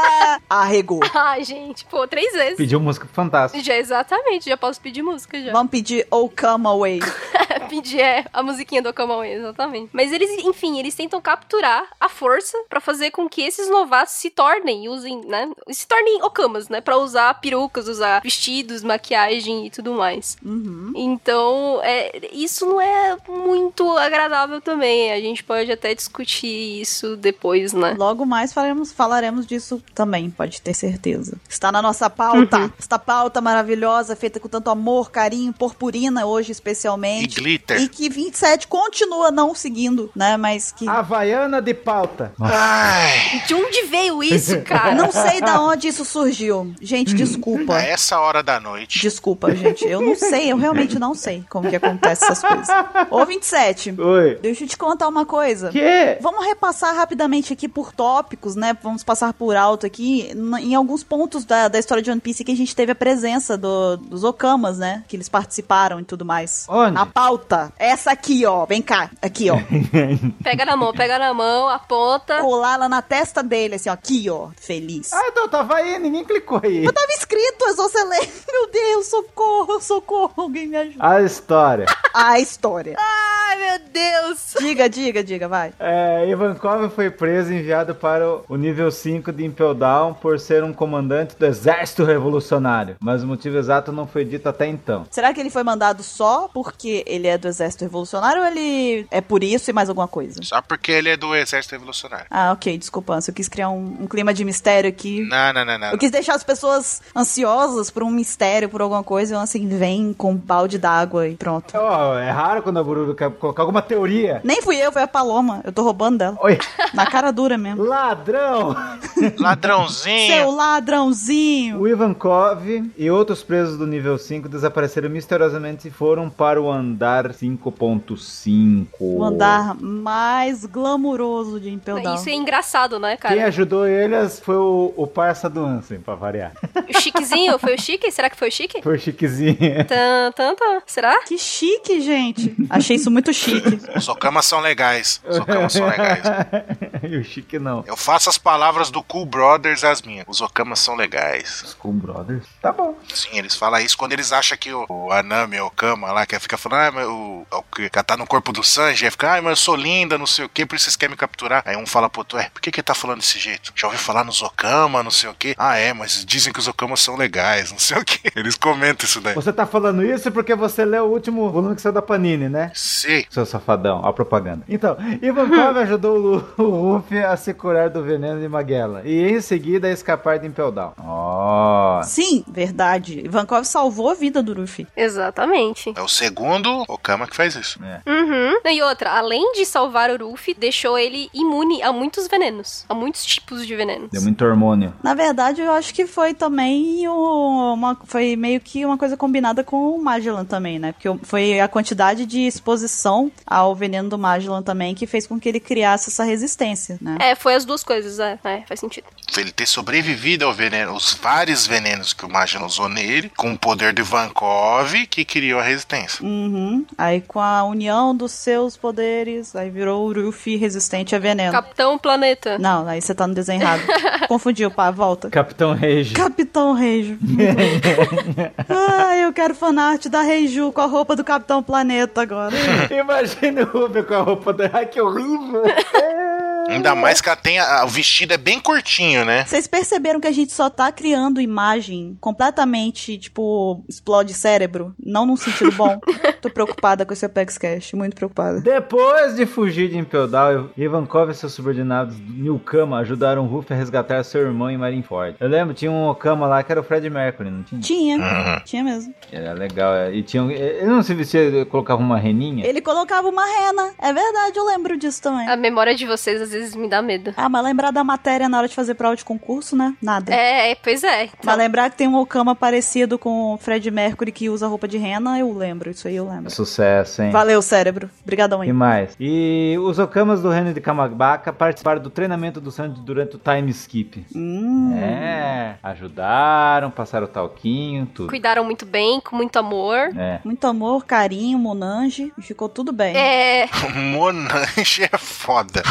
Arregou. 0.48 1.00
Ai, 1.14 1.44
gente, 1.44 1.84
pô, 1.84 2.06
três 2.06 2.32
vezes. 2.32 2.56
Pediu 2.56 2.80
música 2.80 3.06
fantástica. 3.12 3.62
Já, 3.62 3.76
exatamente, 3.76 4.48
já 4.48 4.56
posso 4.56 4.80
pedir 4.80 5.02
música 5.02 5.40
já. 5.40 5.52
Vamos 5.52 5.70
pedir 5.70 6.06
Oh 6.10 6.28
Come 6.28 6.66
Away. 6.66 7.00
pedir 7.70 8.00
é, 8.00 8.24
a 8.32 8.42
musiquinha 8.42 8.82
do 8.82 8.88
Okamaway, 8.88 9.32
exatamente. 9.34 9.90
Mas 9.92 10.12
eles, 10.12 10.44
enfim, 10.44 10.78
eles 10.78 10.94
tentam 10.94 11.20
capturar 11.20 11.84
a 12.00 12.08
força 12.08 12.58
pra 12.68 12.80
fazer 12.80 13.12
com 13.12 13.28
que 13.28 13.42
esses 13.42 13.70
novatos 13.70 14.14
se 14.14 14.28
tornem, 14.28 14.88
usem, 14.88 15.24
né? 15.24 15.48
Se 15.70 15.86
tornem 15.86 16.22
Okamas, 16.22 16.68
né? 16.68 16.80
Pra 16.80 16.96
usar 16.96 17.32
perucas, 17.40 17.86
usar 17.86 18.20
vestidos, 18.22 18.82
maquiagem 18.82 19.66
e 19.66 19.70
tudo 19.70 19.94
mais. 19.94 20.36
Uhum. 20.44 20.92
Então, 20.96 21.80
é, 21.82 22.28
isso 22.32 22.66
não 22.66 22.80
é 22.80 23.16
muito 23.28 23.88
agradável 23.96 24.60
também. 24.60 25.12
A 25.12 25.20
gente 25.20 25.44
pode 25.44 25.70
até 25.70 25.94
discutir 25.94 26.80
isso 26.80 27.16
depois, 27.16 27.72
né? 27.72 27.94
Logo 27.96 28.26
mais 28.26 28.52
falaremos, 28.52 28.92
falaremos 28.92 29.46
disso 29.46 29.82
também, 29.94 30.30
pode 30.30 30.60
ter 30.62 30.74
certeza. 30.74 31.36
Está 31.48 31.70
na 31.72 31.82
nossa 31.82 32.08
pauta. 32.08 32.72
Esta 32.78 32.98
pauta 32.98 33.40
maravilhosa, 33.40 34.16
feita 34.16 34.38
com 34.40 34.48
tanto 34.48 34.70
amor, 34.70 35.10
carinho, 35.10 35.52
purpurina 35.52 36.24
hoje 36.26 36.50
E 36.50 36.52
especialmente. 36.52 37.40
glitter. 37.40 37.80
E 37.80 37.88
que 37.88 38.08
27 38.08 38.66
continua 38.68 39.30
não 39.30 39.54
seguindo, 39.54 40.10
né? 40.14 40.36
Mas 40.36 40.72
que. 40.72 40.88
Havaiana 40.88 41.60
de 41.60 41.74
pauta. 41.74 42.32
Ai, 42.40 43.42
De 43.46 43.54
onde 43.54 43.82
veio 43.86 44.22
isso, 44.22 44.60
cara? 44.62 44.94
Não 44.94 45.10
sei 45.12 45.40
da 45.40 45.60
onde 45.60 45.88
isso 45.88 46.04
surgiu. 46.04 46.72
Gente, 46.80 47.14
desculpa. 47.14 47.76
a 47.76 47.82
essa 47.82 48.18
hora 48.20 48.42
da 48.42 48.58
noite. 48.60 49.00
Desculpa, 49.00 49.54
gente. 49.54 49.84
Eu 49.84 50.00
não 50.00 50.14
sei, 50.14 50.50
eu 50.52 50.56
realmente 50.56 50.98
não 50.98 51.14
sei 51.14 51.44
como 51.48 51.68
que 51.68 51.76
acontece 51.76 52.24
essas 52.24 52.40
coisas. 52.40 52.68
Ô, 53.10 53.24
27, 53.24 53.94
Oi. 54.00 54.38
deixa 54.42 54.64
eu 54.64 54.68
te 54.68 54.76
contar 54.76 55.08
uma 55.08 55.24
coisa. 55.26 55.70
Que? 55.70 56.18
Vamos 56.20 56.44
repassar 56.44 56.94
rapidamente 56.94 57.52
aqui 57.52 57.68
por 57.68 57.92
tópicos, 57.92 58.54
né? 58.56 58.76
Vamos 58.82 59.02
passar 59.02 59.32
por 59.32 59.56
alto 59.56 59.79
aqui 59.86 60.30
em 60.60 60.74
alguns 60.74 61.02
pontos 61.02 61.44
da, 61.44 61.68
da 61.68 61.78
história 61.78 62.02
de 62.02 62.10
One 62.10 62.20
Piece 62.20 62.44
que 62.44 62.52
a 62.52 62.56
gente 62.56 62.74
teve 62.74 62.92
a 62.92 62.94
presença 62.94 63.56
do- 63.56 63.96
dos 63.96 64.24
Okamas, 64.24 64.78
né? 64.78 65.04
Que 65.08 65.16
eles 65.16 65.28
participaram 65.28 66.00
e 66.00 66.04
tudo 66.04 66.24
mais. 66.24 66.66
Onde? 66.68 66.92
Na 66.92 67.06
pauta. 67.06 67.72
Essa 67.78 68.10
aqui, 68.12 68.44
ó. 68.46 68.64
Vem 68.66 68.82
cá. 68.82 69.10
Aqui, 69.22 69.50
ó. 69.50 69.56
Pega 70.42 70.64
na 70.64 70.76
mão, 70.76 70.92
pega 70.92 71.18
na 71.18 71.32
mão, 71.34 71.68
aponta. 71.68 72.40
Colar 72.40 72.76
lá 72.76 72.88
na 72.88 73.02
testa 73.02 73.42
dele, 73.42 73.74
assim, 73.76 73.88
ó. 73.88 73.92
Aqui, 73.92 74.28
ó. 74.30 74.48
Feliz. 74.56 75.12
Ah, 75.12 75.28
então 75.28 75.48
tava 75.48 75.76
aí, 75.76 75.98
ninguém 75.98 76.24
clicou 76.24 76.60
aí. 76.62 76.84
Tava 76.90 77.12
escrito, 77.12 77.64
Exocelene. 77.66 78.28
Meu 78.50 78.70
Deus, 78.70 79.06
socorro, 79.06 79.80
socorro. 79.80 80.32
Alguém 80.36 80.66
me 80.66 80.76
ajuda. 80.76 80.96
A 81.06 81.20
história. 81.22 81.86
A 82.12 82.40
história. 82.40 82.96
Ai, 82.98 83.56
meu 83.56 83.78
Deus. 83.92 84.54
Diga, 84.58 84.88
diga, 84.88 85.22
diga, 85.22 85.46
vai. 85.48 85.72
É, 85.78 86.26
Ivankov 86.28 86.88
foi 86.90 87.08
preso 87.08 87.52
e 87.52 87.58
enviado 87.60 87.94
para 87.94 88.28
o- 88.28 88.44
o 88.48 88.56
nível 88.56 88.90
5 88.90 89.30
de 89.30 89.44
Impel 89.60 89.74
Down 89.74 90.14
por 90.14 90.40
ser 90.40 90.64
um 90.64 90.72
comandante 90.72 91.36
do 91.36 91.44
exército 91.44 92.02
revolucionário. 92.02 92.96
Mas 92.98 93.22
o 93.22 93.26
motivo 93.26 93.58
exato 93.58 93.92
não 93.92 94.06
foi 94.06 94.24
dito 94.24 94.48
até 94.48 94.66
então. 94.66 95.04
Será 95.10 95.34
que 95.34 95.40
ele 95.40 95.50
foi 95.50 95.62
mandado 95.62 96.02
só 96.02 96.48
porque 96.48 97.04
ele 97.06 97.26
é 97.28 97.36
do 97.36 97.46
exército 97.46 97.84
revolucionário 97.84 98.40
ou 98.40 98.48
ele 98.48 99.06
é 99.10 99.20
por 99.20 99.44
isso 99.44 99.68
e 99.70 99.72
mais 99.72 99.90
alguma 99.90 100.08
coisa? 100.08 100.40
Só 100.42 100.62
porque 100.62 100.90
ele 100.90 101.10
é 101.10 101.16
do 101.16 101.34
Exército 101.34 101.74
Revolucionário. 101.74 102.26
Ah, 102.30 102.52
ok, 102.52 102.78
desculpa. 102.78 103.18
Eu 103.26 103.34
quis 103.34 103.48
criar 103.48 103.68
um, 103.68 103.98
um 104.00 104.06
clima 104.06 104.32
de 104.32 104.44
mistério 104.44 104.88
aqui. 104.88 105.26
Não, 105.28 105.52
não, 105.52 105.64
não, 105.64 105.78
não. 105.78 105.90
Eu 105.92 105.98
quis 105.98 106.10
deixar 106.10 106.34
as 106.34 106.42
pessoas 106.44 107.02
ansiosas 107.14 107.90
por 107.90 108.02
um 108.02 108.10
mistério, 108.10 108.68
por 108.68 108.80
alguma 108.80 109.04
coisa, 109.04 109.34
e 109.34 109.38
assim, 109.38 109.68
vem 109.68 110.14
com 110.14 110.32
um 110.32 110.36
balde 110.36 110.78
d'água 110.78 111.28
e 111.28 111.36
pronto. 111.36 111.72
Ó, 111.76 112.18
é 112.18 112.30
raro 112.30 112.62
quando 112.62 112.78
a 112.78 112.82
Bururu 112.84 113.14
quer 113.14 113.30
colocar 113.32 113.62
alguma 113.62 113.82
teoria. 113.82 114.40
Nem 114.42 114.62
fui 114.62 114.76
eu, 114.76 114.90
foi 114.90 115.02
a 115.02 115.08
Paloma. 115.08 115.60
Eu 115.64 115.72
tô 115.72 115.82
roubando 115.82 116.18
dela. 116.18 116.38
Oi, 116.40 116.58
Na 116.94 117.06
cara 117.06 117.30
dura 117.30 117.58
mesmo. 117.58 117.84
ladrão! 117.84 118.74
Ladrãozinho. 119.50 120.34
Seu 120.34 120.50
ladrãozinho! 120.50 121.80
O 121.80 121.88
Ivankov 121.88 122.90
e 122.96 123.10
outros 123.10 123.42
presos 123.42 123.76
do 123.76 123.86
nível 123.86 124.16
5 124.18 124.48
desapareceram 124.48 125.10
misteriosamente 125.10 125.88
e 125.88 125.90
foram 125.90 126.30
para 126.30 126.60
o 126.60 126.70
andar 126.70 126.90
andar 127.00 127.30
5.5. 127.30 128.88
O 129.00 129.24
andar 129.24 129.74
mais 129.76 130.66
glamuroso 130.66 131.60
de 131.60 131.70
Impel 131.70 132.02
Down. 132.02 132.14
Isso 132.14 132.28
é 132.28 132.34
engraçado, 132.34 132.98
né, 132.98 133.16
cara? 133.16 133.34
Quem 133.34 133.44
ajudou 133.44 133.86
eles 133.86 134.40
foi 134.40 134.56
o, 134.56 134.92
o 134.96 135.06
parça 135.06 135.48
do 135.48 135.64
Ansem, 135.64 136.00
pra 136.00 136.14
variar. 136.14 136.52
O 136.88 137.00
Chiquezinho, 137.00 137.58
foi 137.58 137.74
o 137.74 137.80
Chique? 137.80 138.10
Será 138.10 138.28
que 138.28 138.36
foi 138.36 138.48
o 138.48 138.52
Chique? 138.52 138.82
Foi 138.82 138.96
o 138.96 138.98
chiquezinho. 138.98 139.56
Tan, 139.86 140.32
tan, 140.32 140.54
tan. 140.54 140.82
Será? 140.86 141.20
Que 141.22 141.38
chique, 141.38 142.00
gente. 142.00 142.54
Achei 142.68 142.96
isso 142.96 143.10
muito 143.10 143.32
chique. 143.32 143.80
Os 143.96 144.08
Okamas 144.08 144.46
são 144.46 144.60
legais. 144.60 145.20
Os 145.26 145.38
Okamas 145.38 145.72
são 145.72 145.86
legais. 145.86 146.22
e 147.02 147.16
o 147.16 147.24
chique 147.24 147.58
não. 147.58 147.84
Eu 147.86 147.96
faço 147.96 148.28
as 148.28 148.38
palavras 148.38 148.90
do 148.90 149.02
Cool 149.02 149.26
Brothers 149.40 149.84
as 149.84 150.02
minhas. 150.02 150.26
Os 150.28 150.42
Okamas 150.42 150.80
são 150.80 150.94
legais. 150.94 151.74
School 151.80 151.94
Brothers. 151.94 152.44
Tá 152.60 152.70
bom. 152.72 152.94
Sim, 153.14 153.38
eles 153.38 153.54
falam 153.56 153.80
isso 153.80 153.96
quando 153.96 154.12
eles 154.12 154.32
acham 154.32 154.56
que 154.58 154.70
o, 154.72 154.84
o 154.86 155.10
Anami, 155.10 155.58
o 155.60 155.66
Okama 155.66 156.12
lá, 156.12 156.26
que 156.26 156.38
fica 156.38 156.58
falando, 156.58 156.80
ah, 156.82 156.90
mas 156.92 157.06
o, 157.06 157.46
o 157.50 157.62
que 157.74 157.88
tá 157.88 158.16
no 158.18 158.26
corpo 158.26 158.52
do 158.52 158.62
Sanji, 158.62 159.06
aí 159.06 159.10
fica, 159.10 159.36
ah, 159.36 159.42
mas 159.42 159.50
eu 159.52 159.56
sou 159.56 159.76
linda, 159.76 160.18
não 160.18 160.26
sei 160.26 160.44
o 160.44 160.48
que, 160.48 160.66
por 160.66 160.76
isso 160.76 160.84
vocês 160.84 160.96
querem 160.96 161.12
me 161.12 161.16
capturar. 161.16 161.62
Aí 161.64 161.74
um 161.76 161.86
fala 161.86 162.10
pro 162.10 162.20
outro, 162.20 162.38
é, 162.38 162.50
por 162.50 162.60
que 162.60 162.70
que 162.70 162.80
ele 162.80 162.84
tá 162.84 162.94
falando 162.94 163.18
desse 163.20 163.38
jeito? 163.38 163.72
Já 163.74 163.86
ouviu 163.86 163.98
falar 164.00 164.24
nos 164.24 164.42
Okama, 164.42 165.02
não 165.02 165.10
sei 165.10 165.30
o 165.30 165.34
que? 165.34 165.54
Ah, 165.56 165.76
é, 165.78 165.94
mas 165.94 166.22
dizem 166.24 166.52
que 166.52 166.58
os 166.58 166.68
Okamas 166.68 167.00
são 167.00 167.16
legais, 167.16 167.70
não 167.72 167.78
sei 167.78 167.96
o 167.96 168.04
que. 168.04 168.20
Eles 168.38 168.56
comentam 168.56 169.06
isso 169.06 169.20
daí. 169.22 169.34
Você 169.34 169.52
tá 169.52 169.64
falando 169.66 170.04
isso 170.04 170.30
porque 170.30 170.54
você 170.54 170.84
leu 170.84 171.06
o 171.06 171.10
último 171.12 171.50
volume 171.50 171.74
que 171.74 171.80
saiu 171.82 171.92
da 171.94 172.02
Panini, 172.02 172.48
né? 172.50 172.70
Sim. 172.74 173.24
Seu 173.30 173.46
safadão, 173.46 174.04
a 174.04 174.12
propaganda. 174.12 174.64
Então, 174.68 174.96
Ivankov 175.22 175.78
ajudou 175.80 176.16
o 176.16 176.18
Lu- 176.18 176.54
o 176.58 176.62
Luffy 176.94 177.18
a 177.22 177.36
se 177.36 177.54
curar 177.54 177.88
do 177.90 178.02
veneno 178.02 178.40
de 178.40 178.48
Magellan. 178.48 179.00
E 179.04 179.29
em 179.32 179.40
seguida 179.40 179.88
a 179.88 179.90
escapar 179.92 180.38
de 180.38 180.46
Impel 180.46 180.70
Down. 180.72 180.92
Ó. 180.98 182.02
Sim, 182.02 182.44
verdade. 182.48 183.20
Ivankov 183.24 183.64
salvou 183.64 184.10
a 184.10 184.14
vida 184.14 184.42
do 184.42 184.54
Luffy. 184.54 184.86
Exatamente. 184.96 185.92
É 185.96 186.02
o 186.02 186.08
segundo 186.08 186.84
Okama 186.88 187.26
que 187.26 187.36
faz 187.36 187.54
isso. 187.54 187.78
Uhum. 188.06 188.54
E 188.70 188.82
outra, 188.82 189.12
além 189.12 189.52
de 189.52 189.64
salvar 189.64 190.10
o 190.10 190.30
Ruffy, 190.30 190.54
deixou 190.54 190.98
ele 190.98 191.28
imune 191.34 191.82
a 191.82 191.92
muitos 191.92 192.26
venenos. 192.28 192.84
A 192.88 192.94
muitos 192.94 193.24
tipos 193.24 193.66
de 193.66 193.74
venenos. 193.76 194.10
Deu 194.10 194.22
muito 194.22 194.44
hormônio. 194.44 194.92
Na 195.02 195.14
verdade, 195.14 195.60
eu 195.60 195.72
acho 195.72 195.92
que 195.94 196.06
foi 196.06 196.34
também 196.34 197.06
o- 197.08 197.74
uma, 197.74 197.96
foi 198.04 198.36
meio 198.36 198.60
que 198.60 198.84
uma 198.84 198.96
coisa 198.96 199.16
combinada 199.16 199.62
com 199.64 199.94
o 199.94 200.02
Magellan 200.02 200.44
também, 200.44 200.78
né? 200.78 200.92
Porque 200.92 201.08
foi 201.24 201.60
a 201.60 201.68
quantidade 201.68 202.26
de 202.26 202.40
exposição 202.46 203.30
ao 203.46 203.74
veneno 203.74 204.08
do 204.08 204.18
Magellan 204.18 204.62
também 204.62 204.94
que 204.94 205.06
fez 205.06 205.26
com 205.26 205.38
que 205.38 205.48
ele 205.48 205.60
criasse 205.60 206.10
essa 206.10 206.24
resistência, 206.24 206.98
né? 207.00 207.16
É, 207.20 207.34
foi 207.34 207.54
as 207.54 207.64
duas 207.64 207.82
coisas, 207.84 208.18
é. 208.18 208.38
É, 208.44 208.62
faz 208.66 208.80
sentido. 208.80 209.06
Ele 209.36 209.52
ter 209.52 209.66
sobrevivido 209.66 210.44
ao 210.44 210.52
veneno, 210.52 210.94
os 210.94 211.14
vários 211.14 211.66
venenos 211.66 212.12
que 212.12 212.24
o 212.24 212.28
Magellan 212.28 212.66
usou 212.66 212.88
nele, 212.88 213.30
com 213.36 213.52
o 213.52 213.58
poder 213.58 213.92
do 213.92 214.00
Ivankov, 214.00 215.06
que 215.06 215.24
criou 215.24 215.60
a 215.60 215.62
resistência. 215.62 216.24
Uhum. 216.24 216.84
Aí 216.98 217.20
com 217.20 217.40
a 217.40 217.62
união 217.64 218.14
dos 218.14 218.32
seus 218.32 218.76
poderes, 218.76 219.54
aí 219.54 219.70
virou 219.70 220.06
o 220.06 220.12
Luffy 220.12 220.56
resistente 220.56 221.14
a 221.14 221.18
veneno. 221.18 221.52
Capitão 221.52 221.96
Planeta. 221.98 222.58
Não, 222.58 222.86
aí 222.88 223.00
você 223.00 223.14
tá 223.14 223.26
no 223.26 223.34
desenho 223.34 223.62
errado. 223.62 223.82
Confundiu, 224.26 224.70
pá, 224.70 224.90
volta. 224.90 225.30
Capitão 225.30 225.74
Rage. 225.74 226.14
Capitão 226.14 226.72
Reijo. 226.72 227.18
ah, 228.68 229.16
eu 229.16 229.32
quero 229.32 229.54
fanart 229.54 230.06
da 230.06 230.22
Reiju 230.22 230.72
com 230.72 230.80
a 230.80 230.86
roupa 230.86 231.14
do 231.14 231.24
Capitão 231.24 231.62
Planeta 231.62 232.22
agora. 232.22 232.54
Imagina 232.90 233.68
o 233.72 233.78
Luffy 233.78 234.02
com 234.02 234.14
a 234.14 234.20
roupa 234.20 234.52
da. 234.52 234.70
Ai, 234.72 234.86
que 234.86 235.00
horrível. 235.00 235.62
Ainda 236.70 236.94
mais 236.94 237.20
que 237.20 237.28
ela 237.28 237.36
tem. 237.36 237.58
a- 237.58 237.84
o 237.84 237.88
vestido 237.88 238.32
é 238.32 238.36
bem 238.36 238.60
curtinho, 238.60 239.24
né? 239.24 239.44
Vocês 239.44 239.66
perceberam 239.66 240.20
que 240.20 240.26
a 240.28 240.32
gente 240.32 240.52
só 240.52 240.68
tá 240.70 240.90
criando 240.92 241.40
imagem 241.40 242.16
completamente, 242.20 243.18
tipo, 243.18 243.84
explode 243.88 244.34
cérebro? 244.34 244.94
Não 245.04 245.24
num 245.26 245.36
sentido 245.36 245.72
bom. 245.72 245.98
Tô 246.40 246.48
preocupada 246.50 247.04
com 247.04 247.12
esse 247.12 247.24
Apex 247.26 247.58
Cash, 247.58 247.92
muito 247.92 248.14
preocupada. 248.16 248.60
Depois 248.60 249.36
de 249.36 249.46
fugir 249.46 249.90
de 249.90 249.98
Impel 249.98 250.26
Down, 250.28 250.70
Ivankov 250.76 251.30
e 251.30 251.34
seus 251.34 251.52
subordinados 251.52 252.16
Nilkama 252.18 252.98
ajudaram 252.98 253.46
Ruffy 253.46 253.74
a 253.74 253.76
resgatar 253.76 254.22
seu 254.24 254.42
irmão 254.42 254.70
em 254.70 254.76
Marineford. 254.78 255.36
Eu 255.40 255.48
lembro, 255.48 255.74
tinha 255.74 255.90
um 255.90 256.08
Okama 256.08 256.46
lá 256.46 256.62
que 256.62 256.72
era 256.72 256.80
o 256.80 256.84
Fred 256.84 257.08
Mercury, 257.10 257.50
não 257.50 257.62
tinha? 257.62 257.80
Tinha, 257.80 258.16
Uhum. 258.16 258.60
tinha 258.64 258.84
mesmo. 258.84 259.14
Era 259.32 259.52
legal. 259.52 259.94
é. 259.94 260.12
E 260.14 260.22
tinha, 260.22 260.42
um- 260.42 260.50
ele 260.50 260.86
não 260.86 261.02
se 261.02 261.14
vestia, 261.14 261.40
ele 261.40 261.64
colocava 261.64 262.00
uma 262.00 262.18
reninha? 262.18 262.66
Ele 262.66 262.80
colocava 262.80 263.28
uma 263.28 263.44
rena. 263.44 263.90
É 263.98 264.12
verdade, 264.12 264.56
eu 264.58 264.64
lembro 264.66 264.96
disso 264.96 265.22
também. 265.22 265.48
A 265.48 265.56
memória 265.56 265.94
de 265.94 266.06
vocês 266.06 266.40
às 266.40 266.50
vezes 266.50 266.59
me 266.74 266.88
dá 266.88 267.02
medo. 267.02 267.32
Ah, 267.36 267.48
mas 267.48 267.64
lembrar 267.64 267.90
da 267.90 268.04
matéria 268.04 268.48
na 268.48 268.58
hora 268.58 268.68
de 268.68 268.74
fazer 268.74 268.94
prova 268.94 269.16
de 269.16 269.24
concurso, 269.24 269.76
né? 269.76 269.94
Nada. 270.00 270.32
É, 270.34 270.72
é, 270.72 270.74
pois 270.74 271.02
é. 271.02 271.24
Então, 271.24 271.38
Mas 271.44 271.56
lembrar 271.56 271.90
que 271.90 271.96
tem 271.96 272.08
um 272.08 272.16
Okama 272.16 272.54
parecido 272.54 273.18
com 273.18 273.54
o 273.54 273.58
Fred 273.58 273.90
Mercury 273.90 274.32
que 274.32 274.48
usa 274.48 274.66
roupa 274.66 274.86
de 274.86 274.98
rena, 274.98 275.38
eu 275.38 275.52
lembro. 275.52 275.90
Isso 275.90 276.06
aí 276.08 276.16
eu 276.16 276.28
lembro. 276.28 276.50
Sucesso, 276.50 277.22
hein? 277.22 277.30
Valeu, 277.30 277.60
cérebro. 277.62 278.10
Obrigadão 278.22 278.60
aí. 278.60 278.68
E 278.68 278.72
mais? 278.72 279.16
E 279.18 279.76
os 279.80 279.98
Okamas 279.98 280.42
do 280.42 280.50
reino 280.50 280.72
de 280.72 280.80
Kamabaka 280.80 281.52
participaram 281.52 282.00
do 282.00 282.10
treinamento 282.10 282.60
do 282.60 282.70
Sanji 282.70 283.00
durante 283.00 283.36
o 283.36 283.38
time 283.38 283.70
skip. 283.70 284.24
Hum. 284.34 284.96
É, 284.96 285.76
ajudaram, 285.82 286.90
passaram 286.90 287.26
o 287.26 287.28
talquinho, 287.28 288.06
tudo. 288.06 288.28
cuidaram 288.28 288.64
muito 288.64 288.84
bem, 288.86 289.20
com 289.20 289.36
muito 289.36 289.58
amor. 289.58 290.10
É. 290.16 290.40
Muito 290.44 290.66
amor, 290.66 291.04
carinho, 291.04 291.58
Monange. 291.58 292.32
E 292.38 292.42
ficou 292.42 292.68
tudo 292.68 292.92
bem. 292.92 293.16
É, 293.16 293.68
Monange 294.12 295.04
é 295.04 295.18
foda. 295.18 295.82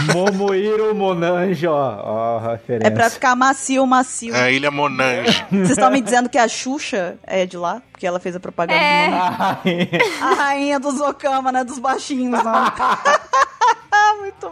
Momoiro 0.63 0.95
Monange, 0.95 1.65
ó, 1.67 2.01
ó, 2.03 2.37
a 2.37 2.51
referência. 2.51 2.87
É 2.87 2.91
pra 2.91 3.09
ficar 3.09 3.35
macio, 3.35 3.85
macio. 3.87 4.35
A 4.35 4.49
ilha 4.51 4.69
Monange. 4.71 5.45
Vocês 5.51 5.69
estão 5.71 5.89
me 5.91 6.01
dizendo 6.01 6.29
que 6.29 6.37
a 6.37 6.47
Xuxa 6.47 7.17
é 7.23 7.45
de 7.45 7.57
lá? 7.57 7.81
Porque 7.91 8.05
ela 8.05 8.19
fez 8.19 8.35
a 8.35 8.39
propaganda 8.39 8.79
É. 8.79 9.07
do 9.07 9.11
Monange. 9.11 9.29
Ai, 9.61 9.89
A 10.21 10.33
rainha 10.35 10.79
dos 10.79 10.99
Okama, 10.99 11.51
né? 11.51 11.63
Dos 11.63 11.79
baixinhos, 11.79 12.43
não. 12.43 12.53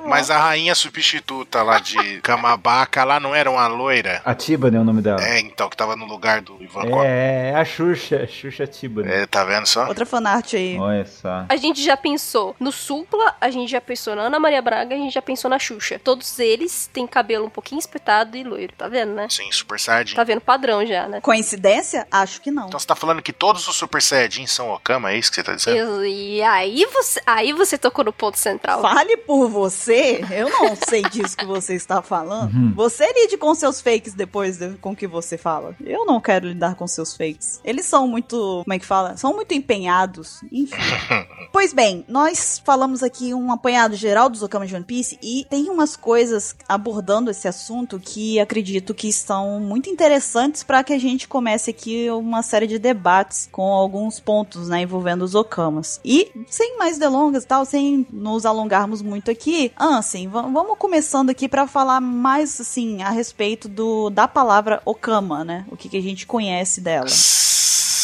Mas 0.05 0.29
a 0.29 0.38
rainha 0.38 0.73
substituta 0.75 1.61
lá 1.63 1.79
de 1.79 2.19
Kamabaka, 2.21 3.03
lá 3.03 3.19
não 3.19 3.33
era 3.33 3.49
uma 3.49 3.67
loira? 3.67 4.21
a 4.25 4.35
Tibane 4.35 4.77
é 4.77 4.79
o 4.79 4.83
nome 4.83 5.01
dela. 5.01 5.23
É, 5.23 5.39
então, 5.39 5.69
que 5.69 5.77
tava 5.77 5.95
no 5.95 6.05
lugar 6.05 6.41
do 6.41 6.61
Ivankov. 6.61 7.05
É, 7.05 7.51
é 7.51 7.55
a 7.55 7.63
Xuxa, 7.63 8.27
Xuxa 8.27 8.67
Tibane. 8.67 9.09
É, 9.09 9.25
tá 9.25 9.43
vendo 9.43 9.65
só? 9.65 9.88
Outra 9.88 10.05
fanart 10.05 10.53
aí. 10.53 10.77
Olha 10.77 11.05
só. 11.05 11.45
a 11.47 11.55
gente 11.55 11.83
já 11.83 11.95
pensou 11.95 12.55
no 12.59 12.71
Supla, 12.71 13.35
a 13.39 13.49
gente 13.49 13.69
já 13.69 13.81
pensou 13.81 14.15
na 14.15 14.23
Ana 14.23 14.39
Maria 14.39 14.61
Braga, 14.61 14.95
a 14.95 14.97
gente 14.97 15.13
já 15.13 15.21
pensou 15.21 15.49
na 15.49 15.59
Xuxa. 15.59 15.99
Todos 16.03 16.39
eles 16.39 16.89
têm 16.91 17.07
cabelo 17.07 17.45
um 17.45 17.49
pouquinho 17.49 17.79
espetado 17.79 18.35
e 18.38 18.43
loiro, 18.43 18.73
tá 18.77 18.88
vendo, 18.88 19.13
né? 19.13 19.27
Sim, 19.29 19.51
Super 19.51 19.79
Saiyajin. 19.79 20.15
Tá 20.15 20.23
vendo 20.23 20.41
padrão 20.41 20.85
já, 20.85 21.07
né? 21.07 21.21
Coincidência? 21.21 22.07
Acho 22.11 22.41
que 22.41 22.51
não. 22.51 22.67
Então 22.67 22.79
você 22.79 22.88
tá 22.88 22.95
falando 22.95 23.21
que 23.21 23.33
todos 23.33 23.67
os 23.67 23.75
Super 23.75 24.01
Saiyajins 24.01 24.51
são 24.51 24.71
Okama, 24.71 25.11
é 25.11 25.17
isso 25.17 25.29
que 25.29 25.35
você 25.35 25.43
tá 25.43 25.53
dizendo? 25.53 26.05
E, 26.05 26.38
e 26.38 26.43
aí 26.43 26.85
você, 26.91 27.21
aí 27.25 27.53
você 27.53 27.77
tocou 27.77 28.03
no 28.03 28.13
ponto 28.13 28.38
central. 28.38 28.81
Fale 28.81 29.17
por 29.17 29.47
você. 29.47 29.76
Eu 30.32 30.49
não 30.49 30.75
sei 30.88 31.01
disso 31.03 31.36
que 31.38 31.45
você 31.45 31.75
está 31.75 32.01
falando. 32.01 32.51
Você 32.75 33.05
lide 33.13 33.38
com 33.38 33.53
seus 33.55 33.80
fakes 33.82 34.13
depois 34.13 34.57
de- 34.57 34.75
com 34.78 34.91
o 34.91 34.95
que 34.95 35.07
você 35.07 35.38
fala. 35.38 35.75
Eu 35.84 36.05
não 36.05 36.19
quero 36.19 36.47
lidar 36.47 36.75
com 36.75 36.88
seus 36.88 37.15
fakes. 37.15 37.59
Eles 37.63 37.86
são 37.86 38.07
muito, 38.07 38.61
como 38.63 38.73
é 38.73 38.80
que 38.80 38.86
fala? 38.86 39.15
São 39.17 39.34
muito 39.34 39.53
empenhados. 39.53 40.41
Enfim. 40.51 40.75
Pois 41.51 41.73
bem, 41.73 42.05
nós 42.07 42.61
falamos 42.63 43.01
aqui 43.01 43.34
um 43.34 43.51
apanhado 43.51 43.95
geral 43.95 44.30
dos 44.30 44.43
Okama 44.43 44.67
de 44.67 44.75
One 44.75 44.84
Piece 44.84 45.17
e 45.23 45.45
tem 45.49 45.69
umas 45.69 45.95
coisas 45.95 46.55
abordando 46.67 47.32
esse 47.32 47.47
assunto 47.47 47.99
que 47.99 48.39
acredito 48.39 48.93
que 48.93 49.11
são 49.11 49.59
muito 49.59 49.89
interessantes 49.89 50.61
para 50.61 50.84
que 50.84 50.93
a 50.93 50.99
gente 50.99 51.28
comece 51.28 51.71
aqui 51.71 52.09
uma 52.11 52.43
série 52.43 52.67
de 52.67 52.78
debates 52.78 53.47
com 53.51 53.63
alguns 53.73 54.19
pontos, 54.19 54.67
né, 54.69 54.82
envolvendo 54.82 55.23
os 55.23 55.34
Okamas. 55.34 55.99
E 56.05 56.30
sem 56.47 56.78
mais 56.78 56.99
delongas 56.99 57.43
e 57.43 57.47
tal, 57.47 57.65
sem 57.65 58.05
nos 58.11 58.45
alongarmos 58.45 59.01
muito 59.01 59.32
aqui, 59.32 59.66
Ansem, 59.80 60.28
va- 60.28 60.41
vamos 60.43 60.78
começando 60.78 61.30
aqui 61.30 61.47
para 61.47 61.68
falar 61.68 61.99
mais 62.01 62.59
assim 62.61 63.01
a 63.01 63.09
respeito 63.09 63.68
do 63.68 64.09
da 64.09 64.28
palavra 64.28 64.82
Okama, 64.86 65.43
né? 65.43 65.65
O 65.72 65.76
que, 65.78 65.89
que 65.89 65.97
a 65.97 66.01
gente 66.01 66.26
conhece 66.26 66.80
dela. 66.82 67.07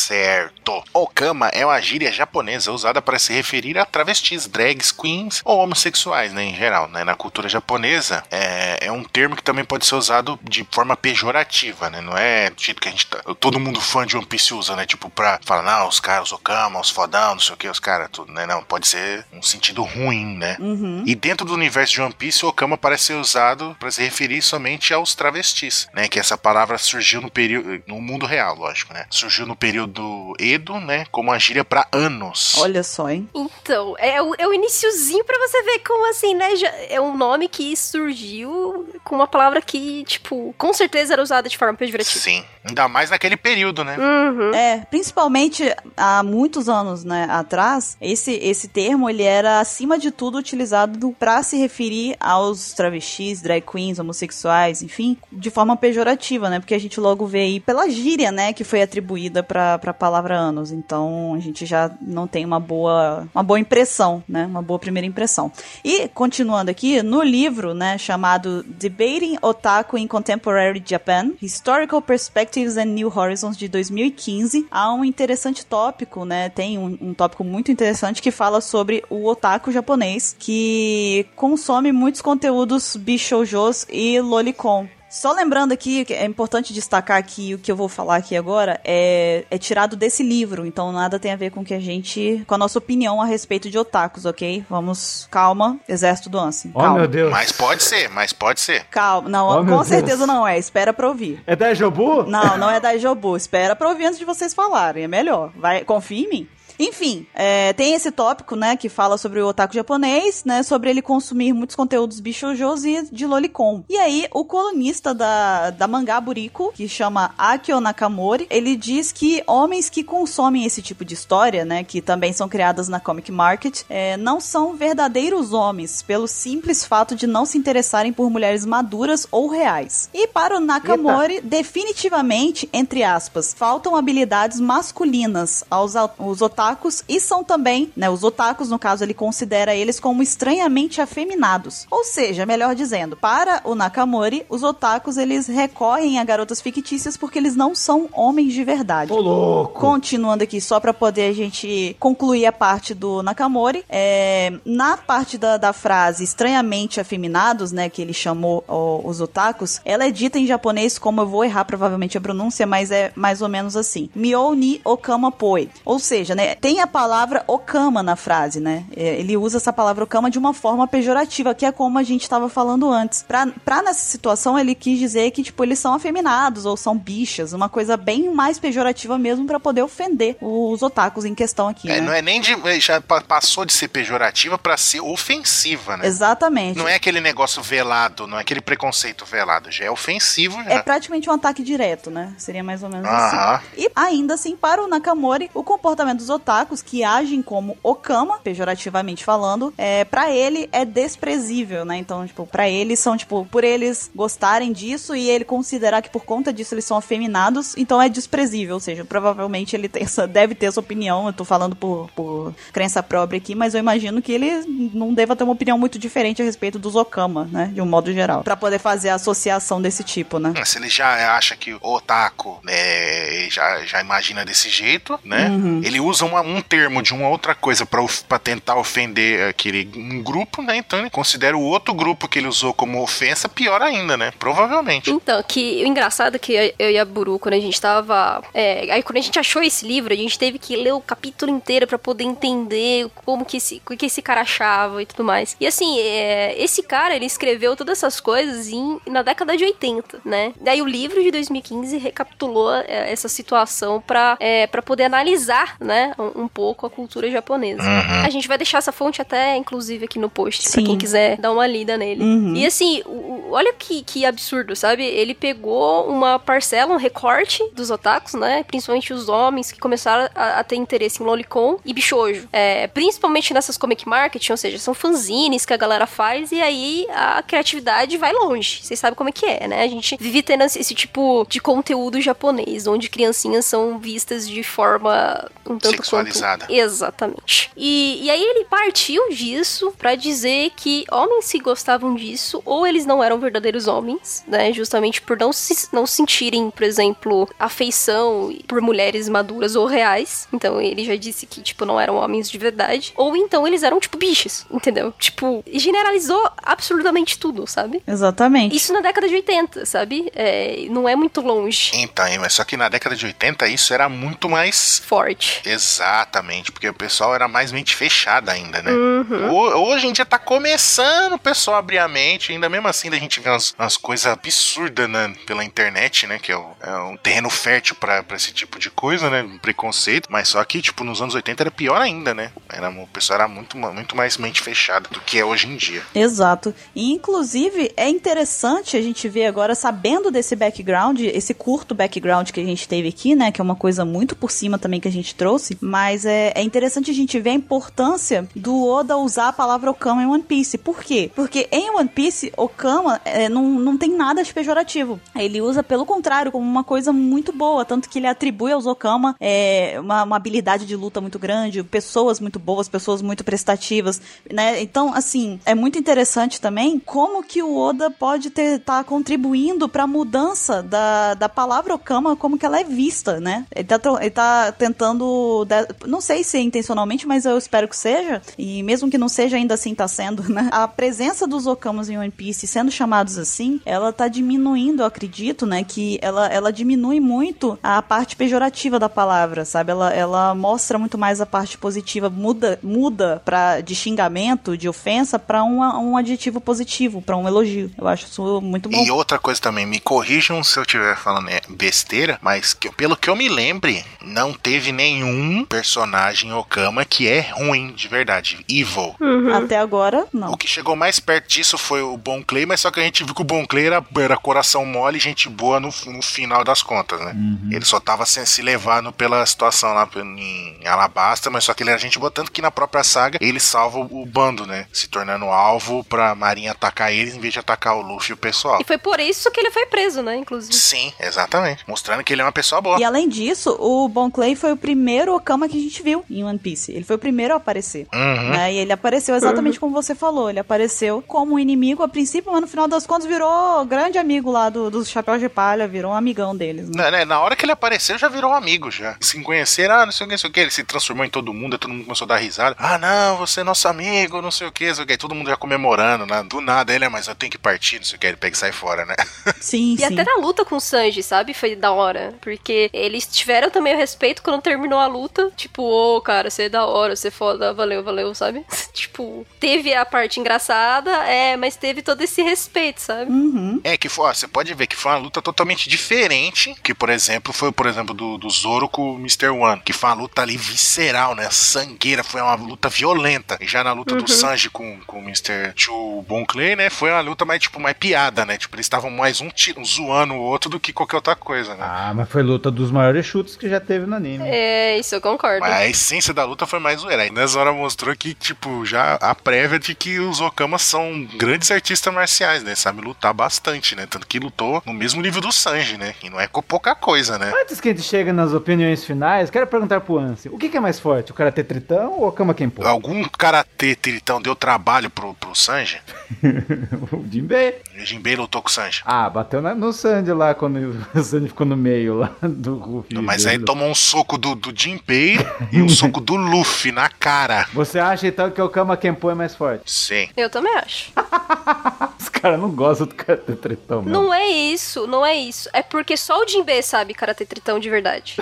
Certo. 0.03 0.83
Okama 0.93 1.47
é 1.47 1.65
uma 1.65 1.79
gíria 1.81 2.11
japonesa 2.11 2.71
usada 2.71 3.01
para 3.01 3.17
se 3.17 3.31
referir 3.31 3.77
a 3.77 3.85
travestis, 3.85 4.47
drags, 4.47 4.91
queens 4.91 5.41
ou 5.45 5.59
homossexuais, 5.59 6.33
né, 6.33 6.43
em 6.43 6.55
geral. 6.55 6.89
Né? 6.89 7.05
Na 7.05 7.15
cultura 7.15 7.47
japonesa, 7.47 8.23
é, 8.29 8.87
é 8.87 8.91
um 8.91 9.03
termo 9.03 9.35
que 9.35 9.43
também 9.43 9.63
pode 9.63 9.85
ser 9.85 9.95
usado 9.95 10.37
de 10.43 10.67
forma 10.71 10.97
pejorativa, 10.97 11.89
né? 11.89 12.01
Não 12.01 12.17
é 12.17 12.49
do 12.49 12.61
jeito 12.61 12.81
que 12.81 12.87
a 12.89 12.91
gente 12.91 13.07
tá. 13.07 13.19
Todo 13.39 13.59
mundo 13.59 13.79
fã 13.79 14.05
de 14.05 14.17
One 14.17 14.25
Piece 14.25 14.53
usa, 14.53 14.75
né? 14.75 14.85
Tipo, 14.85 15.09
pra 15.09 15.39
falar, 15.45 15.63
não, 15.63 15.87
os 15.87 15.99
caras, 15.99 16.27
os 16.27 16.31
Okama, 16.33 16.79
os 16.79 16.89
fodão, 16.89 17.35
não 17.35 17.39
sei 17.39 17.53
o 17.53 17.57
que, 17.57 17.67
os 17.69 17.79
caras, 17.79 18.09
tudo, 18.11 18.31
né? 18.33 18.45
Não, 18.45 18.63
pode 18.63 18.87
ser 18.87 19.25
um 19.31 19.41
sentido 19.41 19.83
ruim, 19.83 20.37
né? 20.37 20.57
Uhum. 20.59 21.03
E 21.05 21.15
dentro 21.15 21.45
do 21.45 21.53
universo 21.53 21.93
de 21.93 22.01
One 22.01 22.13
Piece, 22.13 22.45
o 22.45 22.49
Okama 22.49 22.77
parece 22.77 23.05
ser 23.05 23.13
usado 23.13 23.75
para 23.79 23.91
se 23.91 24.03
referir 24.03 24.41
somente 24.41 24.93
aos 24.93 25.15
travestis, 25.15 25.87
né? 25.93 26.09
Que 26.09 26.19
essa 26.19 26.37
palavra 26.37 26.77
surgiu 26.77 27.21
no 27.21 27.31
período, 27.31 27.81
no 27.87 28.01
mundo 28.01 28.25
real, 28.25 28.55
lógico, 28.55 28.93
né? 28.93 29.05
Surgiu 29.09 29.45
no 29.45 29.55
período 29.55 29.92
Edo, 30.39 30.79
né? 30.79 31.05
Como 31.11 31.29
uma 31.29 31.39
gíria 31.39 31.63
para 31.65 31.87
anos. 31.91 32.55
Olha 32.59 32.83
só, 32.83 33.09
hein? 33.09 33.27
Então, 33.33 33.95
é 33.99 34.21
o, 34.21 34.33
é 34.37 34.47
o 34.47 34.53
iniciozinho 34.53 35.23
pra 35.23 35.37
você 35.37 35.61
ver 35.63 35.79
como 35.79 36.09
assim, 36.09 36.33
né? 36.35 36.55
já- 36.55 36.73
é 36.89 36.99
um 37.01 37.15
nome 37.17 37.47
que 37.47 37.75
surgiu 37.75 38.87
com 39.03 39.15
uma 39.15 39.27
palavra 39.27 39.61
que, 39.61 40.03
tipo, 40.05 40.53
com 40.57 40.73
certeza 40.73 41.13
era 41.13 41.21
usada 41.21 41.49
de 41.49 41.57
forma 41.57 41.73
pejorativa. 41.73 42.19
Sim. 42.19 42.43
Ainda 42.65 42.87
mais 42.87 43.09
naquele 43.09 43.35
período, 43.35 43.83
né? 43.83 43.97
Uhum. 43.97 44.53
É, 44.53 44.85
principalmente 44.89 45.63
há 45.97 46.23
muitos 46.23 46.69
anos, 46.69 47.03
né, 47.03 47.27
atrás, 47.29 47.97
esse, 47.99 48.31
esse 48.35 48.67
termo 48.69 49.09
ele 49.09 49.23
era 49.23 49.59
acima 49.59 49.99
de 49.99 50.11
tudo 50.11 50.37
utilizado 50.37 51.13
para 51.19 51.43
se 51.43 51.57
referir 51.57 52.15
aos 52.19 52.71
travestis, 52.73 53.41
drag 53.41 53.61
queens, 53.69 53.99
homossexuais, 53.99 54.81
enfim, 54.81 55.17
de 55.31 55.49
forma 55.49 55.75
pejorativa, 55.75 56.49
né? 56.49 56.59
Porque 56.59 56.73
a 56.73 56.79
gente 56.79 56.99
logo 56.99 57.25
vê 57.27 57.39
aí 57.41 57.59
pela 57.59 57.89
gíria, 57.89 58.31
né, 58.31 58.53
que 58.53 58.63
foi 58.63 58.81
atribuída 58.81 59.43
para 59.43 59.82
a 59.91 59.93
palavra 59.93 60.37
anos. 60.37 60.71
Então, 60.71 61.33
a 61.35 61.39
gente 61.39 61.65
já 61.65 61.91
não 62.01 62.27
tem 62.27 62.45
uma 62.45 62.59
boa 62.59 63.27
uma 63.33 63.43
boa 63.43 63.59
impressão, 63.59 64.23
né? 64.27 64.45
Uma 64.45 64.61
boa 64.61 64.79
primeira 64.79 65.07
impressão. 65.07 65.51
E 65.83 66.07
continuando 66.09 66.71
aqui, 66.71 67.01
no 67.01 67.21
livro, 67.21 67.73
né, 67.73 67.97
chamado 67.97 68.63
Debating 68.63 69.37
Otaku 69.41 69.97
in 69.97 70.07
Contemporary 70.07 70.83
Japan: 70.85 71.31
Historical 71.41 72.01
Perspectives 72.01 72.77
and 72.77 72.85
New 72.85 73.11
Horizons 73.13 73.57
de 73.57 73.67
2015, 73.67 74.67
há 74.71 74.93
um 74.93 75.03
interessante 75.05 75.65
tópico, 75.65 76.25
né? 76.25 76.49
Tem 76.49 76.77
um, 76.77 76.97
um 77.01 77.13
tópico 77.13 77.43
muito 77.43 77.71
interessante 77.71 78.21
que 78.21 78.31
fala 78.31 78.61
sobre 78.61 79.03
o 79.09 79.25
otaku 79.27 79.71
japonês 79.71 80.35
que 80.37 81.25
consome 81.35 81.91
muitos 81.91 82.21
conteúdos 82.21 82.95
bishoujos 82.95 83.85
e 83.89 84.19
lolicon. 84.19 84.87
Só 85.13 85.31
lembrando 85.31 85.71
aqui, 85.73 86.03
que 86.05 86.11
é 86.13 86.25
importante 86.25 86.73
destacar 86.73 87.23
que 87.23 87.53
o 87.53 87.59
que 87.59 87.71
eu 87.71 87.75
vou 87.75 87.87
falar 87.87 88.15
aqui 88.15 88.35
agora 88.35 88.81
é, 88.83 89.45
é 89.51 89.57
tirado 89.59 89.95
desse 89.95 90.23
livro, 90.23 90.65
então 90.65 90.91
nada 90.91 91.19
tem 91.19 91.31
a 91.31 91.35
ver 91.35 91.51
com 91.51 91.63
que 91.63 91.71
a 91.71 91.79
gente, 91.79 92.43
com 92.47 92.55
a 92.55 92.57
nossa 92.57 92.79
opinião 92.79 93.21
a 93.21 93.25
respeito 93.25 93.69
de 93.69 93.77
otakus, 93.77 94.25
ok? 94.25 94.65
Vamos, 94.67 95.27
calma, 95.29 95.77
exército 95.87 96.31
do 96.31 96.39
Ansem. 96.39 96.71
Oh, 96.73 96.79
Calma. 96.79 96.97
meu 96.97 97.07
Deus. 97.07 97.31
Mas 97.31 97.51
pode 97.51 97.83
ser, 97.83 98.09
mas 98.09 98.33
pode 98.33 98.59
ser. 98.59 98.85
Calma, 98.85 99.29
não, 99.29 99.49
Oh, 99.49 99.59
com 99.59 99.65
Deus. 99.65 99.87
certeza 99.87 100.25
não 100.25 100.47
é, 100.47 100.57
espera 100.57 100.91
pra 100.91 101.07
ouvir. 101.07 101.43
É 101.45 101.55
da 101.55 101.75
Jobu? 101.75 102.23
Não, 102.23 102.57
não 102.57 102.69
é 102.71 102.79
da 102.79 102.97
Jobu. 102.97 103.37
Espera 103.37 103.75
pra 103.75 103.89
ouvir 103.89 104.05
antes 104.05 104.17
de 104.17 104.25
vocês 104.25 104.51
falarem. 104.51 105.03
É 105.03 105.07
melhor. 105.07 105.51
Vai, 105.55 105.83
confia 105.85 106.25
em 106.25 106.29
mim. 106.29 106.47
Enfim, 106.79 107.25
é, 107.33 107.73
tem 107.73 107.93
esse 107.93 108.11
tópico, 108.11 108.55
né, 108.55 108.75
que 108.75 108.89
fala 108.89 109.17
sobre 109.17 109.41
o 109.41 109.47
otaku 109.47 109.73
japonês, 109.73 110.43
né, 110.45 110.63
sobre 110.63 110.89
ele 110.89 111.01
consumir 111.01 111.53
muitos 111.53 111.75
conteúdos 111.75 112.19
bishoujos 112.19 112.83
e 112.85 113.07
de 113.11 113.25
lolicon. 113.25 113.83
E 113.89 113.97
aí, 113.97 114.27
o 114.31 114.43
colunista 114.45 115.13
da, 115.13 115.69
da 115.69 115.87
mangá 115.87 116.19
Buriko, 116.19 116.71
que 116.73 116.87
chama 116.87 117.33
Akio 117.37 117.79
Nakamori, 117.79 118.47
ele 118.49 118.75
diz 118.75 119.11
que 119.11 119.43
homens 119.47 119.89
que 119.89 120.03
consomem 120.03 120.65
esse 120.65 120.81
tipo 120.81 121.05
de 121.05 121.13
história, 121.13 121.63
né, 121.65 121.83
que 121.83 122.01
também 122.01 122.33
são 122.33 122.49
criadas 122.49 122.87
na 122.87 122.99
Comic 122.99 123.31
Market, 123.31 123.81
é, 123.89 124.17
não 124.17 124.39
são 124.39 124.75
verdadeiros 124.75 125.53
homens, 125.53 126.01
pelo 126.01 126.27
simples 126.27 126.83
fato 126.85 127.15
de 127.15 127.27
não 127.27 127.45
se 127.45 127.57
interessarem 127.57 128.11
por 128.13 128.29
mulheres 128.29 128.65
maduras 128.65 129.27
ou 129.31 129.47
reais. 129.47 130.09
E 130.13 130.27
para 130.27 130.57
o 130.57 130.59
Nakamori, 130.59 131.41
definitivamente, 131.41 132.67
entre 132.73 133.03
aspas, 133.03 133.53
faltam 133.53 133.95
habilidades 133.95 134.59
masculinas 134.59 135.63
aos 135.69 135.95
a- 135.95 136.09
os 136.19 136.41
otakus 136.63 137.03
e 137.09 137.19
são 137.19 137.43
também, 137.43 137.91
né, 137.95 138.09
os 138.09 138.23
otakus, 138.23 138.69
no 138.69 138.79
caso, 138.79 139.03
ele 139.03 139.13
considera 139.13 139.75
eles 139.75 139.99
como 139.99 140.23
estranhamente 140.23 141.01
afeminados. 141.01 141.85
Ou 141.91 142.03
seja, 142.05 142.45
melhor 142.45 142.73
dizendo, 142.73 143.17
para 143.17 143.61
o 143.65 143.75
Nakamori, 143.75 144.45
os 144.49 144.63
otakus 144.63 145.17
eles 145.17 145.47
recorrem 145.47 146.19
a 146.19 146.23
garotas 146.23 146.61
fictícias 146.61 147.17
porque 147.17 147.37
eles 147.37 147.55
não 147.55 147.75
são 147.75 148.07
homens 148.13 148.53
de 148.53 148.63
verdade. 148.63 149.11
Ô, 149.11 149.19
louco. 149.19 149.79
Continuando 149.79 150.43
aqui, 150.43 150.61
só 150.61 150.79
pra 150.79 150.93
poder 150.93 151.29
a 151.29 151.33
gente 151.33 151.95
concluir 151.99 152.45
a 152.45 152.51
parte 152.51 152.93
do 152.93 153.21
Nakamori, 153.21 153.83
é, 153.89 154.53
na 154.65 154.95
parte 154.95 155.37
da, 155.37 155.57
da 155.57 155.73
frase 155.73 156.23
estranhamente 156.23 156.99
afeminados, 156.99 157.71
né, 157.71 157.89
que 157.89 158.01
ele 158.01 158.13
chamou 158.13 158.63
ó, 158.67 159.01
os 159.03 159.19
otakus, 159.19 159.81
ela 159.83 160.05
é 160.05 160.11
dita 160.11 160.39
em 160.39 160.47
japonês 160.47 160.97
como 160.97 161.21
eu 161.21 161.27
vou 161.27 161.43
errar 161.43 161.65
provavelmente 161.65 162.17
a 162.17 162.21
pronúncia, 162.21 162.65
mas 162.65 162.91
é 162.91 163.11
mais 163.15 163.41
ou 163.41 163.49
menos 163.49 163.75
assim: 163.75 164.09
Mio 164.15 164.53
ni 164.53 164.79
okama 164.83 165.31
poi. 165.31 165.69
Ou 165.83 165.99
seja, 165.99 166.35
né, 166.35 166.52
tem 166.59 166.79
a 166.79 166.87
palavra 166.87 167.43
okama 167.47 168.01
na 168.03 168.15
frase, 168.15 168.59
né? 168.59 168.85
É, 168.95 169.19
ele 169.19 169.35
usa 169.37 169.57
essa 169.57 169.71
palavra 169.73 170.03
okama 170.03 170.29
de 170.29 170.37
uma 170.39 170.53
forma 170.53 170.87
pejorativa, 170.87 171.53
que 171.53 171.65
é 171.65 171.71
como 171.71 171.97
a 171.99 172.03
gente 172.03 172.21
estava 172.23 172.49
falando 172.49 172.89
antes. 172.91 173.23
Pra, 173.23 173.47
pra 173.65 173.81
nessa 173.81 174.01
situação, 174.05 174.57
ele 174.57 174.75
quis 174.75 174.97
dizer 174.99 175.31
que, 175.31 175.43
tipo, 175.43 175.63
eles 175.63 175.79
são 175.79 175.93
afeminados 175.93 176.65
ou 176.65 176.75
são 176.77 176.97
bichas, 176.97 177.53
uma 177.53 177.69
coisa 177.69 177.95
bem 177.97 178.33
mais 178.33 178.59
pejorativa 178.59 179.17
mesmo 179.17 179.45
pra 179.45 179.59
poder 179.59 179.81
ofender 179.81 180.35
os 180.41 180.81
otakus 180.81 181.25
em 181.25 181.33
questão 181.35 181.67
aqui, 181.67 181.89
É, 181.89 181.95
né? 181.99 182.01
não 182.01 182.13
é 182.13 182.21
nem 182.21 182.39
de. 182.41 182.53
Já 182.79 182.99
pa- 183.01 183.21
passou 183.21 183.65
de 183.65 183.73
ser 183.73 183.87
pejorativa 183.87 184.57
pra 184.57 184.77
ser 184.77 185.01
ofensiva, 185.01 185.97
né? 185.97 186.05
Exatamente. 186.07 186.77
Não 186.77 186.87
é 186.87 186.95
aquele 186.95 187.19
negócio 187.21 187.61
velado, 187.61 188.27
não 188.27 188.37
é 188.37 188.41
aquele 188.41 188.61
preconceito 188.61 189.25
velado, 189.25 189.71
já 189.71 189.85
é 189.85 189.91
ofensivo 189.91 190.61
já. 190.63 190.71
É 190.71 190.79
praticamente 190.81 191.29
um 191.29 191.33
ataque 191.33 191.63
direto, 191.63 192.09
né? 192.11 192.33
Seria 192.37 192.63
mais 192.63 192.83
ou 192.83 192.89
menos 192.89 193.07
Aham. 193.07 193.55
assim. 193.55 193.65
E 193.77 193.91
ainda 193.95 194.33
assim, 194.35 194.55
para 194.55 194.83
o 194.83 194.87
Nakamori, 194.87 195.49
o 195.53 195.63
comportamento 195.63 196.17
dos 196.17 196.29
otakus 196.29 196.42
que 196.85 197.03
agem 197.03 197.41
como 197.41 197.77
okama, 197.81 198.39
pejorativamente 198.39 199.23
falando, 199.23 199.73
é 199.77 200.03
para 200.05 200.31
ele 200.31 200.69
é 200.71 200.85
desprezível, 200.85 201.85
né? 201.85 201.97
Então, 201.97 202.25
tipo, 202.25 202.45
para 202.45 202.69
eles 202.69 202.99
são 202.99 203.17
tipo, 203.17 203.47
por 203.49 203.63
eles 203.63 204.11
gostarem 204.15 204.71
disso 204.71 205.15
e 205.15 205.29
ele 205.29 205.45
considerar 205.45 206.01
que 206.01 206.09
por 206.09 206.25
conta 206.25 206.51
disso 206.51 206.73
eles 206.73 206.85
são 206.85 206.97
afeminados, 206.97 207.75
então 207.77 208.01
é 208.01 208.09
desprezível, 208.09 208.75
ou 208.75 208.79
seja, 208.79 209.05
provavelmente 209.05 209.75
ele 209.75 209.89
essa, 209.95 210.27
deve 210.27 210.55
ter 210.55 210.67
essa 210.67 210.79
opinião, 210.79 211.27
eu 211.27 211.33
tô 211.33 211.45
falando 211.45 211.75
por, 211.75 212.09
por 212.15 212.53
crença 212.71 213.01
própria 213.01 213.37
aqui, 213.37 213.55
mas 213.55 213.73
eu 213.73 213.79
imagino 213.79 214.21
que 214.21 214.31
ele 214.31 214.51
não 214.93 215.13
deva 215.13 215.35
ter 215.35 215.43
uma 215.43 215.53
opinião 215.53 215.77
muito 215.77 215.97
diferente 215.97 216.41
a 216.41 216.45
respeito 216.45 216.77
dos 216.79 216.95
okama, 216.95 217.49
né, 217.51 217.71
de 217.73 217.81
um 217.81 217.85
modo 217.85 218.11
geral, 218.11 218.43
Pra 218.43 218.55
poder 218.55 218.79
fazer 218.79 219.09
a 219.09 219.15
associação 219.15 219.81
desse 219.81 220.03
tipo, 220.03 220.39
né? 220.39 220.53
Se 220.65 220.77
ele 220.77 220.89
já 220.89 221.35
acha 221.35 221.55
que 221.55 221.73
o 221.73 221.79
otaku 221.81 222.59
né, 222.63 223.49
já, 223.49 223.85
já 223.85 224.01
imagina 224.01 224.45
desse 224.45 224.69
jeito, 224.69 225.19
né? 225.23 225.49
Uhum. 225.49 225.81
Ele 225.83 225.99
usa 225.99 226.25
uma- 226.33 226.41
um 226.41 226.61
termo 226.61 227.01
de 227.01 227.13
uma 227.13 227.27
outra 227.29 227.55
coisa 227.55 227.85
pra 227.85 228.39
tentar 228.39 228.75
ofender 228.77 229.49
aquele 229.49 229.89
um 229.95 230.21
grupo, 230.21 230.61
né? 230.61 230.77
Então 230.77 230.99
ele 230.99 231.09
considera 231.09 231.57
o 231.57 231.61
outro 231.61 231.93
grupo 231.93 232.27
que 232.27 232.39
ele 232.39 232.47
usou 232.47 232.73
como 232.73 233.01
ofensa 233.01 233.47
pior 233.49 233.81
ainda, 233.81 234.17
né? 234.17 234.31
Provavelmente. 234.39 235.09
Então, 235.11 235.41
que 235.43 235.83
o 235.83 235.87
engraçado 235.87 236.35
é 236.35 236.39
que 236.39 236.73
eu 236.77 236.89
e 236.91 236.97
a 236.97 237.05
Buru, 237.05 237.39
quando 237.39 237.53
a 237.55 237.59
gente 237.59 237.79
tava. 237.79 238.43
é, 238.53 238.91
aí 238.91 239.03
quando 239.03 239.17
a 239.17 239.21
gente 239.21 239.39
achou 239.39 239.61
esse 239.63 239.85
livro, 239.87 240.13
a 240.13 240.17
gente 240.17 240.37
teve 240.37 240.57
que 240.59 240.75
ler 240.75 240.93
o 240.93 241.01
capítulo 241.01 241.51
inteiro 241.51 241.87
pra 241.87 241.97
poder 241.99 242.23
entender 242.23 243.07
como 243.25 243.45
que 243.45 243.57
esse, 243.57 243.81
o 243.89 243.95
que 243.97 244.05
esse 244.05 244.21
cara 244.21 244.41
achava 244.41 245.01
e 245.01 245.05
tudo 245.05 245.23
mais. 245.23 245.55
E 245.59 245.67
assim, 245.67 245.99
é, 245.99 246.55
esse 246.61 246.83
cara, 246.83 247.15
ele 247.15 247.25
escreveu 247.25 247.75
todas 247.75 247.97
essas 247.99 248.19
coisas 248.19 248.67
em, 248.69 248.99
na 249.07 249.21
década 249.21 249.55
de 249.55 249.63
80, 249.63 250.21
né? 250.25 250.53
Daí 250.59 250.81
o 250.81 250.85
livro 250.85 251.21
de 251.21 251.31
2015 251.31 251.97
recapitulou 251.97 252.73
é, 252.73 253.11
essa 253.11 253.27
situação 253.27 254.01
pra, 254.01 254.37
é, 254.39 254.67
pra 254.67 254.81
poder 254.81 255.03
analisar, 255.05 255.75
né, 255.79 256.13
um, 256.23 256.43
um 256.43 256.47
pouco 256.47 256.85
a 256.85 256.89
cultura 256.89 257.29
japonesa. 257.29 257.83
Uhum. 257.83 258.21
A 258.25 258.29
gente 258.29 258.47
vai 258.47 258.57
deixar 258.57 258.77
essa 258.79 258.91
fonte 258.91 259.21
até, 259.21 259.55
inclusive, 259.57 260.05
aqui 260.05 260.19
no 260.19 260.29
post, 260.29 260.63
pra 260.63 260.71
Sim. 260.71 260.85
quem 260.85 260.97
quiser 260.97 261.37
dar 261.37 261.51
uma 261.51 261.67
lida 261.67 261.97
nele. 261.97 262.23
Uhum. 262.23 262.55
E 262.55 262.65
assim, 262.65 263.01
o- 263.05 263.49
olha 263.51 263.73
que, 263.73 264.01
que 264.03 264.25
absurdo, 264.25 264.75
sabe? 264.75 265.03
Ele 265.03 265.33
pegou 265.33 266.07
uma 266.07 266.39
parcela, 266.39 266.93
um 266.93 266.97
recorte 266.97 267.63
dos 267.73 267.89
otakus, 267.91 268.33
né? 268.33 268.63
Principalmente 268.63 269.13
os 269.13 269.29
homens 269.29 269.71
que 269.71 269.79
começaram 269.79 270.29
a, 270.33 270.59
a 270.59 270.63
ter 270.63 270.75
interesse 270.75 271.21
em 271.21 271.25
lolicon 271.25 271.77
e 271.85 271.93
bichojo. 271.93 272.47
É, 272.51 272.87
principalmente 272.87 273.53
nessas 273.53 273.77
comic 273.77 274.07
market, 274.07 274.49
ou 274.49 274.57
seja, 274.57 274.77
são 274.79 274.93
fanzines 274.93 275.65
que 275.65 275.73
a 275.73 275.77
galera 275.77 276.05
faz 276.07 276.51
e 276.51 276.61
aí 276.61 277.05
a 277.13 277.41
criatividade 277.43 278.17
vai 278.17 278.31
longe. 278.33 278.79
Vocês 278.83 278.99
sabem 278.99 279.15
como 279.15 279.29
é 279.29 279.31
que 279.31 279.45
é, 279.45 279.67
né? 279.67 279.83
A 279.83 279.87
gente 279.87 280.17
vive 280.19 280.41
tendo 280.41 280.63
esse, 280.63 280.79
esse 280.79 280.93
tipo 280.95 281.45
de 281.49 281.59
conteúdo 281.59 282.19
japonês, 282.21 282.87
onde 282.87 283.09
criancinhas 283.09 283.65
são 283.65 283.97
vistas 283.99 284.47
de 284.47 284.63
forma 284.63 285.49
um 285.65 285.77
tanto 285.77 286.01
Sexualizada. 286.17 286.65
quanto... 286.65 286.73
Exatamente. 286.73 287.71
E, 287.75 288.19
e 288.23 288.29
aí 288.29 288.41
ele 288.41 288.65
partiu 288.65 289.29
disso 289.29 289.93
pra 289.97 290.15
dizer 290.15 290.71
que 290.75 291.05
homens 291.11 291.51
que 291.51 291.59
gostavam 291.59 292.15
disso, 292.15 292.61
ou 292.65 292.85
eles 292.85 293.05
não 293.05 293.23
eram 293.23 293.39
verdadeiros 293.39 293.87
homens, 293.87 294.43
né? 294.47 294.71
Justamente 294.73 295.21
por 295.21 295.37
não 295.37 295.51
se 295.51 295.73
não 295.91 296.05
sentirem, 296.05 296.69
por 296.69 296.83
exemplo, 296.83 297.49
afeição 297.59 298.55
por 298.67 298.81
mulheres 298.81 299.27
maduras 299.29 299.75
ou 299.75 299.85
reais. 299.85 300.47
Então 300.53 300.81
ele 300.81 301.03
já 301.03 301.15
disse 301.15 301.45
que, 301.45 301.61
tipo, 301.61 301.85
não 301.85 301.99
eram 301.99 302.15
homens 302.15 302.49
de 302.49 302.57
verdade. 302.57 303.13
Ou 303.15 303.35
então 303.35 303.67
eles 303.67 303.83
eram, 303.83 303.99
tipo, 303.99 304.17
bichos, 304.17 304.65
entendeu? 304.71 305.13
Tipo, 305.19 305.63
generalizou 305.71 306.49
absurdamente 306.57 307.37
tudo, 307.37 307.65
sabe? 307.67 308.01
Exatamente. 308.07 308.75
Isso 308.75 308.93
na 308.93 309.01
década 309.01 309.27
de 309.27 309.35
80, 309.35 309.85
sabe? 309.85 310.31
É, 310.35 310.85
não 310.89 311.07
é 311.07 311.15
muito 311.15 311.41
longe. 311.41 311.91
Então, 311.95 312.25
mas 312.39 312.53
só 312.53 312.63
que 312.63 312.77
na 312.77 312.89
década 312.89 313.15
de 313.15 313.25
80 313.25 313.67
isso 313.67 313.93
era 313.93 314.07
muito 314.09 314.49
mais. 314.49 315.01
Forte. 315.05 315.61
Exatamente, 316.03 316.71
porque 316.71 316.89
o 316.89 316.93
pessoal 316.93 317.33
era 317.33 317.47
mais 317.47 317.71
mente 317.71 317.95
fechada 317.95 318.51
ainda, 318.51 318.81
né? 318.81 318.91
Uhum. 318.91 319.51
Ho- 319.51 319.83
Hoje 319.93 320.07
em 320.07 320.13
dia 320.13 320.25
tá 320.25 320.37
começando 320.37 321.33
o 321.33 321.39
pessoal 321.39 321.75
a 321.77 321.79
abrir 321.79 321.97
a 321.97 322.07
mente, 322.07 322.51
ainda 322.51 322.67
mesmo 322.69 322.87
assim 322.87 323.07
a 323.09 323.11
gente 323.15 323.39
realmente 323.39 323.53
umas, 323.53 323.75
umas 323.77 323.97
coisas 323.97 324.25
absurdas 324.27 325.09
né, 325.09 325.33
pela 325.45 325.63
internet, 325.63 326.27
né? 326.27 326.39
Que 326.39 326.51
é, 326.51 326.57
o, 326.57 326.71
é 326.81 326.95
um 326.97 327.17
terreno 327.17 327.49
fértil 327.49 327.95
pra, 327.95 328.21
pra 328.23 328.35
esse 328.37 328.51
tipo 328.53 328.79
de 328.79 328.89
coisa, 328.89 329.29
né? 329.29 329.43
Um 329.43 329.57
preconceito. 329.57 330.27
Mas 330.29 330.49
só 330.49 330.63
que, 330.63 330.81
tipo, 330.81 331.03
nos 331.03 331.21
anos 331.21 331.35
80 331.35 331.63
era 331.63 331.71
pior 331.71 331.99
ainda, 332.01 332.33
né? 332.33 332.51
Era, 332.69 332.89
o 332.89 333.07
pessoal 333.07 333.39
era 333.39 333.47
muito, 333.47 333.77
muito 333.77 334.15
mais 334.15 334.37
mente 334.37 334.61
fechada 334.61 335.07
do 335.09 335.19
que 335.21 335.37
é 335.39 335.45
hoje 335.45 335.67
em 335.67 335.75
dia. 335.77 336.01
Exato. 336.15 336.73
E, 336.95 337.11
inclusive, 337.13 337.91
é 337.95 338.09
interessante 338.09 338.97
a 338.97 339.01
gente 339.01 339.27
ver 339.29 339.45
agora, 339.45 339.75
sabendo 339.75 340.31
desse 340.31 340.55
background, 340.55 341.19
esse 341.21 341.53
curto 341.53 341.93
background 341.95 342.49
que 342.51 342.59
a 342.59 342.65
gente 342.65 342.87
teve 342.87 343.07
aqui, 343.09 343.35
né? 343.35 343.51
Que 343.51 343.61
é 343.61 343.63
uma 343.63 343.75
coisa 343.75 344.03
muito 344.05 344.35
por 344.35 344.51
cima 344.51 344.77
também 344.79 344.99
que 344.99 345.07
a 345.07 345.11
gente 345.11 345.35
trouxe. 345.35 345.77
Mas 345.93 346.25
é, 346.25 346.51
é 346.55 346.63
interessante 346.63 347.11
a 347.11 347.13
gente 347.13 347.39
ver 347.39 347.51
a 347.51 347.53
importância 347.53 348.49
do 348.55 348.83
Oda 348.83 349.15
usar 349.15 349.49
a 349.49 349.53
palavra 349.53 349.91
Okama 349.91 350.23
em 350.23 350.25
One 350.25 350.41
Piece. 350.41 350.75
Por 350.75 351.03
quê? 351.03 351.29
Porque 351.35 351.69
em 351.71 351.91
One 351.91 352.09
Piece, 352.09 352.51
Okama 352.57 353.21
é, 353.23 353.47
não, 353.47 353.63
não 353.69 353.95
tem 353.95 354.09
nada 354.09 354.43
de 354.43 354.51
pejorativo. 354.51 355.19
Ele 355.35 355.61
usa, 355.61 355.83
pelo 355.83 356.03
contrário, 356.03 356.51
como 356.51 356.65
uma 356.65 356.83
coisa 356.83 357.13
muito 357.13 357.53
boa. 357.53 357.85
Tanto 357.85 358.09
que 358.09 358.17
ele 358.17 358.25
atribui 358.25 358.71
aos 358.71 358.87
Okama 358.87 359.35
é, 359.39 359.99
uma, 359.99 360.23
uma 360.23 360.35
habilidade 360.35 360.87
de 360.87 360.95
luta 360.95 361.21
muito 361.21 361.37
grande, 361.37 361.83
pessoas 361.83 362.39
muito 362.39 362.57
boas, 362.57 362.89
pessoas 362.89 363.21
muito 363.21 363.43
prestativas, 363.43 364.19
né? 364.51 364.81
Então, 364.81 365.13
assim, 365.13 365.59
é 365.63 365.75
muito 365.75 365.99
interessante 365.99 366.59
também 366.59 366.97
como 366.97 367.43
que 367.43 367.61
o 367.61 367.77
Oda 367.77 368.09
pode 368.09 368.47
estar 368.47 368.79
tá 368.79 369.03
contribuindo 369.03 369.87
para 369.87 370.05
a 370.05 370.07
mudança 370.07 370.81
da, 370.81 371.35
da 371.35 371.47
palavra 371.47 371.93
Okama, 371.93 372.35
como 372.35 372.57
que 372.57 372.65
ela 372.65 372.79
é 372.79 372.83
vista, 372.83 373.39
né? 373.39 373.67
Ele 373.75 373.83
tá, 373.83 373.99
ele 374.19 374.31
tá 374.31 374.71
tentando, 374.71 375.63
não 376.05 376.21
sei 376.21 376.43
se 376.43 376.57
é 376.57 376.61
intencionalmente, 376.61 377.27
mas 377.27 377.45
eu 377.45 377.57
espero 377.57 377.87
que 377.87 377.97
seja, 377.97 378.41
e 378.57 378.83
mesmo 378.83 379.09
que 379.09 379.17
não 379.17 379.29
seja, 379.29 379.57
ainda 379.57 379.73
assim 379.73 379.93
tá 379.93 380.07
sendo, 380.07 380.43
né? 380.51 380.69
A 380.71 380.87
presença 380.87 381.47
dos 381.47 381.67
Okamas 381.67 382.09
em 382.09 382.17
One 382.17 382.31
Piece 382.31 382.67
sendo 382.67 382.91
chamados 382.91 383.37
assim, 383.37 383.81
ela 383.85 384.11
tá 384.11 384.27
diminuindo, 384.27 385.01
eu 385.01 385.05
acredito, 385.05 385.65
né? 385.65 385.83
Que 385.83 386.19
ela, 386.21 386.47
ela 386.47 386.71
diminui 386.71 387.19
muito 387.19 387.77
a 387.81 388.01
parte 388.01 388.35
pejorativa 388.35 388.99
da 388.99 389.09
palavra, 389.09 389.65
sabe? 389.65 389.91
Ela, 389.91 390.13
ela 390.13 390.55
mostra 390.55 390.97
muito 390.97 391.17
mais 391.17 391.41
a 391.41 391.45
parte 391.45 391.77
positiva, 391.77 392.29
muda, 392.29 392.79
muda 392.81 393.41
pra, 393.45 393.81
de 393.81 393.95
xingamento, 393.95 394.77
de 394.77 394.87
ofensa, 394.87 395.37
para 395.37 395.63
um, 395.63 395.79
um 395.79 396.17
adjetivo 396.17 396.59
positivo, 396.59 397.21
para 397.21 397.37
um 397.37 397.47
elogio. 397.47 397.91
Eu 397.97 398.07
acho 398.07 398.25
isso 398.25 398.61
muito 398.61 398.89
bom. 398.89 399.03
E 399.03 399.11
outra 399.11 399.39
coisa 399.39 399.61
também, 399.61 399.85
me 399.85 399.99
corrijam 399.99 400.63
se 400.63 400.77
eu 400.77 400.83
estiver 400.83 401.17
falando 401.17 401.49
é, 401.49 401.61
besteira, 401.69 402.37
mas 402.41 402.73
que, 402.73 402.91
pelo 402.91 403.15
que 403.15 403.29
eu 403.29 403.35
me 403.35 403.49
lembre, 403.49 404.03
não 404.21 404.53
teve 404.53 404.91
nenhum 404.91 405.62
personagem 405.65 406.53
Okama 406.53 407.05
que 407.05 407.27
é 407.27 407.41
ruim 407.51 407.91
de 407.93 408.07
verdade, 408.07 408.63
evil. 408.69 409.15
Uhum. 409.19 409.53
Até 409.53 409.77
agora, 409.77 410.25
não. 410.33 410.51
O 410.51 410.57
que 410.57 410.67
chegou 410.67 410.95
mais 410.95 411.19
perto 411.19 411.47
disso 411.47 411.77
foi 411.77 412.01
o 412.01 412.17
Bon 412.17 412.43
Clay, 412.43 412.65
mas 412.65 412.81
só 412.81 412.91
que 412.91 412.99
a 412.99 413.03
gente 413.03 413.23
viu 413.23 413.33
que 413.33 413.41
o 413.41 413.45
Bon 413.45 413.65
Clay 413.65 413.87
era, 413.87 414.05
era 414.17 414.37
coração 414.37 414.85
mole 414.85 415.17
e 415.17 415.21
gente 415.21 415.49
boa 415.49 415.79
no, 415.79 415.89
no 416.07 416.21
final 416.21 416.63
das 416.63 416.81
contas, 416.81 417.19
né? 417.19 417.31
Uhum. 417.33 417.69
Ele 417.71 417.85
só 417.85 417.99
tava 417.99 418.25
se, 418.25 418.45
se 418.45 418.61
levando 418.61 419.11
pela 419.11 419.45
situação 419.45 419.93
lá 419.93 420.07
em 420.15 420.85
Alabasta, 420.85 421.49
mas 421.49 421.63
só 421.63 421.73
que 421.73 421.83
ele 421.83 421.89
era 421.89 421.99
gente 421.99 422.19
boa, 422.19 422.31
tanto 422.31 422.51
que 422.51 422.61
na 422.61 422.71
própria 422.71 423.03
saga 423.03 423.37
ele 423.41 423.59
salva 423.59 423.99
o, 423.99 424.21
o 424.21 424.25
bando, 424.25 424.65
né? 424.65 424.87
Se 424.91 425.07
tornando 425.07 425.45
alvo 425.45 426.03
pra 426.03 426.35
Marinha 426.35 426.71
atacar 426.71 427.11
eles 427.11 427.35
em 427.35 427.39
vez 427.39 427.53
de 427.53 427.59
atacar 427.59 427.95
o 427.95 428.01
Luffy 428.01 428.31
e 428.31 428.33
o 428.33 428.37
pessoal. 428.37 428.79
E 428.81 428.83
foi 428.83 428.97
por 428.97 429.19
isso 429.19 429.51
que 429.51 429.59
ele 429.59 429.71
foi 429.71 429.85
preso, 429.85 430.21
né? 430.21 430.35
Inclusive. 430.35 430.73
Sim, 430.73 431.13
exatamente. 431.19 431.83
Mostrando 431.87 432.23
que 432.23 432.33
ele 432.33 432.41
é 432.41 432.45
uma 432.45 432.51
pessoa 432.51 432.81
boa. 432.81 432.99
E 432.99 433.03
além 433.03 433.29
disso, 433.29 433.75
o 433.79 434.07
Bon 434.07 434.29
Clay 434.29 434.55
foi 434.55 434.71
o 434.71 434.77
primeiro 434.77 435.33
Okama 435.35 435.52
que 435.69 435.77
a 435.77 435.81
gente 435.81 436.01
viu 436.01 436.23
em 436.29 436.43
One 436.43 436.59
Piece. 436.59 436.91
Ele 436.91 437.03
foi 437.03 437.15
o 437.15 437.19
primeiro 437.19 437.53
a 437.53 437.57
aparecer. 437.57 438.07
Uhum. 438.13 438.49
Né? 438.49 438.73
E 438.73 438.77
ele 438.77 438.91
apareceu 438.91 439.35
exatamente 439.35 439.75
uhum. 439.75 439.81
como 439.81 439.93
você 439.93 440.13
falou. 440.15 440.49
Ele 440.49 440.59
apareceu 440.59 441.23
como 441.25 441.59
inimigo 441.59 442.03
a 442.03 442.07
princípio, 442.07 442.51
mas 442.51 442.61
no 442.61 442.67
final 442.67 442.87
das 442.87 443.05
contas 443.05 443.27
virou 443.27 443.85
grande 443.85 444.17
amigo 444.17 444.51
lá 444.51 444.69
do, 444.69 444.89
do 444.89 445.05
Chapéu 445.05 445.37
de 445.37 445.49
Palha, 445.49 445.87
virou 445.87 446.11
um 446.11 446.15
amigão 446.15 446.55
deles. 446.55 446.89
Né? 446.89 447.03
Na, 447.03 447.11
né, 447.11 447.25
na, 447.25 447.39
hora 447.39 447.55
que 447.55 447.65
ele 447.65 447.71
apareceu, 447.71 448.17
já 448.17 448.27
virou 448.27 448.51
um 448.51 448.55
amigo 448.55 448.91
já. 448.91 449.15
Se 449.19 449.41
conheceram, 449.41 449.95
ah, 449.95 450.05
não 450.05 450.11
sei 450.11 450.25
o 450.25 450.27
que, 450.27 450.33
não 450.33 450.39
sei 450.39 450.49
o 450.49 450.53
que. 450.53 450.59
Ele 450.59 450.71
se 450.71 450.83
transformou 450.83 451.25
em 451.25 451.29
todo 451.29 451.53
mundo, 451.53 451.77
todo 451.77 451.91
mundo 451.91 452.05
começou 452.05 452.25
a 452.25 452.29
dar 452.29 452.37
risada. 452.37 452.75
Ah, 452.79 452.97
não, 452.97 453.37
você 453.37 453.61
é 453.61 453.63
nosso 453.63 453.87
amigo, 453.87 454.41
não 454.41 454.51
sei 454.51 454.67
o 454.67 454.71
que, 454.71 454.87
não 454.87 454.95
sei 454.95 455.03
o 455.03 455.07
que. 455.07 455.17
Todo 455.17 455.35
mundo 455.35 455.49
já 455.49 455.57
comemorando, 455.57 456.25
né? 456.25 456.43
Do 456.43 456.61
nada 456.61 456.93
ele 456.93 457.05
é, 457.05 457.09
mas 457.09 457.27
eu 457.27 457.35
tenho 457.35 457.51
que 457.51 457.57
partir, 457.57 457.97
não 457.97 458.03
sei 458.03 458.17
o 458.17 458.19
que. 458.19 458.27
Ele 458.27 458.37
pega 458.37 458.55
e 458.55 458.59
sai 458.59 458.71
fora, 458.71 459.05
né? 459.05 459.15
Sim, 459.59 459.93
e 459.93 459.97
sim. 459.97 460.05
até 460.05 460.23
na 460.23 460.41
luta 460.41 460.65
com 460.65 460.75
o 460.75 460.79
Sanji, 460.79 461.23
sabe? 461.23 461.53
Foi 461.53 461.75
da 461.75 461.91
hora. 461.91 462.33
Porque 462.41 462.89
eles 462.93 463.25
tiveram 463.25 463.69
também 463.69 463.95
o 463.95 463.97
respeito 463.97 464.41
quando 464.41 464.61
terminou 464.61 464.99
a 464.99 465.07
luta. 465.07 465.42
Tipo, 465.51 465.83
ô, 465.83 466.17
oh, 466.17 466.21
cara, 466.21 466.49
você 466.49 466.63
é 466.63 466.69
da 466.69 466.85
hora, 466.85 467.15
você 467.15 467.27
é 467.27 467.31
foda, 467.31 467.73
valeu, 467.73 468.03
valeu, 468.03 468.33
sabe? 468.33 468.65
tipo, 468.93 469.45
teve 469.59 469.93
a 469.93 470.05
parte 470.05 470.39
engraçada, 470.39 471.11
é, 471.25 471.55
mas 471.57 471.75
teve 471.75 472.01
todo 472.01 472.21
esse 472.21 472.41
respeito, 472.41 473.01
sabe? 473.01 473.31
Uhum. 473.31 473.79
É, 473.83 473.97
que 473.97 474.09
foi, 474.09 474.29
ó, 474.29 474.33
você 474.33 474.47
pode 474.47 474.73
ver 474.73 474.87
que 474.87 474.95
foi 474.95 475.11
uma 475.11 475.17
luta 475.17 475.41
totalmente 475.41 475.89
diferente. 475.89 476.75
Que, 476.83 476.93
por 476.93 477.09
exemplo, 477.09 477.53
foi, 477.53 477.71
por 477.71 477.85
exemplo, 477.85 478.13
do, 478.13 478.37
do 478.37 478.49
Zoro 478.49 478.87
com 478.87 479.13
o 479.13 479.19
Mr. 479.19 479.49
One. 479.49 479.81
Que 479.81 479.93
foi 479.93 480.09
uma 480.09 480.15
luta 480.15 480.41
ali 480.41 480.57
visceral, 480.57 481.35
né? 481.35 481.49
Sangueira, 481.51 482.23
foi 482.23 482.41
uma 482.41 482.55
luta 482.55 482.89
violenta. 482.89 483.57
E 483.61 483.67
já 483.67 483.83
na 483.83 483.93
luta 483.93 484.15
uhum. 484.15 484.21
do 484.21 484.31
Sanji 484.31 484.69
com, 484.69 484.99
com 485.05 485.19
o 485.19 485.23
Mr. 485.23 485.73
Chu 485.75 486.23
Bon 486.27 486.45
Clay, 486.45 486.75
né? 486.75 486.89
Foi 486.89 487.11
uma 487.11 487.21
luta 487.21 487.45
mais, 487.45 487.61
tipo, 487.61 487.79
mais 487.79 487.95
piada, 487.97 488.45
né? 488.45 488.57
Tipo, 488.57 488.75
eles 488.75 488.85
estavam 488.85 489.09
mais 489.09 489.41
um 489.41 489.49
tiro, 489.49 489.83
zoando 489.83 490.33
o 490.33 490.41
outro 490.41 490.69
do 490.69 490.79
que 490.79 490.93
qualquer 490.93 491.17
outra 491.17 491.35
coisa, 491.35 491.75
né? 491.75 491.83
Ah, 491.83 492.13
mas 492.15 492.29
foi 492.29 492.43
luta 492.43 492.69
dos 492.71 492.91
maiores 492.91 493.25
chutes 493.25 493.55
que 493.55 493.69
já 493.69 493.79
teve 493.79 494.05
no 494.05 494.15
anime. 494.15 494.47
É, 494.47 494.97
isso 494.97 495.15
eu 495.15 495.21
concordo. 495.37 495.61
Mas 495.61 495.73
a 495.73 495.87
essência 495.87 496.33
da 496.33 496.45
luta 496.45 496.65
foi 496.65 496.79
mais 496.79 497.01
zoeira. 497.01 497.23
Aí 497.23 497.31
nessa 497.31 497.59
hora 497.59 497.73
mostrou 497.73 498.15
que, 498.15 498.33
tipo, 498.33 498.85
já 498.85 499.15
a 499.15 499.35
prévia 499.35 499.79
de 499.79 499.95
que 499.95 500.19
os 500.19 500.39
Okamas 500.39 500.81
são 500.81 501.27
grandes 501.37 501.71
artistas 501.71 502.13
marciais, 502.13 502.63
né? 502.63 502.75
Sabe 502.75 503.01
lutar 503.01 503.33
bastante, 503.33 503.95
né? 503.95 504.07
Tanto 504.09 504.27
que 504.27 504.39
lutou 504.39 504.81
no 504.85 504.93
mesmo 504.93 505.21
nível 505.21 505.41
do 505.41 505.51
Sanji, 505.51 505.97
né? 505.97 506.13
E 506.23 506.29
não 506.29 506.39
é 506.39 506.47
pouca 506.47 506.95
coisa, 506.95 507.37
né? 507.37 507.51
Antes 507.61 507.81
que 507.81 507.89
a 507.89 507.91
gente 507.91 508.03
chegue 508.03 508.31
nas 508.31 508.53
opiniões 508.53 509.03
finais, 509.03 509.49
quero 509.49 509.67
perguntar 509.67 510.01
pro 510.01 510.17
Ansi, 510.17 510.49
o 510.49 510.57
que, 510.57 510.69
que 510.69 510.77
é 510.77 510.79
mais 510.79 510.99
forte, 510.99 511.31
o 511.31 511.33
Karate 511.33 511.63
Tritão 511.63 512.11
ou 512.13 512.21
o 512.21 512.27
Okama 512.27 512.53
Kenpo? 512.53 512.85
Algum 512.85 513.23
Karate 513.25 513.95
Tritão 513.95 514.41
deu 514.41 514.55
trabalho 514.55 515.09
pro, 515.09 515.33
pro 515.33 515.55
Sanji? 515.55 515.99
o 517.11 517.25
Jinbei. 517.29 517.81
O 517.97 518.05
Jinbei 518.05 518.35
lutou 518.35 518.61
com 518.61 518.69
o 518.69 518.71
Sanji. 518.71 519.01
Ah, 519.05 519.29
bateu 519.29 519.61
na, 519.61 519.73
no 519.73 519.91
Sanji 519.93 520.31
lá, 520.31 520.53
quando 520.53 520.77
o 521.13 521.23
Sanji 521.23 521.47
ficou 521.47 521.65
no 521.65 521.77
meio 521.77 522.15
lá 522.15 522.35
do 522.41 522.75
Luffy. 522.75 523.17
Mas 523.21 523.45
aí 523.45 523.59
tomou 523.59 523.87
um 523.87 523.95
soco 523.95 524.37
do, 524.37 524.55
do 524.55 524.73
Jinbei 524.75 525.22
e 525.71 525.81
um 525.81 525.89
soco 525.89 526.19
do 526.21 526.35
Luffy 526.35 526.91
na 526.91 527.09
cara. 527.09 527.67
Você 527.73 527.99
acha 527.99 528.27
então 528.27 528.49
que 528.51 528.61
o 528.61 528.69
Kama 528.69 528.95
Kenpo 528.97 529.29
é 529.29 529.35
mais 529.35 529.55
forte? 529.55 529.83
Sim. 529.91 530.29
Eu 530.35 530.49
também 530.49 530.73
acho. 530.75 531.11
Os 532.19 532.29
caras 532.29 532.59
não 532.59 532.69
gostam 532.71 533.07
do 533.07 533.15
Karate 533.15 533.55
Tritão 533.55 534.01
mesmo. 534.01 534.21
Não 534.21 534.33
é 534.33 534.47
isso, 534.47 535.05
não 535.07 535.25
é 535.25 535.35
isso. 535.35 535.69
É 535.73 535.81
porque 535.81 536.15
só 536.15 536.41
o 536.41 536.47
Jinbei 536.47 536.81
sabe 536.81 537.13
Karate 537.13 537.45
Tritão 537.45 537.79
de 537.79 537.89
verdade. 537.89 538.35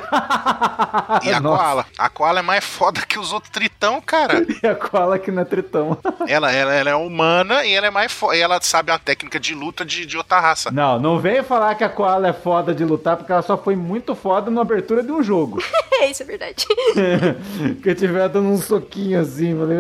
e 1.24 1.32
a 1.32 1.40
Nossa. 1.42 1.58
Koala? 1.64 1.86
A 1.98 2.10
Koala 2.10 2.40
é 2.40 2.44
mais 2.44 2.64
foda 2.64 3.02
que 3.02 3.18
os 3.20 3.32
outros 3.34 3.52
Tritão, 3.52 4.00
cara. 4.02 4.46
e 4.64 4.68
a 4.68 4.76
Koala 4.76 5.18
que 5.20 5.32
não 5.32 5.42
é 5.42 5.46
Tritão. 5.46 5.98
ela, 6.28 6.52
ela, 6.52 6.74
ela 6.74 6.90
é 6.90 6.96
humana 6.96 7.66
e 7.66 7.74
ela 7.74 7.88
é 7.88 7.92
mais 7.92 8.12
foda. 8.12 8.36
E 8.36 8.42
ela 8.42 8.60
sabe 8.62 8.92
a 8.92 9.00
técnica 9.00 9.40
de 9.40 9.54
luta 9.56 9.84
de, 9.84 10.06
de 10.06 10.18
outra 10.18 10.40
raça. 10.40 10.70
Não, 10.72 11.00
não 11.00 11.20
venha 11.20 11.44
falar 11.44 11.76
que 11.76 11.84
a 11.84 11.90
Koala 11.90 12.28
é 12.30 12.34
foda 12.34 12.74
de 12.74 12.86
lutar, 12.86 13.18
porque 13.18 13.32
ela 13.32 13.42
só 13.42 13.58
foi 13.58 13.76
muito 13.76 14.16
foda 14.16 14.50
na 14.52 14.62
abertura 14.62 15.02
de 15.04 15.12
um 15.12 15.22
jogo. 15.24 15.62
isso 16.04 16.24
é 16.24 16.26
verdade. 16.26 16.66
que 17.82 17.96
tiver 17.96 18.28
dando 18.30 18.50
um 18.50 18.58
soquinho 18.58 19.20
assim, 19.20 19.58
falei, 19.58 19.78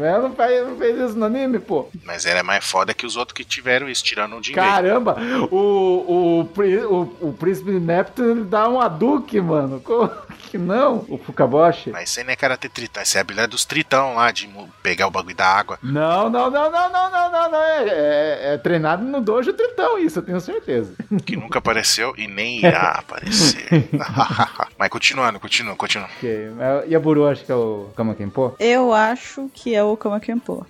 ela 0.00 0.28
não 0.28 0.34
fez, 0.34 0.66
não 0.66 0.76
fez 0.76 0.98
isso 0.98 1.18
no 1.18 1.26
anime, 1.26 1.58
pô. 1.58 1.88
Mas 2.04 2.26
ela 2.26 2.40
é 2.40 2.42
mais 2.42 2.64
foda 2.64 2.94
que 2.94 3.06
os 3.06 3.16
outros 3.16 3.36
que 3.36 3.44
tiveram 3.44 3.88
isso, 3.88 4.02
tirando 4.04 4.36
o 4.36 4.40
dinheiro. 4.40 4.68
Caramba, 4.68 5.16
o, 5.50 5.56
o, 5.56 6.40
o, 6.42 7.28
o 7.28 7.32
príncipe 7.32 7.72
Neptune 7.72 8.44
dá 8.44 8.68
um 8.68 8.80
aduque, 8.80 9.40
mano. 9.40 9.80
Como 9.80 10.10
que 10.46 10.58
não? 10.58 11.04
O 11.08 11.18
Fukaboshi. 11.18 11.90
Mas 11.90 12.10
isso 12.10 12.20
aí 12.20 12.26
não 12.26 12.32
é 12.32 12.36
karate 12.36 12.68
tritão, 12.68 13.02
isso 13.02 13.16
é 13.16 13.20
a 13.20 13.22
habilidade 13.22 13.50
dos 13.50 13.64
tritão 13.64 14.14
lá, 14.14 14.30
de 14.30 14.48
pegar 14.82 15.06
o 15.06 15.10
bagulho 15.10 15.36
da 15.36 15.46
água. 15.46 15.78
Não, 15.82 16.30
não, 16.30 16.50
não, 16.50 16.70
não, 16.70 16.90
não, 16.90 17.10
não, 17.10 17.32
não, 17.32 17.50
não. 17.50 17.58
É, 17.62 17.84
é, 17.88 18.54
é 18.54 18.58
treinado 18.58 19.04
no 19.04 19.20
dojo 19.20 19.52
tritão, 19.52 19.98
isso 19.98 20.18
eu 20.18 20.22
tenho 20.22 20.40
certeza. 20.40 20.94
Que 21.26 21.34
nunca 21.36 21.58
apareceu 21.58 22.14
e 22.16 22.28
nem 22.28 22.58
irá 22.58 22.90
aparecer. 23.00 23.88
Mas 24.78 24.88
continuando, 24.88 25.40
continua, 25.40 25.74
continua. 25.74 26.08
Okay. 26.18 26.48
E 26.86 26.94
a 26.94 27.00
Buru 27.00 27.26
acho 27.26 27.44
que 27.44 27.50
é 27.50 27.54
o 27.54 27.88
Kama 27.96 28.14
Kenpo? 28.14 28.54
Eu 28.60 28.92
acho 28.92 29.50
que 29.52 29.74
é 29.74 29.82
o 29.82 29.96
Kama 29.96 30.20
Kenpo. 30.20 30.64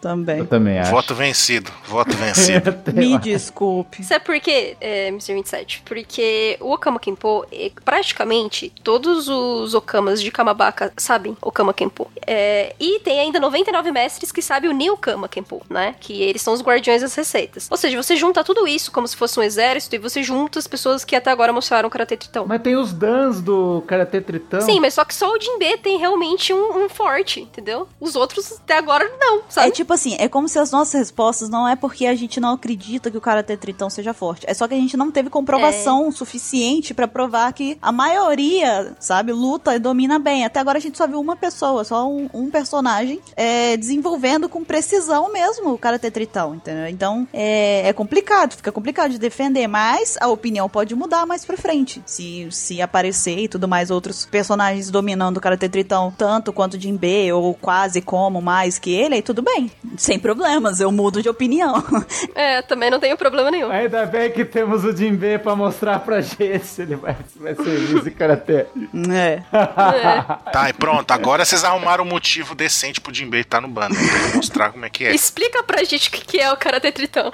também. 0.00 0.38
Eu 0.38 0.46
também 0.46 0.78
acho. 0.78 0.90
Voto 0.90 1.14
vencido, 1.14 1.70
voto 1.86 2.16
vencido. 2.16 2.74
Me 2.94 3.18
desculpe. 3.18 4.02
Sabe 4.02 4.24
por 4.24 4.40
quê, 4.40 4.76
é, 4.80 5.08
Mr. 5.08 5.34
27? 5.34 5.82
Porque 5.84 6.56
o 6.60 6.72
Okama 6.72 6.98
Kenpo, 6.98 7.46
é, 7.52 7.70
praticamente 7.84 8.72
todos 8.82 9.19
os 9.28 9.74
Okamas 9.74 10.20
de 10.22 10.30
Kamabaka 10.30 10.92
sabem 10.96 11.36
Okama 11.40 11.72
Kenpo. 11.72 12.10
É, 12.26 12.74
e 12.78 13.00
tem 13.00 13.20
ainda 13.20 13.40
99 13.40 13.90
mestres 13.92 14.30
que 14.32 14.42
sabem 14.42 14.70
o 14.70 14.72
New 14.72 14.96
Kama 14.96 15.28
Kenpo, 15.28 15.62
né? 15.68 15.94
Que 16.00 16.22
eles 16.22 16.42
são 16.42 16.52
os 16.54 16.62
guardiões 16.62 17.02
das 17.02 17.14
receitas. 17.14 17.68
Ou 17.70 17.76
seja, 17.76 18.00
você 18.00 18.16
junta 18.16 18.42
tudo 18.44 18.66
isso 18.66 18.90
como 18.92 19.06
se 19.08 19.16
fosse 19.16 19.38
um 19.38 19.42
exército 19.42 19.94
e 19.96 19.98
você 19.98 20.22
junta 20.22 20.58
as 20.58 20.66
pessoas 20.66 21.04
que 21.04 21.14
até 21.16 21.30
agora 21.30 21.52
mostraram 21.52 21.88
o 21.88 21.90
Karate 21.90 22.16
Tritão. 22.16 22.46
Mas 22.46 22.62
tem 22.62 22.76
os 22.76 22.92
Dans 22.92 23.40
do 23.40 23.82
Karate 23.86 24.20
Tritão. 24.20 24.60
Sim, 24.60 24.80
mas 24.80 24.94
só 24.94 25.04
que 25.04 25.14
só 25.14 25.30
o 25.32 25.40
Jinbe 25.40 25.76
tem 25.78 25.98
realmente 25.98 26.52
um, 26.52 26.84
um 26.84 26.88
forte, 26.88 27.40
entendeu? 27.40 27.88
Os 28.00 28.14
outros 28.16 28.52
até 28.52 28.76
agora 28.76 29.10
não, 29.18 29.42
sabe? 29.48 29.68
É 29.68 29.70
tipo 29.70 29.92
assim, 29.92 30.16
é 30.18 30.28
como 30.28 30.48
se 30.48 30.58
as 30.58 30.70
nossas 30.70 30.94
respostas 30.94 31.48
não 31.48 31.66
é 31.66 31.76
porque 31.76 32.06
a 32.06 32.14
gente 32.14 32.40
não 32.40 32.54
acredita 32.54 33.10
que 33.10 33.16
o 33.16 33.20
Karate 33.20 33.56
Tritão 33.56 33.88
seja 33.90 34.12
forte. 34.12 34.44
É 34.48 34.54
só 34.54 34.66
que 34.68 34.74
a 34.74 34.78
gente 34.78 34.96
não 34.96 35.10
teve 35.10 35.30
comprovação 35.30 36.08
É. 36.08 36.10
suficiente 36.12 36.92
pra 36.94 37.08
provar 37.08 37.52
que 37.52 37.78
a 37.80 37.90
maioria, 37.92 38.94
sabe, 39.10 39.32
luta 39.32 39.74
e 39.74 39.80
domina 39.80 40.20
bem. 40.20 40.44
Até 40.44 40.60
agora 40.60 40.78
a 40.78 40.80
gente 40.80 40.96
só 40.96 41.04
viu 41.04 41.18
uma 41.18 41.34
pessoa, 41.34 41.82
só 41.82 42.08
um, 42.08 42.30
um 42.32 42.48
personagem 42.48 43.20
é, 43.36 43.76
desenvolvendo 43.76 44.48
com 44.48 44.62
precisão 44.62 45.32
mesmo 45.32 45.72
o 45.72 45.78
Karate 45.78 46.08
Tritão, 46.12 46.54
entendeu? 46.54 46.86
Então 46.86 47.26
é, 47.32 47.88
é 47.88 47.92
complicado, 47.92 48.54
fica 48.54 48.70
complicado 48.70 49.10
de 49.10 49.18
defender, 49.18 49.66
mas 49.66 50.16
a 50.20 50.28
opinião 50.28 50.68
pode 50.68 50.94
mudar 50.94 51.26
mais 51.26 51.44
pra 51.44 51.56
frente. 51.56 52.00
Se, 52.06 52.46
se 52.52 52.80
aparecer 52.80 53.36
e 53.36 53.48
tudo 53.48 53.66
mais 53.66 53.90
outros 53.90 54.24
personagens 54.24 54.92
dominando 54.92 55.38
o 55.38 55.40
Karate 55.40 55.68
Tritão 55.68 56.14
tanto 56.16 56.52
quanto 56.52 56.74
o 56.74 56.80
Jinbe, 56.80 57.32
ou 57.32 57.52
quase 57.54 58.00
como 58.00 58.40
mais 58.40 58.78
que 58.78 58.92
ele, 58.94 59.16
aí 59.16 59.22
tudo 59.22 59.42
bem. 59.42 59.72
Sem 59.96 60.20
problemas, 60.20 60.78
eu 60.78 60.92
mudo 60.92 61.20
de 61.20 61.28
opinião. 61.28 61.82
É, 62.34 62.62
também 62.62 62.90
não 62.90 63.00
tenho 63.00 63.16
problema 63.16 63.50
nenhum. 63.50 63.70
Ainda 63.70 64.06
bem 64.06 64.30
que 64.30 64.44
temos 64.44 64.84
o 64.84 64.96
Jinbe 64.96 65.38
pra 65.38 65.56
mostrar 65.56 65.98
pra 66.00 66.20
gente 66.20 66.64
se 66.64 66.82
ele 66.82 66.96
vai, 66.96 67.16
vai 67.36 67.54
ser 67.54 67.96
esse 67.96 68.10
karatê. 68.10 68.66
é. 69.10 69.42
É. 69.52 70.50
Tá, 70.52 70.68
e 70.68 70.72
pronto. 70.72 71.10
Agora 71.10 71.44
vocês 71.44 71.64
arrumaram 71.64 72.04
um 72.04 72.08
motivo 72.08 72.54
decente 72.54 73.00
pro 73.00 73.12
Jinbei 73.14 73.40
estar 73.42 73.60
no 73.60 73.68
bando. 73.68 73.94
né? 73.94 74.00
Pra 74.28 74.36
mostrar 74.36 74.70
como 74.70 74.84
é 74.84 74.90
que 74.90 75.04
é. 75.04 75.14
Explica 75.14 75.62
pra 75.62 75.82
gente 75.84 76.08
o 76.08 76.12
que 76.12 76.38
é 76.40 76.52
o 76.52 76.56
Karate 76.56 76.90
Tritão. 76.92 77.30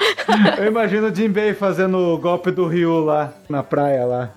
Eu 0.58 0.66
imagino 0.66 1.08
o 1.08 1.14
Jinbei 1.14 1.54
fazendo 1.54 1.96
o 1.98 2.18
golpe 2.18 2.50
do 2.50 2.66
Ryu 2.66 3.04
lá, 3.04 3.32
na 3.48 3.62
praia 3.62 4.04
lá. 4.04 4.30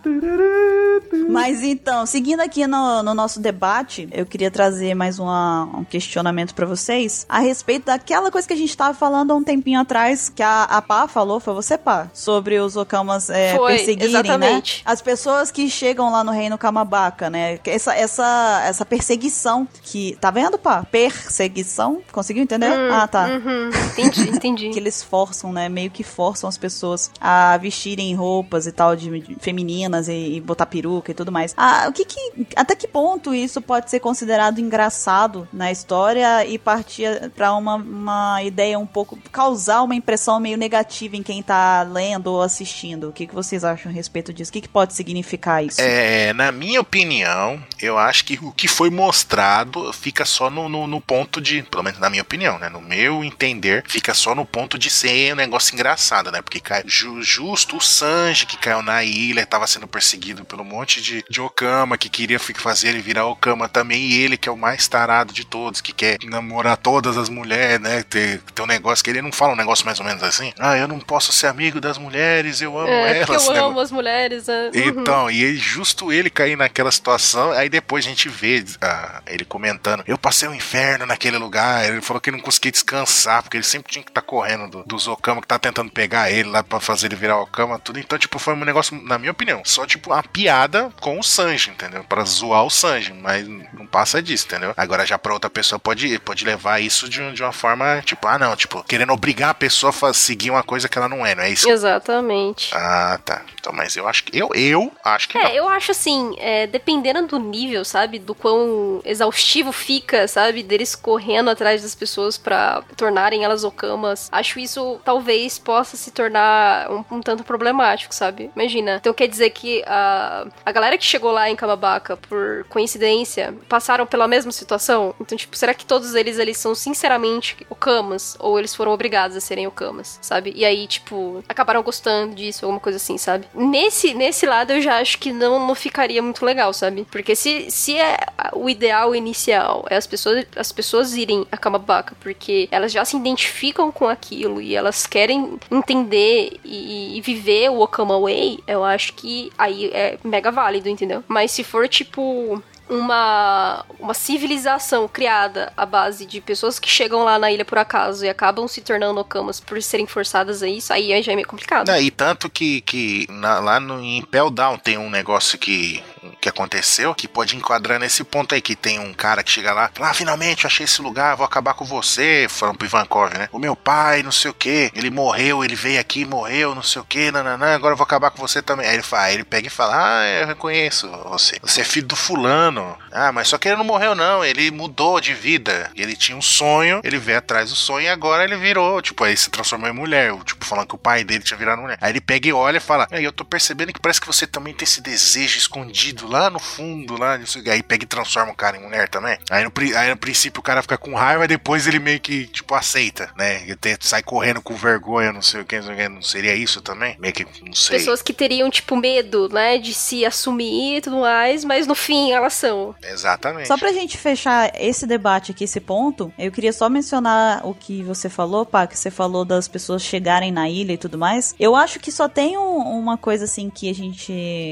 Mas 1.29 1.63
então, 1.63 2.05
seguindo 2.05 2.39
aqui 2.41 2.65
no, 2.67 3.03
no 3.03 3.13
nosso 3.13 3.39
debate, 3.39 4.07
eu 4.11 4.25
queria 4.25 4.49
trazer 4.51 4.93
mais 4.95 5.19
uma- 5.19 5.65
um 5.75 5.83
questionamento 5.83 6.53
pra 6.55 6.65
vocês 6.65 7.25
a 7.29 7.39
respeito 7.39 7.85
daquela 7.85 8.31
coisa 8.31 8.47
que 8.47 8.53
a 8.53 8.57
gente 8.57 8.75
tava 8.75 8.93
falando 8.93 9.31
há 9.31 9.35
um 9.35 9.43
tempinho 9.43 9.79
atrás, 9.79 10.29
que 10.29 10.41
a, 10.43 10.63
a 10.63 10.81
Pá 10.81 11.07
falou, 11.07 11.39
foi 11.39 11.53
você, 11.53 11.77
Pá, 11.77 12.09
sobre 12.13 12.59
os 12.59 12.75
Okamas 12.75 13.29
é, 13.29 13.55
Foi, 13.55 13.75
perseguirem, 13.75 14.09
exatamente. 14.09 14.83
né? 14.85 14.91
As 14.91 15.01
pessoas 15.01 15.51
que 15.51 15.69
chegam 15.69 16.11
lá 16.11 16.23
no 16.23 16.31
reino 16.31 16.57
Kamabaka, 16.57 17.29
né? 17.29 17.59
Essa, 17.65 17.93
essa, 17.95 18.61
essa 18.65 18.85
perseguição 18.85 19.67
que. 19.83 20.17
Tá 20.19 20.31
vendo, 20.31 20.57
Pá? 20.57 20.83
Perseguição? 21.23 22.01
Conseguiu 22.11 22.43
entender? 22.43 22.71
ah, 22.91 23.07
tá 23.07 23.27
Uhum, 23.29 23.69
entendi, 23.91 24.29
entendi. 24.29 24.69
que 24.69 24.79
eles 24.79 25.03
forçam, 25.03 25.51
né? 25.51 25.69
Meio 25.69 25.91
que 25.91 26.03
forçam 26.03 26.47
as 26.47 26.57
pessoas 26.57 27.11
a 27.21 27.55
vestirem 27.57 28.13
roupas 28.15 28.65
e 28.65 28.71
tal 28.71 28.95
de, 28.95 29.19
de 29.19 29.35
femininas 29.39 30.07
e, 30.07 30.35
e 30.35 30.41
botar 30.41 30.65
peruca 30.65 30.88
e 31.09 31.13
tudo 31.13 31.31
mais. 31.31 31.53
Ah, 31.55 31.85
o 31.87 31.93
que 31.93 32.05
que 32.05 32.19
até 32.55 32.75
que 32.75 32.87
ponto 32.87 33.33
isso 33.33 33.61
pode 33.61 33.89
ser 33.89 33.99
considerado 33.99 34.59
engraçado 34.59 35.47
na 35.53 35.71
história 35.71 36.45
e 36.45 36.57
partir 36.57 37.29
pra 37.35 37.53
uma, 37.53 37.75
uma 37.75 38.43
ideia 38.43 38.77
um 38.79 38.85
pouco 38.87 39.17
causar 39.31 39.81
uma 39.83 39.95
impressão 39.95 40.39
meio 40.39 40.57
negativa 40.57 41.15
em 41.15 41.23
quem 41.23 41.41
tá 41.43 41.83
lendo 41.83 42.27
ou 42.27 42.41
assistindo? 42.41 43.09
O 43.09 43.13
que 43.13 43.27
que 43.27 43.35
vocês 43.35 43.63
acham 43.63 43.91
a 43.91 43.95
respeito 43.95 44.33
disso? 44.33 44.49
O 44.49 44.53
que 44.53 44.61
que 44.61 44.69
pode 44.69 44.93
significar 44.93 45.63
isso? 45.63 45.79
É, 45.81 46.33
na 46.33 46.51
minha 46.51 46.81
opinião, 46.81 47.61
eu 47.79 47.97
acho 47.97 48.25
que 48.25 48.39
o 48.41 48.51
que 48.51 48.67
foi 48.67 48.89
mostrado 48.89 49.91
fica 49.93 50.25
só 50.25 50.49
no, 50.49 50.67
no, 50.69 50.87
no 50.87 51.01
ponto 51.01 51.39
de, 51.41 51.63
pelo 51.63 51.83
menos 51.83 51.99
na 51.99 52.09
minha 52.09 52.21
opinião, 52.23 52.57
né? 52.57 52.69
No 52.69 52.81
meu 52.81 53.23
entender, 53.23 53.83
fica 53.87 54.13
só 54.13 54.33
no 54.33 54.45
ponto 54.45 54.77
de 54.77 54.89
ser 54.89 55.33
um 55.33 55.35
negócio 55.35 55.73
engraçado, 55.73 56.31
né? 56.31 56.41
Porque 56.41 56.59
cai, 56.59 56.83
ju- 56.85 57.21
justo 57.21 57.77
o 57.77 57.81
Sanji 57.81 58.45
que 58.45 58.57
caiu 58.57 58.81
na 58.81 59.03
ilha, 59.03 59.45
tava 59.45 59.67
sendo 59.67 59.87
perseguido 59.87 60.45
por 60.45 60.59
um 60.61 60.65
monte 60.79 61.01
de, 61.01 61.23
de 61.29 61.41
Okama 61.41 61.97
que 61.97 62.09
queria 62.09 62.39
fazer 62.39 62.89
ele 62.89 63.01
virar 63.01 63.25
Okama 63.25 63.67
também, 63.67 64.01
e 64.01 64.21
ele 64.21 64.37
que 64.37 64.47
é 64.47 64.51
o 64.51 64.57
mais 64.57 64.87
tarado 64.87 65.33
de 65.33 65.45
todos, 65.45 65.81
que 65.81 65.91
quer 65.91 66.17
namorar 66.23 66.77
todas 66.77 67.17
as 67.17 67.27
mulheres, 67.29 67.79
né? 67.79 68.03
Ter, 68.03 68.41
ter 68.53 68.61
um 68.61 68.65
negócio 68.65 69.03
que 69.03 69.09
ele 69.09 69.21
não 69.21 69.31
fala 69.31 69.53
um 69.53 69.57
negócio 69.57 69.85
mais 69.85 69.99
ou 69.99 70.05
menos 70.05 70.23
assim. 70.23 70.53
Ah, 70.57 70.77
eu 70.77 70.87
não 70.87 70.99
posso 70.99 71.31
ser 71.33 71.47
amigo 71.47 71.81
das 71.81 71.97
mulheres, 71.97 72.61
eu 72.61 72.77
amo 72.77 72.89
É, 72.89 73.21
elas. 73.21 73.45
eu 73.47 73.53
né? 73.53 73.59
amo 73.59 73.79
as 73.79 73.91
mulheres. 73.91 74.47
é. 74.47 74.69
Uhum. 74.69 74.71
Então, 74.73 75.31
e 75.31 75.43
ele, 75.43 75.57
justo 75.57 76.11
ele 76.11 76.29
cair 76.29 76.55
naquela 76.55 76.91
situação, 76.91 77.51
aí 77.51 77.69
depois 77.69 78.05
a 78.05 78.09
gente 78.09 78.29
vê 78.29 78.63
ah, 78.81 79.21
ele 79.27 79.43
comentando: 79.43 80.03
Eu 80.07 80.17
passei 80.17 80.47
um 80.47 80.53
inferno 80.53 81.05
naquele 81.05 81.37
lugar. 81.37 81.87
Ele 81.87 82.01
falou 82.01 82.21
que 82.21 82.31
não 82.31 82.39
conseguia 82.39 82.71
descansar, 82.71 83.43
porque 83.43 83.57
ele 83.57 83.63
sempre 83.63 83.91
tinha 83.91 84.03
que 84.03 84.11
estar 84.11 84.21
correndo 84.21 84.69
do, 84.69 84.83
dos 84.83 85.07
Okama 85.07 85.41
que 85.41 85.47
tá 85.47 85.59
tentando 85.59 85.91
pegar 85.91 86.31
ele 86.31 86.49
lá 86.49 86.63
pra 86.63 86.79
fazer 86.79 87.07
ele 87.07 87.15
virar 87.15 87.37
Okama, 87.39 87.79
tudo. 87.79 87.99
Então, 87.99 88.17
tipo, 88.17 88.39
foi 88.39 88.53
um 88.53 88.65
negócio, 88.65 88.99
na 89.03 89.17
minha 89.17 89.31
opinião, 89.31 89.61
só 89.65 89.85
tipo 89.85 90.11
uma 90.11 90.23
piada 90.23 90.58
com 91.01 91.19
o 91.19 91.23
Sanji, 91.23 91.71
entendeu? 91.71 92.03
Pra 92.03 92.23
zoar 92.23 92.65
o 92.65 92.69
Sanji, 92.69 93.13
mas 93.13 93.47
não 93.47 93.85
passa 93.85 94.21
disso, 94.21 94.45
entendeu? 94.45 94.73
Agora 94.75 95.05
já 95.05 95.17
pra 95.17 95.33
outra 95.33 95.49
pessoa 95.49 95.79
pode, 95.79 96.19
pode 96.19 96.45
levar 96.45 96.79
isso 96.79 97.07
de, 97.09 97.31
de 97.33 97.43
uma 97.43 97.51
forma, 97.51 98.01
tipo, 98.03 98.27
ah, 98.27 98.37
não, 98.37 98.55
tipo, 98.55 98.83
querendo 98.83 99.13
obrigar 99.13 99.49
a 99.49 99.53
pessoa 99.53 99.93
a 100.01 100.13
seguir 100.13 100.49
uma 100.49 100.63
coisa 100.63 100.87
que 100.87 100.97
ela 100.97 101.09
não 101.09 101.25
é, 101.25 101.35
não 101.35 101.43
é 101.43 101.49
isso? 101.49 101.69
Exatamente. 101.69 102.71
Ah, 102.73 103.19
tá. 103.23 103.41
Então, 103.59 103.73
mas 103.73 103.95
eu 103.95 104.07
acho 104.07 104.23
que. 104.23 104.37
Eu, 104.37 104.49
eu 104.53 104.91
acho 105.03 105.29
que 105.29 105.37
não. 105.37 105.45
É, 105.45 105.55
eu 105.55 105.67
acho 105.67 105.91
assim, 105.91 106.35
é, 106.39 106.67
dependendo 106.67 107.27
do 107.27 107.39
nível, 107.39 107.83
sabe? 107.83 108.19
Do 108.19 108.33
quão 108.33 109.01
exaustivo 109.03 109.71
fica, 109.71 110.27
sabe? 110.27 110.63
Deles 110.63 110.95
correndo 110.95 111.49
atrás 111.49 111.81
das 111.81 111.95
pessoas 111.95 112.37
pra 112.37 112.83
tornarem 112.95 113.43
elas 113.43 113.63
okamas. 113.63 114.29
Acho 114.31 114.59
isso 114.59 114.99
talvez 115.03 115.59
possa 115.59 115.97
se 115.97 116.11
tornar 116.11 116.89
um, 116.91 117.03
um 117.11 117.21
tanto 117.21 117.43
problemático, 117.43 118.13
sabe? 118.13 118.49
Imagina. 118.55 118.97
Então 118.99 119.13
quer 119.13 119.27
dizer 119.27 119.49
que 119.51 119.83
a, 119.85 120.47
a 120.65 120.71
galera 120.71 120.97
que 120.97 121.05
chegou 121.05 121.31
lá 121.31 121.49
em 121.49 121.55
Kamabaka, 121.55 122.17
por 122.17 122.65
coincidência, 122.69 123.53
passaram 123.67 124.05
pela 124.05 124.27
mesma 124.27 124.51
situação? 124.51 125.13
Então, 125.19 125.37
tipo, 125.37 125.55
será 125.55 125.73
que 125.73 125.85
todos 125.85 126.15
eles 126.15 126.37
eles 126.37 126.57
são 126.57 126.73
sinceramente 126.75 127.57
okamas? 127.69 128.35
Ou 128.39 128.57
eles 128.57 128.75
foram 128.75 128.91
obrigados 128.91 129.35
a 129.35 129.41
serem 129.41 129.67
okamas, 129.67 130.19
sabe? 130.21 130.53
E 130.55 130.65
aí, 130.65 130.87
tipo, 130.87 131.43
acabaram 131.47 131.81
gostando 131.83 132.35
disso, 132.35 132.65
alguma 132.65 132.79
coisa 132.79 132.97
assim, 132.97 133.17
sabe? 133.17 133.47
Nesse, 133.53 134.13
nesse 134.13 134.45
lado 134.45 134.73
eu 134.73 134.81
já 134.81 134.99
acho 134.99 135.17
que 135.17 135.31
não, 135.31 135.65
não 135.65 135.75
ficaria 135.75 136.21
muito 136.21 136.45
legal, 136.45 136.73
sabe? 136.73 137.05
Porque 137.11 137.35
se, 137.35 137.69
se 137.71 137.97
é 137.97 138.17
o 138.53 138.69
ideal 138.69 139.15
inicial 139.15 139.85
é 139.89 139.95
as 139.95 140.07
pessoas, 140.07 140.45
as 140.55 140.71
pessoas 140.71 141.15
irem 141.15 141.45
a 141.51 141.57
Kamabaka 141.57 142.15
porque 142.19 142.67
elas 142.71 142.91
já 142.91 143.03
se 143.03 143.17
identificam 143.17 143.91
com 143.91 144.07
aquilo 144.07 144.61
e 144.61 144.75
elas 144.75 145.05
querem 145.05 145.59
entender 145.71 146.59
e, 146.63 147.17
e 147.17 147.21
viver 147.21 147.69
o 147.69 147.79
Okama 147.81 148.19
Way, 148.19 148.59
eu 148.67 148.83
acho 148.83 149.13
que 149.13 149.51
aí 149.57 149.89
é 149.93 150.17
mega 150.23 150.38
válido, 150.49 150.87
entendeu? 150.87 151.23
Mas 151.27 151.51
se 151.51 151.63
for 151.63 151.87
tipo 151.89 152.63
uma, 152.89 153.85
uma 153.99 154.13
civilização 154.15 155.07
criada 155.07 155.71
à 155.77 155.85
base 155.85 156.25
de 156.25 156.41
pessoas 156.41 156.79
que 156.79 156.89
chegam 156.89 157.23
lá 157.23 157.37
na 157.37 157.51
ilha 157.51 157.63
por 157.63 157.77
acaso 157.77 158.25
e 158.25 158.29
acabam 158.29 158.67
se 158.67 158.81
tornando 158.81 159.19
okamas 159.19 159.59
por 159.59 159.79
serem 159.81 160.07
forçadas 160.07 160.63
a 160.63 160.67
isso, 160.67 160.91
aí 160.91 161.21
já 161.21 161.31
é 161.31 161.35
meio 161.35 161.47
complicado. 161.47 161.87
Não, 161.87 161.97
e 162.01 162.09
tanto 162.09 162.49
que, 162.49 162.81
que 162.81 163.27
na- 163.29 163.59
lá 163.59 163.79
no, 163.79 163.99
em 163.99 164.17
Impel 164.17 164.49
Down 164.49 164.77
tem 164.79 164.97
um 164.97 165.09
negócio 165.09 165.57
que, 165.59 166.03
que 166.39 166.49
aconteceu 166.49 167.13
que 167.15 167.27
pode 167.27 167.55
enquadrar 167.55 167.99
nesse 167.99 168.23
ponto 168.23 168.55
aí, 168.55 168.61
que 168.61 168.75
tem 168.75 168.99
um 168.99 169.13
cara 169.13 169.43
que 169.43 169.51
chega 169.51 169.73
lá, 169.73 169.89
fala, 169.93 170.09
ah, 170.09 170.13
finalmente 170.13 170.65
achei 170.65 170.83
esse 170.85 171.01
lugar, 171.01 171.35
vou 171.35 171.45
acabar 171.45 171.73
com 171.73 171.85
você, 171.85 172.47
falando 172.49 172.77
pro 172.77 172.87
Ivankov, 172.87 173.33
né? 173.33 173.49
O 173.51 173.59
meu 173.59 173.75
pai, 173.75 174.23
não 174.23 174.31
sei 174.31 174.51
o 174.51 174.53
que, 174.53 174.91
ele 174.95 175.09
morreu, 175.09 175.63
ele 175.63 175.75
veio 175.75 175.99
aqui, 175.99 176.25
morreu, 176.25 176.75
não 176.75 176.83
sei 176.83 177.01
o 177.01 177.05
que, 177.05 177.31
nananã, 177.31 177.75
agora 177.75 177.93
eu 177.93 177.97
vou 177.97 178.03
acabar 178.03 178.31
com 178.31 178.45
você 178.45 178.61
também. 178.61 178.87
Aí 178.87 178.95
ele, 178.95 179.03
fala, 179.03 179.23
aí 179.23 179.33
ele 179.35 179.43
pega 179.43 179.67
e 179.67 179.69
fala, 179.69 179.95
ah, 179.95 180.27
eu 180.27 180.47
reconheço 180.47 181.09
você, 181.29 181.57
você 181.61 181.81
é 181.81 181.83
filho 181.83 182.07
do 182.07 182.15
fulano. 182.15 182.97
Ah, 183.11 183.31
mas 183.31 183.47
só 183.47 183.57
que 183.57 183.67
ele 183.67 183.77
não 183.77 183.83
morreu 183.83 184.15
não, 184.15 184.43
ele 184.43 184.71
mudou 184.71 185.19
de 185.19 185.33
vida, 185.33 185.91
ele 185.95 186.15
tinha 186.15 186.37
um 186.37 186.41
sonho, 186.41 187.01
ele 187.03 187.17
veio 187.17 187.37
atrás 187.37 187.69
do 187.69 187.75
sonho 187.75 188.05
e 188.05 188.09
agora 188.09 188.43
ele 188.43 188.55
virou, 188.57 189.01
tipo, 189.01 189.23
aí 189.23 189.35
se 189.35 189.49
transformou 189.49 189.89
em 189.89 189.93
mulher, 189.93 190.33
tipo, 190.43 190.65
falando 190.65 190.87
que 190.87 190.95
o 190.95 190.99
pai 190.99 191.23
dele 191.23 191.43
tinha 191.43 191.57
virado 191.57 191.81
mulher. 191.81 191.97
Aí 192.01 192.11
ele 192.11 192.21
pega 192.21 192.47
e 192.47 192.53
olha 192.53 192.77
e 192.77 192.81
fala, 192.81 193.07
aí 193.11 193.23
eu 193.23 193.31
tô 193.31 193.45
percebendo 193.45 193.93
que 193.93 193.99
parece 193.99 194.21
que 194.21 194.27
você 194.27 194.45
também 194.45 194.73
tem 194.73 194.83
esse 194.83 195.01
desejo 195.01 195.57
escondido 195.57 196.27
lá 196.27 196.49
no 196.49 196.59
fundo, 196.59 197.17
lá, 197.17 197.37
não 197.37 197.45
sei 197.45 197.61
o 197.61 197.63
quê." 197.63 197.69
aí 197.69 197.83
pega 197.83 198.03
e 198.03 198.07
transforma 198.07 198.51
o 198.51 198.55
cara 198.55 198.77
em 198.77 198.81
mulher 198.81 199.07
também. 199.09 199.37
Aí 199.49 199.63
no, 199.63 199.71
aí 199.97 200.09
no 200.09 200.17
princípio 200.17 200.59
o 200.59 200.63
cara 200.63 200.81
fica 200.81 200.97
com 200.97 201.15
raiva, 201.15 201.47
depois 201.47 201.87
ele 201.87 201.99
meio 201.99 202.19
que, 202.19 202.47
tipo, 202.47 202.73
aceita, 202.75 203.31
né? 203.37 203.63
Ele 203.63 203.77
sai 203.99 204.21
correndo 204.23 204.61
com 204.61 204.75
vergonha, 204.75 205.31
não 205.31 205.41
sei 205.41 205.61
o 205.61 205.65
que, 205.65 205.77
não 205.77 205.83
sei 205.83 205.93
o 205.93 205.97
que, 205.97 206.09
não 206.09 206.21
seria 206.21 206.55
isso 206.55 206.81
também? 206.81 207.15
Meio 207.19 207.33
que, 207.33 207.45
não 207.63 207.73
sei. 207.73 207.97
Pessoas 207.97 208.21
que 208.21 208.33
teriam, 208.33 208.69
tipo, 208.69 208.95
medo, 208.95 209.49
né, 209.49 209.77
de 209.77 209.93
se 209.93 210.25
assumir 210.25 210.97
e 210.97 211.01
tudo 211.01 211.17
mais, 211.21 211.63
mas 211.63 211.87
no 211.87 211.95
fim 211.95 212.31
elas 212.31 212.53
são. 212.53 212.95
Exatamente. 213.03 213.67
Só 213.67 213.77
pra 213.77 213.91
gente 213.91 214.17
fechar 214.17 214.71
esse 214.79 215.05
debate 215.07 215.51
aqui, 215.51 215.63
esse 215.63 215.79
ponto, 215.79 216.31
eu 216.37 216.51
queria 216.51 216.73
só 216.73 216.89
mencionar 216.89 217.65
o 217.65 217.73
que 217.73 218.03
você 218.03 218.29
falou, 218.29 218.65
pá, 218.65 218.85
que 218.87 218.97
você 218.97 219.09
falou 219.11 219.45
das 219.45 219.67
pessoas 219.67 220.01
chegarem 220.01 220.51
na 220.51 220.69
ilha 220.69 220.93
e 220.93 220.97
tudo 220.97 221.17
mais. 221.17 221.55
Eu 221.59 221.75
acho 221.75 221.99
que 221.99 222.11
só 222.11 222.27
tem 222.27 222.57
um- 222.57 222.77
uma 222.99 223.17
coisa 223.17 223.45
assim 223.45 223.69
que 223.69 223.89
a 223.89 223.93
gente. 223.93 224.29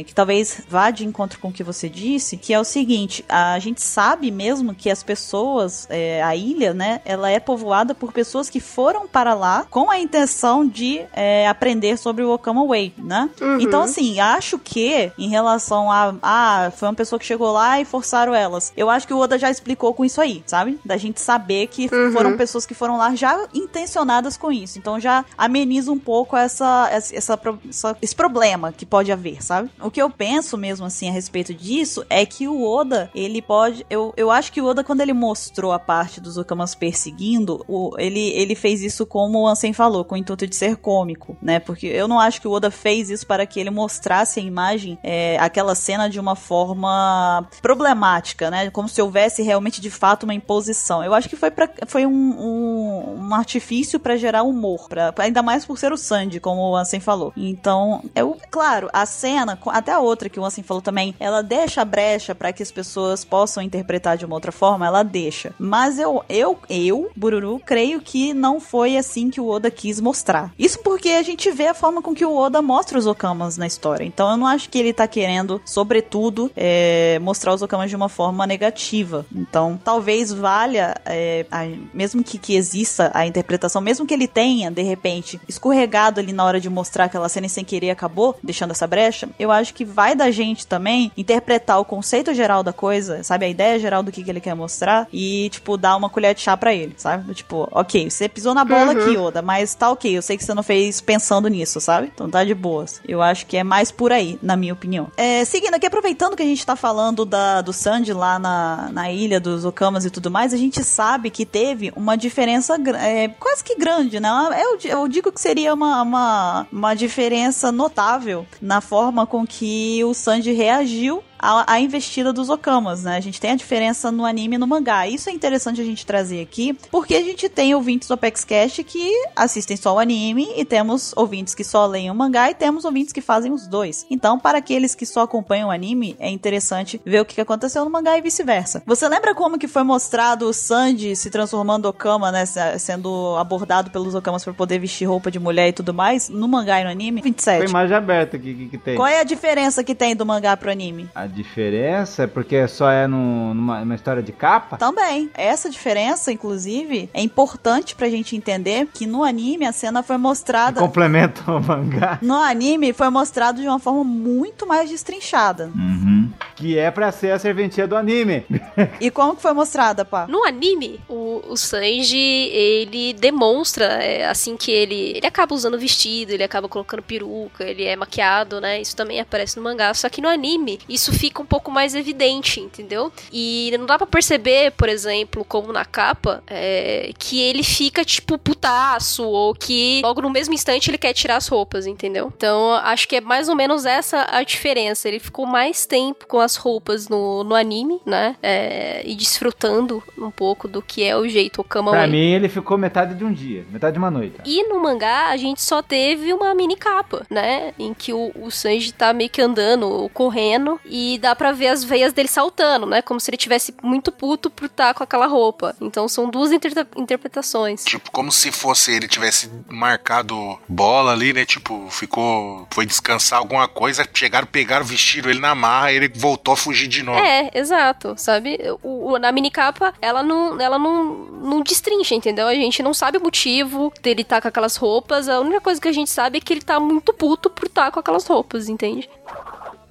que 0.07 0.13
talvez 0.13 0.61
vá 0.69 0.91
de 0.91 1.05
encontro 1.05 1.39
com 1.39 1.49
o 1.49 1.51
que 1.53 1.63
você 1.63 1.87
disse, 1.89 2.37
que 2.37 2.53
é 2.53 2.59
o 2.59 2.63
seguinte: 2.63 3.23
a 3.29 3.57
gente 3.59 3.81
sabe 3.81 4.29
mesmo 4.31 4.73
que 4.75 4.89
as 4.89 5.03
pessoas, 5.03 5.87
é, 5.89 6.21
a 6.23 6.35
ilha, 6.35 6.73
né, 6.73 7.01
ela 7.05 7.29
é 7.29 7.39
povoada 7.39 7.93
por 7.95 8.11
pessoas 8.11 8.49
que 8.49 8.59
foram 8.59 9.07
para 9.07 9.33
lá 9.33 9.65
com 9.69 9.89
a 9.89 9.99
intenção 9.99 10.65
de 10.67 11.01
é, 11.13 11.47
aprender 11.47 11.97
sobre 11.97 12.23
o 12.23 12.31
Okama 12.33 12.65
Way, 12.65 12.93
né? 12.97 13.29
Uhum. 13.41 13.59
Então, 13.59 13.81
assim, 13.83 14.19
acho 14.19 14.57
que 14.59 15.11
em 15.17 15.29
relação 15.29 15.91
a. 15.91 16.13
Ah, 16.21 16.71
foi 16.75 16.87
uma 16.87 16.93
pessoa 16.95 17.19
que 17.19 17.25
chegou 17.25 17.51
lá 17.51 17.79
e 17.79 17.85
forçaram 18.17 18.33
elas. 18.35 18.73
Eu 18.75 18.89
acho 18.89 19.05
que 19.07 19.13
o 19.13 19.19
Oda 19.19 19.37
já 19.37 19.49
explicou 19.49 19.93
com 19.93 20.03
isso 20.03 20.19
aí, 20.19 20.43
sabe? 20.45 20.79
Da 20.83 20.97
gente 20.97 21.21
saber 21.21 21.67
que 21.67 21.87
Uhum. 21.93 22.11
foram 22.11 22.37
pessoas 22.37 22.65
que 22.65 22.73
foram 22.73 22.97
lá 22.97 23.13
já 23.15 23.47
intencionadas 23.53 24.35
com 24.37 24.51
isso. 24.51 24.79
Então 24.79 24.99
já 24.99 25.23
ameniza 25.37 25.91
um 25.91 25.99
pouco 25.99 26.35
essa, 26.35 26.89
essa, 26.91 27.15
essa 27.15 27.39
essa- 27.69 27.97
esse 28.01 28.15
problema 28.15 28.71
que 28.71 28.85
pode 28.85 29.11
haver, 29.11 29.43
sabe? 29.43 29.69
O 29.81 29.91
que 29.91 30.01
eu 30.01 30.09
penso 30.09 30.57
mesmo 30.57 30.85
assim 30.85 31.09
a 31.09 31.11
respeito 31.11 31.53
disso 31.53 32.05
é 32.09 32.25
que 32.25 32.47
o 32.47 32.63
Oda, 32.63 33.09
ele 33.13 33.41
pode. 33.41 33.85
Eu, 33.89 34.13
eu 34.17 34.31
acho 34.31 34.51
que 34.51 34.61
o 34.61 34.65
Oda, 34.65 34.83
quando 34.83 35.01
ele 35.01 35.13
mostrou 35.13 35.71
a 35.71 35.79
parte 35.79 36.19
dos 36.19 36.37
Okamas 36.37 36.73
perseguindo, 36.75 37.63
o, 37.67 37.91
ele, 37.97 38.29
ele 38.31 38.55
fez 38.55 38.81
isso 38.81 39.05
como 39.05 39.39
o 39.41 39.47
Ansem 39.47 39.73
falou, 39.73 40.03
com 40.03 40.15
o 40.15 40.17
intuito 40.17 40.47
de 40.47 40.55
ser 40.55 40.75
cômico, 40.77 41.37
né? 41.41 41.59
Porque 41.59 41.87
eu 41.87 42.07
não 42.07 42.19
acho 42.19 42.41
que 42.41 42.47
o 42.47 42.51
Oda 42.51 42.71
fez 42.71 43.09
isso 43.09 43.25
para 43.27 43.45
que 43.45 43.59
ele 43.59 43.69
mostrasse 43.69 44.39
a 44.39 44.43
imagem, 44.43 44.97
é, 45.03 45.37
aquela 45.39 45.75
cena 45.75 46.09
de 46.09 46.19
uma 46.19 46.35
forma 46.35 47.47
problemática, 47.61 48.06
né? 48.49 48.69
Como 48.69 48.87
se 48.87 49.01
houvesse 49.01 49.41
realmente 49.41 49.81
de 49.81 49.89
fato 49.89 50.23
uma 50.23 50.33
imposição. 50.33 51.03
Eu 51.03 51.13
acho 51.13 51.29
que 51.29 51.35
foi, 51.35 51.51
pra, 51.51 51.69
foi 51.85 52.05
um, 52.05 52.11
um, 52.11 53.27
um 53.27 53.33
artifício 53.33 53.99
para 53.99 54.17
gerar 54.17 54.43
humor, 54.43 54.87
pra, 54.87 55.13
ainda 55.17 55.41
mais 55.41 55.65
por 55.65 55.77
ser 55.77 55.91
o 55.91 55.97
Sandy, 55.97 56.39
como 56.39 56.61
o 56.61 56.75
Ansem 56.75 56.99
falou. 56.99 57.33
Então, 57.35 58.03
eu, 58.15 58.37
claro, 58.49 58.89
a 58.93 59.05
cena, 59.05 59.57
até 59.67 59.91
a 59.91 59.99
outra 59.99 60.29
que 60.29 60.39
o 60.39 60.45
Ansem 60.45 60.63
falou 60.63 60.81
também, 60.81 61.15
ela 61.19 61.41
deixa 61.41 61.81
a 61.81 61.85
brecha 61.85 62.33
para 62.33 62.53
que 62.53 62.63
as 62.63 62.71
pessoas 62.71 63.23
possam 63.23 63.63
interpretar 63.63 64.17
de 64.17 64.25
uma 64.25 64.35
outra 64.35 64.51
forma, 64.51 64.85
ela 64.85 65.03
deixa. 65.03 65.53
Mas 65.57 65.99
eu, 65.99 66.23
eu, 66.29 66.57
eu, 66.69 67.11
Bururu, 67.15 67.61
creio 67.65 68.01
que 68.01 68.33
não 68.33 68.59
foi 68.59 68.97
assim 68.97 69.29
que 69.29 69.41
o 69.41 69.47
Oda 69.47 69.69
quis 69.69 69.99
mostrar. 69.99 70.51
Isso 70.57 70.79
porque 70.79 71.09
a 71.09 71.23
gente 71.23 71.51
vê 71.51 71.67
a 71.67 71.73
forma 71.73 72.01
com 72.01 72.13
que 72.13 72.25
o 72.25 72.35
Oda 72.35 72.61
mostra 72.61 72.97
os 72.97 73.05
Okamas 73.05 73.57
na 73.57 73.67
história. 73.67 74.05
Então 74.05 74.29
eu 74.31 74.37
não 74.37 74.47
acho 74.47 74.69
que 74.69 74.77
ele 74.77 74.93
tá 74.93 75.07
querendo, 75.07 75.61
sobretudo, 75.65 76.51
é, 76.55 77.19
mostrar 77.19 77.53
os 77.53 77.61
Okamas 77.61 77.89
de 77.89 77.96
uma 77.97 78.07
forma 78.09 78.47
negativa. 78.47 79.25
Então 79.35 79.79
talvez 79.83 80.31
valha, 80.31 80.95
é, 81.05 81.45
a- 81.51 81.65
mesmo 81.93 82.23
que, 82.23 82.37
que 82.37 82.55
exista 82.55 83.11
a 83.13 83.25
interpretação, 83.27 83.81
mesmo 83.81 84.05
que 84.05 84.13
ele 84.13 84.27
tenha, 84.27 84.71
de 84.71 84.81
repente, 84.81 85.39
escorregado 85.47 86.19
ali 86.19 86.31
na 86.31 86.43
hora 86.45 86.59
de 86.61 86.69
mostrar 86.69 87.05
aquela 87.05 87.27
cena 87.29 87.47
e 87.47 87.49
sem 87.49 87.65
querer 87.65 87.89
acabou 87.89 88.37
deixando 88.43 88.71
essa 88.71 88.87
brecha, 88.87 89.27
eu 89.39 89.51
acho 89.51 89.73
que 89.73 89.83
vai 89.83 90.15
da 90.15 90.31
gente 90.31 90.65
também 90.67 91.11
interpretar 91.17 91.79
o 91.79 91.85
conceito 91.85 92.33
geral 92.33 92.63
da 92.63 92.71
coisa, 92.73 93.23
sabe? 93.23 93.45
A 93.45 93.49
ideia 93.49 93.79
geral 93.79 94.03
do 94.03 94.11
que, 94.11 94.23
que 94.23 94.29
ele 94.29 94.39
quer 94.39 94.55
mostrar 94.55 95.07
e, 95.11 95.49
tipo, 95.49 95.77
dar 95.77 95.95
uma 95.95 96.09
colher 96.09 96.33
de 96.35 96.41
chá 96.41 96.55
pra 96.55 96.73
ele, 96.73 96.93
sabe? 96.97 97.33
Tipo, 97.33 97.67
ok, 97.71 98.09
você 98.09 98.29
pisou 98.29 98.53
na 98.53 98.63
bola 98.63 98.93
Uhum. 98.93 99.01
aqui, 99.01 99.17
Oda, 99.17 99.41
mas 99.41 99.73
tá 99.75 99.89
ok, 99.89 100.15
eu 100.17 100.21
sei 100.21 100.37
que 100.37 100.43
você 100.43 100.53
não 100.53 100.63
fez 100.63 101.01
pensando 101.01 101.47
nisso, 101.47 101.81
sabe? 101.81 102.11
Então 102.13 102.29
tá 102.29 102.43
de 102.43 102.53
boas. 102.53 103.01
Eu 103.07 103.21
acho 103.21 103.45
que 103.45 103.57
é 103.57 103.63
mais 103.63 103.91
por 103.91 104.11
aí, 104.11 104.37
na 104.41 104.55
minha 104.55 104.73
opinião. 104.73 105.07
É, 105.17 105.43
seguindo 105.45 105.73
aqui, 105.73 105.85
aproveitando 105.85 106.35
que 106.35 106.43
a 106.43 106.45
gente 106.45 106.65
tá 106.65 106.75
falando 106.75 107.25
da, 107.25 107.61
do 107.61 107.73
Sandy 107.87 108.11
lá 108.11 108.37
na, 108.37 108.89
na 108.91 109.09
ilha 109.09 109.39
dos 109.39 109.63
Okamas 109.63 110.03
e 110.03 110.09
tudo 110.09 110.29
mais, 110.29 110.53
a 110.53 110.57
gente 110.57 110.83
sabe 110.83 111.29
que 111.29 111.45
teve 111.45 111.93
uma 111.95 112.17
diferença 112.17 112.75
é, 112.99 113.29
quase 113.29 113.63
que 113.63 113.75
grande, 113.75 114.19
né? 114.19 114.29
Eu, 114.61 114.77
eu 114.83 115.07
digo 115.07 115.31
que 115.31 115.39
seria 115.39 115.73
uma, 115.73 116.01
uma, 116.01 116.67
uma 116.69 116.93
diferença 116.93 117.71
notável 117.71 118.45
na 118.61 118.81
forma 118.81 119.25
com 119.25 119.47
que 119.47 120.03
o 120.03 120.13
Sanji 120.13 120.51
reagiu 120.51 121.23
a, 121.39 121.73
a 121.73 121.79
investida 121.79 122.31
dos 122.33 122.49
Okamas, 122.49 123.03
né? 123.03 123.15
A 123.17 123.19
gente 123.19 123.39
tem 123.39 123.51
a 123.51 123.55
diferença 123.55 124.11
no 124.11 124.25
anime 124.25 124.55
e 124.55 124.57
no 124.57 124.67
mangá. 124.67 125.07
Isso 125.07 125.29
é 125.29 125.33
interessante 125.33 125.79
a 125.81 125.83
gente 125.83 126.05
trazer 126.05 126.41
aqui, 126.41 126.73
porque 126.91 127.15
a 127.15 127.21
gente 127.21 127.47
tem 127.49 127.73
ouvintes 127.75 128.07
do 128.07 128.13
Apex 128.13 128.43
Cash 128.43 128.81
que 128.85 129.11
assistem 129.35 129.77
só 129.77 129.95
o 129.95 129.99
anime 129.99 130.47
e 130.55 130.65
temos 130.65 131.13
ouvintes 131.15 131.53
que 131.53 131.63
só 131.63 131.85
leem 131.85 132.09
o 132.11 132.15
mangá 132.15 132.49
e 132.49 132.55
temos 132.55 132.85
ouvintes 132.85 133.13
que 133.13 133.21
fazem 133.21 133.51
os 133.51 133.67
dois. 133.67 134.05
Então, 134.09 134.39
para 134.39 134.57
aqueles 134.57 134.95
que 134.95 135.05
só 135.05 135.21
acompanham 135.21 135.69
o 135.69 135.71
anime, 135.71 136.15
é 136.19 136.29
interessante 136.29 137.01
ver 137.05 137.21
o 137.21 137.25
que 137.25 137.39
aconteceu 137.39 137.83
no 137.83 137.91
mangá 137.91 138.17
e 138.17 138.21
vice-versa. 138.21 138.81
Você 138.85 139.07
lembra 139.07 139.35
como 139.35 139.57
que 139.57 139.67
foi 139.67 139.83
mostrado 139.83 140.47
o 140.47 140.53
Sanji 140.53 141.15
se 141.15 141.29
transformando 141.29 141.85
Okama, 141.87 142.31
né? 142.31 142.45
se- 142.45 142.79
Sendo 142.79 143.35
abordado 143.37 143.91
pelos 143.91 144.15
Okamas 144.15 144.43
para 144.43 144.53
poder 144.53 144.79
vestir 144.79 145.05
roupa 145.05 145.29
de 145.29 145.39
mulher 145.39 145.69
e 145.69 145.73
tudo 145.73 145.93
mais, 145.93 146.29
no 146.29 146.47
mangá 146.47 146.81
e 146.81 146.83
no 146.83 146.89
anime? 146.89 147.21
Foi 147.21 147.29
27. 147.31 147.69
imagem 147.69 147.95
aberta 147.95 148.37
aqui 148.37 148.53
que, 148.53 148.69
que 148.69 148.77
tem. 148.77 148.95
Qual 148.95 149.07
é 149.07 149.19
a 149.19 149.23
diferença 149.23 149.83
que 149.83 149.93
tem 149.93 150.15
do 150.15 150.25
mangá 150.25 150.55
pro 150.57 150.71
anime? 150.71 151.09
A 151.13 151.26
diferença 151.27 152.23
é 152.23 152.27
porque 152.27 152.67
só 152.67 152.89
é 152.89 153.05
no- 153.07 153.53
numa, 153.53 153.79
numa 153.81 153.95
história 153.95 154.21
de 154.23 154.31
capa? 154.31 154.77
Também. 154.77 155.29
Essa 155.33 155.69
diferença, 155.69 156.31
inclusive, 156.31 157.09
é 157.13 157.21
importante 157.21 157.95
pra 157.95 158.09
gente 158.09 158.35
entender 158.35 158.87
que 158.93 159.05
no 159.05 159.23
anime 159.23 159.65
a 159.65 159.71
cena 159.71 160.01
foi 160.03 160.17
mostrada. 160.17 160.79
Complementa 160.79 161.51
o 161.51 161.61
mangá. 161.61 162.19
No 162.21 162.35
anime 162.35 162.93
foi 162.93 163.09
mostrado 163.09 163.61
de 163.61 163.67
uma 163.67 163.79
forma 163.79 164.03
muito 164.03 164.65
mais 164.67 164.89
destrinchada. 164.89 165.71
Uhum. 165.75 166.29
Que 166.55 166.77
é 166.77 166.89
pra 166.89 167.11
ser 167.11 167.31
a 167.31 167.39
serventia 167.39 167.87
do 167.87 167.95
anime. 167.95 168.45
E 168.99 169.11
como 169.11 169.35
que 169.35 169.41
foi 169.41 169.53
mostrada, 169.53 170.03
pá? 170.05 170.25
No 170.27 170.43
anime, 170.45 170.99
o, 171.09 171.41
o 171.49 171.57
Sanji, 171.57 172.17
ele 172.17 173.13
demonstra, 173.13 173.85
é, 174.03 174.25
assim 174.27 174.55
que 174.57 174.71
ele. 174.71 175.13
Ele 175.17 175.25
acaba 175.27 175.53
usando 175.53 175.77
vestido, 175.79 176.31
ele 176.31 176.43
acaba 176.43 176.67
colocando 176.67 177.01
peruca, 177.03 177.63
ele 177.63 177.83
é 177.83 177.95
maquiado, 177.95 178.59
né? 178.61 178.81
Isso 178.81 178.95
também 178.95 179.19
aparece 179.19 179.57
no 179.57 179.63
mangá. 179.63 179.93
Só 179.93 180.09
que 180.09 180.21
no 180.21 180.27
anime, 180.27 180.79
isso 180.89 181.11
fica 181.17 181.41
um 181.41 181.45
pouco 181.45 181.71
mais 181.71 181.95
evidente, 181.95 182.59
entendeu? 182.59 183.11
E 183.31 183.73
não 183.77 183.85
dá 183.85 183.97
pra 183.97 184.07
perceber, 184.07 184.71
por 184.71 184.89
exemplo, 184.89 185.43
como 185.43 185.71
na 185.73 185.85
capa, 185.85 186.43
é, 186.47 187.11
que 187.17 187.39
ele 187.41 187.63
fica, 187.63 188.03
tipo, 188.05 188.37
putaço, 188.37 189.23
ou 189.23 189.53
que 189.53 190.01
logo 190.03 190.21
no 190.21 190.29
mesmo 190.29 190.53
instante 190.53 190.89
ele 190.89 190.97
quer 190.97 191.13
tirar 191.13 191.37
as 191.37 191.47
roupas, 191.47 191.85
entendeu? 191.85 192.31
Então, 192.35 192.73
acho 192.73 193.07
que 193.07 193.17
é 193.17 193.21
mais 193.21 193.49
ou 193.49 193.55
menos 193.55 193.85
essa 193.85 194.27
a 194.29 194.43
diferença. 194.43 195.07
Ele 195.07 195.19
ficou 195.19 195.45
mais 195.45 195.85
tempo 195.85 196.27
com 196.27 196.39
as 196.39 196.55
roupas 196.55 197.07
no, 197.07 197.43
no 197.43 197.55
anime, 197.55 197.99
né? 198.05 198.35
É, 198.41 199.01
e 199.05 199.15
desfrutando 199.15 200.03
um 200.17 200.31
pouco 200.31 200.67
do 200.67 200.81
que 200.81 201.03
é 201.03 201.15
o 201.15 201.27
jeito 201.27 201.61
Okama 201.61 201.91
Pra 201.91 202.01
Way. 202.01 202.09
mim, 202.09 202.31
ele 202.33 202.49
ficou 202.49 202.77
metade 202.77 203.15
de 203.15 203.23
um 203.23 203.31
dia, 203.31 203.65
metade 203.71 203.93
de 203.93 203.99
uma 203.99 204.11
noite. 204.11 204.35
E 204.45 204.67
no 204.67 204.79
mangá, 204.79 205.29
a 205.29 205.37
gente 205.37 205.61
só 205.61 205.81
teve 205.81 206.33
uma 206.33 206.53
mini 206.53 206.75
capa, 206.75 207.25
né? 207.29 207.73
Em 207.79 207.93
que 207.93 208.13
o, 208.13 208.31
o 208.35 208.51
Sanji 208.51 208.91
tá 208.91 209.13
meio 209.13 209.29
que 209.29 209.41
andando, 209.41 210.09
correndo, 210.13 210.79
e 210.85 211.06
dá 211.19 211.35
pra 211.35 211.51
ver 211.51 211.67
as 211.67 211.83
veias 211.83 212.11
dele 212.11 212.27
saltando, 212.27 212.87
né? 212.87 213.03
Como 213.03 213.19
se 213.19 213.29
ele 213.29 213.37
tivesse 213.37 213.71
muito 213.83 214.11
puto 214.11 214.49
por 214.49 214.65
estar 214.65 214.95
com 214.95 215.03
aquela 215.03 215.27
roupa. 215.27 215.75
Então 215.79 216.07
são 216.07 216.27
duas 216.27 216.51
inter- 216.51 216.87
interpretações. 216.95 217.83
Tipo, 217.85 218.09
como 218.11 218.31
se 218.31 218.51
fosse 218.51 218.91
ele 218.91 219.07
tivesse 219.07 219.47
marcado 219.69 220.57
bola 220.67 221.11
ali, 221.11 221.33
né? 221.33 221.45
Tipo, 221.45 221.87
ficou. 221.91 222.67
Foi 222.71 222.83
descansar 222.85 223.37
alguma 223.37 223.67
coisa, 223.67 224.03
chegaram, 224.11 224.47
pegaram, 224.47 224.83
vestiram 224.85 225.29
ele 225.29 225.39
na 225.39 225.53
marra, 225.53 225.91
ele 225.91 226.07
voltou 226.07 226.53
a 226.53 226.57
fugir 226.57 226.87
de 226.87 227.03
novo. 227.03 227.19
É, 227.19 227.51
exato, 227.53 228.15
sabe? 228.17 228.57
O, 228.81 229.11
o- 229.13 229.17
na 229.19 229.31
minicapa, 229.31 229.93
ela 230.01 230.23
não, 230.23 230.59
ela 230.59 230.79
não, 230.79 231.03
não 231.25 231.61
destrincha, 231.61 232.15
entendeu? 232.15 232.47
A 232.47 232.53
gente 232.55 232.81
não 232.81 232.93
sabe 232.93 233.17
o 233.17 233.21
motivo 233.21 233.93
dele 234.01 234.21
estar 234.21 234.41
com 234.41 234.47
aquelas 234.47 234.75
roupas. 234.77 235.27
A 235.27 235.39
única 235.39 235.61
coisa 235.61 235.79
que 235.81 235.87
a 235.87 235.91
gente 235.91 236.09
sabe 236.09 236.37
é 236.37 236.41
que 236.41 236.53
ele 236.53 236.61
tá 236.61 236.79
muito 236.79 237.13
puto 237.13 237.49
por 237.49 237.65
estar 237.67 237.91
com 237.91 237.99
aquelas 237.99 238.25
roupas, 238.25 238.69
entende? 238.69 239.09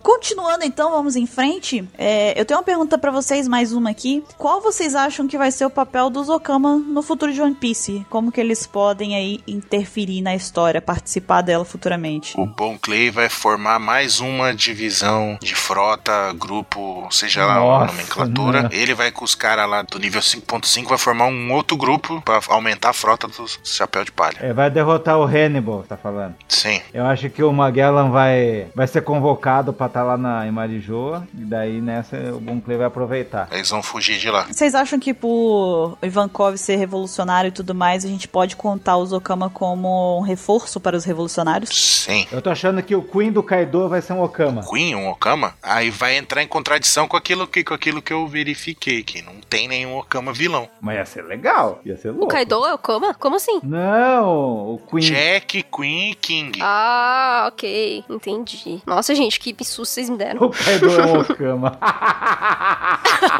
Continuando 0.06 0.64
então, 0.64 0.92
vamos 0.92 1.16
em 1.16 1.26
frente. 1.26 1.84
É, 1.98 2.40
eu 2.40 2.44
tenho 2.44 2.60
uma 2.60 2.64
pergunta 2.64 2.96
pra 2.96 3.10
vocês, 3.10 3.48
mais 3.48 3.72
uma 3.72 3.90
aqui. 3.90 4.22
Qual 4.38 4.60
vocês 4.60 4.94
acham 4.94 5.26
que 5.26 5.36
vai 5.36 5.50
ser 5.50 5.66
o 5.66 5.70
papel 5.70 6.08
dos 6.08 6.28
Okama 6.28 6.76
no 6.76 7.02
futuro 7.02 7.32
de 7.32 7.42
One 7.42 7.56
Piece? 7.56 8.06
Como 8.08 8.30
que 8.30 8.40
eles 8.40 8.68
podem 8.68 9.16
aí 9.16 9.40
interferir 9.48 10.22
na 10.22 10.32
história, 10.32 10.80
participar 10.80 11.40
dela 11.42 11.64
futuramente? 11.64 12.38
O 12.38 12.46
Bon 12.46 12.78
Clay 12.78 13.10
vai 13.10 13.28
formar 13.28 13.80
mais 13.80 14.20
uma 14.20 14.54
divisão 14.54 15.36
de 15.42 15.56
frota, 15.56 16.32
grupo, 16.34 17.08
seja 17.10 17.44
lá 17.44 17.56
a 17.56 17.58
Nossa, 17.58 17.86
nomenclatura. 17.92 18.62
né? 18.62 18.68
Ele 18.70 18.94
vai 18.94 19.10
com 19.10 19.24
os 19.24 19.34
caras 19.34 19.68
lá 19.68 19.82
do 19.82 19.98
nível 19.98 20.20
5.5, 20.20 20.86
vai 20.86 20.98
formar 20.98 21.26
um 21.26 21.52
outro 21.52 21.76
grupo 21.76 22.22
pra 22.22 22.38
aumentar 22.50 22.90
a 22.90 22.92
frota 22.92 23.26
dos 23.26 23.58
chapéu 23.64 24.04
de 24.04 24.12
palha. 24.12 24.36
É, 24.40 24.52
vai 24.52 24.70
derrotar 24.70 25.18
o 25.18 25.24
Hannibal, 25.24 25.82
tá 25.82 25.96
falando. 25.96 26.36
Sim. 26.46 26.80
Eu 26.94 27.04
acho 27.04 27.28
que 27.28 27.42
o 27.42 27.52
Magellan 27.52 28.10
vai, 28.10 28.68
vai 28.72 28.86
ser 28.86 29.00
convocado 29.02 29.72
pra 29.72 29.95
tá 29.96 30.02
lá 30.02 30.18
na 30.18 30.46
Imarijoa, 30.46 31.26
e 31.32 31.42
daí 31.42 31.80
nessa 31.80 32.18
o 32.34 32.38
Bon 32.38 32.60
Clay 32.60 32.76
vai 32.76 32.86
aproveitar. 32.86 33.48
Eles 33.50 33.70
vão 33.70 33.82
fugir 33.82 34.18
de 34.18 34.30
lá. 34.30 34.42
Vocês 34.42 34.74
acham 34.74 35.00
que 35.00 35.14
por 35.14 35.96
Ivankov 36.02 36.58
ser 36.58 36.76
revolucionário 36.76 37.48
e 37.48 37.50
tudo 37.50 37.74
mais, 37.74 38.04
a 38.04 38.08
gente 38.08 38.28
pode 38.28 38.56
contar 38.56 38.98
os 38.98 39.10
Okama 39.10 39.48
como 39.48 40.18
um 40.18 40.20
reforço 40.20 40.78
para 40.78 40.94
os 40.94 41.06
revolucionários? 41.06 41.70
Sim. 42.04 42.26
Eu 42.30 42.42
tô 42.42 42.50
achando 42.50 42.82
que 42.82 42.94
o 42.94 43.02
Queen 43.02 43.32
do 43.32 43.42
Kaido 43.42 43.88
vai 43.88 44.02
ser 44.02 44.12
um 44.12 44.22
Okama. 44.22 44.62
Queen, 44.68 44.94
um 44.94 45.08
Okama, 45.08 45.54
aí 45.62 45.88
vai 45.88 46.18
entrar 46.18 46.42
em 46.42 46.46
contradição 46.46 47.08
com 47.08 47.16
aquilo 47.16 47.46
que, 47.46 47.64
com 47.64 47.72
aquilo 47.72 48.02
que 48.02 48.12
eu 48.12 48.26
verifiquei, 48.28 49.02
que 49.02 49.22
não 49.22 49.40
tem 49.48 49.66
nenhum 49.66 49.96
Okama 49.96 50.30
vilão. 50.30 50.68
Mas 50.78 50.96
ia 50.96 51.06
ser 51.06 51.22
legal, 51.22 51.80
ia 51.86 51.96
ser 51.96 52.10
O 52.10 52.18
louco. 52.18 52.28
Kaido 52.28 52.66
é 52.66 52.74
o 52.74 52.78
Kama? 52.78 53.14
Como 53.14 53.36
assim? 53.36 53.60
Não, 53.62 54.74
o 54.74 54.78
Queen. 54.90 55.00
Jack, 55.06 55.62
Queen 55.62 56.10
e 56.10 56.14
King. 56.14 56.58
Ah, 56.60 57.46
ok. 57.48 58.04
Entendi. 58.10 58.82
Nossa, 58.84 59.14
gente, 59.14 59.40
que 59.40 59.54
susto 59.86 59.94
vocês 59.94 60.10
me 60.10 60.16
deram. 60.18 60.42
O 60.42 60.50
Kaido 60.50 60.90
é 61.00 61.06
um 61.06 61.20
Okama. 61.20 61.78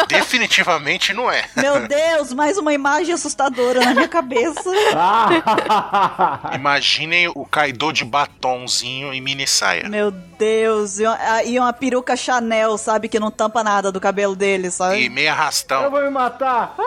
Definitivamente 0.08 1.12
não 1.12 1.30
é. 1.30 1.44
Meu 1.56 1.86
Deus, 1.86 2.32
mais 2.32 2.56
uma 2.56 2.72
imagem 2.72 3.12
assustadora 3.14 3.84
na 3.84 3.92
minha 3.94 4.08
cabeça. 4.08 4.70
Imaginem 6.54 7.28
o 7.28 7.44
Kaido 7.44 7.92
de 7.92 8.04
batonzinho 8.04 9.12
e 9.12 9.20
mini 9.20 9.46
saia. 9.46 9.88
Meu 9.88 10.10
Deus, 10.10 10.98
e 10.98 11.04
uma, 11.06 11.42
e 11.44 11.58
uma 11.58 11.72
peruca 11.72 12.16
Chanel, 12.16 12.78
sabe, 12.78 13.08
que 13.08 13.18
não 13.20 13.30
tampa 13.30 13.62
nada 13.62 13.90
do 13.92 14.00
cabelo 14.00 14.34
dele, 14.36 14.68
E 14.68 14.70
sabe? 14.70 15.08
meia 15.08 15.28
Eu 15.30 15.32
arrastão. 15.32 15.90
vou 15.90 16.00
me 16.02 16.10
matar! 16.10 16.74
Ah! 16.78 16.82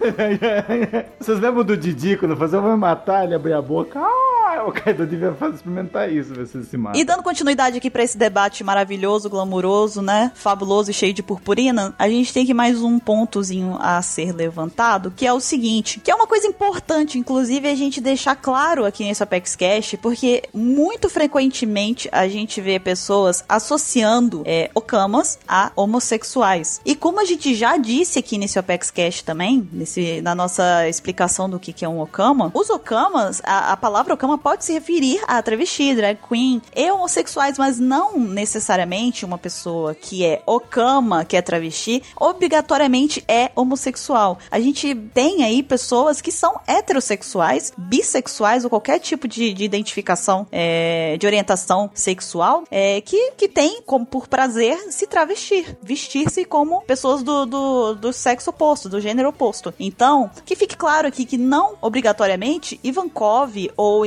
Vocês 1.20 1.38
lembram 1.40 1.62
do 1.64 1.76
Didi 1.76 2.16
quando 2.16 2.36
fazia 2.36 2.58
eu 2.58 2.62
vou 2.62 2.72
me 2.72 2.76
matar, 2.78 3.24
ele 3.24 3.34
abria 3.34 3.58
a 3.58 3.62
boca? 3.62 3.98
Ah! 4.00 4.23
O 4.66 4.72
Kaido 4.72 5.06
devia 5.06 5.36
experimentar 5.54 6.10
isso, 6.10 6.32
ver 6.34 6.46
se 6.46 6.64
se 6.64 6.76
mata. 6.76 6.98
E 6.98 7.04
dando 7.04 7.22
continuidade 7.22 7.76
aqui 7.76 7.90
pra 7.90 8.02
esse 8.02 8.16
debate 8.16 8.64
maravilhoso, 8.64 9.28
glamuroso, 9.28 10.00
né? 10.00 10.32
Fabuloso 10.34 10.90
e 10.90 10.94
cheio 10.94 11.12
de 11.12 11.22
purpurina, 11.22 11.94
a 11.98 12.08
gente 12.08 12.32
tem 12.32 12.44
aqui 12.44 12.54
mais 12.54 12.82
um 12.82 12.98
pontozinho 12.98 13.76
a 13.80 14.00
ser 14.02 14.32
levantado, 14.32 15.12
que 15.14 15.26
é 15.26 15.32
o 15.32 15.40
seguinte, 15.40 16.00
que 16.00 16.10
é 16.10 16.14
uma 16.14 16.26
coisa 16.26 16.46
importante, 16.46 17.18
inclusive, 17.18 17.68
a 17.68 17.74
gente 17.74 18.00
deixar 18.00 18.36
claro 18.36 18.84
aqui 18.84 19.04
nesse 19.04 19.22
Apex 19.22 19.54
Cash, 19.54 19.96
porque 20.00 20.44
muito 20.52 21.08
frequentemente 21.10 22.08
a 22.10 22.26
gente 22.26 22.60
vê 22.60 22.78
pessoas 22.78 23.44
associando 23.48 24.42
é, 24.44 24.70
okamas 24.74 25.38
a 25.46 25.70
homossexuais. 25.76 26.80
E 26.84 26.96
como 26.96 27.20
a 27.20 27.24
gente 27.24 27.54
já 27.54 27.76
disse 27.76 28.18
aqui 28.18 28.38
nesse 28.38 28.58
Apex 28.58 28.90
Cash 28.90 29.22
também, 29.22 29.68
nesse, 29.72 30.20
na 30.22 30.34
nossa 30.34 30.88
explicação 30.88 31.48
do 31.48 31.58
que, 31.58 31.72
que 31.72 31.84
é 31.84 31.88
um 31.88 32.00
okama, 32.00 32.50
os 32.54 32.70
okamas, 32.70 33.42
a, 33.44 33.72
a 33.72 33.76
palavra 33.76 34.14
okama 34.14 34.38
pode 34.38 34.53
se 34.62 34.72
referir 34.72 35.20
a 35.26 35.42
travesti, 35.42 35.94
drag 35.94 36.18
queen 36.28 36.62
e 36.76 36.90
homossexuais, 36.90 37.58
mas 37.58 37.78
não 37.78 38.18
necessariamente 38.18 39.24
uma 39.24 39.38
pessoa 39.38 39.94
que 39.94 40.24
é 40.24 40.42
okama, 40.46 41.24
que 41.24 41.36
é 41.36 41.42
travesti, 41.42 42.02
obrigatoriamente 42.16 43.24
é 43.26 43.50
homossexual. 43.56 44.38
A 44.50 44.60
gente 44.60 44.94
tem 45.12 45.42
aí 45.42 45.62
pessoas 45.62 46.20
que 46.20 46.30
são 46.30 46.60
heterossexuais, 46.66 47.72
bissexuais 47.76 48.64
ou 48.64 48.70
qualquer 48.70 48.98
tipo 48.98 49.26
de, 49.26 49.52
de 49.52 49.64
identificação 49.64 50.46
é, 50.52 51.16
de 51.18 51.26
orientação 51.26 51.90
sexual 51.94 52.64
é, 52.70 53.00
que, 53.00 53.32
que 53.32 53.48
tem 53.48 53.82
como 53.82 54.04
por 54.04 54.28
prazer 54.28 54.76
se 54.90 55.06
travestir, 55.06 55.76
vestir-se 55.82 56.44
como 56.44 56.82
pessoas 56.82 57.22
do, 57.22 57.46
do, 57.46 57.94
do 57.94 58.12
sexo 58.12 58.50
oposto, 58.50 58.88
do 58.88 59.00
gênero 59.00 59.28
oposto. 59.28 59.72
Então, 59.78 60.30
que 60.44 60.54
fique 60.54 60.76
claro 60.76 61.08
aqui 61.08 61.24
que 61.24 61.36
não 61.36 61.76
obrigatoriamente 61.80 62.78
Ivankov 62.82 63.70
ou 63.76 64.04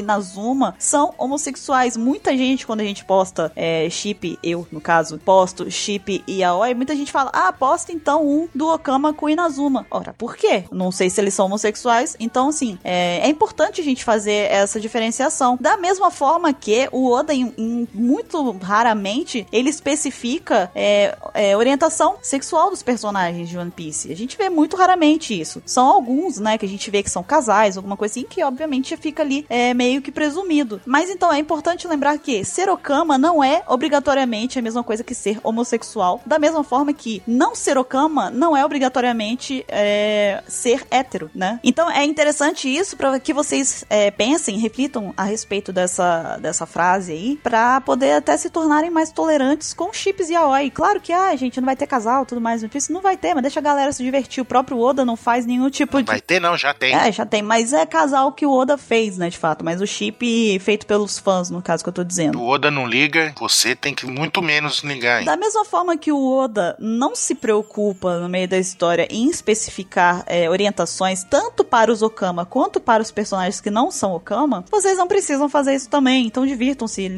São 0.80 1.14
homossexuais. 1.18 1.98
Muita 1.98 2.36
gente, 2.38 2.66
quando 2.66 2.82
a 2.82 2.84
gente 2.84 3.04
posta 3.06 3.52
é, 3.56 3.90
chip, 3.90 4.38
eu 4.44 4.68
no 4.72 4.80
caso, 4.82 5.18
posto 5.20 5.70
chip 5.72 6.24
e 6.28 6.44
aoi, 6.44 6.74
muita 6.74 6.96
gente 6.96 7.12
fala, 7.12 7.30
ah, 7.34 7.52
posta 7.54 7.92
então 7.92 8.26
um 8.28 8.48
do 8.54 8.68
Okama 8.72 9.14
com 9.14 9.30
Inazuma. 9.30 9.86
Ora, 9.90 10.14
por 10.18 10.36
quê? 10.36 10.64
Não 10.72 10.92
sei 10.92 11.10
se 11.10 11.20
eles 11.22 11.34
são 11.34 11.46
homossexuais, 11.46 12.16
então 12.20 12.50
assim, 12.50 12.78
é, 12.84 13.20
é 13.24 13.30
importante 13.30 13.82
a 13.82 13.84
gente 13.84 14.04
fazer 14.04 14.52
essa 14.52 14.80
diferenciação. 14.80 15.58
Da 15.60 15.78
mesma 15.78 16.12
forma 16.12 16.54
que 16.54 16.88
o 16.92 17.10
Oda, 17.12 17.34
em, 17.34 17.54
em- 17.58 17.88
muito 17.94 18.52
raramente, 18.62 19.46
ele 19.52 19.70
especifica 19.70 20.72
é, 20.76 21.18
é, 21.34 21.58
orientação 21.58 22.18
sexual 22.22 22.70
dos 22.70 22.84
personagens 22.84 23.50
de 23.50 23.58
One 23.58 23.72
Piece. 23.72 24.12
A 24.12 24.16
gente 24.16 24.38
vê 24.38 24.50
muito 24.50 24.76
raramente 24.78 25.40
isso. 25.40 25.62
São 25.66 25.88
alguns, 25.88 26.38
né, 26.40 26.58
que 26.58 26.66
a 26.66 26.70
gente 26.70 26.90
vê 26.92 27.02
que 27.04 27.10
são 27.10 27.24
casais, 27.24 27.78
alguma 27.78 27.98
coisa 27.98 28.14
assim, 28.14 28.24
que 28.28 28.44
obviamente 28.44 28.96
fica 28.98 29.24
ali 29.24 29.46
é, 29.50 29.74
meio 29.74 30.02
que 30.02 30.12
presumido. 30.28 30.82
Mas 30.86 31.10
então 31.10 31.32
é 31.32 31.40
importante 31.40 31.88
lembrar 31.88 32.18
que 32.18 32.44
ser 32.44 32.70
Okama 32.70 33.18
não 33.18 33.42
é 33.44 33.64
obrigatoriamente 33.68 34.60
a 34.60 34.62
mesma 34.62 34.84
coisa 34.84 35.04
que 35.04 35.16
ser 35.16 35.40
homossexual. 35.42 36.22
Da 36.26 36.38
mesma 36.38 36.64
forma 36.64 36.92
que 36.92 37.22
não 37.26 37.56
ser 37.56 37.78
Okama 37.78 38.30
não 38.30 38.56
é 38.56 38.66
obrigatoriamente 38.66 39.64
é, 39.70 40.44
ser 40.48 40.86
hétero, 40.92 41.32
né? 41.34 41.60
Então 41.64 41.90
é 41.90 42.04
interessante 42.04 42.68
isso 42.68 42.98
para 42.98 43.20
que 43.20 43.34
vocês 43.34 43.86
é, 43.90 44.12
pensem, 44.12 44.58
reflitam 44.58 45.14
a 45.16 45.24
respeito 45.24 45.72
dessa, 45.72 46.38
dessa 46.38 46.66
frase 46.66 47.14
aí, 47.14 47.40
pra 47.42 47.80
poder 47.80 48.14
até 48.14 48.36
se 48.36 48.50
tornarem 48.50 48.90
mais 48.90 49.12
tolerantes 49.12 49.74
com 49.74 49.94
chips 49.94 50.30
e 50.30 50.36
aoi. 50.36 50.70
Claro 50.70 51.00
que, 51.00 51.14
ah, 51.14 51.34
gente, 51.36 51.62
não 51.62 51.66
vai 51.66 51.76
ter 51.76 51.88
casal 51.88 52.26
tudo 52.26 52.42
mais, 52.42 52.64
isso 52.64 52.92
não 52.92 53.02
vai 53.02 53.16
ter, 53.16 53.34
mas 53.34 53.44
deixa 53.44 53.60
a 53.60 53.64
galera 53.64 53.92
se 53.92 54.04
divertir. 54.04 54.42
O 54.42 54.46
próprio 54.46 54.78
Oda 54.80 55.06
não 55.06 55.16
faz 55.16 55.46
nenhum 55.46 55.70
tipo 55.70 56.02
de. 56.02 56.08
Vai 56.08 56.22
ter 56.22 56.40
não, 56.40 56.58
já 56.58 56.74
tem. 56.74 56.94
É, 56.94 57.12
já 57.12 57.26
tem, 57.26 57.42
mas 57.42 57.72
é 57.72 57.86
casal 57.86 58.32
que 58.34 58.46
o 58.46 58.52
Oda 58.52 58.78
fez, 58.78 59.18
né, 59.18 59.30
de 59.30 59.38
fato. 59.38 59.64
Mas 59.64 59.82
o 59.82 59.88
chip 59.88 60.16
feito 60.59 60.86
pelos 60.86 61.18
fãs, 61.20 61.49
no 61.49 61.61
caso 61.61 61.84
que 61.84 61.89
eu 61.89 61.93
tô 61.93 62.03
dizendo. 62.03 62.39
O 62.41 62.47
Oda 62.47 62.70
não 62.72 62.88
liga, 62.88 63.34
você 63.39 63.76
tem 63.76 63.93
que 63.93 64.05
muito 64.05 64.41
menos 64.41 64.80
ligar. 64.84 65.20
hein? 65.20 65.26
Da 65.26 65.38
mesma 65.38 65.65
forma 65.65 65.97
que 65.97 66.11
o 66.11 66.38
Oda 66.38 66.76
não 66.80 67.15
se 67.15 67.36
preocupa 67.36 68.20
no 68.20 68.30
meio 68.30 68.47
da 68.47 68.57
história 68.57 69.07
em 69.09 69.30
especificar 69.30 70.24
é, 70.28 70.49
orientações 70.49 71.24
tanto 71.24 71.63
para 71.63 71.91
os 71.91 72.01
Okama 72.01 72.45
quanto 72.45 72.80
para 72.80 73.01
os 73.01 73.11
personagens 73.11 73.59
que 73.61 73.70
não 73.70 73.91
são 73.91 74.13
Okama, 74.13 74.63
vocês 74.72 74.97
não 74.97 75.07
precisam 75.07 75.49
fazer 75.49 75.76
isso 75.76 75.89
também. 75.89 76.26
Então 76.28 76.45
divirtam-se, 76.45 77.09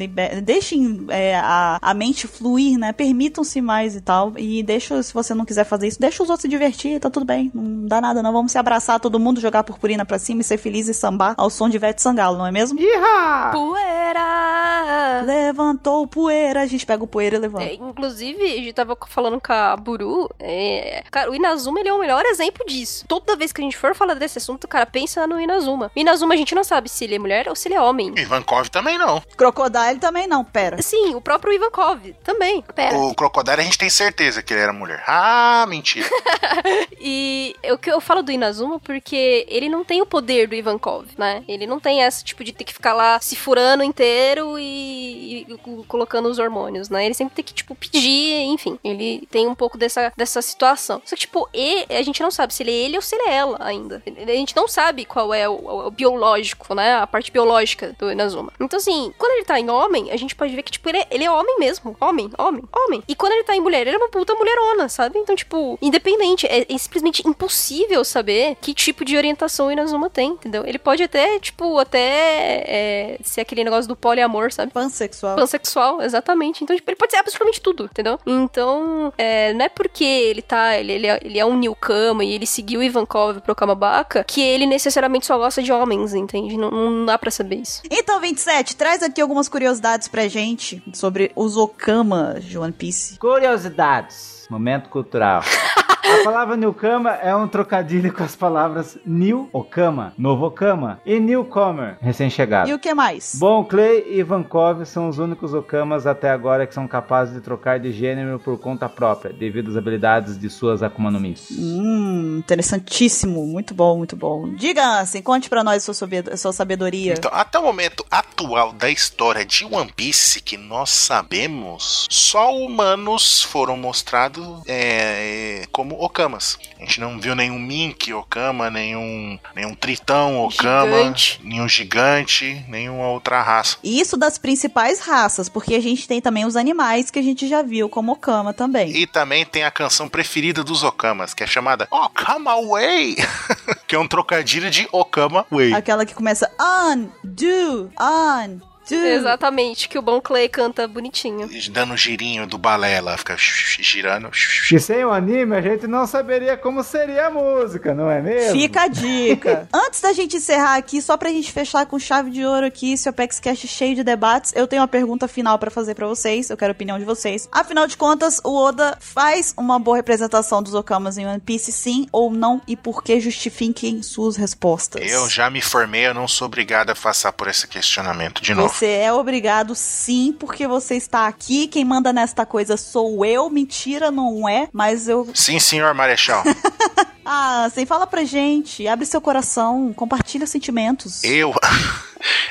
deixem 0.42 1.06
é, 1.08 1.36
a, 1.36 1.78
a 1.80 1.94
mente 1.94 2.26
fluir, 2.26 2.78
né? 2.78 2.92
Permitam-se 2.92 3.60
mais 3.60 3.94
e 3.96 4.00
tal. 4.00 4.32
E 4.36 4.62
deixa, 4.62 5.02
se 5.02 5.12
você 5.12 5.34
não 5.34 5.44
quiser 5.44 5.64
fazer 5.64 5.88
isso, 5.88 6.00
deixa 6.00 6.22
os 6.22 6.28
outros 6.28 6.42
se 6.42 6.48
divertir, 6.48 7.00
tá 7.00 7.10
tudo 7.10 7.24
bem. 7.26 7.50
Não 7.54 7.86
dá 7.86 8.00
nada, 8.00 8.22
não. 8.22 8.32
Vamos 8.32 8.52
se 8.52 8.58
abraçar, 8.58 8.98
todo 9.00 9.18
mundo 9.20 9.40
jogar 9.40 9.62
purpurina 9.64 10.04
pra 10.04 10.18
cima 10.18 10.40
e 10.40 10.44
ser 10.44 10.58
feliz 10.58 10.88
e 10.88 10.94
sambar 10.94 11.34
ao 11.36 11.50
som 11.50 11.68
de 11.68 11.78
Vete 11.78 12.02
Sangalo, 12.02 12.38
não 12.38 12.46
é 12.46 12.52
mesmo? 12.52 12.78
Iha! 12.90 13.50
Poeira! 13.52 15.22
Levantou 15.24 16.06
poeira, 16.06 16.62
a 16.62 16.66
gente 16.66 16.84
pega 16.84 17.04
o 17.04 17.06
poeira 17.06 17.36
e 17.36 17.38
levanta. 17.38 17.64
É, 17.64 17.74
inclusive, 17.74 18.42
a 18.42 18.56
gente 18.56 18.72
tava 18.72 18.96
falando 19.06 19.40
com 19.40 19.52
a 19.52 19.76
Buru. 19.76 20.28
é, 20.38 21.04
cara, 21.10 21.30
o 21.30 21.34
Inazuma 21.34 21.80
ele 21.80 21.88
é 21.88 21.92
o 21.92 21.98
melhor 21.98 22.24
exemplo 22.26 22.64
disso. 22.66 23.04
Toda 23.06 23.36
vez 23.36 23.52
que 23.52 23.60
a 23.60 23.64
gente 23.64 23.76
for 23.76 23.94
falar 23.94 24.14
desse 24.14 24.38
assunto, 24.38 24.66
cara, 24.66 24.86
pensa 24.86 25.26
no 25.26 25.40
Inazuma. 25.40 25.90
O 25.94 25.98
Inazuma 25.98 26.34
a 26.34 26.36
gente 26.36 26.54
não 26.54 26.64
sabe 26.64 26.88
se 26.88 27.04
ele 27.04 27.16
é 27.16 27.18
mulher 27.18 27.48
ou 27.48 27.54
se 27.54 27.68
ele 27.68 27.74
é 27.74 27.80
homem. 27.80 28.12
Ivankov 28.16 28.68
também 28.68 28.98
não. 28.98 29.20
Crocodile 29.36 29.98
também 30.00 30.26
não, 30.26 30.44
pera. 30.44 30.80
Sim, 30.82 31.14
o 31.14 31.20
próprio 31.20 31.52
Ivankov 31.52 32.12
também. 32.24 32.62
Pera. 32.74 32.96
O 32.96 33.14
Crocodile 33.14 33.60
a 33.60 33.64
gente 33.64 33.78
tem 33.78 33.90
certeza 33.90 34.42
que 34.42 34.52
ele 34.52 34.62
era 34.62 34.72
mulher. 34.72 35.02
Ah, 35.06 35.64
mentira. 35.68 36.08
E 37.02 37.56
o 37.72 37.78
que 37.78 37.90
eu 37.90 38.00
falo 38.00 38.22
do 38.22 38.30
Inazuma 38.30 38.78
porque 38.78 39.46
ele 39.48 39.68
não 39.70 39.82
tem 39.82 40.02
o 40.02 40.06
poder 40.06 40.46
do 40.46 40.54
Ivankov, 40.54 41.06
né? 41.16 41.42
Ele 41.48 41.66
não 41.66 41.80
tem 41.80 42.02
esse 42.02 42.22
tipo 42.22 42.44
de 42.44 42.52
ter 42.52 42.64
que 42.70 42.74
ficar 42.74 42.92
lá 42.94 43.20
se 43.20 43.36
furando 43.36 43.82
inteiro 43.84 44.58
e, 44.58 45.42
e 45.48 45.58
co- 45.58 45.84
colocando 45.86 46.28
os 46.28 46.38
hormônios, 46.38 46.88
né? 46.88 47.04
Ele 47.04 47.14
sempre 47.14 47.34
tem 47.34 47.44
que, 47.44 47.52
tipo, 47.54 47.74
pedir, 47.74 48.42
enfim. 48.44 48.78
Ele 48.82 49.26
tem 49.30 49.46
um 49.46 49.54
pouco 49.54 49.76
dessa, 49.78 50.12
dessa 50.16 50.40
situação. 50.42 51.00
Só 51.04 51.14
que, 51.14 51.20
tipo, 51.22 51.48
e, 51.52 51.84
a 51.90 52.02
gente 52.02 52.22
não 52.22 52.30
sabe 52.30 52.54
se 52.54 52.62
ele 52.62 52.70
é 52.70 52.74
ele 52.74 52.96
ou 52.96 53.02
se 53.02 53.14
ele 53.16 53.28
é 53.28 53.34
ela 53.34 53.56
ainda. 53.60 54.02
A 54.06 54.30
gente 54.32 54.54
não 54.56 54.66
sabe 54.68 55.04
qual 55.04 55.32
é 55.34 55.48
o, 55.48 55.52
o- 55.52 55.86
o 55.86 55.90
biológico, 55.90 56.74
né? 56.74 56.94
A 56.96 57.06
parte 57.06 57.30
biológica 57.30 57.94
do 57.98 58.10
Inazuma. 58.10 58.52
Então, 58.60 58.76
assim, 58.78 59.12
quando 59.18 59.32
ele 59.32 59.44
tá 59.44 59.58
em 59.58 59.68
homem, 59.70 60.10
a 60.10 60.16
gente 60.16 60.34
pode 60.34 60.54
ver 60.54 60.62
que, 60.62 60.72
tipo, 60.72 60.88
ele 60.88 60.98
é, 60.98 61.06
ele 61.10 61.24
é 61.24 61.30
homem 61.30 61.58
mesmo. 61.58 61.96
Homem, 62.00 62.30
homem, 62.38 62.62
homem. 62.74 63.02
E 63.08 63.14
quando 63.14 63.32
ele 63.32 63.44
tá 63.44 63.54
em 63.56 63.60
mulher, 63.60 63.86
ele 63.86 63.96
é 63.96 63.98
uma 63.98 64.08
puta 64.08 64.34
mulherona, 64.34 64.88
sabe? 64.88 65.18
Então, 65.18 65.34
tipo, 65.36 65.78
independente, 65.82 66.46
é, 66.46 66.66
é 66.72 66.78
simplesmente 66.78 67.26
impossível 67.26 68.04
saber 68.04 68.56
que 68.60 68.74
tipo 68.74 69.04
de 69.04 69.16
orientação 69.16 69.66
o 69.66 69.72
Inazuma 69.72 70.08
tem, 70.10 70.30
entendeu? 70.30 70.64
Ele 70.66 70.78
pode 70.78 71.02
até, 71.02 71.38
tipo, 71.38 71.78
até 71.78 72.59
é, 72.66 73.18
ser 73.22 73.42
aquele 73.42 73.64
negócio 73.64 73.88
do 73.88 73.96
poliamor, 73.96 74.52
sabe? 74.52 74.72
Pansexual. 74.72 75.36
Pansexual, 75.36 76.02
exatamente. 76.02 76.62
Então, 76.62 76.74
tipo, 76.76 76.90
ele 76.90 76.96
pode 76.96 77.12
ser 77.12 77.18
absolutamente 77.18 77.60
tudo, 77.60 77.84
entendeu? 77.84 78.18
Então, 78.26 79.12
é, 79.16 79.52
não 79.52 79.64
é 79.64 79.68
porque 79.68 80.04
ele 80.04 80.42
tá. 80.42 80.76
Ele, 80.76 80.92
ele, 80.92 81.06
é, 81.06 81.20
ele 81.22 81.38
é 81.38 81.44
um 81.44 81.56
Newcama 81.56 82.24
e 82.24 82.32
ele 82.32 82.46
seguiu 82.46 82.80
o 82.80 82.82
Ivankov 82.82 83.40
pro 83.40 83.54
Kamabaka 83.54 84.24
que 84.24 84.40
ele 84.40 84.66
necessariamente 84.66 85.26
só 85.26 85.36
gosta 85.38 85.62
de 85.62 85.72
homens, 85.72 86.14
entende? 86.14 86.56
Não, 86.56 86.70
não 86.70 87.06
dá 87.06 87.18
pra 87.18 87.30
saber 87.30 87.56
isso. 87.56 87.82
Então, 87.90 88.20
27, 88.20 88.76
traz 88.76 89.02
aqui 89.02 89.20
algumas 89.20 89.48
curiosidades 89.48 90.08
pra 90.08 90.28
gente 90.28 90.82
sobre 90.92 91.32
os 91.34 91.56
Okama 91.56 92.36
de 92.40 92.58
One 92.58 92.72
Piece. 92.72 93.18
Curiosidades. 93.18 94.46
Momento 94.50 94.88
cultural. 94.88 95.42
A 96.02 96.24
palavra 96.24 96.56
Newcomer 96.56 97.18
é 97.22 97.34
um 97.34 97.46
trocadilho 97.46 98.12
com 98.12 98.22
as 98.22 98.34
palavras 98.34 98.98
New 99.04 99.48
Okama, 99.52 100.12
Novo 100.16 100.46
Okama, 100.46 101.00
e 101.04 101.20
Newcomer, 101.20 101.98
recém-chegado. 102.00 102.70
E 102.70 102.74
o 102.74 102.78
que 102.78 102.92
mais? 102.94 103.36
Bom, 103.38 103.64
Clay 103.64 104.04
e 104.08 104.22
Vankov 104.22 104.84
são 104.84 105.08
os 105.08 105.18
únicos 105.18 105.54
Okamas 105.54 106.06
até 106.06 106.30
agora 106.30 106.66
que 106.66 106.74
são 106.74 106.88
capazes 106.88 107.34
de 107.34 107.40
trocar 107.40 107.78
de 107.78 107.92
gênero 107.92 108.38
por 108.38 108.58
conta 108.58 108.88
própria, 108.88 109.32
devido 109.32 109.70
às 109.70 109.76
habilidades 109.76 110.38
de 110.38 110.48
suas 110.48 110.82
Akuma 110.82 111.10
no 111.10 111.20
Mi. 111.20 111.34
Hum, 111.52 112.38
interessantíssimo. 112.38 113.46
Muito 113.46 113.74
bom, 113.74 113.98
muito 113.98 114.16
bom. 114.16 114.54
Diga, 114.54 115.00
Ansem, 115.00 115.22
conte 115.22 115.48
pra 115.48 115.62
nós 115.62 115.82
sua, 115.82 115.94
sua 116.36 116.52
sabedoria. 116.52 117.14
Então, 117.14 117.30
até 117.32 117.58
o 117.58 117.62
momento 117.62 118.04
atual 118.10 118.72
da 118.72 118.90
história 118.90 119.44
de 119.44 119.64
One 119.64 119.92
Piece 119.94 120.40
que 120.40 120.56
nós 120.56 120.90
sabemos, 120.90 122.06
só 122.10 122.54
humanos 122.54 123.42
foram 123.42 123.76
mostrados 123.76 124.62
é, 124.66 125.66
como 125.70 125.89
Okamas. 125.94 126.58
A 126.78 126.80
gente 126.80 127.00
não 127.00 127.18
viu 127.18 127.34
nenhum 127.34 127.58
Mink 127.58 128.12
Okama, 128.12 128.70
nenhum, 128.70 129.38
nenhum 129.54 129.74
Tritão 129.74 130.44
Okama, 130.44 130.96
Gigante. 130.98 131.40
nenhum 131.42 131.68
gigante, 131.68 132.64
nenhuma 132.68 133.08
outra 133.08 133.42
raça. 133.42 133.76
Isso 133.82 134.16
das 134.16 134.38
principais 134.38 135.00
raças, 135.00 135.48
porque 135.48 135.74
a 135.74 135.80
gente 135.80 136.06
tem 136.06 136.20
também 136.20 136.44
os 136.44 136.56
animais 136.56 137.10
que 137.10 137.18
a 137.18 137.22
gente 137.22 137.48
já 137.48 137.62
viu, 137.62 137.88
como 137.88 138.12
Okama 138.12 138.52
também. 138.52 138.90
E 138.96 139.06
também 139.06 139.44
tem 139.44 139.64
a 139.64 139.70
canção 139.70 140.08
preferida 140.08 140.62
dos 140.64 140.82
Okamas, 140.82 141.34
que 141.34 141.42
é 141.42 141.46
chamada 141.46 141.86
Okama 141.90 142.54
Way, 142.66 143.16
que 143.86 143.94
é 143.94 143.98
um 143.98 144.08
trocadilho 144.08 144.70
de 144.70 144.88
Okama 144.92 145.46
Way. 145.50 145.74
Aquela 145.74 146.06
que 146.06 146.14
começa 146.14 146.50
on, 146.60 147.08
do, 147.24 147.90
on. 148.00 148.69
Exatamente, 148.94 149.88
que 149.88 149.98
o 149.98 150.02
Bon 150.02 150.20
Clay 150.20 150.48
canta 150.48 150.86
bonitinho. 150.86 151.48
Dando 151.70 151.94
um 151.94 151.96
girinho 151.96 152.46
do 152.46 152.58
balé, 152.58 152.94
ela 152.94 153.16
fica 153.16 153.36
girando. 153.38 154.30
E 154.72 154.78
sem 154.78 155.04
o 155.04 155.10
anime, 155.10 155.56
a 155.56 155.60
gente 155.60 155.86
não 155.86 156.06
saberia 156.06 156.56
como 156.56 156.82
seria 156.82 157.26
a 157.26 157.30
música, 157.30 157.94
não 157.94 158.10
é 158.10 158.20
mesmo? 158.20 158.58
Fica 158.58 158.82
a 158.82 158.88
dica. 158.88 159.68
Antes 159.72 160.00
da 160.00 160.12
gente 160.12 160.36
encerrar 160.36 160.76
aqui, 160.76 161.00
só 161.00 161.16
pra 161.16 161.30
gente 161.30 161.50
fechar 161.52 161.86
com 161.86 161.98
chave 161.98 162.30
de 162.30 162.44
ouro 162.44 162.66
aqui, 162.66 162.92
esse 162.92 163.08
Apex 163.08 163.40
Cash 163.40 163.60
cheio 163.60 163.94
de 163.94 164.04
debates, 164.04 164.52
eu 164.54 164.66
tenho 164.66 164.82
uma 164.82 164.88
pergunta 164.88 165.28
final 165.28 165.58
pra 165.58 165.70
fazer 165.70 165.94
pra 165.94 166.06
vocês. 166.06 166.50
Eu 166.50 166.56
quero 166.56 166.72
a 166.72 166.74
opinião 166.74 166.98
de 166.98 167.04
vocês. 167.04 167.48
Afinal 167.52 167.86
de 167.86 167.96
contas, 167.96 168.40
o 168.44 168.54
Oda 168.54 168.96
faz 169.00 169.54
uma 169.56 169.78
boa 169.78 169.96
representação 169.96 170.62
dos 170.62 170.74
Okamas 170.74 171.18
em 171.18 171.26
One 171.26 171.40
Piece, 171.40 171.72
sim 171.72 172.06
ou 172.12 172.30
não? 172.30 172.60
E 172.66 172.76
por 172.76 173.02
que 173.02 173.20
justifiquem 173.20 174.02
suas 174.02 174.36
respostas? 174.36 175.10
Eu 175.10 175.28
já 175.28 175.50
me 175.50 175.60
formei, 175.60 176.06
eu 176.06 176.14
não 176.14 176.26
sou 176.26 176.46
obrigado 176.46 176.90
a 176.90 176.94
passar 176.94 177.32
por 177.32 177.48
esse 177.48 177.66
questionamento 177.66 178.42
de 178.42 178.54
novo. 178.54 178.72
Você 178.72 178.79
é 178.86 179.12
obrigado 179.12 179.74
sim, 179.74 180.34
porque 180.38 180.66
você 180.66 180.96
está 180.96 181.26
aqui. 181.26 181.66
Quem 181.66 181.84
manda 181.84 182.12
nesta 182.12 182.44
coisa 182.46 182.76
sou 182.76 183.24
eu. 183.24 183.48
Mentira, 183.50 184.10
não 184.10 184.48
é. 184.48 184.68
Mas 184.72 185.08
eu. 185.08 185.28
Sim, 185.34 185.58
senhor 185.58 185.94
Marechal. 185.94 186.42
Ah, 187.32 187.70
sem 187.72 187.86
fala 187.86 188.08
pra 188.08 188.24
gente. 188.24 188.88
Abre 188.88 189.06
seu 189.06 189.20
coração. 189.20 189.92
Compartilha 189.94 190.46
sentimentos. 190.48 191.22
eu. 191.22 191.54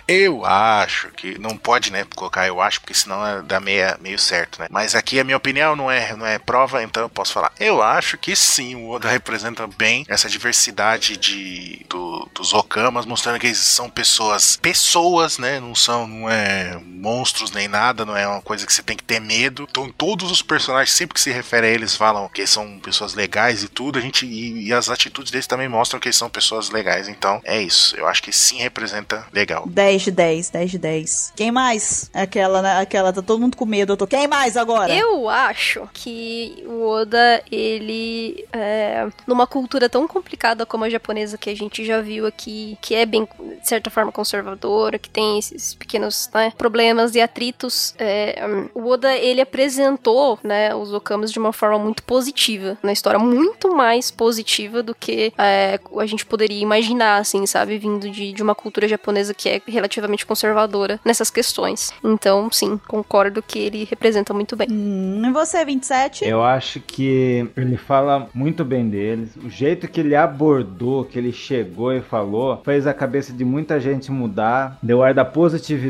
Eu 0.08 0.44
acho 0.44 1.10
que 1.10 1.38
não 1.38 1.56
pode, 1.56 1.92
né, 1.92 2.04
colocar 2.16 2.48
eu 2.48 2.60
acho, 2.60 2.82
porque 2.82 2.96
senão 2.96 3.24
é- 3.24 3.44
dá 3.44 3.60
meia, 3.60 4.00
meio 4.02 4.18
certo, 4.18 4.60
né? 4.60 4.66
Mas 4.72 4.96
aqui 4.96 5.20
a 5.20 5.24
minha 5.24 5.38
opinião 5.38 5.76
não 5.76 5.92
é, 5.92 6.16
não 6.16 6.26
é 6.26 6.40
prova, 6.40 6.82
então 6.82 7.04
eu 7.04 7.10
posso 7.10 7.32
falar. 7.34 7.52
Eu 7.60 7.80
acho 7.84 8.18
que 8.18 8.36
sim, 8.36 8.74
o 8.74 8.90
Oda 8.90 9.08
representa 9.08 9.68
bem 9.68 10.04
essa 10.10 10.28
diversidade 10.28 11.16
de 11.18 11.86
do- 11.88 12.28
dos 12.34 12.52
Okamas, 12.52 13.06
mostrando 13.06 13.38
que 13.40 13.46
eles 13.46 13.60
são 13.60 13.88
pessoas, 13.88 14.58
pessoas, 14.58 15.38
né? 15.38 15.60
Não 15.60 15.76
são, 15.76 16.19
não 16.20 16.30
é 16.30 16.80
monstros 16.84 17.52
nem 17.52 17.68
nada, 17.68 18.06
não 18.06 18.16
é 18.16 18.28
uma 18.28 18.42
coisa 18.42 18.66
que 18.66 18.74
você 18.74 18.84
tem 18.84 18.98
que 18.98 19.04
ter 19.04 19.22
medo. 19.22 19.66
Então 19.70 19.90
todos 19.90 20.30
os 20.32 20.42
personagens, 20.42 20.92
sempre 20.92 21.14
que 21.14 21.22
se 21.22 21.32
refere 21.32 21.68
a 21.68 21.70
eles, 21.70 21.96
falam 21.96 22.28
que 22.28 22.46
são 22.46 22.80
pessoas 22.80 23.14
legais 23.14 23.64
e 23.64 23.70
tudo. 23.70 23.98
A 23.98 24.02
gente 24.02 24.26
e, 24.26 24.68
e 24.68 24.74
as 24.74 24.90
atitudes 24.90 25.32
deles 25.32 25.48
também 25.48 25.70
mostram 25.70 26.00
que 26.00 26.08
eles 26.08 26.18
são 26.18 26.30
pessoas 26.30 26.70
legais. 26.70 27.08
Então 27.08 27.40
é 27.44 27.62
isso. 27.62 27.96
Eu 27.96 28.08
acho 28.08 28.22
que 28.22 28.34
sim 28.34 28.58
representa 28.58 29.26
legal. 29.32 29.64
10 29.68 30.02
de 30.02 30.12
10, 30.12 30.50
10 30.50 30.72
de 30.72 30.78
10. 30.78 31.34
Quem 31.36 31.52
mais? 31.52 32.10
Aquela, 32.14 32.62
né? 32.62 32.80
Aquela, 32.80 33.14
tá 33.14 33.22
todo 33.22 33.40
mundo 33.40 33.56
com 33.56 33.66
medo. 33.66 33.94
Eu 33.94 33.98
tô. 33.98 34.06
Quem 34.06 34.28
mais 34.28 34.58
agora? 34.58 34.94
Eu 34.94 35.30
acho 35.30 35.88
que 35.94 36.64
o 36.66 36.88
Oda, 36.90 37.42
ele, 37.52 38.46
é, 38.52 39.08
numa 39.26 39.48
cultura 39.48 39.88
tão 39.88 40.08
complicada 40.08 40.66
como 40.66 40.84
a 40.84 40.90
japonesa 40.90 41.38
que 41.38 41.50
a 41.50 41.56
gente 41.56 41.86
já 41.86 42.02
viu 42.02 42.26
aqui, 42.26 42.78
que 42.82 42.96
é 42.96 43.06
bem, 43.06 43.28
de 43.62 43.68
certa 43.68 43.90
forma, 43.90 44.12
conservadora, 44.12 45.00
que 45.00 45.10
tem 45.10 45.40
esses 45.40 45.74
pequenos 45.74 45.99
né, 46.34 46.52
problemas 46.58 47.16
e 47.16 47.22
atritos, 47.22 47.94
é, 47.98 48.46
hum, 48.48 48.70
o 48.74 48.88
Oda, 48.88 49.16
ele 49.16 49.42
apresentou 49.42 50.40
né, 50.44 50.74
os 50.74 50.94
Okamas 50.94 51.32
de 51.32 51.40
uma 51.40 51.54
forma 51.54 51.80
muito 51.80 52.04
positiva 52.04 52.78
na 52.82 52.92
história, 52.92 53.20
muito 53.20 53.76
mais 53.76 54.12
positiva 54.12 54.82
do 54.82 54.96
que 54.96 55.34
é, 55.38 55.80
a 55.98 56.06
gente 56.06 56.26
poderia 56.26 56.62
imaginar, 56.62 57.18
assim, 57.18 57.46
sabe? 57.46 57.78
Vindo 57.78 58.10
de, 58.10 58.34
de 58.34 58.44
uma 58.44 58.56
cultura 58.56 58.88
japonesa 58.88 59.34
que 59.34 59.50
é 59.50 59.62
relativamente 59.68 60.26
conservadora 60.26 61.00
nessas 61.04 61.30
questões. 61.30 61.92
Então, 62.04 62.50
sim, 62.52 62.80
concordo 62.88 63.42
que 63.42 63.60
ele 63.60 63.84
representa 63.86 64.34
muito 64.34 64.56
bem. 64.56 64.68
Hum, 64.70 65.22
e 65.26 65.32
você, 65.32 65.64
27? 65.64 66.26
Eu 66.26 66.44
acho 66.44 66.80
que 66.80 67.48
ele 67.56 67.78
fala 67.78 68.28
muito 68.34 68.64
bem 68.64 68.90
deles. 68.90 69.36
O 69.44 69.50
jeito 69.50 69.88
que 69.88 70.00
ele 70.00 70.16
abordou, 70.16 71.06
que 71.06 71.18
ele 71.18 71.32
chegou 71.32 71.94
e 71.94 72.02
falou, 72.02 72.62
fez 72.64 72.88
a 72.88 72.94
cabeça 72.94 73.34
de 73.34 73.46
muita 73.46 73.80
gente 73.80 74.12
mudar. 74.12 74.78
Deu 74.82 75.04
ar 75.04 75.14
da 75.14 75.26
positividade 75.26 75.89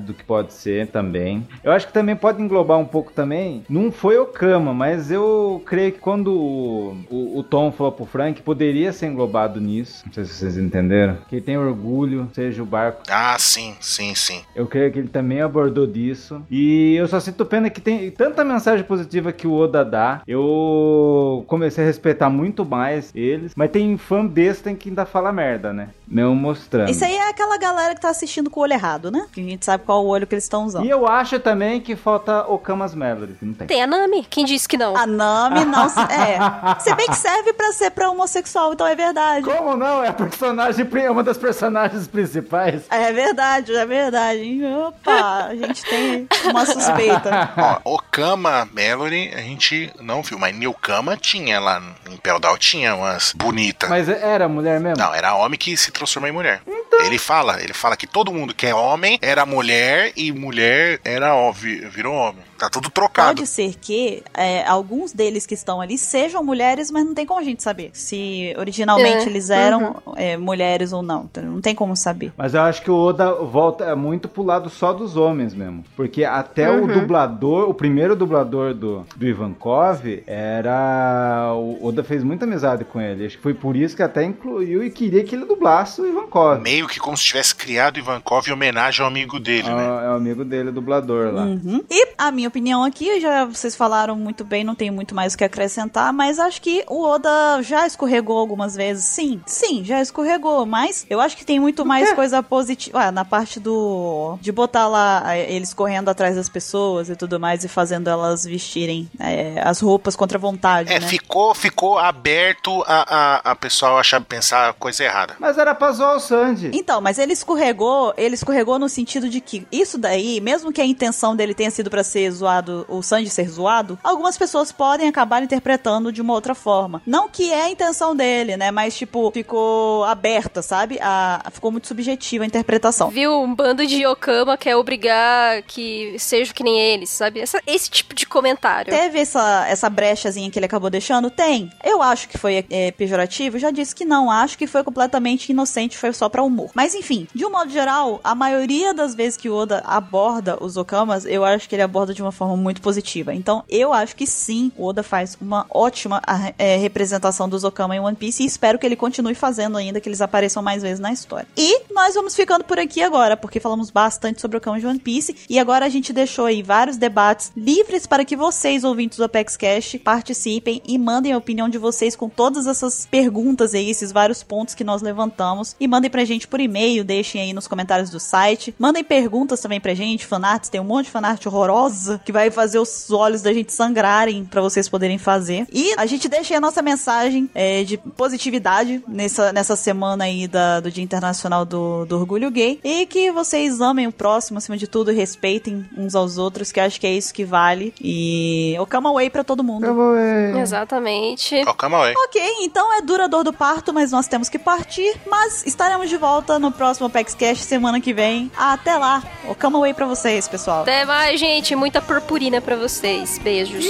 do 0.00 0.14
que 0.14 0.24
pode 0.24 0.52
ser 0.52 0.86
também. 0.88 1.46
Eu 1.62 1.72
acho 1.72 1.86
que 1.86 1.92
também 1.92 2.14
pode 2.16 2.42
englobar 2.42 2.78
um 2.78 2.84
pouco 2.84 3.12
também. 3.12 3.64
Não 3.68 3.90
foi 3.90 4.18
o 4.18 4.26
Kama, 4.26 4.72
mas 4.72 5.10
eu 5.10 5.62
creio 5.66 5.92
que 5.92 5.98
quando 5.98 6.32
o, 6.32 6.96
o, 7.10 7.38
o 7.38 7.42
Tom 7.42 7.70
falou 7.72 7.92
pro 7.92 8.04
Frank, 8.06 8.40
poderia 8.42 8.92
ser 8.92 9.06
englobado 9.06 9.60
nisso. 9.60 10.02
Não 10.06 10.12
sei 10.12 10.24
se 10.24 10.34
vocês 10.34 10.56
entenderam. 10.58 11.18
Que 11.28 11.40
tem 11.40 11.56
orgulho, 11.58 12.28
seja 12.32 12.62
o 12.62 12.66
barco 12.66 13.02
Ah, 13.10 13.36
sim, 13.38 13.74
sim, 13.80 14.14
sim. 14.14 14.40
eu 14.54 14.66
creio 14.66 14.92
que 14.92 14.98
ele 14.98 15.08
também 15.08 15.40
abordou 15.40 15.86
disso. 15.86 16.42
E 16.50 16.94
eu 16.94 17.06
só 17.08 17.18
sinto 17.20 17.44
pena 17.44 17.70
que 17.70 17.80
tem 17.80 18.10
tanta 18.10 18.44
mensagem 18.44 18.84
positiva 18.84 19.32
que 19.32 19.46
o 19.46 19.52
Oda 19.54 19.84
dá. 19.84 20.22
Eu 20.26 21.44
comecei 21.46 21.84
a 21.84 21.86
respeitar 21.86 22.30
muito 22.30 22.64
mais 22.64 23.10
eles. 23.14 23.52
Mas 23.56 23.70
tem 23.70 23.96
fã 23.96 24.26
besta 24.26 24.72
que 24.74 24.88
ainda 24.88 25.04
fala 25.04 25.32
merda, 25.32 25.72
né? 25.72 25.88
Mesmo 26.10 26.34
mostrando. 26.34 26.90
Isso 26.90 27.04
aí 27.04 27.14
é 27.14 27.28
aquela 27.28 27.56
galera 27.56 27.94
que 27.94 28.00
tá 28.00 28.08
assistindo 28.08 28.50
com 28.50 28.58
o 28.58 28.62
olho 28.64 28.72
errado, 28.72 29.10
né? 29.12 29.26
Que 29.32 29.40
a 29.40 29.44
gente 29.44 29.64
sabe 29.64 29.84
qual 29.84 30.04
o 30.04 30.08
olho 30.08 30.26
que 30.26 30.34
eles 30.34 30.44
estão 30.44 30.64
usando. 30.64 30.84
E 30.84 30.90
eu 30.90 31.06
acho 31.06 31.38
também 31.38 31.80
que 31.80 31.94
falta 31.94 32.40
Okamas 32.48 32.94
Melody, 32.94 33.34
que 33.34 33.44
não 33.44 33.54
tem. 33.54 33.66
Tem 33.68 33.82
a 33.82 33.86
Nami, 33.86 34.26
quem 34.28 34.44
disse 34.44 34.68
que 34.68 34.76
não? 34.76 34.96
A 34.96 35.06
Nami 35.06 35.64
não 35.64 35.88
se... 35.88 36.00
É. 36.00 36.38
Se 36.80 36.94
bem 36.96 37.06
que 37.06 37.16
serve 37.16 37.52
pra 37.52 37.72
ser 37.72 37.90
pra 37.90 38.10
homossexual, 38.10 38.72
então 38.72 38.86
é 38.86 38.96
verdade. 38.96 39.44
Como 39.44 39.76
não? 39.76 40.02
É 40.02 40.08
a 40.08 40.12
personagem, 40.12 40.88
é 40.94 41.10
uma 41.10 41.22
das 41.22 41.38
personagens 41.38 42.08
principais. 42.08 42.82
É 42.90 43.12
verdade, 43.12 43.74
é 43.74 43.86
verdade. 43.86 44.60
Opa, 44.64 45.46
a 45.46 45.54
gente 45.54 45.84
tem 45.84 46.28
uma 46.50 46.66
suspeita. 46.66 47.30
Ó, 47.84 47.94
Okama 47.94 48.68
Melody 48.72 49.30
a 49.34 49.40
gente 49.40 49.92
não 50.00 50.22
viu, 50.22 50.38
mas 50.38 50.56
Newkama 50.56 51.16
tinha 51.16 51.60
lá 51.60 51.80
em 52.10 52.16
Peldal, 52.16 52.58
tinha 52.58 52.94
umas 52.94 53.32
bonitas. 53.32 53.88
Mas 53.88 54.08
era 54.08 54.48
mulher 54.48 54.80
mesmo? 54.80 55.02
Não, 55.02 55.14
era 55.14 55.34
homem 55.34 55.58
que 55.58 55.76
se 55.76 55.92
transformou 56.00 56.28
em 56.28 56.32
mulher. 56.32 56.62
Ele 57.04 57.18
fala, 57.18 57.62
ele 57.62 57.72
fala 57.72 57.96
que 57.96 58.06
todo 58.06 58.32
mundo 58.32 58.54
que 58.54 58.66
é 58.66 58.74
homem 58.74 59.18
era 59.22 59.46
mulher 59.46 60.12
e 60.16 60.32
mulher 60.32 61.00
era 61.04 61.34
ó, 61.34 61.52
virou 61.52 62.14
homem. 62.14 62.49
Tá 62.60 62.68
tudo 62.68 62.90
trocado. 62.90 63.28
Pode 63.28 63.46
ser 63.46 63.74
que 63.80 64.22
é, 64.34 64.66
alguns 64.66 65.14
deles 65.14 65.46
que 65.46 65.54
estão 65.54 65.80
ali 65.80 65.96
sejam 65.96 66.44
mulheres, 66.44 66.90
mas 66.90 67.06
não 67.06 67.14
tem 67.14 67.24
como 67.24 67.40
a 67.40 67.42
gente 67.42 67.62
saber 67.62 67.90
se 67.94 68.54
originalmente 68.58 69.24
É, 69.24 69.26
eles 69.26 69.48
eram 69.48 69.96
é, 70.14 70.36
mulheres 70.36 70.92
ou 70.92 71.02
não. 71.02 71.24
Então, 71.30 71.42
Não 71.42 71.60
tem 71.62 71.74
como 71.74 71.96
saber. 71.96 72.32
Mas 72.36 72.52
eu 72.52 72.60
acho 72.60 72.82
que 72.82 72.90
o 72.90 72.96
Oda 72.96 73.32
volta 73.34 73.96
muito 73.96 74.28
pro 74.28 74.42
lado 74.42 74.68
só 74.68 74.92
dos 74.92 75.16
homens 75.16 75.54
mesmo. 75.54 75.82
Porque 75.96 76.22
até 76.22 76.70
o 76.70 76.86
dublador, 76.86 77.68
o 77.70 77.72
primeiro 77.72 78.14
dublador 78.14 78.74
do, 78.74 79.06
do 79.16 79.26
Ivankov 79.26 80.22
era. 80.26 81.52
O 81.54 81.86
Oda 81.86 82.04
fez 82.04 82.22
muita 82.22 82.44
amizade 82.44 82.84
com 82.84 83.00
ele. 83.00 83.26
Acho 83.26 83.36
que 83.36 83.42
foi 83.42 83.54
por 83.54 83.74
isso 83.76 83.96
que 83.96 84.02
até 84.02 84.22
incluiu 84.22 84.84
e 84.84 84.90
queria 84.90 85.24
que 85.24 85.34
ele 85.34 85.44
dublasse 85.46 86.00
o 86.00 86.06
Ivankov. 86.06 86.60
Meio 86.60 86.86
que 86.86 86.98
como 86.98 87.16
se 87.16 87.24
tivesse 87.24 87.54
criado 87.54 87.98
Ivankov 87.98 88.46
em 88.48 88.52
homenagem 88.52 89.02
ao 89.02 89.08
amigo 89.08 89.38
dele, 89.40 89.68
É, 89.68 89.74
né? 89.74 90.06
é 90.06 90.08
o 90.10 90.14
amigo 90.14 90.44
dele, 90.44 90.68
o 90.68 90.72
dublador 90.72 91.32
lá. 91.32 91.42
Uhum. 91.42 91.82
E 91.90 92.08
a 92.18 92.30
minha 92.30 92.49
opinião 92.50 92.84
aqui, 92.84 93.20
já 93.20 93.44
vocês 93.44 93.74
falaram 93.74 94.16
muito 94.16 94.44
bem, 94.44 94.62
não 94.64 94.74
tenho 94.74 94.92
muito 94.92 95.14
mais 95.14 95.34
o 95.34 95.38
que 95.38 95.44
acrescentar, 95.44 96.12
mas 96.12 96.38
acho 96.38 96.60
que 96.60 96.84
o 96.88 97.02
Oda 97.04 97.62
já 97.62 97.86
escorregou 97.86 98.36
algumas 98.38 98.74
vezes. 98.74 99.04
Sim, 99.04 99.40
sim, 99.46 99.84
já 99.84 100.00
escorregou, 100.00 100.66
mas 100.66 101.06
eu 101.08 101.20
acho 101.20 101.36
que 101.36 101.44
tem 101.44 101.58
muito 101.58 101.84
mais 101.86 102.12
coisa 102.12 102.42
positiva 102.42 103.04
ah, 103.04 103.12
na 103.12 103.24
parte 103.24 103.58
do 103.60 104.36
de 104.40 104.52
botar 104.52 104.86
lá 104.88 105.22
eh, 105.36 105.52
eles 105.54 105.72
correndo 105.72 106.08
atrás 106.08 106.36
das 106.36 106.48
pessoas 106.48 107.08
e 107.08 107.16
tudo 107.16 107.38
mais 107.40 107.64
e 107.64 107.68
fazendo 107.68 108.08
elas 108.10 108.44
vestirem 108.44 109.08
eh, 109.18 109.60
as 109.64 109.80
roupas 109.80 110.16
contra 110.16 110.36
a 110.36 110.40
vontade, 110.40 110.92
É, 110.92 110.98
né? 111.00 111.06
ficou, 111.06 111.54
ficou 111.54 111.98
aberto 111.98 112.82
a, 112.86 113.40
a, 113.46 113.52
a 113.52 113.56
pessoal 113.56 113.96
achar, 113.98 114.20
pensar 114.20 114.74
coisa 114.74 115.04
errada. 115.04 115.36
Mas 115.38 115.56
era 115.56 115.74
pra 115.74 115.92
zoar 115.92 116.16
o 116.16 116.20
Sandy. 116.20 116.70
Então, 116.74 117.00
mas 117.00 117.18
ele 117.18 117.32
escorregou, 117.32 118.12
ele 118.16 118.34
escorregou 118.34 118.78
no 118.78 118.88
sentido 118.88 119.28
de 119.28 119.40
que 119.40 119.66
isso 119.70 119.96
daí, 119.96 120.40
mesmo 120.40 120.72
que 120.72 120.80
a 120.80 120.84
intenção 120.86 121.36
dele 121.36 121.54
tenha 121.54 121.70
sido 121.70 121.88
para 121.90 122.02
ser 122.02 122.20
zoado, 122.40 122.84
o 122.88 123.02
Sanji 123.02 123.30
ser 123.30 123.48
zoado, 123.48 123.98
algumas 124.02 124.36
pessoas 124.36 124.72
podem 124.72 125.08
acabar 125.08 125.42
interpretando 125.42 126.12
de 126.12 126.20
uma 126.20 126.34
outra 126.34 126.54
forma. 126.54 127.02
Não 127.06 127.28
que 127.28 127.52
é 127.52 127.64
a 127.64 127.70
intenção 127.70 128.14
dele, 128.14 128.56
né? 128.56 128.70
Mas, 128.70 128.96
tipo, 128.96 129.30
ficou 129.30 130.04
aberta, 130.04 130.62
sabe? 130.62 130.98
A, 131.00 131.50
ficou 131.52 131.70
muito 131.70 131.86
subjetiva 131.86 132.44
a 132.44 132.46
interpretação. 132.46 133.10
Viu 133.10 133.40
um 133.40 133.54
bando 133.54 133.86
de 133.86 134.02
Yokama 134.02 134.56
quer 134.56 134.76
obrigar 134.76 135.62
que 135.62 136.16
seja 136.18 136.52
que 136.52 136.62
nem 136.62 136.78
eles, 136.78 137.10
sabe? 137.10 137.40
Essa, 137.40 137.60
esse 137.66 137.90
tipo 137.90 138.14
de 138.14 138.26
comentário. 138.26 138.92
Teve 138.92 139.20
essa, 139.20 139.66
essa 139.68 139.88
brechazinha 139.88 140.50
que 140.50 140.58
ele 140.58 140.66
acabou 140.66 140.90
deixando? 140.90 141.30
Tem. 141.30 141.70
Eu 141.84 142.02
acho 142.02 142.28
que 142.28 142.38
foi 142.38 142.64
é, 142.70 142.90
pejorativo, 142.90 143.58
já 143.58 143.70
disse 143.70 143.94
que 143.94 144.04
não. 144.04 144.30
Acho 144.30 144.56
que 144.56 144.66
foi 144.66 144.82
completamente 144.82 145.50
inocente, 145.50 145.98
foi 145.98 146.12
só 146.12 146.28
pra 146.28 146.42
humor. 146.42 146.70
Mas 146.74 146.94
enfim, 146.94 147.26
de 147.34 147.44
um 147.44 147.50
modo 147.50 147.70
geral, 147.70 148.20
a 148.24 148.34
maioria 148.34 148.94
das 148.94 149.14
vezes 149.14 149.36
que 149.36 149.48
o 149.48 149.54
Oda 149.54 149.82
aborda 149.86 150.62
os 150.62 150.76
Okamas, 150.76 151.24
eu 151.26 151.44
acho 151.44 151.68
que 151.68 151.74
ele 151.74 151.82
aborda 151.82 152.14
de 152.14 152.22
uma 152.22 152.29
forma 152.32 152.56
muito 152.56 152.80
positiva. 152.80 153.34
Então, 153.34 153.64
eu 153.68 153.92
acho 153.92 154.16
que 154.16 154.26
sim, 154.26 154.72
o 154.76 154.86
Oda 154.86 155.02
faz 155.02 155.36
uma 155.40 155.66
ótima 155.70 156.20
é, 156.58 156.76
representação 156.76 157.48
dos 157.48 157.64
Okama 157.64 157.96
em 157.96 158.00
One 158.00 158.16
Piece 158.16 158.42
e 158.42 158.46
espero 158.46 158.78
que 158.78 158.86
ele 158.86 158.96
continue 158.96 159.34
fazendo 159.34 159.76
ainda, 159.76 160.00
que 160.00 160.08
eles 160.08 160.20
apareçam 160.20 160.62
mais 160.62 160.82
vezes 160.82 161.00
na 161.00 161.12
história. 161.12 161.46
E 161.56 161.82
nós 161.92 162.14
vamos 162.14 162.34
ficando 162.34 162.64
por 162.64 162.78
aqui 162.78 163.02
agora, 163.02 163.36
porque 163.36 163.60
falamos 163.60 163.90
bastante 163.90 164.40
sobre 164.40 164.56
Okama 164.56 164.80
de 164.80 164.86
One 164.86 164.98
Piece 164.98 165.36
e 165.48 165.58
agora 165.58 165.86
a 165.86 165.88
gente 165.88 166.12
deixou 166.12 166.46
aí 166.46 166.62
vários 166.62 166.96
debates 166.96 167.52
livres 167.56 168.06
para 168.06 168.24
que 168.24 168.36
vocês, 168.36 168.84
ouvintes 168.84 169.18
do 169.18 169.24
Apex 169.24 169.56
Cash, 169.56 169.96
participem 170.02 170.82
e 170.86 170.98
mandem 170.98 171.32
a 171.32 171.38
opinião 171.38 171.68
de 171.68 171.78
vocês 171.78 172.16
com 172.16 172.28
todas 172.28 172.66
essas 172.66 173.06
perguntas 173.06 173.74
aí, 173.74 173.90
esses 173.90 174.12
vários 174.12 174.42
pontos 174.42 174.74
que 174.74 174.84
nós 174.84 175.02
levantamos 175.02 175.76
e 175.78 175.88
mandem 175.88 176.10
pra 176.10 176.24
gente 176.24 176.46
por 176.46 176.60
e-mail, 176.60 177.04
deixem 177.04 177.40
aí 177.40 177.52
nos 177.52 177.66
comentários 177.66 178.10
do 178.10 178.20
site, 178.20 178.74
mandem 178.78 179.04
perguntas 179.04 179.60
também 179.60 179.80
pra 179.80 179.94
gente, 179.94 180.26
fanarts, 180.26 180.70
tem 180.70 180.80
um 180.80 180.84
monte 180.84 181.06
de 181.06 181.12
fanart 181.12 181.44
horrorosa 181.46 182.19
que 182.24 182.32
vai 182.32 182.50
fazer 182.50 182.78
os 182.78 183.10
olhos 183.10 183.42
da 183.42 183.52
gente 183.52 183.72
sangrarem 183.72 184.44
para 184.44 184.60
vocês 184.60 184.88
poderem 184.88 185.18
fazer. 185.18 185.66
E 185.72 185.94
a 185.96 186.06
gente 186.06 186.28
deixa 186.28 186.54
aí 186.54 186.58
a 186.58 186.60
nossa 186.60 186.82
mensagem 186.82 187.50
é, 187.54 187.82
de 187.84 187.96
positividade 187.96 189.02
nessa, 189.06 189.52
nessa 189.52 189.76
semana 189.76 190.24
aí 190.24 190.46
da, 190.46 190.80
do 190.80 190.90
Dia 190.90 191.04
Internacional 191.04 191.64
do, 191.64 192.04
do 192.04 192.18
Orgulho 192.18 192.50
Gay 192.50 192.80
e 192.82 193.06
que 193.06 193.30
vocês 193.32 193.80
amem 193.80 194.06
o 194.06 194.12
próximo 194.12 194.58
acima 194.58 194.76
de 194.76 194.86
tudo, 194.86 195.10
respeitem 195.10 195.86
uns 195.96 196.14
aos 196.14 196.38
outros, 196.38 196.72
que 196.72 196.80
eu 196.80 196.84
acho 196.84 197.00
que 197.00 197.06
é 197.06 197.12
isso 197.12 197.32
que 197.32 197.44
vale. 197.44 197.94
E 198.00 198.76
o 198.78 198.86
Come 198.86 199.08
Away 199.08 199.30
pra 199.30 199.44
todo 199.44 199.64
mundo. 199.64 199.86
Come 199.86 200.00
away. 200.00 200.60
Exatamente. 200.60 201.62
Ó, 201.66 201.74
calma 201.74 202.04
aí. 202.04 202.14
Ok, 202.26 202.42
então 202.62 202.92
é 202.94 203.02
dura 203.02 203.28
dor 203.28 203.44
do 203.44 203.52
parto, 203.52 203.92
mas 203.92 204.12
nós 204.12 204.26
temos 204.26 204.48
que 204.48 204.58
partir. 204.58 205.18
Mas 205.26 205.64
estaremos 205.66 206.08
de 206.08 206.16
volta 206.16 206.58
no 206.58 206.70
próximo 206.70 207.06
Apex 207.06 207.34
Cash 207.34 207.60
semana 207.62 208.00
que 208.00 208.12
vem. 208.12 208.50
Até 208.56 208.96
lá. 208.96 209.22
O 209.48 209.54
Come 209.54 209.76
Away 209.76 209.94
pra 209.94 210.06
vocês, 210.06 210.46
pessoal. 210.48 210.82
Até 210.82 211.04
mais, 211.04 211.38
gente. 211.38 211.74
Muita 211.74 211.99
purpurina 212.02 212.60
pra 212.60 212.76
vocês. 212.76 213.38
Beijos. 213.38 213.86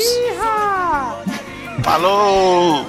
Falou! 1.83 2.87